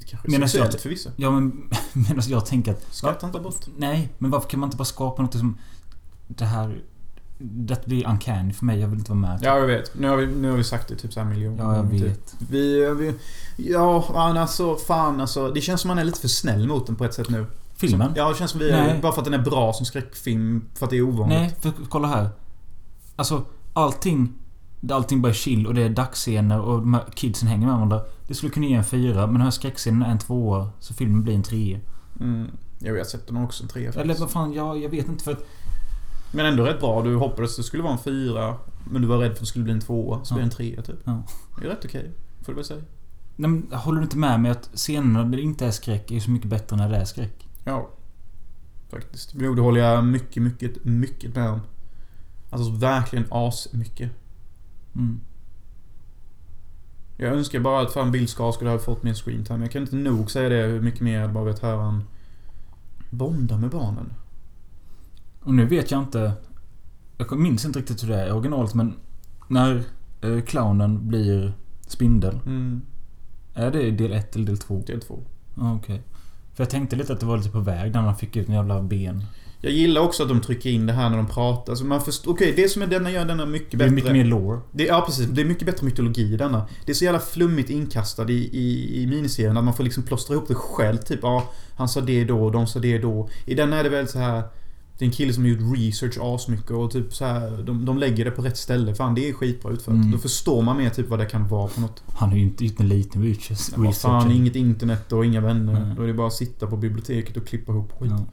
Kanske 0.06 0.32
jag 0.32 0.42
sexuellt 0.50 0.82
för 0.82 0.90
vissa. 0.90 1.10
Ja 1.16 1.32
men... 1.32 1.70
Medan 1.94 2.24
jag 2.28 2.46
tänker 2.46 2.72
att... 2.72 2.94
Skratta 2.94 3.28
inte 3.28 3.40
bort. 3.40 3.66
Nej, 3.78 4.10
men 4.18 4.32
varför 4.32 4.50
kan 4.50 4.60
man 4.60 4.68
inte 4.68 4.78
bara 4.78 4.86
skapa 4.86 5.22
något 5.22 5.34
som... 5.34 5.58
Det 6.28 6.46
här... 6.46 6.82
Det 7.44 7.86
blir 7.86 8.08
uncanny 8.08 8.54
för 8.54 8.66
mig. 8.66 8.80
Jag 8.80 8.88
vill 8.88 9.00
inte 9.00 9.12
vara 9.12 9.20
med. 9.20 9.40
Ja, 9.44 9.58
jag 9.58 9.68
vet. 9.68 9.96
Nu 9.96 10.08
har 10.10 10.18
vi, 10.18 10.28
nu 10.28 10.50
har 10.50 10.58
vi 10.58 10.64
sagt 10.64 10.88
det 10.88 10.96
typ 10.96 11.14
så 11.14 11.20
här 11.20 11.28
miljoner 11.28 11.64
Ja, 11.64 11.76
jag 11.76 11.86
gånger, 11.86 12.00
typ. 12.00 12.10
vet. 12.10 12.36
Vi, 12.50 12.94
vi... 12.94 13.14
Ja, 13.58 14.06
men 14.14 14.38
alltså 14.38 14.76
fan 14.76 15.22
alltså. 15.22 15.48
Det 15.52 15.62
känns 15.62 15.82
som 15.82 15.88
man 15.88 15.98
är 16.00 16.04
lite 16.04 16.20
för 16.22 16.28
snäll 16.28 16.68
mot 16.68 16.88
den 16.88 16.96
på 16.96 17.06
ett 17.06 17.14
sätt 17.14 17.30
nu. 17.30 17.46
Filmen? 17.76 18.14
Ja, 18.16 18.30
det 18.30 18.36
känns 18.36 18.52
som 18.52 18.60
vi 18.60 18.70
är... 18.70 19.02
Bara 19.02 19.12
för 19.12 19.22
att 19.22 19.26
den 19.26 19.34
är 19.34 19.44
bra 19.44 19.74
som 19.74 19.86
skräckfilm. 19.86 20.66
För 20.76 20.86
att 20.86 20.90
det 20.90 20.98
är 20.98 21.02
ovanligt. 21.02 21.40
Nej, 21.40 21.56
för 21.62 21.72
kolla 21.90 22.08
här. 22.08 22.30
Alltså, 23.16 23.46
allting... 23.74 24.34
Allting 24.92 25.22
bara 25.22 25.30
är 25.30 25.34
chill 25.34 25.68
och 25.68 25.74
det 25.74 25.82
är 25.82 25.90
dagsscener 25.90 26.62
och 26.62 26.80
de 26.80 26.94
här 26.94 27.04
kidsen 27.16 27.48
hänger 27.48 27.66
med 27.68 27.76
varandra. 27.76 28.02
Det 28.28 28.34
skulle 28.34 28.52
kunna 28.52 28.66
ge 28.66 28.74
en 28.76 28.84
fyra, 28.84 29.26
men 29.26 29.34
den 29.34 29.42
här 29.42 29.52
skräckscenen 29.52 30.02
är 30.04 30.12
en 30.12 30.18
tvåa. 30.20 30.70
Så 30.80 30.94
filmen 30.94 31.24
blir 31.24 31.36
en 31.36 31.44
trea. 31.44 31.80
Mm. 32.20 32.48
Jag 32.80 32.94
vet, 32.94 33.08
sätter 33.10 33.34
den 33.34 33.44
också 33.44 33.64
en 33.64 33.70
trea 33.70 33.84
Eller 33.90 33.94
faktiskt. 34.00 34.20
vad 34.20 34.30
fan, 34.32 34.54
jag, 34.54 34.78
jag 34.84 34.90
vet 34.90 35.08
inte 35.08 35.24
för 35.24 35.32
att... 35.32 35.48
Men 36.32 36.46
ändå 36.46 36.64
rätt 36.66 36.80
bra. 36.80 37.02
Du 37.04 37.16
hoppades 37.16 37.58
det 37.58 37.64
skulle 37.64 37.84
vara 37.84 37.94
en 37.94 38.00
fyra. 38.00 38.56
Men 38.92 39.02
du 39.02 39.08
var 39.08 39.18
rädd 39.18 39.28
för 39.28 39.34
att 39.36 39.40
det 39.40 39.46
skulle 39.46 39.64
bli 39.64 39.74
en 39.74 39.80
tvåa. 39.82 40.24
Så 40.24 40.34
Ja. 40.34 40.36
blir 40.36 40.44
det 40.44 40.48
en 40.48 40.56
trea 40.56 40.82
typ. 40.82 41.00
Ja. 41.04 41.24
Det 41.60 41.66
är 41.66 41.70
rätt 41.70 41.86
okej. 41.86 42.12
Får 42.42 42.52
du 42.52 42.56
väl 42.56 42.66
säga. 42.66 42.82
Nej, 43.36 43.50
men, 43.50 43.68
håller 43.80 44.00
du 44.00 44.04
inte 44.04 44.18
med 44.18 44.40
mig 44.40 44.52
att 44.52 44.70
scenerna 44.74 45.24
där 45.24 45.38
det 45.38 45.42
inte 45.44 45.66
är 45.66 45.72
skräck 45.72 46.12
är 46.12 46.20
så 46.20 46.32
mycket 46.32 46.50
bättre 46.50 46.76
när 46.78 46.90
det 46.90 46.96
är 46.98 47.06
skräck? 47.06 47.48
Ja. 47.64 47.90
Faktiskt. 48.90 49.34
Jo, 49.40 49.54
det 49.56 49.62
håller 49.62 49.82
jag 49.82 50.04
mycket, 50.06 50.44
mycket, 50.44 50.86
mycket 50.86 51.36
med 51.36 51.50
om. 51.50 51.62
Alltså 52.50 52.72
verkligen 52.72 53.26
as 53.32 53.68
mycket. 53.74 54.12
Mm. 54.96 55.20
Jag 57.18 57.34
önskar 57.34 57.60
bara 57.60 57.82
att 57.82 57.94
fan 57.94 58.12
Bill 58.12 58.28
Skarsgård 58.28 58.54
skulle 58.54 58.70
ha 58.70 58.80
fått 58.80 59.04
mer 59.04 59.14
screentime. 59.14 59.60
Jag 59.66 59.72
kan 59.72 59.82
inte 59.82 59.96
nog 59.96 60.32
säga 60.32 60.50
det 60.50 60.56
hur 60.56 60.82
mycket 60.82 61.02
mer 61.02 61.20
jag 61.20 61.34
bara 61.34 61.44
vet 61.44 61.60
höra 61.60 61.82
han 61.82 62.04
bonda 63.10 63.58
med 63.58 63.70
barnen. 63.70 64.14
Och 65.44 65.54
nu 65.54 65.66
vet 65.66 65.92
jag 65.92 66.00
inte... 66.00 66.32
Jag 67.18 67.40
minns 67.40 67.66
inte 67.66 67.80
riktigt 67.80 68.04
hur 68.04 68.08
det 68.08 68.22
är 68.22 68.28
i 68.28 68.32
originalet 68.32 68.74
men... 68.74 68.94
När 69.48 69.84
eh, 70.22 70.42
clownen 70.42 71.08
blir 71.08 71.54
spindel. 71.88 72.40
Mm. 72.46 72.82
Är 73.54 73.72
det 73.72 73.92
del 73.92 74.12
1 74.14 74.36
eller 74.36 74.46
del 74.46 74.58
2? 74.58 74.84
Del 74.88 75.02
två. 75.02 75.20
Ja, 75.56 75.76
Okej. 75.76 76.02
För 76.54 76.64
jag 76.64 76.70
tänkte 76.70 76.96
lite 76.96 77.14
att 77.14 77.20
det 77.20 77.26
var 77.26 77.38
lite 77.38 77.50
på 77.50 77.60
väg 77.60 77.94
när 77.94 78.02
man 78.02 78.16
fick 78.16 78.36
ut 78.36 78.48
en 78.48 78.54
jävla 78.54 78.82
ben. 78.82 79.24
Jag 79.62 79.74
gillar 79.74 80.02
också 80.02 80.24
att 80.24 80.30
de 80.30 80.42
trycker 80.42 80.70
in 80.70 80.86
det 80.86 80.94
här 80.94 81.10
när 81.10 81.18
de 81.18 81.28
pratar. 81.28 81.72
Alltså 81.72 81.86
man 81.86 82.02
förstår, 82.02 82.32
okej, 82.32 82.54
det 82.56 82.70
som 82.70 82.82
är 82.82 82.88
denna 82.88 83.12
gör 83.12 83.26
denna 83.26 83.46
mycket 83.46 83.72
Det 83.72 83.78
bättre. 83.78 83.90
är 83.92 83.96
mycket 83.96 84.12
mer 84.14 84.26
lore. 84.26 84.60
Det, 84.72 84.84
ja, 84.86 85.04
precis. 85.06 85.28
Det 85.28 85.42
är 85.42 85.46
mycket 85.46 85.66
bättre 85.66 85.86
mytologi 85.86 86.34
i 86.34 86.38
denna. 86.38 86.68
Det 86.86 86.92
är 86.92 86.94
så 86.94 87.06
jävla 87.06 87.20
flummigt 87.20 87.70
inkastad 87.70 88.30
i, 88.30 88.34
i, 88.34 89.02
i 89.04 89.08
miniserien 89.08 89.58
att 89.58 89.64
man 89.64 89.74
får 89.74 89.84
liksom 89.84 90.04
plåstra 90.04 90.36
ihop 90.36 90.48
det 90.48 90.56
själv. 90.56 90.98
Typ, 90.98 91.20
ja, 91.22 91.50
han 91.76 91.90
sa 91.90 92.02
det 92.02 92.24
då, 92.24 92.50
de 92.50 92.68
sa 92.68 92.80
det 92.80 92.98
då. 92.98 93.30
I 93.46 93.56
denna 93.56 93.78
är 93.78 93.84
det 93.84 93.90
väl 93.90 94.08
så 94.08 94.20
här 94.20 94.44
Det 95.02 95.06
är 95.06 95.08
en 95.08 95.14
kille 95.14 95.34
som 95.34 95.44
har 95.44 95.50
gjort 95.50 95.78
research 95.78 96.18
asmycket 96.22 96.72
och 96.72 96.92
typ 96.92 97.14
så 97.14 97.26
här, 97.26 97.64
de, 97.64 97.86
de 97.86 97.98
lägger 97.98 98.26
det 98.26 98.32
på 98.32 98.42
rätt 98.42 98.58
ställe. 98.58 98.96
Fan, 98.96 99.16
det 99.16 99.30
är 99.30 99.34
skitbra 99.34 99.72
utfört. 99.72 99.94
Mm. 99.94 100.12
Då 100.12 100.18
förstår 100.18 100.62
man 100.62 100.78
mer 100.78 100.90
typ 100.90 101.10
vad 101.10 101.20
det 101.20 101.26
kan 101.26 101.48
vara 101.48 101.68
för 101.68 101.82
något. 101.82 102.04
Han 102.08 102.30
har 102.30 102.36
ju 102.36 102.44
inte 102.44 102.66
gjort 102.66 102.80
en 102.80 102.88
liten 102.88 103.24
research. 103.24 103.78
Vad 103.78 103.96
fan, 103.96 104.32
inget 104.32 104.56
internet 104.56 105.12
och 105.12 105.26
inga 105.26 105.42
vänner. 105.42 105.74
Nej. 105.74 105.96
Då 105.96 106.04
är 106.04 106.08
det 106.08 106.14
bara 106.14 106.28
att 106.28 106.34
sitta 106.34 106.68
på 106.68 106.78
biblioteket 106.78 107.38
och 107.38 107.48
klippa 107.48 107.72
ihop 107.72 107.92
skit. 108.00 108.12
Ja. 108.12 108.26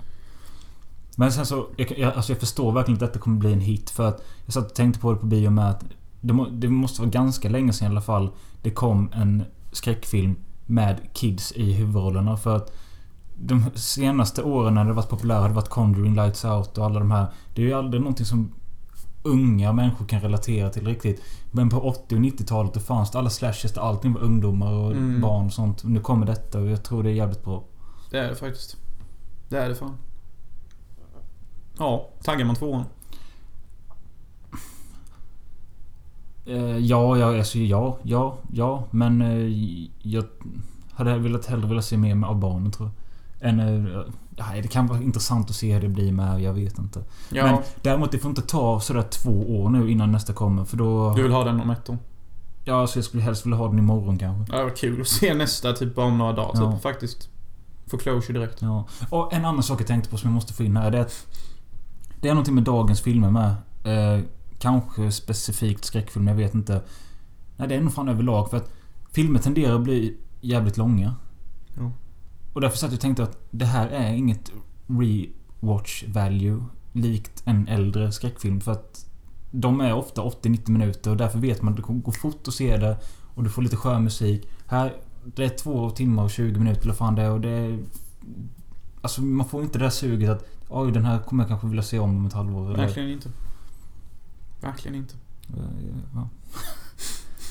Men 1.16 1.32
sen 1.32 1.46
så, 1.46 1.66
jag, 1.76 1.98
jag, 1.98 2.12
alltså 2.12 2.32
jag 2.32 2.40
förstår 2.40 2.72
verkligen 2.72 2.94
att 2.94 3.00
detta 3.00 3.18
kommer 3.18 3.38
bli 3.38 3.52
en 3.52 3.60
hit 3.60 3.90
för 3.90 4.08
att 4.08 4.24
Jag 4.44 4.54
satt 4.54 4.66
och 4.66 4.74
tänkte 4.74 5.00
på 5.00 5.12
det 5.12 5.18
på 5.18 5.26
bio 5.26 5.50
med 5.50 5.70
att 5.70 5.84
det, 6.20 6.46
det 6.52 6.68
måste 6.68 7.00
vara 7.00 7.10
ganska 7.10 7.48
länge 7.48 7.72
sedan 7.72 7.88
i 7.88 7.90
alla 7.90 8.00
fall 8.00 8.30
Det 8.62 8.70
kom 8.70 9.10
en 9.14 9.44
skräckfilm 9.72 10.36
med 10.66 11.00
kids 11.12 11.52
i 11.52 11.72
huvudrollerna 11.72 12.36
för 12.36 12.56
att 12.56 12.72
De 13.40 13.64
senaste 13.74 14.42
åren 14.42 14.74
när 14.74 14.84
det 14.84 14.92
varit 14.92 15.08
populära 15.08 15.40
har 15.40 15.48
det 15.48 15.54
varit 15.54 15.68
Conjuring, 15.68 16.14
Lights 16.14 16.44
Out 16.44 16.78
och 16.78 16.84
alla 16.84 16.98
de 16.98 17.10
här 17.10 17.26
Det 17.54 17.62
är 17.62 17.66
ju 17.66 17.72
aldrig 17.72 18.00
någonting 18.02 18.26
som 18.26 18.52
Unga 19.22 19.72
människor 19.72 20.06
kan 20.06 20.20
relatera 20.20 20.70
till 20.70 20.86
riktigt 20.86 21.22
Men 21.50 21.68
på 21.68 21.76
80 21.80 22.14
och 22.14 22.20
90-talet 22.20 22.74
då 22.74 22.80
fanns 22.80 23.10
det 23.10 23.18
alla 23.18 23.30
slashers 23.30 23.72
där 23.72 23.80
allting 23.80 24.12
var 24.12 24.20
ungdomar 24.20 24.72
och 24.72 24.92
Mm. 24.92 25.20
barn 25.20 25.46
och 25.46 25.52
sånt. 25.52 25.84
Nu 25.84 26.00
kommer 26.00 26.26
detta 26.26 26.58
och 26.60 26.66
jag 26.68 26.82
tror 26.84 27.02
det 27.02 27.10
är 27.10 27.14
jävligt 27.14 27.44
bra. 27.44 27.64
Det 28.10 28.18
är 28.18 28.28
det 28.28 28.36
faktiskt. 28.36 28.76
Det 29.48 29.58
är 29.58 29.68
det 29.68 29.74
fan. 29.74 29.96
Ja, 31.78 32.08
taggar 32.22 32.46
man 32.46 32.56
tvåan? 32.56 32.84
Eh, 36.46 36.78
ja, 36.78 37.16
ja, 37.18 37.38
alltså 37.38 37.58
ja, 37.58 37.98
ja, 38.02 38.36
ja. 38.52 38.84
Men 38.90 39.22
eh, 39.22 39.88
jag 40.02 40.24
hade 40.92 41.18
velat 41.18 41.46
hellre 41.46 41.66
vilja 41.68 41.82
se 41.82 41.96
mer 41.96 42.24
av 42.26 42.36
barnen 42.38 42.72
tror 42.72 42.88
jag. 42.88 42.94
Eh, 43.40 43.54
ja, 44.36 44.44
det 44.62 44.68
kan 44.68 44.86
vara 44.86 45.02
intressant 45.02 45.50
att 45.50 45.56
se 45.56 45.74
hur 45.74 45.80
det 45.80 45.88
blir 45.88 46.12
med, 46.12 46.40
jag 46.40 46.52
vet 46.52 46.78
inte. 46.78 47.04
Ja, 47.30 47.44
Men 47.46 47.62
däremot, 47.82 48.12
det 48.12 48.18
får 48.18 48.28
inte 48.28 48.42
ta 48.42 48.80
sådär 48.80 49.02
två 49.02 49.60
år 49.60 49.68
nu 49.70 49.90
innan 49.90 50.12
nästa 50.12 50.32
kommer 50.32 50.64
för 50.64 50.76
då... 50.76 51.14
du 51.14 51.22
vill 51.22 51.32
ha 51.32 51.44
den 51.44 51.60
om 51.60 51.70
ett 51.70 51.90
år? 51.90 51.98
Ja, 52.64 52.86
så 52.86 52.98
jag 52.98 53.04
skulle 53.04 53.22
helst 53.22 53.46
vilja 53.46 53.56
ha 53.58 53.68
den 53.68 53.78
imorgon 53.78 54.18
kanske. 54.18 54.52
Ja, 54.52 54.58
det 54.58 54.64
var 54.64 54.76
kul 54.76 55.00
att 55.00 55.08
se 55.08 55.34
nästa 55.34 55.72
typ 55.72 55.94
bara 55.94 56.06
om 56.06 56.18
några 56.18 56.32
dagar 56.32 56.62
Ja. 56.62 56.72
typ 56.72 56.82
faktiskt. 56.82 57.28
Få 57.86 57.96
closure 57.98 58.38
direkt. 58.38 58.62
Ja. 58.62 58.86
Och 59.10 59.32
en 59.32 59.44
annan 59.44 59.62
sak 59.62 59.80
jag 59.80 59.86
tänkte 59.86 60.10
på 60.10 60.16
som 60.16 60.28
jag 60.30 60.34
måste 60.34 60.52
få 60.52 60.62
in 60.62 60.76
här. 60.76 60.90
Det 60.90 60.98
är 60.98 61.02
att... 61.02 61.26
Det 62.20 62.28
är 62.28 62.32
någonting 62.32 62.54
med 62.54 62.64
dagens 62.64 63.00
filmer 63.00 63.30
med. 63.30 63.54
Eh, 63.84 64.24
kanske 64.58 65.12
specifikt 65.12 65.84
skräckfilmer, 65.84 66.32
jag 66.32 66.36
vet 66.36 66.54
inte. 66.54 66.82
Nej, 67.56 67.68
det 67.68 67.74
är 67.74 67.80
nog 67.80 67.92
fan 67.94 68.08
överlag 68.08 68.50
för 68.50 68.56
att 68.56 68.70
filmer 69.12 69.38
tenderar 69.38 69.74
att 69.74 69.80
bli 69.80 70.16
jävligt 70.40 70.76
långa. 70.76 71.14
Och 72.58 72.62
därför 72.62 72.78
satt 72.78 72.90
jag 72.90 72.96
och 72.96 73.00
tänkte 73.00 73.22
att 73.22 73.38
det 73.50 73.64
här 73.64 73.88
är 73.88 74.12
inget 74.12 74.52
rewatch 74.86 76.04
value 76.06 76.64
likt 76.92 77.42
en 77.44 77.68
äldre 77.68 78.12
skräckfilm 78.12 78.60
för 78.60 78.72
att 78.72 79.06
de 79.50 79.80
är 79.80 79.94
ofta 79.94 80.22
80-90 80.22 80.70
minuter 80.70 81.10
och 81.10 81.16
därför 81.16 81.38
vet 81.38 81.62
man 81.62 81.72
att 81.72 81.76
det 81.76 81.82
kommer 81.82 82.00
gå 82.00 82.12
fort 82.12 82.48
att 82.48 82.54
se 82.54 82.76
det 82.76 82.98
och 83.34 83.44
du 83.44 83.50
får 83.50 83.62
lite 83.62 83.76
skön 83.76 84.04
musik. 84.04 84.48
Här, 84.66 84.94
det 85.24 85.44
är 85.44 85.48
två 85.48 85.90
timmar 85.90 86.24
och 86.24 86.30
20 86.30 86.58
minuter 86.58 86.82
eller 86.82 86.94
fan 86.94 87.14
det 87.14 87.22
är 87.22 87.30
och 87.30 87.40
det 87.40 87.50
är... 87.50 87.78
Alltså 89.00 89.22
man 89.22 89.48
får 89.48 89.62
inte 89.62 89.78
det 89.78 89.84
där 89.84 89.90
suget 89.90 90.30
att 90.30 90.48
Oj, 90.68 90.92
den 90.92 91.04
här 91.04 91.18
kommer 91.18 91.42
jag 91.42 91.48
kanske 91.48 91.66
vilja 91.66 91.82
se 91.82 91.98
om 91.98 92.16
om 92.16 92.26
ett 92.26 92.32
halvår. 92.32 92.76
Verkligen 92.76 93.10
inte. 93.10 93.28
Verkligen 94.60 94.94
inte. 94.94 95.14
Ja. 96.14 96.28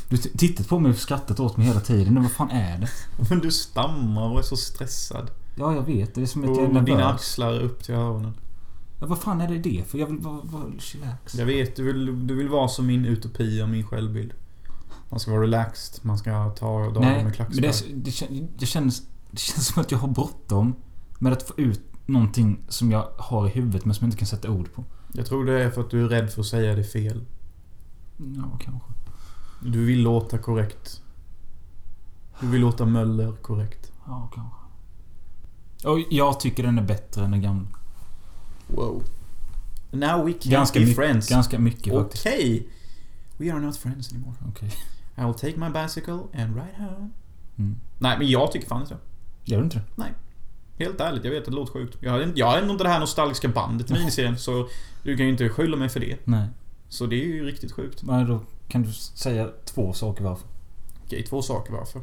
Du 0.09 0.17
tittat 0.17 0.67
på 0.69 0.79
mig 0.79 0.91
och 0.91 0.97
skrattat 0.97 1.39
åt 1.39 1.57
mig 1.57 1.67
hela 1.67 1.79
tiden. 1.79 2.13
Men 2.13 2.23
vad 2.23 2.31
fan 2.31 2.49
är 2.51 2.77
det? 2.79 2.89
Men 3.29 3.39
du 3.39 3.51
stammar 3.51 4.29
och 4.29 4.39
är 4.39 4.43
så 4.43 4.57
stressad. 4.57 5.31
Ja, 5.57 5.75
jag 5.75 5.81
vet. 5.83 6.15
Det 6.15 6.21
är 6.21 6.25
som 6.25 6.43
att 6.43 6.49
jag 6.49 6.57
är 6.57 6.61
Och 6.77 6.83
dina 6.83 6.97
nervös. 6.97 7.13
axlar 7.15 7.53
är 7.53 7.59
upp 7.59 7.83
till 7.83 7.95
öronen. 7.95 8.33
Ja, 8.99 9.07
vad 9.07 9.19
fan 9.19 9.41
är 9.41 9.47
det 9.47 9.57
det 9.57 9.83
för? 9.87 9.97
Jag 9.97 10.07
vill 10.07 10.19
bara 10.21 10.41
chillax. 10.79 11.35
Jag 11.35 11.45
vet, 11.45 11.75
du 11.75 11.83
vill, 11.83 12.27
du 12.27 12.35
vill 12.35 12.49
vara 12.49 12.67
som 12.67 12.85
min 12.85 13.05
utopi 13.05 13.61
och 13.63 13.69
min 13.69 13.87
självbild. 13.87 14.33
Man 15.09 15.19
ska 15.19 15.31
vara 15.31 15.41
relaxed, 15.41 16.05
man 16.05 16.17
ska 16.17 16.49
ta 16.49 16.79
dagen 16.79 17.01
Nej, 17.01 17.13
med 17.15 17.23
men 17.23 17.33
klackspark. 17.33 17.61
det, 17.61 17.67
är 17.67 17.71
så- 17.71 17.85
det, 17.93 18.09
kän- 18.11 18.47
det, 18.57 18.65
känns, 18.65 19.01
det 19.31 19.39
känns 19.39 19.67
som 19.67 19.81
att 19.81 19.91
jag 19.91 19.99
har 19.99 20.07
bråttom 20.07 20.75
med 21.19 21.33
att 21.33 21.43
få 21.43 21.53
ut 21.57 21.81
någonting 22.05 22.59
som 22.69 22.91
jag 22.91 23.07
har 23.17 23.47
i 23.47 23.49
huvudet 23.49 23.85
men 23.85 23.95
som 23.95 24.05
jag 24.05 24.07
inte 24.07 24.17
kan 24.17 24.27
sätta 24.27 24.49
ord 24.51 24.73
på. 24.73 24.83
Jag 25.13 25.25
tror 25.25 25.45
det 25.45 25.63
är 25.63 25.69
för 25.69 25.81
att 25.81 25.89
du 25.89 26.03
är 26.05 26.09
rädd 26.09 26.29
för 26.31 26.41
att 26.41 26.47
säga 26.47 26.75
det 26.75 26.83
fel. 26.83 27.25
Ja, 28.17 28.57
kanske. 28.59 28.87
Du 29.59 29.85
vill 29.85 30.01
låta 30.03 30.37
korrekt. 30.37 31.01
Du 32.39 32.47
vill 32.47 32.61
låta 32.61 32.85
Möller 32.85 33.31
korrekt. 33.31 33.91
Ja, 34.05 34.31
kanske. 34.35 34.57
Och 35.89 35.99
jag 36.09 36.39
tycker 36.39 36.63
den 36.63 36.77
är 36.77 36.81
bättre 36.83 37.25
än 37.25 37.31
den 37.31 37.41
gamla. 37.41 37.67
Wow. 38.67 39.03
Now 39.91 40.25
we 40.25 40.31
can't 40.31 40.49
Ganska, 40.51 40.79
be 40.79 40.85
mycket, 40.85 40.95
friends. 40.95 41.29
ganska 41.29 41.59
mycket 41.59 41.93
Okej. 41.93 42.03
faktiskt. 42.03 42.65
We 43.37 43.51
are 43.53 43.59
not 43.59 43.77
friends 43.77 44.11
anymore. 44.11 44.33
Okej. 44.49 44.69
I 45.17 45.21
will 45.21 45.33
take 45.33 45.57
my 45.59 45.69
bicycle 45.69 46.13
and 46.33 46.55
ride 46.55 46.75
home. 46.77 47.09
Mm. 47.57 47.75
Nej, 47.99 48.17
men 48.17 48.27
jag 48.29 48.51
tycker 48.51 48.67
fan 48.67 48.81
inte 48.81 48.93
det. 48.93 49.51
Gör 49.51 49.57
du 49.57 49.63
inte 49.63 49.81
det? 49.95 50.13
Helt 50.85 51.01
ärligt, 51.01 51.23
jag 51.23 51.31
vet 51.31 51.39
att 51.39 51.45
det 51.45 51.51
låter 51.55 51.73
sjukt. 51.73 51.97
Jag 51.99 52.11
har, 52.11 52.21
inte- 52.21 52.39
jag 52.39 52.47
har 52.47 52.57
ändå 52.57 52.71
inte 52.71 52.83
det 52.83 52.89
här 52.89 52.99
nostalgiska 52.99 53.47
bandet 53.47 53.91
i 53.91 53.93
miniserien, 53.99 54.37
så 54.37 54.67
du 55.03 55.17
kan 55.17 55.25
ju 55.25 55.31
inte 55.31 55.49
skylla 55.49 55.77
mig 55.77 55.89
för 55.89 55.99
det. 55.99 56.17
Nej. 56.23 56.47
Så 56.89 57.05
det 57.05 57.15
är 57.15 57.25
ju 57.25 57.45
riktigt 57.45 57.71
sjukt. 57.71 58.03
Men 58.03 58.27
då 58.27 58.41
kan 58.67 58.83
du 58.83 58.93
säga 58.93 59.49
två 59.65 59.93
saker 59.93 60.23
varför. 60.23 60.47
Okej, 61.05 61.23
två 61.23 61.41
saker 61.41 61.73
varför. 61.73 62.01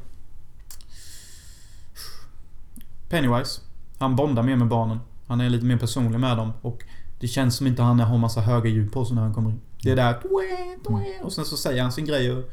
Pennywise. 3.09 3.61
Han 3.99 4.17
bondar 4.17 4.43
mer 4.43 4.57
med 4.57 4.69
barnen. 4.69 4.99
Han 5.27 5.41
är 5.41 5.51
lite 5.51 5.65
mer 5.65 5.77
personlig 5.79 6.21
med 6.21 6.37
dem 6.37 6.53
och 6.63 6.83
det 7.21 7.29
känns 7.29 7.57
som 7.57 7.67
inte 7.67 7.83
han 7.83 8.01
har 8.01 8.19
massa 8.19 8.41
höga 8.41 8.71
ljud 8.71 8.93
på 8.93 9.05
sig 9.05 9.15
när 9.15 9.23
han 9.23 9.35
kommer 9.35 9.51
in. 9.51 9.61
Det 9.83 9.91
är 9.91 9.97
där 9.97 10.13
"Twe, 10.13 10.79
twe", 10.89 11.25
och 11.25 11.33
sen 11.33 11.45
så 11.45 11.57
säger 11.57 11.83
han 11.83 11.93
sin 11.93 12.05
grej 12.05 12.33
och 12.33 12.51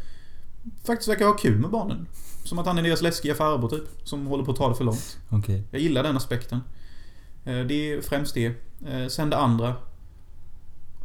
faktiskt 0.84 1.09
verkar 1.09 1.26
ha 1.26 1.34
kul 1.34 1.59
med 1.59 1.70
barnen. 1.70 2.07
Som 2.43 2.59
att 2.59 2.66
han 2.66 2.78
är 2.78 2.84
deras 2.84 3.01
läskiga 3.01 3.36
farbror 3.36 3.70
typ. 3.70 3.84
Som 4.07 4.28
håller 4.28 4.43
på 4.43 4.51
att 4.51 4.57
ta 4.57 4.70
det 4.70 4.76
för 4.76 4.84
långt. 4.84 5.18
Okej. 5.30 5.64
Jag 5.72 5.82
gillar 5.82 6.03
den 6.03 6.18
aspekten. 6.18 6.59
Eh, 7.45 7.59
Det 7.59 7.74
är 7.93 8.01
främst 8.01 8.34
det. 8.34 8.45
Eh, 8.88 9.07
Sen 9.09 9.30
det 9.30 9.38
andra. 9.38 9.76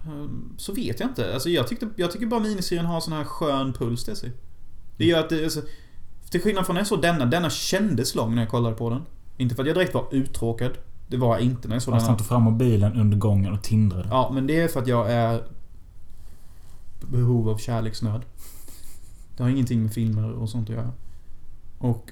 Eh, 0.07 0.29
Så 0.57 0.73
vet 0.73 1.01
jag 1.01 1.09
inte. 1.09 1.35
Alltså 1.35 1.49
jag, 1.49 1.69
tyckte, 1.69 1.89
jag 1.97 2.11
tycker 2.13 2.27
bara 2.27 2.41
miniserien 2.41 2.87
har 2.87 3.01
sån 3.01 3.13
här 3.13 3.25
skön 3.25 3.73
puls 3.73 4.05
till 4.05 4.17
sig. 4.17 4.33
Det 4.97 5.05
gör 5.05 5.21
att 5.21 5.29
det, 5.29 5.45
alltså, 5.45 5.63
Till 6.31 6.41
skillnad 6.43 6.67
från 6.67 6.75
när 6.75 6.81
jag 6.81 6.87
såg 6.87 7.03
denna. 7.03 7.27
Denna 7.27 7.51
kändes 7.51 8.15
lång 8.15 8.35
när 8.35 8.43
jag 8.43 8.51
kollade 8.51 8.77
på 8.77 8.91
den. 8.91 9.03
Inte 9.37 9.55
för 9.55 9.63
att 9.63 9.67
jag 9.67 9.77
direkt 9.77 9.95
var 9.95 10.07
uttråkad. 10.11 10.73
Det 11.09 11.17
var 11.17 11.35
jag 11.35 11.41
inte 11.41 11.69
när 11.69 11.75
jag 11.75 11.83
såg 11.83 11.95
Fast 11.95 12.05
den. 12.07 12.09
han 12.11 12.19
tog 12.19 12.27
fram 12.27 12.43
mobilen 12.43 13.01
under 13.01 13.19
gången 13.19 13.53
och 13.53 13.63
tindrade. 13.63 14.09
Ja, 14.11 14.31
men 14.35 14.47
det 14.47 14.61
är 14.61 14.69
för 14.69 14.81
att 14.81 14.89
jag 14.89 15.13
är 15.13 15.43
behov 17.01 17.49
av 17.49 17.59
kärleksnöd. 17.59 18.23
Det 19.37 19.43
har 19.43 19.51
ingenting 19.51 19.83
med 19.83 19.93
filmer 19.93 20.33
och 20.33 20.49
sånt 20.51 20.71
att 20.71 20.77
göra. 20.77 20.93
Och 21.79 22.11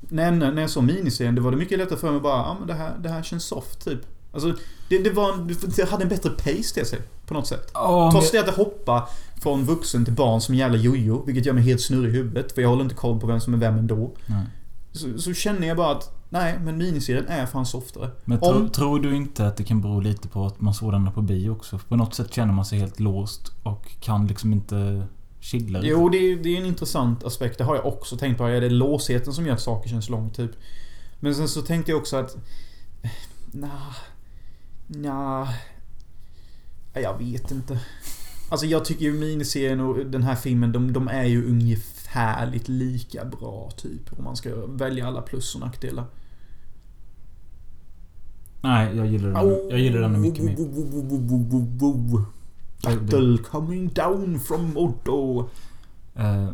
när, 0.00 0.30
när 0.30 0.60
jag 0.60 0.70
såg 0.70 0.84
miniserien, 0.84 1.34
det 1.34 1.40
var 1.40 1.50
det 1.50 1.56
mycket 1.56 1.78
lättare 1.78 1.98
för 1.98 2.06
mig 2.06 2.16
att 2.16 2.22
bara, 2.22 2.36
ja 2.36 2.56
men 2.58 2.68
det 2.68 2.74
här, 2.74 2.98
det 3.02 3.08
här 3.08 3.22
känns 3.22 3.44
soft 3.44 3.84
typ. 3.84 4.00
Alltså, 4.32 4.54
det, 4.88 4.98
det 4.98 5.10
var 5.10 5.32
en, 5.32 5.56
det 5.76 5.90
hade 5.90 6.02
en 6.02 6.08
bättre 6.08 6.30
pace 6.30 6.74
till 6.74 6.86
sig. 6.86 6.98
På 7.26 7.34
något 7.34 7.46
sätt. 7.46 7.70
Ja, 7.74 8.10
Trots 8.12 8.30
det 8.30 8.38
att 8.38 8.46
det 8.46 8.52
hoppar 8.52 9.08
från 9.42 9.64
vuxen 9.64 10.04
till 10.04 10.14
barn 10.14 10.40
som 10.40 10.54
jävla 10.54 10.76
jojo, 10.78 11.22
vilket 11.26 11.46
gör 11.46 11.52
mig 11.52 11.64
helt 11.64 11.80
snurrig 11.80 12.14
i 12.14 12.16
huvudet. 12.16 12.52
För 12.52 12.62
jag 12.62 12.68
håller 12.68 12.82
inte 12.82 12.94
koll 12.94 13.20
på 13.20 13.26
vem 13.26 13.40
som 13.40 13.54
är 13.54 13.58
vem 13.58 13.78
ändå. 13.78 14.10
Nej. 14.26 14.46
Så, 14.92 15.18
så 15.18 15.34
känner 15.34 15.68
jag 15.68 15.76
bara 15.76 15.90
att, 15.90 16.10
nej, 16.28 16.58
men 16.64 16.78
miniserien 16.78 17.28
är 17.28 17.46
fan 17.46 17.66
softare. 17.66 18.10
Men 18.24 18.38
tro, 18.38 18.48
Om- 18.48 18.70
tror 18.70 19.00
du 19.00 19.16
inte 19.16 19.46
att 19.46 19.56
det 19.56 19.64
kan 19.64 19.80
bero 19.80 20.00
lite 20.00 20.28
på 20.28 20.46
att 20.46 20.60
man 20.60 20.74
såg 20.74 20.92
den 20.92 21.12
på 21.12 21.22
bio 21.22 21.50
också? 21.50 21.78
På 21.88 21.96
något 21.96 22.14
sätt 22.14 22.34
känner 22.34 22.52
man 22.52 22.64
sig 22.64 22.78
helt 22.78 23.00
låst 23.00 23.52
och 23.62 24.00
kan 24.00 24.26
liksom 24.26 24.52
inte 24.52 25.06
chilla 25.40 25.78
riktigt. 25.78 25.90
Jo, 25.98 26.08
det 26.08 26.18
är, 26.18 26.36
det 26.36 26.48
är 26.48 26.60
en 26.60 26.66
intressant 26.66 27.24
aspekt. 27.24 27.58
Det 27.58 27.64
har 27.64 27.76
jag 27.76 27.86
också 27.86 28.16
tänkt 28.16 28.38
på. 28.38 28.44
Är 28.46 28.60
det 28.60 28.68
låsheten 28.70 29.32
som 29.32 29.46
gör 29.46 29.54
att 29.54 29.60
saker 29.60 29.88
känns 29.88 30.08
långt, 30.08 30.36
typ? 30.36 30.50
Men 31.20 31.34
sen 31.34 31.48
så 31.48 31.62
tänkte 31.62 31.90
jag 31.90 32.00
också 32.00 32.16
att... 32.16 32.36
Nah... 33.52 33.96
Nah... 34.96 35.48
Jag 36.94 37.18
vet 37.18 37.50
inte. 37.50 37.80
Alltså 38.48 38.66
jag 38.66 38.84
tycker 38.84 39.04
ju 39.04 39.12
miniserien 39.12 39.80
och 39.80 40.06
den 40.06 40.22
här 40.22 40.34
filmen, 40.34 40.72
de, 40.72 40.92
de 40.92 41.08
är 41.08 41.24
ju 41.24 41.48
ungefärligt 41.48 42.68
lika 42.68 43.24
bra, 43.24 43.70
typ. 43.76 44.18
Om 44.18 44.24
man 44.24 44.36
ska 44.36 44.66
välja 44.66 45.06
alla 45.06 45.22
plus 45.22 45.54
och 45.54 45.60
nackdelar. 45.60 46.04
Nej, 48.60 48.96
jag 48.96 49.06
gillar 49.06 49.28
den. 49.30 49.68
Jag 49.70 49.78
gillar 49.78 50.00
den 50.00 50.20
mycket 50.20 50.44
mer. 50.44 50.56
Battle 52.82 53.38
coming 53.38 53.88
down 53.88 54.40
from 54.40 54.76
Otto. 54.76 55.48
Eh, 56.14 56.50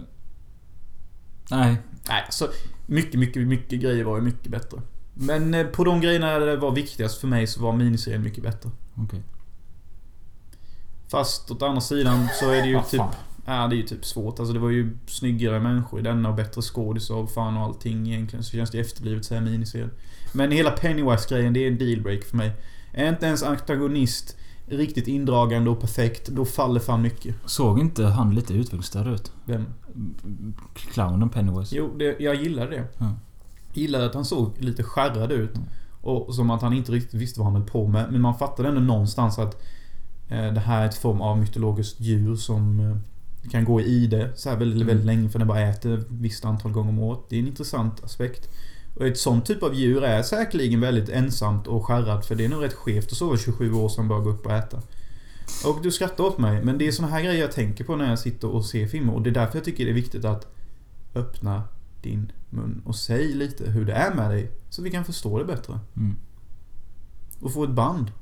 nej. 1.50 1.76
Nej, 2.08 2.26
så 2.30 2.46
mycket, 2.86 3.20
mycket, 3.20 3.48
mycket 3.48 3.80
grejer 3.80 4.04
var 4.04 4.16
ju 4.16 4.22
mycket 4.22 4.50
bättre. 4.50 4.82
Men 5.20 5.54
eh, 5.54 5.66
på 5.66 5.84
de 5.84 6.00
grejerna 6.00 6.38
det 6.38 6.56
var 6.56 6.72
viktigast 6.72 7.20
för 7.20 7.28
mig 7.28 7.46
så 7.46 7.62
var 7.62 7.72
miniserien 7.72 8.22
mycket 8.22 8.42
bättre. 8.42 8.70
Okej. 8.94 9.22
Fast 11.08 11.50
åt 11.50 11.62
andra 11.62 11.80
sidan 11.80 12.28
så 12.40 12.50
är 12.50 12.62
det 12.62 12.68
ju 12.68 12.80
typ... 12.90 13.02
Ja, 13.46 13.66
det 13.66 13.74
är 13.74 13.76
ju 13.76 13.82
typ 13.82 14.04
svårt. 14.04 14.38
Alltså 14.38 14.52
det 14.52 14.58
var 14.58 14.70
ju 14.70 14.98
snyggare 15.06 15.60
människor 15.60 16.00
i 16.00 16.02
denna 16.02 16.28
och 16.28 16.34
bättre 16.34 16.62
skådisar 16.62 17.14
och 17.14 17.30
fan 17.30 17.56
och 17.56 17.62
allting 17.62 18.06
egentligen. 18.12 18.44
Så 18.44 18.50
känns 18.50 18.70
det 18.70 18.80
efterblivet 18.80 19.20
att 19.20 19.26
säga 19.26 19.40
miniserien. 19.40 19.90
Men 20.32 20.52
hela 20.52 20.70
Pennywise-grejen, 20.70 21.52
det 21.52 21.64
är 21.64 21.68
en 21.68 21.78
dealbreak 21.78 22.24
för 22.24 22.36
mig. 22.36 22.52
Är 22.92 23.08
inte 23.08 23.26
ens 23.26 23.42
antagonist 23.42 24.36
riktigt 24.66 25.08
indragande 25.08 25.70
och 25.70 25.80
perfekt, 25.80 26.28
då 26.28 26.44
faller 26.44 26.80
fan 26.80 27.02
mycket. 27.02 27.36
Såg 27.44 27.78
inte 27.78 28.04
han 28.04 28.34
lite 28.34 28.54
utvecklingsstörd 28.54 29.06
ut? 29.06 29.32
Vem? 29.44 29.66
Clownen 30.74 31.28
Pennywise. 31.28 31.76
Jo, 31.76 31.94
det, 31.98 32.16
jag 32.20 32.34
gillar 32.34 32.70
det. 32.70 32.84
Ja. 32.98 33.14
Gillar 33.78 34.00
att 34.00 34.14
han 34.14 34.24
såg 34.24 34.52
lite 34.58 34.82
skärrad 34.82 35.32
ut. 35.32 35.56
Mm. 35.56 35.68
Och 36.00 36.34
som 36.34 36.50
att 36.50 36.62
han 36.62 36.72
inte 36.72 36.92
riktigt 36.92 37.20
visste 37.20 37.40
vad 37.40 37.46
han 37.46 37.56
höll 37.60 37.70
på 37.70 37.86
med. 37.86 38.12
Men 38.12 38.20
man 38.20 38.38
fattade 38.38 38.68
ändå 38.68 38.80
någonstans 38.80 39.38
att 39.38 39.62
eh, 40.28 40.52
det 40.52 40.60
här 40.60 40.82
är 40.82 40.86
ett 40.86 40.94
form 40.94 41.20
av 41.20 41.38
mytologiskt 41.38 42.00
djur 42.00 42.36
som 42.36 42.80
eh, 42.80 42.96
kan 43.50 43.64
gå 43.64 43.80
i 43.80 43.84
ide 43.84 44.32
så 44.36 44.48
här 44.48 44.56
väldigt, 44.56 44.76
Mm. 44.76 44.86
väldigt 44.86 45.06
länge 45.06 45.28
för 45.28 45.38
den 45.38 45.48
bara 45.48 45.60
äter 45.60 45.98
ett 45.98 46.06
visst 46.08 46.44
antal 46.44 46.72
gånger 46.72 46.88
om 46.88 46.98
året. 46.98 47.20
Det 47.28 47.36
är 47.36 47.40
en 47.40 47.46
intressant 47.46 48.04
aspekt. 48.04 48.48
Och 48.96 49.06
ett 49.06 49.18
sånt 49.18 49.46
typ 49.46 49.62
av 49.62 49.74
djur 49.74 50.04
är 50.04 50.22
säkerligen 50.22 50.80
väldigt 50.80 51.08
ensamt 51.08 51.66
och 51.66 51.86
skärrad 51.86 52.24
för 52.24 52.34
det 52.34 52.44
är 52.44 52.48
nog 52.48 52.64
rätt 52.64 52.74
skevt 52.74 53.12
att 53.12 53.18
sova 53.18 53.36
27 53.36 53.72
år 53.72 53.88
sedan 53.88 54.08
bara 54.08 54.20
gå 54.20 54.30
upp 54.30 54.46
och 54.46 54.52
äta. 54.52 54.82
Och 55.64 55.82
du 55.82 55.90
skrattar 55.90 56.24
åt 56.24 56.38
mig, 56.38 56.64
men 56.64 56.78
det 56.78 56.86
är 56.88 56.92
såna 56.92 57.08
här 57.08 57.22
grejer 57.22 57.40
jag 57.40 57.52
tänker 57.52 57.84
på 57.84 57.96
när 57.96 58.08
jag 58.08 58.18
sitter 58.18 58.48
och 58.48 58.64
ser 58.64 58.86
filmer 58.86 59.14
och 59.14 59.22
det 59.22 59.30
är 59.30 59.34
därför 59.34 59.56
jag 59.56 59.64
tycker 59.64 59.84
det 59.84 59.90
är 59.90 59.94
viktigt 59.94 60.24
att 60.24 60.46
öppna 61.14 61.62
din 62.00 62.32
mun 62.50 62.82
och 62.84 62.96
säg 62.96 63.34
lite 63.34 63.70
hur 63.70 63.84
det 63.84 63.92
är 63.92 64.14
med 64.14 64.30
dig. 64.30 64.52
Så 64.70 64.82
vi 64.82 64.90
kan 64.90 65.04
förstå 65.04 65.38
det 65.38 65.44
bättre. 65.44 65.78
Mm. 65.96 66.16
Och 67.40 67.52
få 67.52 67.64
ett 67.64 67.70
band. 67.70 68.12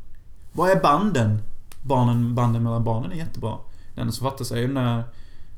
Vad 0.53 0.71
är 0.71 0.81
banden? 0.81 1.43
Barnen, 1.83 2.35
banden 2.35 2.63
mellan 2.63 2.85
barnen 2.85 3.13
är 3.13 3.17
jättebra. 3.17 3.59
Den 3.95 4.03
enda 4.03 4.13
som 4.13 4.31
fattar 4.31 4.45
sig 4.45 4.63
är 4.63 4.67
den 4.67 4.75
där 4.75 5.05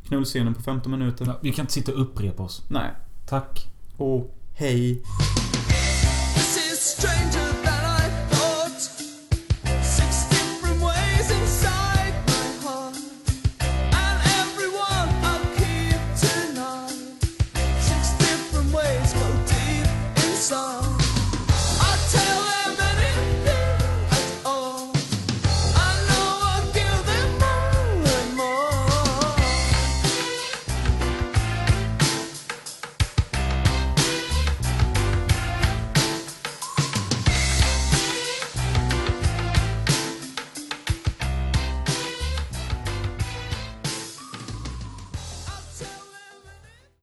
knullscenen 0.06 0.54
på 0.54 0.62
15 0.62 0.92
minuter. 0.92 1.26
Ja, 1.26 1.38
vi 1.40 1.52
kan 1.52 1.62
inte 1.62 1.72
sitta 1.72 1.92
och 1.92 2.02
upprepa 2.02 2.42
oss. 2.42 2.62
Nej. 2.68 2.90
Tack. 3.28 3.72
Och 3.96 4.34
hej. 4.54 5.02
This 6.34 6.72
is 6.72 6.78
strange. 6.78 7.47